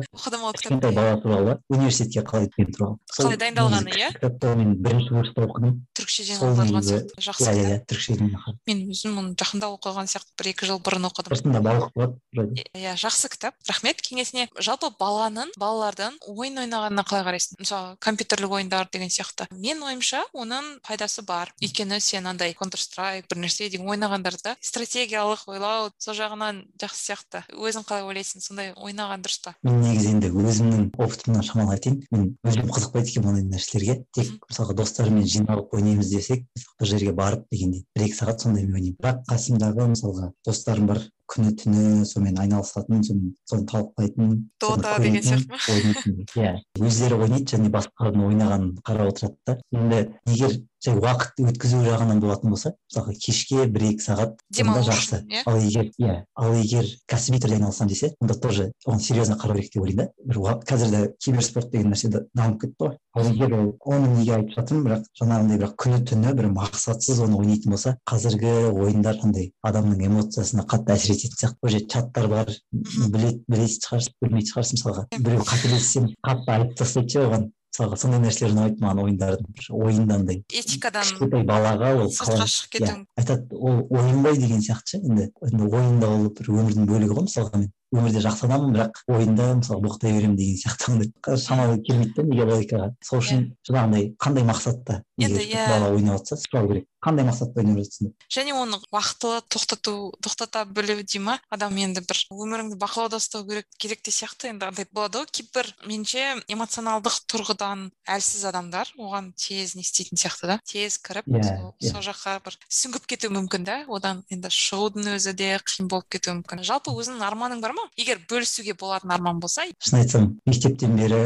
ол 0.41 0.53
кішкентай 0.57 0.93
бала 0.95 1.17
туралы 1.23 1.57
университетке 1.69 2.25
қалай 2.27 2.49
өткен 2.49 2.73
туралы. 2.75 2.99
Қалай 3.17 3.39
дайындалғаны 3.41 3.95
иә? 3.97 4.11
кітапты 4.17 4.55
мен 4.57 4.75
бірінші 4.83 5.15
курста 5.15 5.47
оқыдым. 5.47 5.77
Түркшеден 5.97 6.43
аударылған 6.45 6.87
сияқты 6.87 7.25
жақсы 7.25 7.51
иә 7.51 7.67
иә 7.71 7.79
түркшеден 7.91 8.33
мен 8.69 8.83
өзім 8.91 9.19
оны 9.21 9.35
жақында 9.39 9.71
оқыған 9.77 10.11
сияқты 10.11 10.35
бір 10.39 10.51
екі 10.53 10.69
жыл 10.71 10.81
бұрын 10.85 11.09
оқыдым. 11.11 11.35
Осында 11.37 11.63
балық 11.65 11.93
болады 11.95 12.65
иә 12.75 12.97
жақсы 13.01 13.31
кітап. 13.33 13.55
Рахмет. 13.69 14.01
Кеңесіне 14.01 14.49
жалпы 14.59 14.91
баланың 14.99 15.53
балалардың 15.61 16.17
ойын 16.31 16.65
ойнағанына 16.65 17.05
қалай 17.07 17.25
қарайсың? 17.27 17.61
Мысалы 17.61 17.97
компьютерлік 18.03 18.55
ойындар 18.59 18.89
деген 18.93 19.11
сияқты. 19.13 19.47
Менің 19.53 19.85
ойымша 19.91 20.25
оның 20.35 20.81
пайдасы 20.87 21.23
бар. 21.27 21.53
Өйткені 21.63 22.01
сен 22.01 22.27
андай 22.27 22.55
контр 22.55 22.81
страйк 22.81 23.29
бір 23.31 23.43
нәрсе 23.45 23.69
деген 23.71 23.89
ойнағандарда 23.91 24.57
стратегиялық 24.61 25.47
ойлау 25.51 25.91
сол 25.99 26.17
жағынан 26.19 26.65
жақсы 26.81 27.11
сияқты. 27.11 27.45
Өзің 27.55 27.87
қалай 27.87 28.09
ойлайсың? 28.09 28.43
Сондай 28.51 28.73
ойнаған 28.75 29.23
дұрыс 29.23 29.39
па? 29.45 29.53
Мен 29.67 29.79
негізі 29.85 30.11
енді 30.15 30.31
өзімнің 30.35 30.89
опытымнан 30.99 31.47
шамалы 31.47 31.77
айтайын. 31.77 32.01
Мен 32.11 32.27
өзім 32.47 32.73
қызықпайды 32.75 33.13
екенмін 33.13 33.31
ондай 33.31 33.47
нәрселерге. 33.55 33.97
Тек 34.17 34.33
мысалға 34.51 34.77
достарыммен 34.81 35.29
жиналып 35.31 35.75
ойнаймыз 35.77 36.11
десек 36.11 36.45
бір 36.81 36.91
жерге 36.91 37.15
барып 37.15 37.47
дегендей 37.53 37.87
бір 37.95 38.09
екі 38.09 38.19
сағат 38.19 38.43
сондаймен 38.43 38.75
ойнаймын. 38.75 38.99
Бірақ 38.99 39.23
қасымдағы 39.31 39.89
мысалға 39.95 40.31
достарым 40.47 40.91
бар 40.91 41.03
күні 41.31 41.53
түні 41.61 42.07
сонымен 42.11 42.41
айналысатын 42.43 43.05
соны 43.07 43.35
соны 43.47 43.67
талқылайтын 43.71 44.33
дота 44.59 44.97
деген 44.99 45.23
сияқты 45.23 45.53
ма? 45.55 46.27
иә. 46.43 46.57
Өздері 46.81 47.21
ойнайды 47.23 47.55
және 47.55 47.71
басқалардың 47.71 48.27
ойнағанын 48.33 48.73
қарап 48.83 49.13
отырады 49.13 49.39
да. 49.47 49.59
Енді 49.71 50.01
егер 50.27 50.59
жай 50.85 50.97
уақыт 50.97 51.41
өткізу 51.45 51.83
жағынан 51.85 52.21
болатын 52.23 52.55
болса 52.55 52.73
мысалға 52.89 53.15
кешке 53.21 53.67
бір 53.69 53.85
екі 53.91 54.05
сағат 54.05 54.39
демалу 54.49 54.83
жақсы. 54.87 55.21
иә? 55.29 55.43
Ал 55.47 55.59
егер 55.61 55.91
иә 56.01 56.15
ал 56.35 56.55
егер 56.57 56.87
кәсіби 57.11 57.41
түрде 57.43 57.59
айналысамын 57.59 57.93
десе 57.93 58.15
онда 58.21 58.35
тоже 58.35 58.73
оған 58.87 59.01
серьезно 59.01 59.37
қарау 59.37 59.57
керек 59.61 59.73
деп 59.75 59.83
ойлаймын 59.83 60.07
да. 60.07 60.25
Бір 60.25 60.39
қазір 60.65 60.91
де 60.91 61.03
киберспорт 61.21 61.71
деген 61.71 61.93
нәрсе 61.93 62.09
дамып 62.09 62.61
кетті 62.63 62.81
ғой. 62.81 62.97
Ал 63.15 63.29
егер 63.29 63.53
ол 63.53 63.77
оны 63.85 64.09
неге 64.17 64.35
айтып 64.39 64.57
жатырмын 64.57 64.87
бірақ 64.89 65.07
жаңағындай 65.21 65.61
бірақ 65.61 65.77
күні 65.85 66.01
түні 66.09 66.35
бір 66.41 66.51
мақсатсыз 66.57 67.21
оны 67.27 67.37
ойнайтын 67.37 67.77
болса 67.77 67.97
қазіргі 68.09 68.55
ойындар 68.73 69.21
андай 69.25 69.53
адамның 69.63 70.05
эмоциясына 70.09 70.65
қатты 70.65 70.97
әсер 70.97 71.17
ететін 71.17 71.37
сияқты. 71.45 71.71
Жерде 71.71 71.87
чаттар 71.93 72.29
бар 72.29 72.53
білет 72.73 73.43
білесіз 73.49 73.85
шығарсыз 73.85 74.15
білмейтін 74.23 74.53
шығарсыз 74.53 74.79
мысалға. 74.79 75.07
Біреу 75.19 75.45
қателессем 75.45 76.13
қатты 76.25 76.55
айтып 76.57 76.77
тастайды 76.79 77.13
ше 77.15 77.25
оған. 77.27 77.51
Мысалға 77.81 77.97
сондай 77.97 78.21
нәрселер 78.21 78.53
ұнайды 78.53 78.83
маған 78.83 79.01
ойындардың 79.05 79.53
бір 79.57 79.69
ойында 79.73 80.17
андай 80.21 80.41
этикадан 80.53 81.07
кішкентай 81.07 81.45
балаға 81.49 81.93
ол 81.97 82.11
сыртқа 82.13 82.47
шығып 82.53 82.75
кету 82.75 82.97
айтады 83.17 83.57
ол 83.57 83.81
ойын 83.89 84.21
ғой 84.25 84.39
деген 84.41 84.61
сияқты 84.65 84.93
ше 84.93 85.01
енді 85.01 85.31
ойында 85.65 86.11
ол 86.11 86.29
бір 86.37 86.51
өмірдің 86.53 86.91
бөлігі 86.91 87.17
ғой 87.17 87.27
мысалға 87.29 87.63
мен. 87.63 87.71
Өмірде 87.91 88.21
жақсы 88.23 88.47
адаммын 88.47 88.77
бірақ 88.77 89.01
ойында 89.11 89.47
мысалы 89.59 89.83
боқтай 89.83 90.13
беремін 90.15 90.37
деген 90.39 90.61
сияқты 90.61 90.93
ондай 90.93 91.39
шамалы 91.43 91.81
келмейді 91.83 92.15
да 92.21 92.23
неге 92.29 92.45
логикаға 92.47 92.91
сол 93.03 93.19
үшін 93.19 93.49
жаңағындай 93.67 94.13
қандай 94.15 94.47
мақсатта 94.47 95.01
енді 95.19 95.43
иә. 95.43 95.65
бала 95.73 95.91
ойнап 95.97 96.21
жатса 96.21 96.39
сұрау 96.39 96.69
керек. 96.71 96.87
Қандай 97.01 97.27
жатсың 97.27 98.11
деп 98.11 98.27
және 98.31 98.55
оны 98.55 98.79
уақытылы 98.93 99.41
тоқтату 99.49 100.13
тоқтата 100.23 100.65
білу 100.65 101.01
дей 101.03 101.21
ма? 101.21 101.39
Адам 101.51 101.77
енді 101.81 102.03
бір 102.05 102.21
өміріңді 102.31 102.79
бақылауда 102.81 103.21
ұстау 103.21 103.47
керек 103.49 103.67
керек 103.79 104.03
те 104.03 104.13
сияқты 104.15 104.51
енді 104.53 104.69
андай 104.69 104.87
болады 104.93 105.23
ғой. 105.23 105.27
Кейбір 105.33 105.71
меніңше 105.87 106.45
эмоционалдық 106.53 107.17
тұрғыдан 107.31 107.89
әлсіз 108.07 108.45
адамдар 108.51 108.93
оған 108.99 109.33
тез 109.37 109.75
не 109.77 109.85
істейтін 109.85 110.21
сияқты 110.21 110.53
да 110.53 110.59
тез 110.65 110.99
кіріп 110.99 111.29
иә 111.31 111.91
сол 111.91 112.05
жаққа 112.05 112.37
бір 112.45 112.59
сүңгіп 112.69 113.09
кетуі 113.11 113.33
мүмкін 113.39 113.65
да. 113.65 113.81
Одан 113.89 114.25
енді 114.31 114.53
шығудың 114.53 115.15
өзі 115.17 115.35
де 115.37 115.53
қиын 115.65 115.89
болып 115.91 116.09
кетуі 116.13 116.37
мүмкін. 116.41 116.65
Жалпы 116.67 116.93
өзіңнің 116.95 117.27
арманың 117.27 117.65
бар 117.65 117.75
ма? 117.77 117.89
Егер 117.97 118.21
бөлісуге 118.31 118.77
болатын 118.79 119.17
арман 119.17 119.41
болса? 119.41 119.65
шын 119.81 120.01
айтсам 120.01 120.27
мектептен 120.49 120.97
бері 120.99 121.21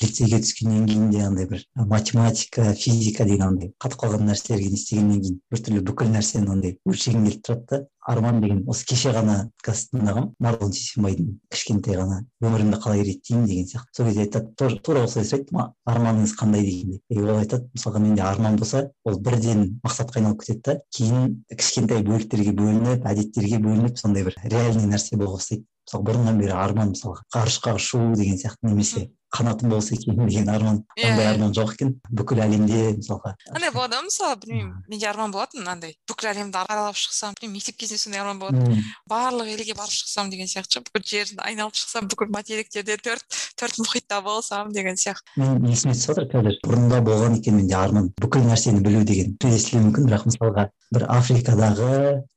лицейге 0.00 0.40
түскеннен 0.42 0.86
кейін 0.88 1.10
де 1.12 1.22
андай 1.26 1.46
бір 1.50 1.64
математика 1.76 2.72
физика 2.78 3.26
деген 3.28 3.46
андай 3.48 3.72
қатып 3.82 4.04
қалған 4.04 4.26
нәрселерге 4.30 4.70
не 4.72 4.80
істегеннен 5.02 5.22
кейін 5.22 5.40
біртүрлі 5.50 5.82
бүкіл 5.86 6.10
нәрсені 6.12 6.50
андай 6.52 6.76
өлшегім 6.86 7.24
келіп 7.26 7.42
тұрады 7.46 7.66
да 7.70 7.78
арман 8.12 8.40
деген 8.42 8.62
осы 8.70 8.86
кеше 8.86 9.12
ғана 9.14 9.36
подкаст 9.56 9.92
тыңдағанмын 9.92 10.30
марғұлан 10.42 10.74
сейсенбайдың 10.76 11.28
кішкентай 11.52 11.98
ғана 11.98 12.18
өмірімді 12.42 12.78
қалай 12.82 13.02
реттеймін 13.06 13.46
деген 13.46 13.68
сияқты. 13.70 13.90
Сол 13.96 14.06
кезде 14.06 14.26
айтады 14.26 14.78
тура 14.82 15.04
осылай 15.06 15.26
сұрайды 15.28 15.66
арманыңыз 15.86 16.34
қандай 16.38 16.66
дегендей 16.66 17.00
и 17.08 17.20
ол 17.22 17.38
айтады 17.38 17.68
мысалға 17.76 18.02
менде 18.02 18.22
арман 18.26 18.56
болса 18.58 18.90
ол 19.04 19.18
бірден 19.18 19.80
мақсатқа 19.86 20.20
айналып 20.20 20.42
кетеді 20.42 20.62
да 20.66 20.78
кейін 20.96 21.44
кішкентай 21.50 22.02
бөліктерге 22.06 22.54
бөлініп 22.58 23.06
әдеттерге 23.06 23.62
бөлініп 23.62 23.98
сондай 23.98 24.26
бір 24.26 24.38
реальный 24.44 24.90
нәрсе 24.90 25.16
бола 25.16 25.38
бастайды. 25.38 25.66
Мысалы 25.86 26.06
бұрыннан 26.06 26.38
бері 26.38 26.54
арман 26.54 26.92
мысалға 26.94 27.24
ғарышқа 27.34 27.74
ұшу 27.74 28.12
деген 28.14 28.38
сияқты 28.38 28.70
немесе 28.70 29.08
қанатым 29.32 29.70
болса 29.72 29.94
екен 29.94 30.18
деген 30.26 30.48
арман 30.48 30.82
ондай 30.96 31.26
арман 31.26 31.52
жоқ 31.56 31.74
екен. 31.74 31.94
бүкіл 32.10 32.42
әлемде 32.44 32.96
мысалға. 32.98 33.34
Андай 33.54 33.70
болады 33.72 33.96
ғой 33.96 34.04
мысалы 34.08 34.36
білмеймін 34.42 34.74
менде 34.88 35.08
арман 35.08 35.32
болатын? 35.32 35.68
Андай 35.68 35.96
бүкіл 36.08 36.28
әлемді 36.32 36.60
аралап 36.60 36.96
шықсам 37.00 37.34
білмеймін 37.40 37.56
мектеп 37.56 37.78
кезінде 37.80 37.98
сондай 38.02 38.20
арман 38.20 38.38
болатын. 38.42 38.84
Барлық 39.08 39.48
елге 39.54 39.74
барып 39.78 39.96
шықсам 39.96 40.30
деген 40.30 40.50
сияқты 40.52 40.78
ше 40.78 40.84
бүкіл 40.84 41.08
жерді 41.08 41.40
айналып 41.40 41.78
шықсам 41.80 42.08
бүкіл 42.12 42.32
материктерде 42.34 42.98
төрт 43.00 43.24
төрт 43.56 43.80
мұхитта 43.80 44.20
болсам 44.22 44.72
деген 44.72 45.00
сияқты. 45.00 45.24
Мен 45.36 45.64
есіме 45.72 45.96
түсіп 45.96 46.12
жатыр 46.12 46.28
қазір 46.34 46.60
бұрында 46.66 47.00
болған 47.08 47.40
екен 47.40 47.56
менде 47.56 47.76
арман. 47.78 48.12
Бүкіл 48.20 48.44
нәрсені 48.50 48.84
білу 48.84 49.04
деген 49.08 49.36
естілуі 49.48 49.88
мүмкін 49.88 50.08
бірақ 50.10 50.28
мысалға 50.28 50.68
бір 50.92 51.06
африкадағы 51.08 51.90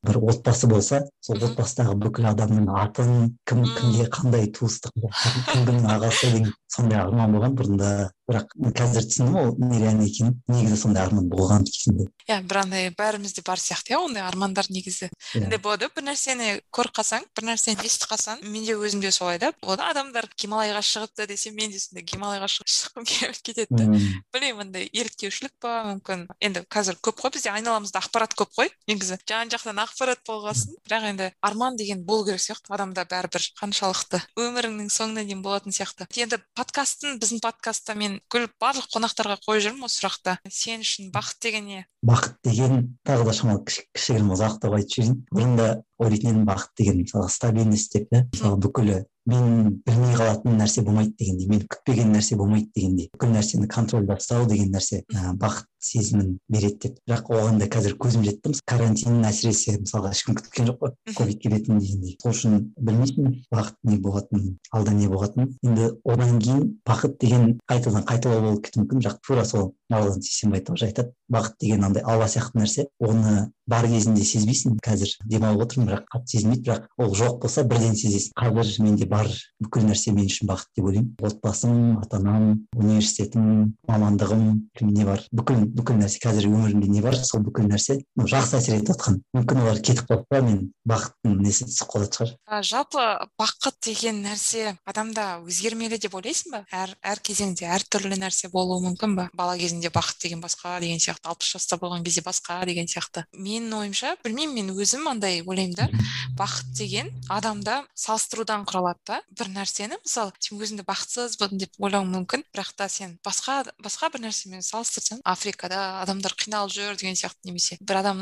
бір 0.07 0.19
отбасы 0.32 0.69
болса 0.72 1.02
сол 1.26 1.41
отбасыдағы 1.44 1.95
бүкіл 2.06 2.30
адамның 2.32 2.69
атын 2.82 3.11
кім 3.49 3.64
кімге 3.77 4.07
қандай 4.15 4.48
туыстық 4.56 4.95
кім 5.02 5.44
кімнің 5.52 5.90
ағасы 5.95 6.32
деген 6.32 6.53
сондай 6.72 7.02
арман 7.02 7.36
болған 7.36 7.57
бұрында. 7.60 7.91
Бірақ 8.26 8.54
қазір 8.76 9.06
түсіндім 9.06 9.36
ол 9.38 9.52
нереально 9.62 10.06
екенін 10.08 10.40
негізі 10.50 10.78
сондай 10.82 11.06
арман 11.06 11.28
болған 11.30 11.66
кезінде. 11.68 12.08
Иә 12.26 12.40
бір 12.42 12.62
андай 12.64 12.90
бәрімізде 12.98 13.44
бар 13.46 13.62
сияқты 13.62 13.94
иә 13.94 14.00
ондай 14.02 14.24
армандар 14.26 14.66
негізі. 14.74 15.12
Андай 15.38 15.60
болады 15.62 15.90
бір 15.94 16.08
нәрсені 16.10 16.62
көріп 16.74 16.96
қалсаң 16.98 17.28
бір 17.38 17.48
нәрсені 17.52 17.86
естіп 17.86 18.10
қалсаң 18.10 18.42
менде 18.50 18.74
өзімде 18.74 19.12
солай 19.14 19.38
да. 19.38 19.52
Болады 19.62 19.86
адамдар 19.86 20.26
гималайға 20.42 20.82
шығыпты 20.82 21.28
десе 21.30 21.52
мен 21.54 21.70
де 21.70 21.80
сондай 21.80 22.06
гималайға 22.10 22.50
шыққым 22.50 23.06
келіп 23.06 23.42
кетеді 23.46 23.78
да. 23.78 23.86
Білмеймін 24.34 24.66
андай 24.66 24.90
еліктеушілік 24.90 25.54
па 25.62 25.84
мүмкін. 25.92 26.26
Енді 26.42 26.66
қазір 26.66 26.98
көп 27.06 27.22
қой 27.22 27.36
бізде 27.38 27.54
айналамызда 27.54 28.02
ақпарат 28.02 28.34
көп 28.34 28.58
қой 28.58 28.74
негізі. 28.90 29.20
Жан 29.30 29.54
жақтан 29.54 29.84
ақпарат 29.86 30.26
болғасын. 30.26 30.74
Бірақ 30.90 31.10
енді 31.14 31.30
арман 31.46 31.78
деген 31.78 32.02
болу 32.06 32.26
керек 32.26 32.42
сияқты 32.42 32.74
адамда 32.74 33.06
бәрібір 33.06 33.46
қаншалықты 33.62 34.22
өміріңнің 34.40 34.90
соңына 34.90 35.26
дейін 35.26 35.46
болатын 35.46 35.76
сияқты. 35.76 36.10
Енді 36.18 36.42
подкасттың 36.58 37.20
біздің 37.22 37.44
подкастта 37.44 37.96
мен 37.96 38.15
бүкіл 38.24 38.48
барлық 38.62 38.88
қонақтарға 38.94 39.38
қойып 39.46 39.66
жүрмін 39.66 39.88
осы 39.88 40.02
сұрақты 40.02 40.38
сен 40.52 40.86
үшін 40.86 41.12
бақыт 41.16 41.42
деген 41.46 41.70
не 41.72 41.84
бақыт 42.06 42.38
деген 42.45 42.98
тағы 43.07 43.26
да 43.30 43.34
шамалы 43.34 43.64
кішігірім 43.65 44.32
ұзақтау 44.36 44.77
айтып 44.77 44.95
жіберейін. 44.95 45.19
Бұрында 45.34 45.68
ойлайтын 45.99 46.32
едім 46.32 46.48
бақыт 46.48 46.72
деген 46.80 47.02
мысалға 47.03 47.30
стабильность 47.32 47.94
деп 47.95 48.10
та 48.11 48.26
мысалы 48.32 48.60
бүкілі 48.65 49.03
мен 49.26 49.80
білмей 49.88 50.14
қалатын 50.14 50.57
нәрсе 50.60 50.84
болмайды 50.86 51.15
дегендей 51.18 51.48
мен 51.49 51.61
күтпеген 51.65 52.11
нәрсе 52.14 52.36
болмайды 52.38 52.69
дегендей 52.76 53.07
бүкіл 53.14 53.32
нәрсені 53.34 53.69
контрольда 53.72 54.19
ұстау 54.19 54.45
деген 54.49 54.69
нәрсе 54.76 55.02
ә, 55.15 55.32
бақыт 55.40 55.65
сезімін 55.80 56.38
береді 56.49 56.77
деп. 56.84 56.99
бірақ 57.07 57.32
оған 57.34 57.57
да 57.61 57.65
қазір 57.72 57.95
көзім 57.98 58.26
жетті. 58.26 58.53
карантин 58.65 59.23
әсіресе 59.26 59.80
мысалға 59.82 60.11
ешкім 60.14 60.38
күткен 60.38 60.69
жоқ 60.69 60.77
қой 60.82 61.15
ковид 61.15 61.41
келетінін 61.41 61.80
дегендей. 61.80 62.18
сол 62.22 62.32
үшін 62.34 62.69
білмейсің 62.77 63.41
бақыт 63.53 63.76
не 63.84 63.98
болатынын 63.98 64.57
алда 64.72 64.91
не 64.91 65.07
болатынын. 65.07 65.57
енді 65.64 65.91
одан 66.06 66.40
кейін 66.40 66.80
бақыт 66.86 67.18
деген 67.22 67.60
қайтадан 67.69 68.06
қайталау 68.06 68.41
болып 68.41 68.65
кетуі 68.65 68.84
мүмкін. 68.84 69.02
бірақ 69.02 69.19
тура 69.26 69.45
сол 69.45 69.73
нұрлан 69.91 70.22
сейсенбай 70.22 70.61
тоже 70.61 70.86
айтады 70.90 71.14
бақыт 71.32 71.57
деген 71.60 71.86
андай 71.96 72.14
алла 72.14 72.28
сияқты 72.28 72.60
нәрсе 72.60 72.88
оны 73.00 73.52
бар 73.68 73.88
кезінде 73.90 74.24
сезбейсің 74.24 74.78
қазір 74.84 75.10
демалып 75.26 75.66
отырмын 75.66 75.90
бірақ 75.90 76.08
қатты 76.12 76.36
сезілмейді 76.36 76.64
бірақ 76.68 76.88
ол 77.02 77.16
жоқ 77.16 77.40
болса 77.42 77.64
бірден 77.64 77.96
сезесің. 77.96 78.36
Қазір 78.38 78.84
менде 78.84 79.06
бар 79.10 79.30
бүкіл 79.64 79.88
нәрсе 79.88 80.14
мен 80.14 80.28
үшін 80.30 80.50
бақыт 80.50 80.70
деп 80.76 80.86
ойлаймын. 80.86 81.16
Отбасым 81.22 81.98
ата 81.98 82.18
анам 82.18 82.68
университетім 82.76 83.76
мамандығым 83.88 84.46
не 84.82 85.06
бар? 85.06 85.24
Бүкіл 85.32 85.66
бүкіл 85.66 85.98
нәрсе 86.02 86.22
қазір 86.22 86.50
өмірімде 86.52 86.92
не 86.92 87.02
бар? 87.02 87.18
Сол 87.18 87.42
бүкіл 87.46 87.70
нәрсе 87.72 88.02
жақсы 88.20 88.60
әсер 88.60 88.78
етіп 88.78 88.94
жатқан. 88.94 89.22
Мүмкін 89.34 89.64
олар 89.64 89.82
кетіп 89.82 90.12
қалса 90.12 90.44
мен 90.46 90.62
бақыттың 90.86 91.40
несі 91.42 91.66
түсіп 91.70 91.90
қалатын 91.90 92.20
шығар. 92.20 92.62
Жалпы 92.62 93.08
бақыт 93.42 93.82
деген 93.90 94.22
нәрсе 94.26 94.76
адамда 94.86 95.42
өзгермелі 95.42 95.98
деп 95.98 96.16
ойлайсың 96.20 96.54
ба? 96.54 96.64
Әр 96.70 96.94
әр 97.02 97.22
кезеңде 97.26 97.66
әртүрлі 97.66 98.20
нәрсе 98.22 98.52
болуы 98.54 98.84
мүмкін 98.86 99.18
ба? 99.18 99.30
Бала 99.34 99.58
кезінде 99.58 99.90
бақыт 99.90 100.22
деген 100.22 100.44
басқа 100.44 100.78
деген 100.84 101.02
сияқты 101.02 101.32
алпыс 101.32 101.56
жаста 101.56 101.80
болған 101.86 102.06
кезде 102.06 102.22
басқа 102.26 102.62
деген 102.70 102.90
сияқты. 102.91 103.26
Менің 103.34 103.74
ойымша 103.80 104.16
білмеймін 104.26 104.72
мен 104.72 104.76
өзім 104.76 105.10
андай 105.10 105.41
ойлаймын 105.45 105.76
да. 105.76 105.90
Бақыт 106.36 106.74
деген 106.78 107.12
адамда 107.30 107.84
салыстырудан 107.95 108.68
құралады 108.68 109.02
да. 109.07 109.22
Бір 109.32 109.52
нәрсені 109.56 109.99
мысалы 110.03 110.34
сен 110.40 110.60
өзіңді 110.62 110.86
бақытсызбын 110.88 111.57
деп 111.62 111.80
ойлауың 111.80 112.12
мүмкін. 112.20 112.45
Бірақ 112.53 112.74
та 112.78 112.90
сен 112.90 113.18
басқа 113.26 113.64
басқа 113.82 114.12
бір 114.14 114.28
нәрсемен 114.28 114.64
салыстырсаң 114.66 115.24
африка 115.26 115.56
afrikада 115.56 116.02
адамдар 116.02 116.34
қиналып 116.36 116.74
жүр 116.74 116.98
деген 116.99 117.16
сияқты 117.16 117.48
немесе 117.48 117.78
бір 117.80 117.99
адам 118.02 118.22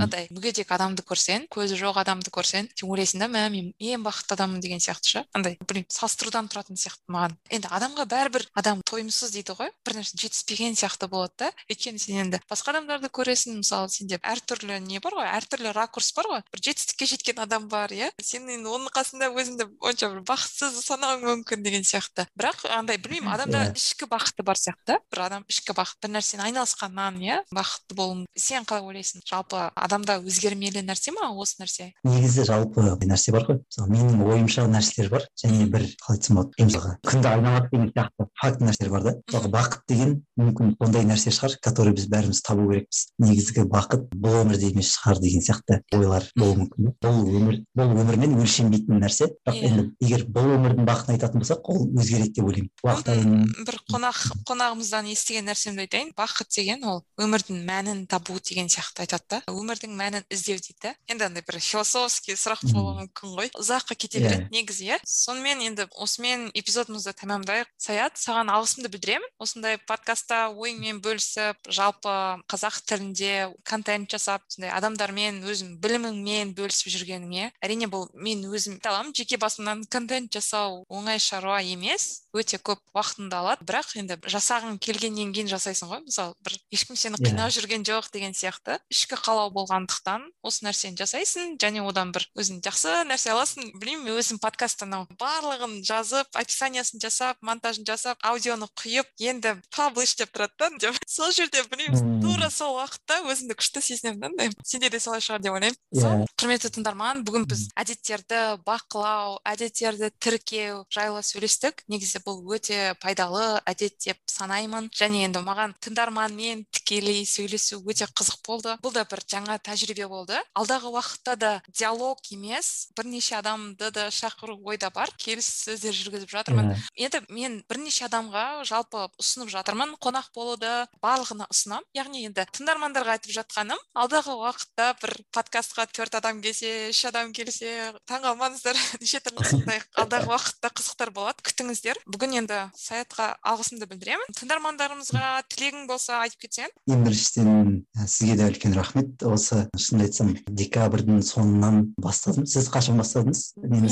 андай 0.00 0.28
мүгедек 0.32 0.70
адамды 0.72 1.02
көрсең 1.06 1.46
көзі 1.52 1.76
жоқ 1.80 2.00
адамды 2.00 2.30
көрсең 2.32 2.70
сен 2.74 2.88
ойлайсың 2.88 3.20
да 3.20 3.28
мә 3.28 3.42
мен 3.52 3.72
ең 3.78 4.04
бақытты 4.04 4.34
адаммын 4.36 4.60
деген 4.60 4.80
сияқты 4.80 5.12
ше. 5.12 5.24
Андай 5.34 5.58
білмеймін 5.60 5.90
салыстырудан 5.92 6.48
тұратын 6.50 6.78
сияқты 6.80 7.12
маған. 7.12 7.36
Енді 7.50 7.68
адамға 7.70 8.06
бәрібір 8.10 8.46
адам 8.54 8.82
тойымсыз 8.86 9.34
дейді 9.34 9.56
ғой. 9.58 9.72
Бір 9.84 9.98
нәрсе 10.00 10.16
жетіспеген 10.16 10.78
сияқты 10.78 11.08
болады 11.10 11.34
да. 11.38 11.50
Өйткені 11.70 12.00
сен 12.00 12.20
енді 12.24 12.40
басқа 12.50 12.74
адамдарды 13.00 13.10
көресің 13.16 13.60
мысалы 13.60 13.88
сенде 13.88 14.18
әртүрлі 14.20 14.78
не 14.84 15.00
бар 15.00 15.14
ғой? 15.16 15.28
Әртүрлі 15.32 15.72
ракурс 15.72 16.12
бар 16.16 16.26
ғой. 16.28 16.42
Бір 16.52 16.62
жетістікке 16.66 17.06
жеткен 17.08 17.40
адам 17.40 17.68
бар 17.68 17.90
иә? 17.92 18.10
Сен 18.20 18.48
енді 18.50 18.68
оның 18.68 18.92
қасында 18.92 19.30
өзіңді 19.32 19.66
онша 19.80 20.10
бір 20.12 20.20
бақытсыз 20.28 20.76
санауың 20.84 21.24
мүмкін 21.24 21.64
деген 21.64 21.84
сияқты. 21.84 22.26
Бірақ 22.36 22.66
андай 22.68 22.98
білмеймін 23.00 23.32
адамда 23.32 23.70
иә. 23.70 23.76
ішкі 23.76 24.08
бақыты 24.10 24.44
бар 24.44 24.60
сияқты. 24.60 24.98
Бір 25.10 25.22
адам 25.26 25.46
ішкі 25.48 25.72
бақыт 25.72 26.00
бір 26.04 26.14
нәрсені 26.18 26.44
айналысқан 26.44 26.92
айналысқаннан 26.92 27.20
иә 27.20 27.40
бақытты 27.54 27.96
болу 27.96 28.26
сен 28.36 28.64
қалай 28.64 28.84
ойлайсың? 28.84 29.24
Жалпы 29.24 29.70
адамда 29.74 30.20
өзгермелі 30.20 30.84
нәрсе 30.84 31.14
ма 31.16 31.30
осы 31.32 31.60
нәрсе? 31.62 31.92
Негізі 32.04 32.44
жалпы 32.44 32.84
нәрсе 33.00 33.32
бар 33.32 33.46
ғой. 33.48 33.60
Мысалы 33.64 33.90
менің 33.96 34.24
ойымша 34.28 34.66
нәрселер 34.68 35.10
бар 35.10 35.26
және 35.40 35.66
бір 35.70 35.86
қалай 36.04 36.20
айтсам 36.20 36.40
болады 36.40 36.66
мысалға 36.68 36.96
күнді 37.06 37.32
айналады 37.32 37.70
деген 37.72 37.92
сияқты 37.94 38.28
факт 38.40 38.60
нәрселер 38.64 38.92
бар 38.94 39.06
да. 39.08 39.14
Мысалға 39.30 39.52
бақыт 39.56 39.86
деген 39.88 40.16
мүмкін 40.40 40.74
сондай 40.80 41.06
нәрсе 41.08 41.32
шығар 41.34 41.56
который 41.64 41.94
біз 41.96 42.08
бәріміз 42.10 42.42
табу 42.46 42.66
керекпіз 42.80 43.00
негізгі 43.20 43.64
бақыт 43.70 44.08
бұл 44.16 44.40
өмірде 44.44 44.70
емес 44.70 44.94
шығар 44.96 45.20
деген 45.20 45.42
сияқты 45.44 45.80
ойлар 45.94 46.24
болуы 46.38 46.64
мүмкін 46.64 46.92
бұл 47.02 47.18
өмір 47.36 47.58
бұл 47.76 47.92
өмірмен 48.00 48.36
өлшенбейтін 48.40 49.00
нәрсе. 49.02 49.28
Бірақ 49.44 49.60
енді 49.68 49.84
егер 50.00 50.24
бұл 50.24 50.54
өмірдің 50.56 50.86
бақытын 50.88 51.14
айтатын 51.16 51.42
болсақ 51.42 51.70
ол 51.70 51.86
өзгереді 52.00 52.40
деп 52.40 52.48
ойлаймын. 52.84 53.44
Бір 53.66 53.78
қонақ 53.90 54.20
қонағымыздан 54.48 55.10
естіген 55.12 55.48
нәрсемді 55.50 55.84
айтайын. 55.84 56.12
Бақыт 56.16 56.50
деген 56.56 56.84
ол 56.88 57.02
өмірдің 57.20 57.62
мәнін 57.68 58.04
табу 58.10 58.38
деген 58.40 58.70
сияқты 58.72 59.04
айтады 59.04 59.24
да. 59.30 59.42
Өмірдің 59.50 59.94
мәнін 59.96 60.26
іздеу 60.30 60.58
дейді. 60.58 60.78
Да 60.80 60.94
енді 61.10 61.28
андай 61.28 61.44
бір 61.46 61.60
философский 61.60 62.38
сұрақ 62.38 62.64
болуы 62.72 62.96
мүмкін 63.04 63.36
ғой. 63.36 63.52
Ұзаққа 63.60 63.96
кете 63.96 64.22
береді 64.22 64.46
yeah. 64.46 64.52
негізі 64.54 64.88
иә. 64.88 65.00
Сонымен 65.04 65.64
енді 65.66 65.88
осымен 66.00 66.48
эпизодымызды 66.54 67.14
тәмамдайық. 67.20 67.68
Саят 67.80 68.20
саған 68.20 68.52
алғысымды 68.54 68.90
білдіремін. 68.92 69.28
Осындай 69.42 69.78
подкастта 69.86 70.48
ойыңмен 70.54 71.00
бөлісіп 71.04 71.70
жалпы 71.70 72.14
қазақ 72.50 72.69
тілінде 72.86 73.32
контент 73.64 74.10
жасап 74.10 74.44
сондай 74.48 74.70
адамдармен 74.76 75.42
өзің 75.42 75.76
біліміңмен 75.82 76.54
бөлісіп 76.58 76.92
жүргеніңе 76.94 77.50
әрине 77.64 77.90
бұл 77.90 78.08
мен 78.14 78.46
өзім 78.46 78.78
айта 78.78 78.94
аламын 78.94 79.14
жеке 79.16 79.38
басымнан 79.40 79.84
контент 79.90 80.32
жасау 80.32 80.84
оңай 80.88 81.18
шаруа 81.18 81.60
емес 81.62 82.26
өте 82.36 82.60
көп 82.62 82.80
уақытыңды 82.94 83.34
алады. 83.34 83.64
Бірақ 83.66 83.94
енді 83.98 84.16
жасағың 84.30 84.78
келгеннен 84.82 85.32
кейін 85.34 85.50
жасайсың 85.50 85.90
ғой 85.90 86.02
мысалы 86.04 86.34
бір 86.44 86.56
ешкім 86.70 86.96
сені 86.96 87.18
иә. 87.18 87.30
қинап 87.30 87.50
жүрген 87.54 87.84
жоқ 87.86 88.10
деген 88.12 88.34
сияқты. 88.34 88.78
Ішкі 88.90 89.18
қалау 89.18 89.50
болғандықтан 89.54 90.28
осы 90.42 90.64
нәрсені 90.66 90.98
жасайсың 91.00 91.56
және 91.58 91.82
одан 91.82 92.12
бір 92.14 92.26
өзің 92.38 92.62
жақсы 92.62 92.94
нәрсе 93.10 93.32
аласың. 93.34 93.72
Білмеймін 93.80 94.14
өзім 94.14 94.38
подкастты 94.38 94.86
анау 94.86 95.08
барлығын 95.18 95.82
жазып 95.82 96.30
описаниясын 96.38 97.02
жасап 97.02 97.42
монтажын 97.42 97.86
жасап 97.86 98.18
аудионы 98.22 98.70
құйып 98.78 99.10
енді 99.18 99.56
паблиш 99.74 100.14
деп 100.16 100.30
тұрады 100.30 100.54
да 100.58 100.70
деп. 100.78 101.02
Сол 101.06 101.32
жерде 101.34 101.64
білмеймін 101.66 102.22
тура 102.22 102.50
сол 102.60 102.76
уақытта 102.76 103.22
өзімді 103.24 103.56
күшті 103.56 103.80
сезінемін 103.84 104.20
да 104.20 104.28
андай 104.28 104.50
сенде 104.66 104.90
де 104.92 105.00
солай 105.00 105.22
шығар 105.24 105.40
деп 105.40 105.54
ойлаймын. 105.56 105.76
Иә. 105.96 106.02
Сол 106.02 106.24
құрметті 106.40 106.70
тыңдарман 106.76 107.22
бүгін 107.24 107.46
біз 107.48 107.62
әдеттерді 107.80 108.40
бақылау 108.66 109.38
әдеттерді 109.48 110.10
тіркеу 110.20 110.82
жайлы 110.92 111.22
сөйлестік. 111.24 111.84
Негізі 111.88 112.20
бұл 112.26 112.42
өте 112.52 112.92
пайдалы 113.00 113.62
әдет 113.68 113.96
деп 114.04 114.20
санаймын. 114.28 114.90
Және 114.96 115.24
енді 115.28 115.40
маған 115.46 115.72
тыңдарман 115.80 116.36
мен 116.36 116.64
тікелей 116.74 117.24
сөйлесу 117.24 117.80
өте 117.80 118.08
қызық 118.12 118.42
болды. 118.46 118.76
Бұл 118.84 118.92
да 118.92 119.06
бір 119.08 119.24
жаңа 119.24 119.56
тәжірибе 119.64 120.08
болды. 120.10 120.36
Алдағы 120.52 120.92
уақытта 120.92 121.36
да 121.40 121.52
диалог 121.68 122.20
емес 122.30 122.90
бірнеше 122.96 123.38
адамды 123.40 123.90
да 123.90 124.10
шақыру 124.12 124.58
ойда 124.68 124.92
бар. 124.92 125.12
Келіссөздер 125.16 125.96
жүргізіп 125.96 126.34
жатырмын. 126.36 126.74
Енді 126.96 127.24
мен 127.32 127.60
бірнеше 127.70 128.04
адамға 128.10 128.66
жалпы 128.68 129.08
ұсынып 129.20 129.52
жатырмын. 129.54 129.96
Қонақ 130.02 130.32
болуды 130.36 130.72
барлығына 131.00 131.48
ұсынамын 131.50 131.88
яғни 131.96 132.26
енді 132.28 132.49
тыңдармандарға 132.56 133.16
айтып 133.16 133.32
жатқаным 133.34 133.80
алдағы 133.98 134.34
уақытта 134.38 134.90
бір 135.02 135.14
подкастқа 135.34 135.86
төрт 135.94 136.16
адам 136.18 136.40
келсе 136.44 136.90
үш 136.90 137.02
адам 137.08 137.32
келсе 137.36 137.92
таңғалмаңыздар 138.10 138.78
неше 139.02 139.20
түрлі 139.24 139.46
сондай 139.48 139.82
алдағы 140.00 140.30
уақытта 140.32 140.70
қызықтар 140.74 141.12
болады. 141.14 141.44
Күтіңіздер. 141.46 142.00
Бүгін 142.10 142.36
енді 142.42 142.60
саятқа 142.78 143.34
алғысымды 143.46 143.88
білдіремін. 143.90 144.34
Тыңдармандарымызға 144.38 145.42
тілегің 145.52 145.86
болса 145.90 146.20
айтып 146.24 146.46
кетсең. 146.46 146.72
ең 146.90 147.04
біріншіден 147.06 147.84
сізге 148.06 148.36
де 148.40 148.48
үлкен 148.50 148.76
рахмет. 148.76 149.22
Осы 149.26 149.66
шынымды 149.76 150.08
айтсам 150.08 150.34
декабрьдің 150.46 151.22
соңынан 151.26 151.82
бастадым. 152.00 152.46
Сіз 152.50 152.70
қашан 152.72 153.00
бастадыңыз? 153.00 153.42
Мен 153.62 153.88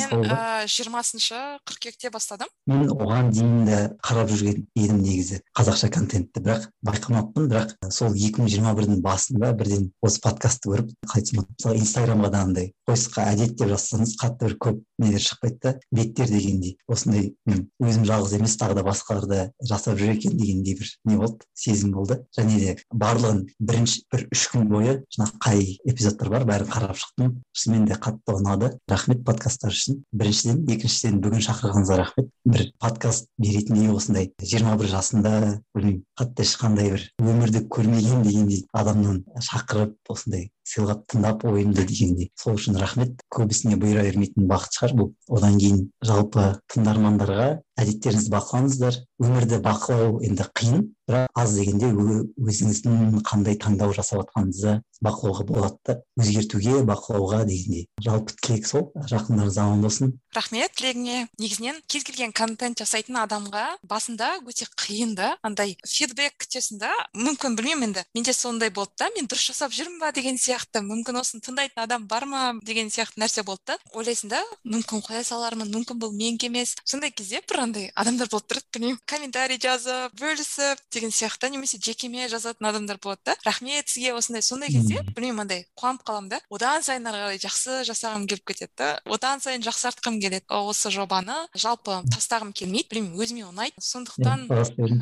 жиырмасыншы 0.69 1.41
қыркүйекте 1.69 2.13
бастадым. 2.15 2.51
Мен 2.67 2.89
оған 2.93 3.31
дейін 3.35 3.65
де 3.69 3.81
қарап 4.05 4.31
жүрген 4.33 4.65
едім 4.79 5.03
негізі. 5.03 5.41
Қазақша 5.57 5.91
контентті 5.95 6.43
бірақ 6.45 6.69
байқамаппын. 6.87 7.49
Бірақ 7.51 7.75
сол 7.95 8.17
екі 8.17 8.45
мың 8.49 8.55
жиырма 8.55 8.75
бірдің 8.77 9.01
басында 9.05 9.53
бірден 9.57 9.91
осы 10.03 10.20
подкастты 10.25 10.70
көріп 10.73 10.93
болады 11.05 11.37
мысалы 11.37 11.79
инстаграмға 11.83 12.31
да 12.33 12.43
андай 12.47 12.73
поискқа 12.89 13.27
әдет 13.33 13.57
деп 13.59 13.69
жазсаңыз 13.75 14.15
қатты 14.20 14.49
бір 14.49 14.55
көп 14.65 14.79
нелер 14.99 15.20
шықпайды 15.20 15.59
да 15.62 15.73
беттер 15.93 16.29
дегендей. 16.29 16.79
осындай 16.89 17.35
өзім 17.47 18.07
жалғыз 18.09 18.39
емес 18.39 18.57
тағы 18.57 18.79
да 18.79 18.85
басқалар 18.87 19.27
да 19.29 19.41
жасап 19.61 19.99
жүр 19.99 20.15
екен 20.15 20.37
дегендей 20.39 20.79
бір 20.79 20.89
не 21.05 21.16
болды 21.16 21.45
сезім 21.55 21.93
болды. 21.93 22.25
және 22.39 22.59
де 22.59 22.77
барлығын 22.93 23.45
бірінші 23.61 24.03
бір 24.12 24.27
үш 24.33 24.47
күн 24.53 24.69
бойы 24.69 24.95
жаңағы 25.12 25.39
қай 25.45 25.79
эпизодтар 25.85 26.31
бар 26.31 26.45
бәрін 26.49 26.73
қарап 26.73 26.97
шықтым. 26.97 27.43
шынымен 27.53 27.87
де 27.87 27.95
қатты 27.95 28.35
ұнады. 28.35 28.79
рахмет 28.89 29.25
подкасттар 29.25 29.70
үшін. 29.70 30.03
біріншіден 30.12 30.65
екіншіден 30.69 31.20
бүгін 31.20 31.45
шақырғаныңызға 31.45 31.97
рахмет. 31.97 32.31
бір 32.45 32.73
подкаст 32.81 33.29
беретіндей 33.39 33.93
осындай 33.93 34.33
жиырма 34.41 34.77
бір 34.79 34.89
жасында 34.89 35.61
білмеймін 35.75 36.05
қатты 36.19 36.43
ешқандай 36.43 36.91
бір 36.95 37.07
өмірді 37.20 37.66
көрмеген 37.69 38.25
дегендей 38.39 38.66
адамнан 38.73 39.24
шақырып 39.51 40.12
осындай 40.15 40.51
сыйлап 40.69 41.07
тыңдап 41.09 41.47
ойымды 41.49 41.86
дегендей. 41.89 42.31
Сол 42.36 42.59
үшін 42.59 42.78
рахмет. 42.81 43.16
Көбісіне 43.32 43.78
бұйыра 43.81 44.05
бермейтін 44.09 44.49
бақыт 44.51 44.78
шығар. 44.78 44.97
Бұл 44.99 45.39
одан 45.39 45.59
кейін 45.61 45.86
жалпы 46.05 46.51
тыңдармандарға 46.73 47.49
әдеттеріңізді 47.78 48.32
бақылаңыздар. 48.35 49.01
Өмірді 49.23 49.61
бақылау 49.65 50.20
енді 50.27 50.47
қиын 50.59 50.86
бірақ 51.09 51.31
аз 51.40 51.55
дегенде 51.57 51.89
өзіңіздің 51.89 53.23
қандай 53.24 53.57
таңдау 53.62 53.95
жасап 53.97 54.24
жатқаныңызды 54.24 54.74
бақылауға 55.05 55.45
болады. 55.49 55.78
Да 55.86 55.95
өзгертуге 56.19 56.82
бақылауға 56.86 57.45
дегендей. 57.49 57.86
Жалпы 58.03 58.35
тілек 58.43 58.66
сол. 58.66 58.90
Жақындарыңыз 59.09 59.59
аман 59.62 59.85
болсын. 59.86 60.12
Рахмет 60.35 60.74
тілегіңе. 60.77 61.28
Негізінен 61.39 61.78
кез 61.86 62.05
келген 62.05 62.35
контент 62.35 62.82
жасайтын 62.82 63.20
адамға 63.23 63.78
басында 63.86 64.35
өте 64.43 64.66
қиын 64.74 65.15
да. 65.16 65.36
Андай 65.47 65.77
фидбек 65.86 66.35
күтесің 66.43 66.82
да. 66.82 66.93
Мүмкін 67.16 67.57
білмеймін 67.59 67.93
енді. 67.93 68.05
Менде 68.15 68.35
сондай 68.35 68.74
болды 68.74 68.99
да. 68.99 69.09
Мен 69.16 69.31
дұрыс 69.31 69.53
жасап 69.53 69.73
жүрмін 69.73 70.03
ба 70.03 70.11
деген 70.12 70.36
сияқты 70.36 70.58
мүмкін 70.89 71.21
осыны 71.21 71.43
тыңдайтын 71.45 71.83
адам 71.83 72.07
бар 72.09 72.25
ма 72.27 72.55
деген 72.63 72.91
сияқты 72.91 73.21
нәрсе 73.23 73.43
болды 73.43 73.63
да. 73.67 73.79
Ойлайсың 73.95 74.31
да 74.33 74.43
мүмкін 74.65 75.03
қоя 75.05 75.23
салармын 75.25 75.71
мүмкін 75.73 75.99
бұл 76.01 76.13
менікі 76.15 76.49
емес. 76.49 76.75
Сондай 76.85 77.11
кезде 77.11 77.41
бір 77.49 77.63
андай 77.65 77.91
адамдар 77.95 78.29
болып 78.29 78.49
тұрады 78.49 78.67
білмеймін. 78.75 78.99
Комментарий 79.07 79.59
жазып 79.59 80.15
бөлісіп 80.19 80.83
деген 80.91 81.11
сияқты 81.11 81.51
немесе 81.51 81.79
жекеме 81.79 82.29
жазатын 82.29 82.71
адамдар 82.71 82.99
болады 83.03 83.21
да. 83.25 83.37
Рахмет 83.45 83.89
сізге 83.89 84.15
осындай. 84.15 84.43
Сондай 84.43 84.73
кезде 84.73 85.03
білмеймін 85.15 85.45
андай 85.47 85.67
қуанып 85.79 86.05
қаламын 86.07 86.29
да. 86.35 86.41
Одан 86.51 86.83
сайын 86.83 87.07
ары 87.07 87.23
қарай 87.23 87.43
жақсы 87.43 87.83
жасағым 87.89 88.27
келіп 88.27 88.47
кетеді 88.53 88.73
да. 88.77 88.91
Одан 89.05 89.41
сайын 89.41 89.63
жақсартқым 89.63 90.21
келеді. 90.21 90.47
Осы 90.49 90.91
жобаны 90.91 91.37
жалпы 91.55 92.01
тастағым 92.13 92.53
келмейді. 92.53 92.89
Білмеймін 92.91 93.23
өзіме 93.23 93.47
ұнайды. 93.51 93.77
Сондықтан 93.83 94.49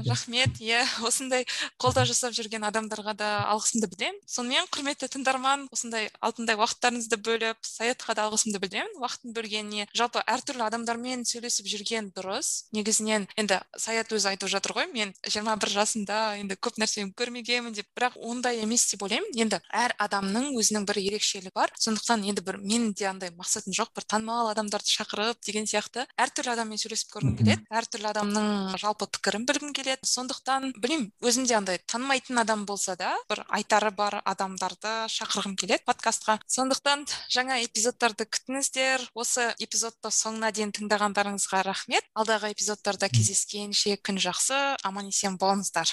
рахмет. 0.07 0.61
Иә 0.61 0.83
осындай 1.07 1.47
қолдау 1.79 2.07
жасап 2.09 2.35
жүрген 2.37 2.67
адамдарға 2.67 3.15
да 3.17 3.31
алғысымды 3.53 3.89
білемін. 3.93 4.21
Сонымен 4.27 4.67
құрметті 4.73 5.09
тыңдарман 5.13 5.46
осындай 5.73 6.09
алтындай 6.25 6.57
уақыттарыңызды 6.59 7.19
бөліп 7.23 7.63
саятқа 7.67 8.15
да 8.17 8.27
алғысымды 8.27 8.61
білдіремін. 8.63 8.99
Уақытын 9.01 9.35
бөлгеніне 9.37 9.87
жалпы 9.97 10.23
әртүрлі 10.27 10.67
адамдармен 10.67 11.25
сөйлесіп 11.29 11.69
жүрген 11.71 12.11
дұрыс. 12.17 12.67
Негізінен 12.77 13.29
енді 13.37 13.61
саят 13.79 14.13
өзі 14.13 14.33
айтып 14.33 14.51
жатыр 14.53 14.77
ғой 14.77 14.89
мен 14.93 15.15
жиырма 15.27 15.57
бір 15.61 15.73
жасымда 15.77 16.19
енді 16.41 16.59
көп 16.61 16.81
нәрсені 16.83 17.15
көрмегенмін 17.17 17.77
деп. 17.77 17.89
Бірақ 17.97 18.19
ондай 18.21 18.61
емес 18.63 18.87
деп 18.91 19.05
ойлаймын. 19.07 19.33
Енді 19.47 19.61
әр 19.73 19.95
адамның 20.03 20.53
өзінің 20.59 20.87
бір 20.89 21.01
ерекшелігі 21.03 21.55
бар. 21.55 21.73
Сондықтан 21.79 22.25
енді 22.27 22.45
бір 22.47 22.61
менің 22.63 22.95
де 22.97 23.09
андай 23.11 23.33
мақсатым 23.37 23.75
жоқ 23.77 23.93
бір 23.97 24.07
танымал 24.09 24.51
адамдарды 24.53 24.91
шақырып 24.91 25.41
деген 25.47 25.69
сияқты. 25.69 26.07
Әртүрлі 26.21 26.55
адаммен 26.57 26.81
сөйлесіп 26.81 27.13
көргім 27.15 27.37
келеді. 27.41 27.67
Әртүрлі 27.71 28.11
адамның 28.13 28.77
жалпы 28.81 29.09
пікірін 29.17 29.47
білгім 29.49 29.73
келеді. 29.77 30.07
Сондықтан 30.07 30.73
білмеймін 30.77 31.11
өзімде 31.23 31.57
андай 31.59 31.81
танымайтын 31.87 32.43
адам 32.43 32.65
болса 32.67 32.97
да 32.97 33.15
бір 33.31 33.45
айтары 33.49 33.91
бар 33.95 34.21
адамдарды 34.25 34.93
шақырғым 35.37 35.57
келеді 35.61 35.85
подкастқа. 35.85 36.39
Сондықтан 36.49 37.05
жаңа 37.29 37.61
эпизодтарды 37.65 38.25
күтіңіздер. 38.25 39.05
Осы 39.15 39.53
эпизодты 39.61 40.09
соңына 40.09 40.53
дейін 40.57 40.73
тыңдағандарыңызға 40.73 41.63
рахмет. 41.67 42.09
Алдағы 42.17 42.53
эпизодтарда 42.55 43.11
кездескенше 43.13 43.99
күн 44.01 44.21
жақсы. 44.23 44.61
Аман 44.83 45.13
есен 45.13 45.37
болыңыздар. 45.37 45.93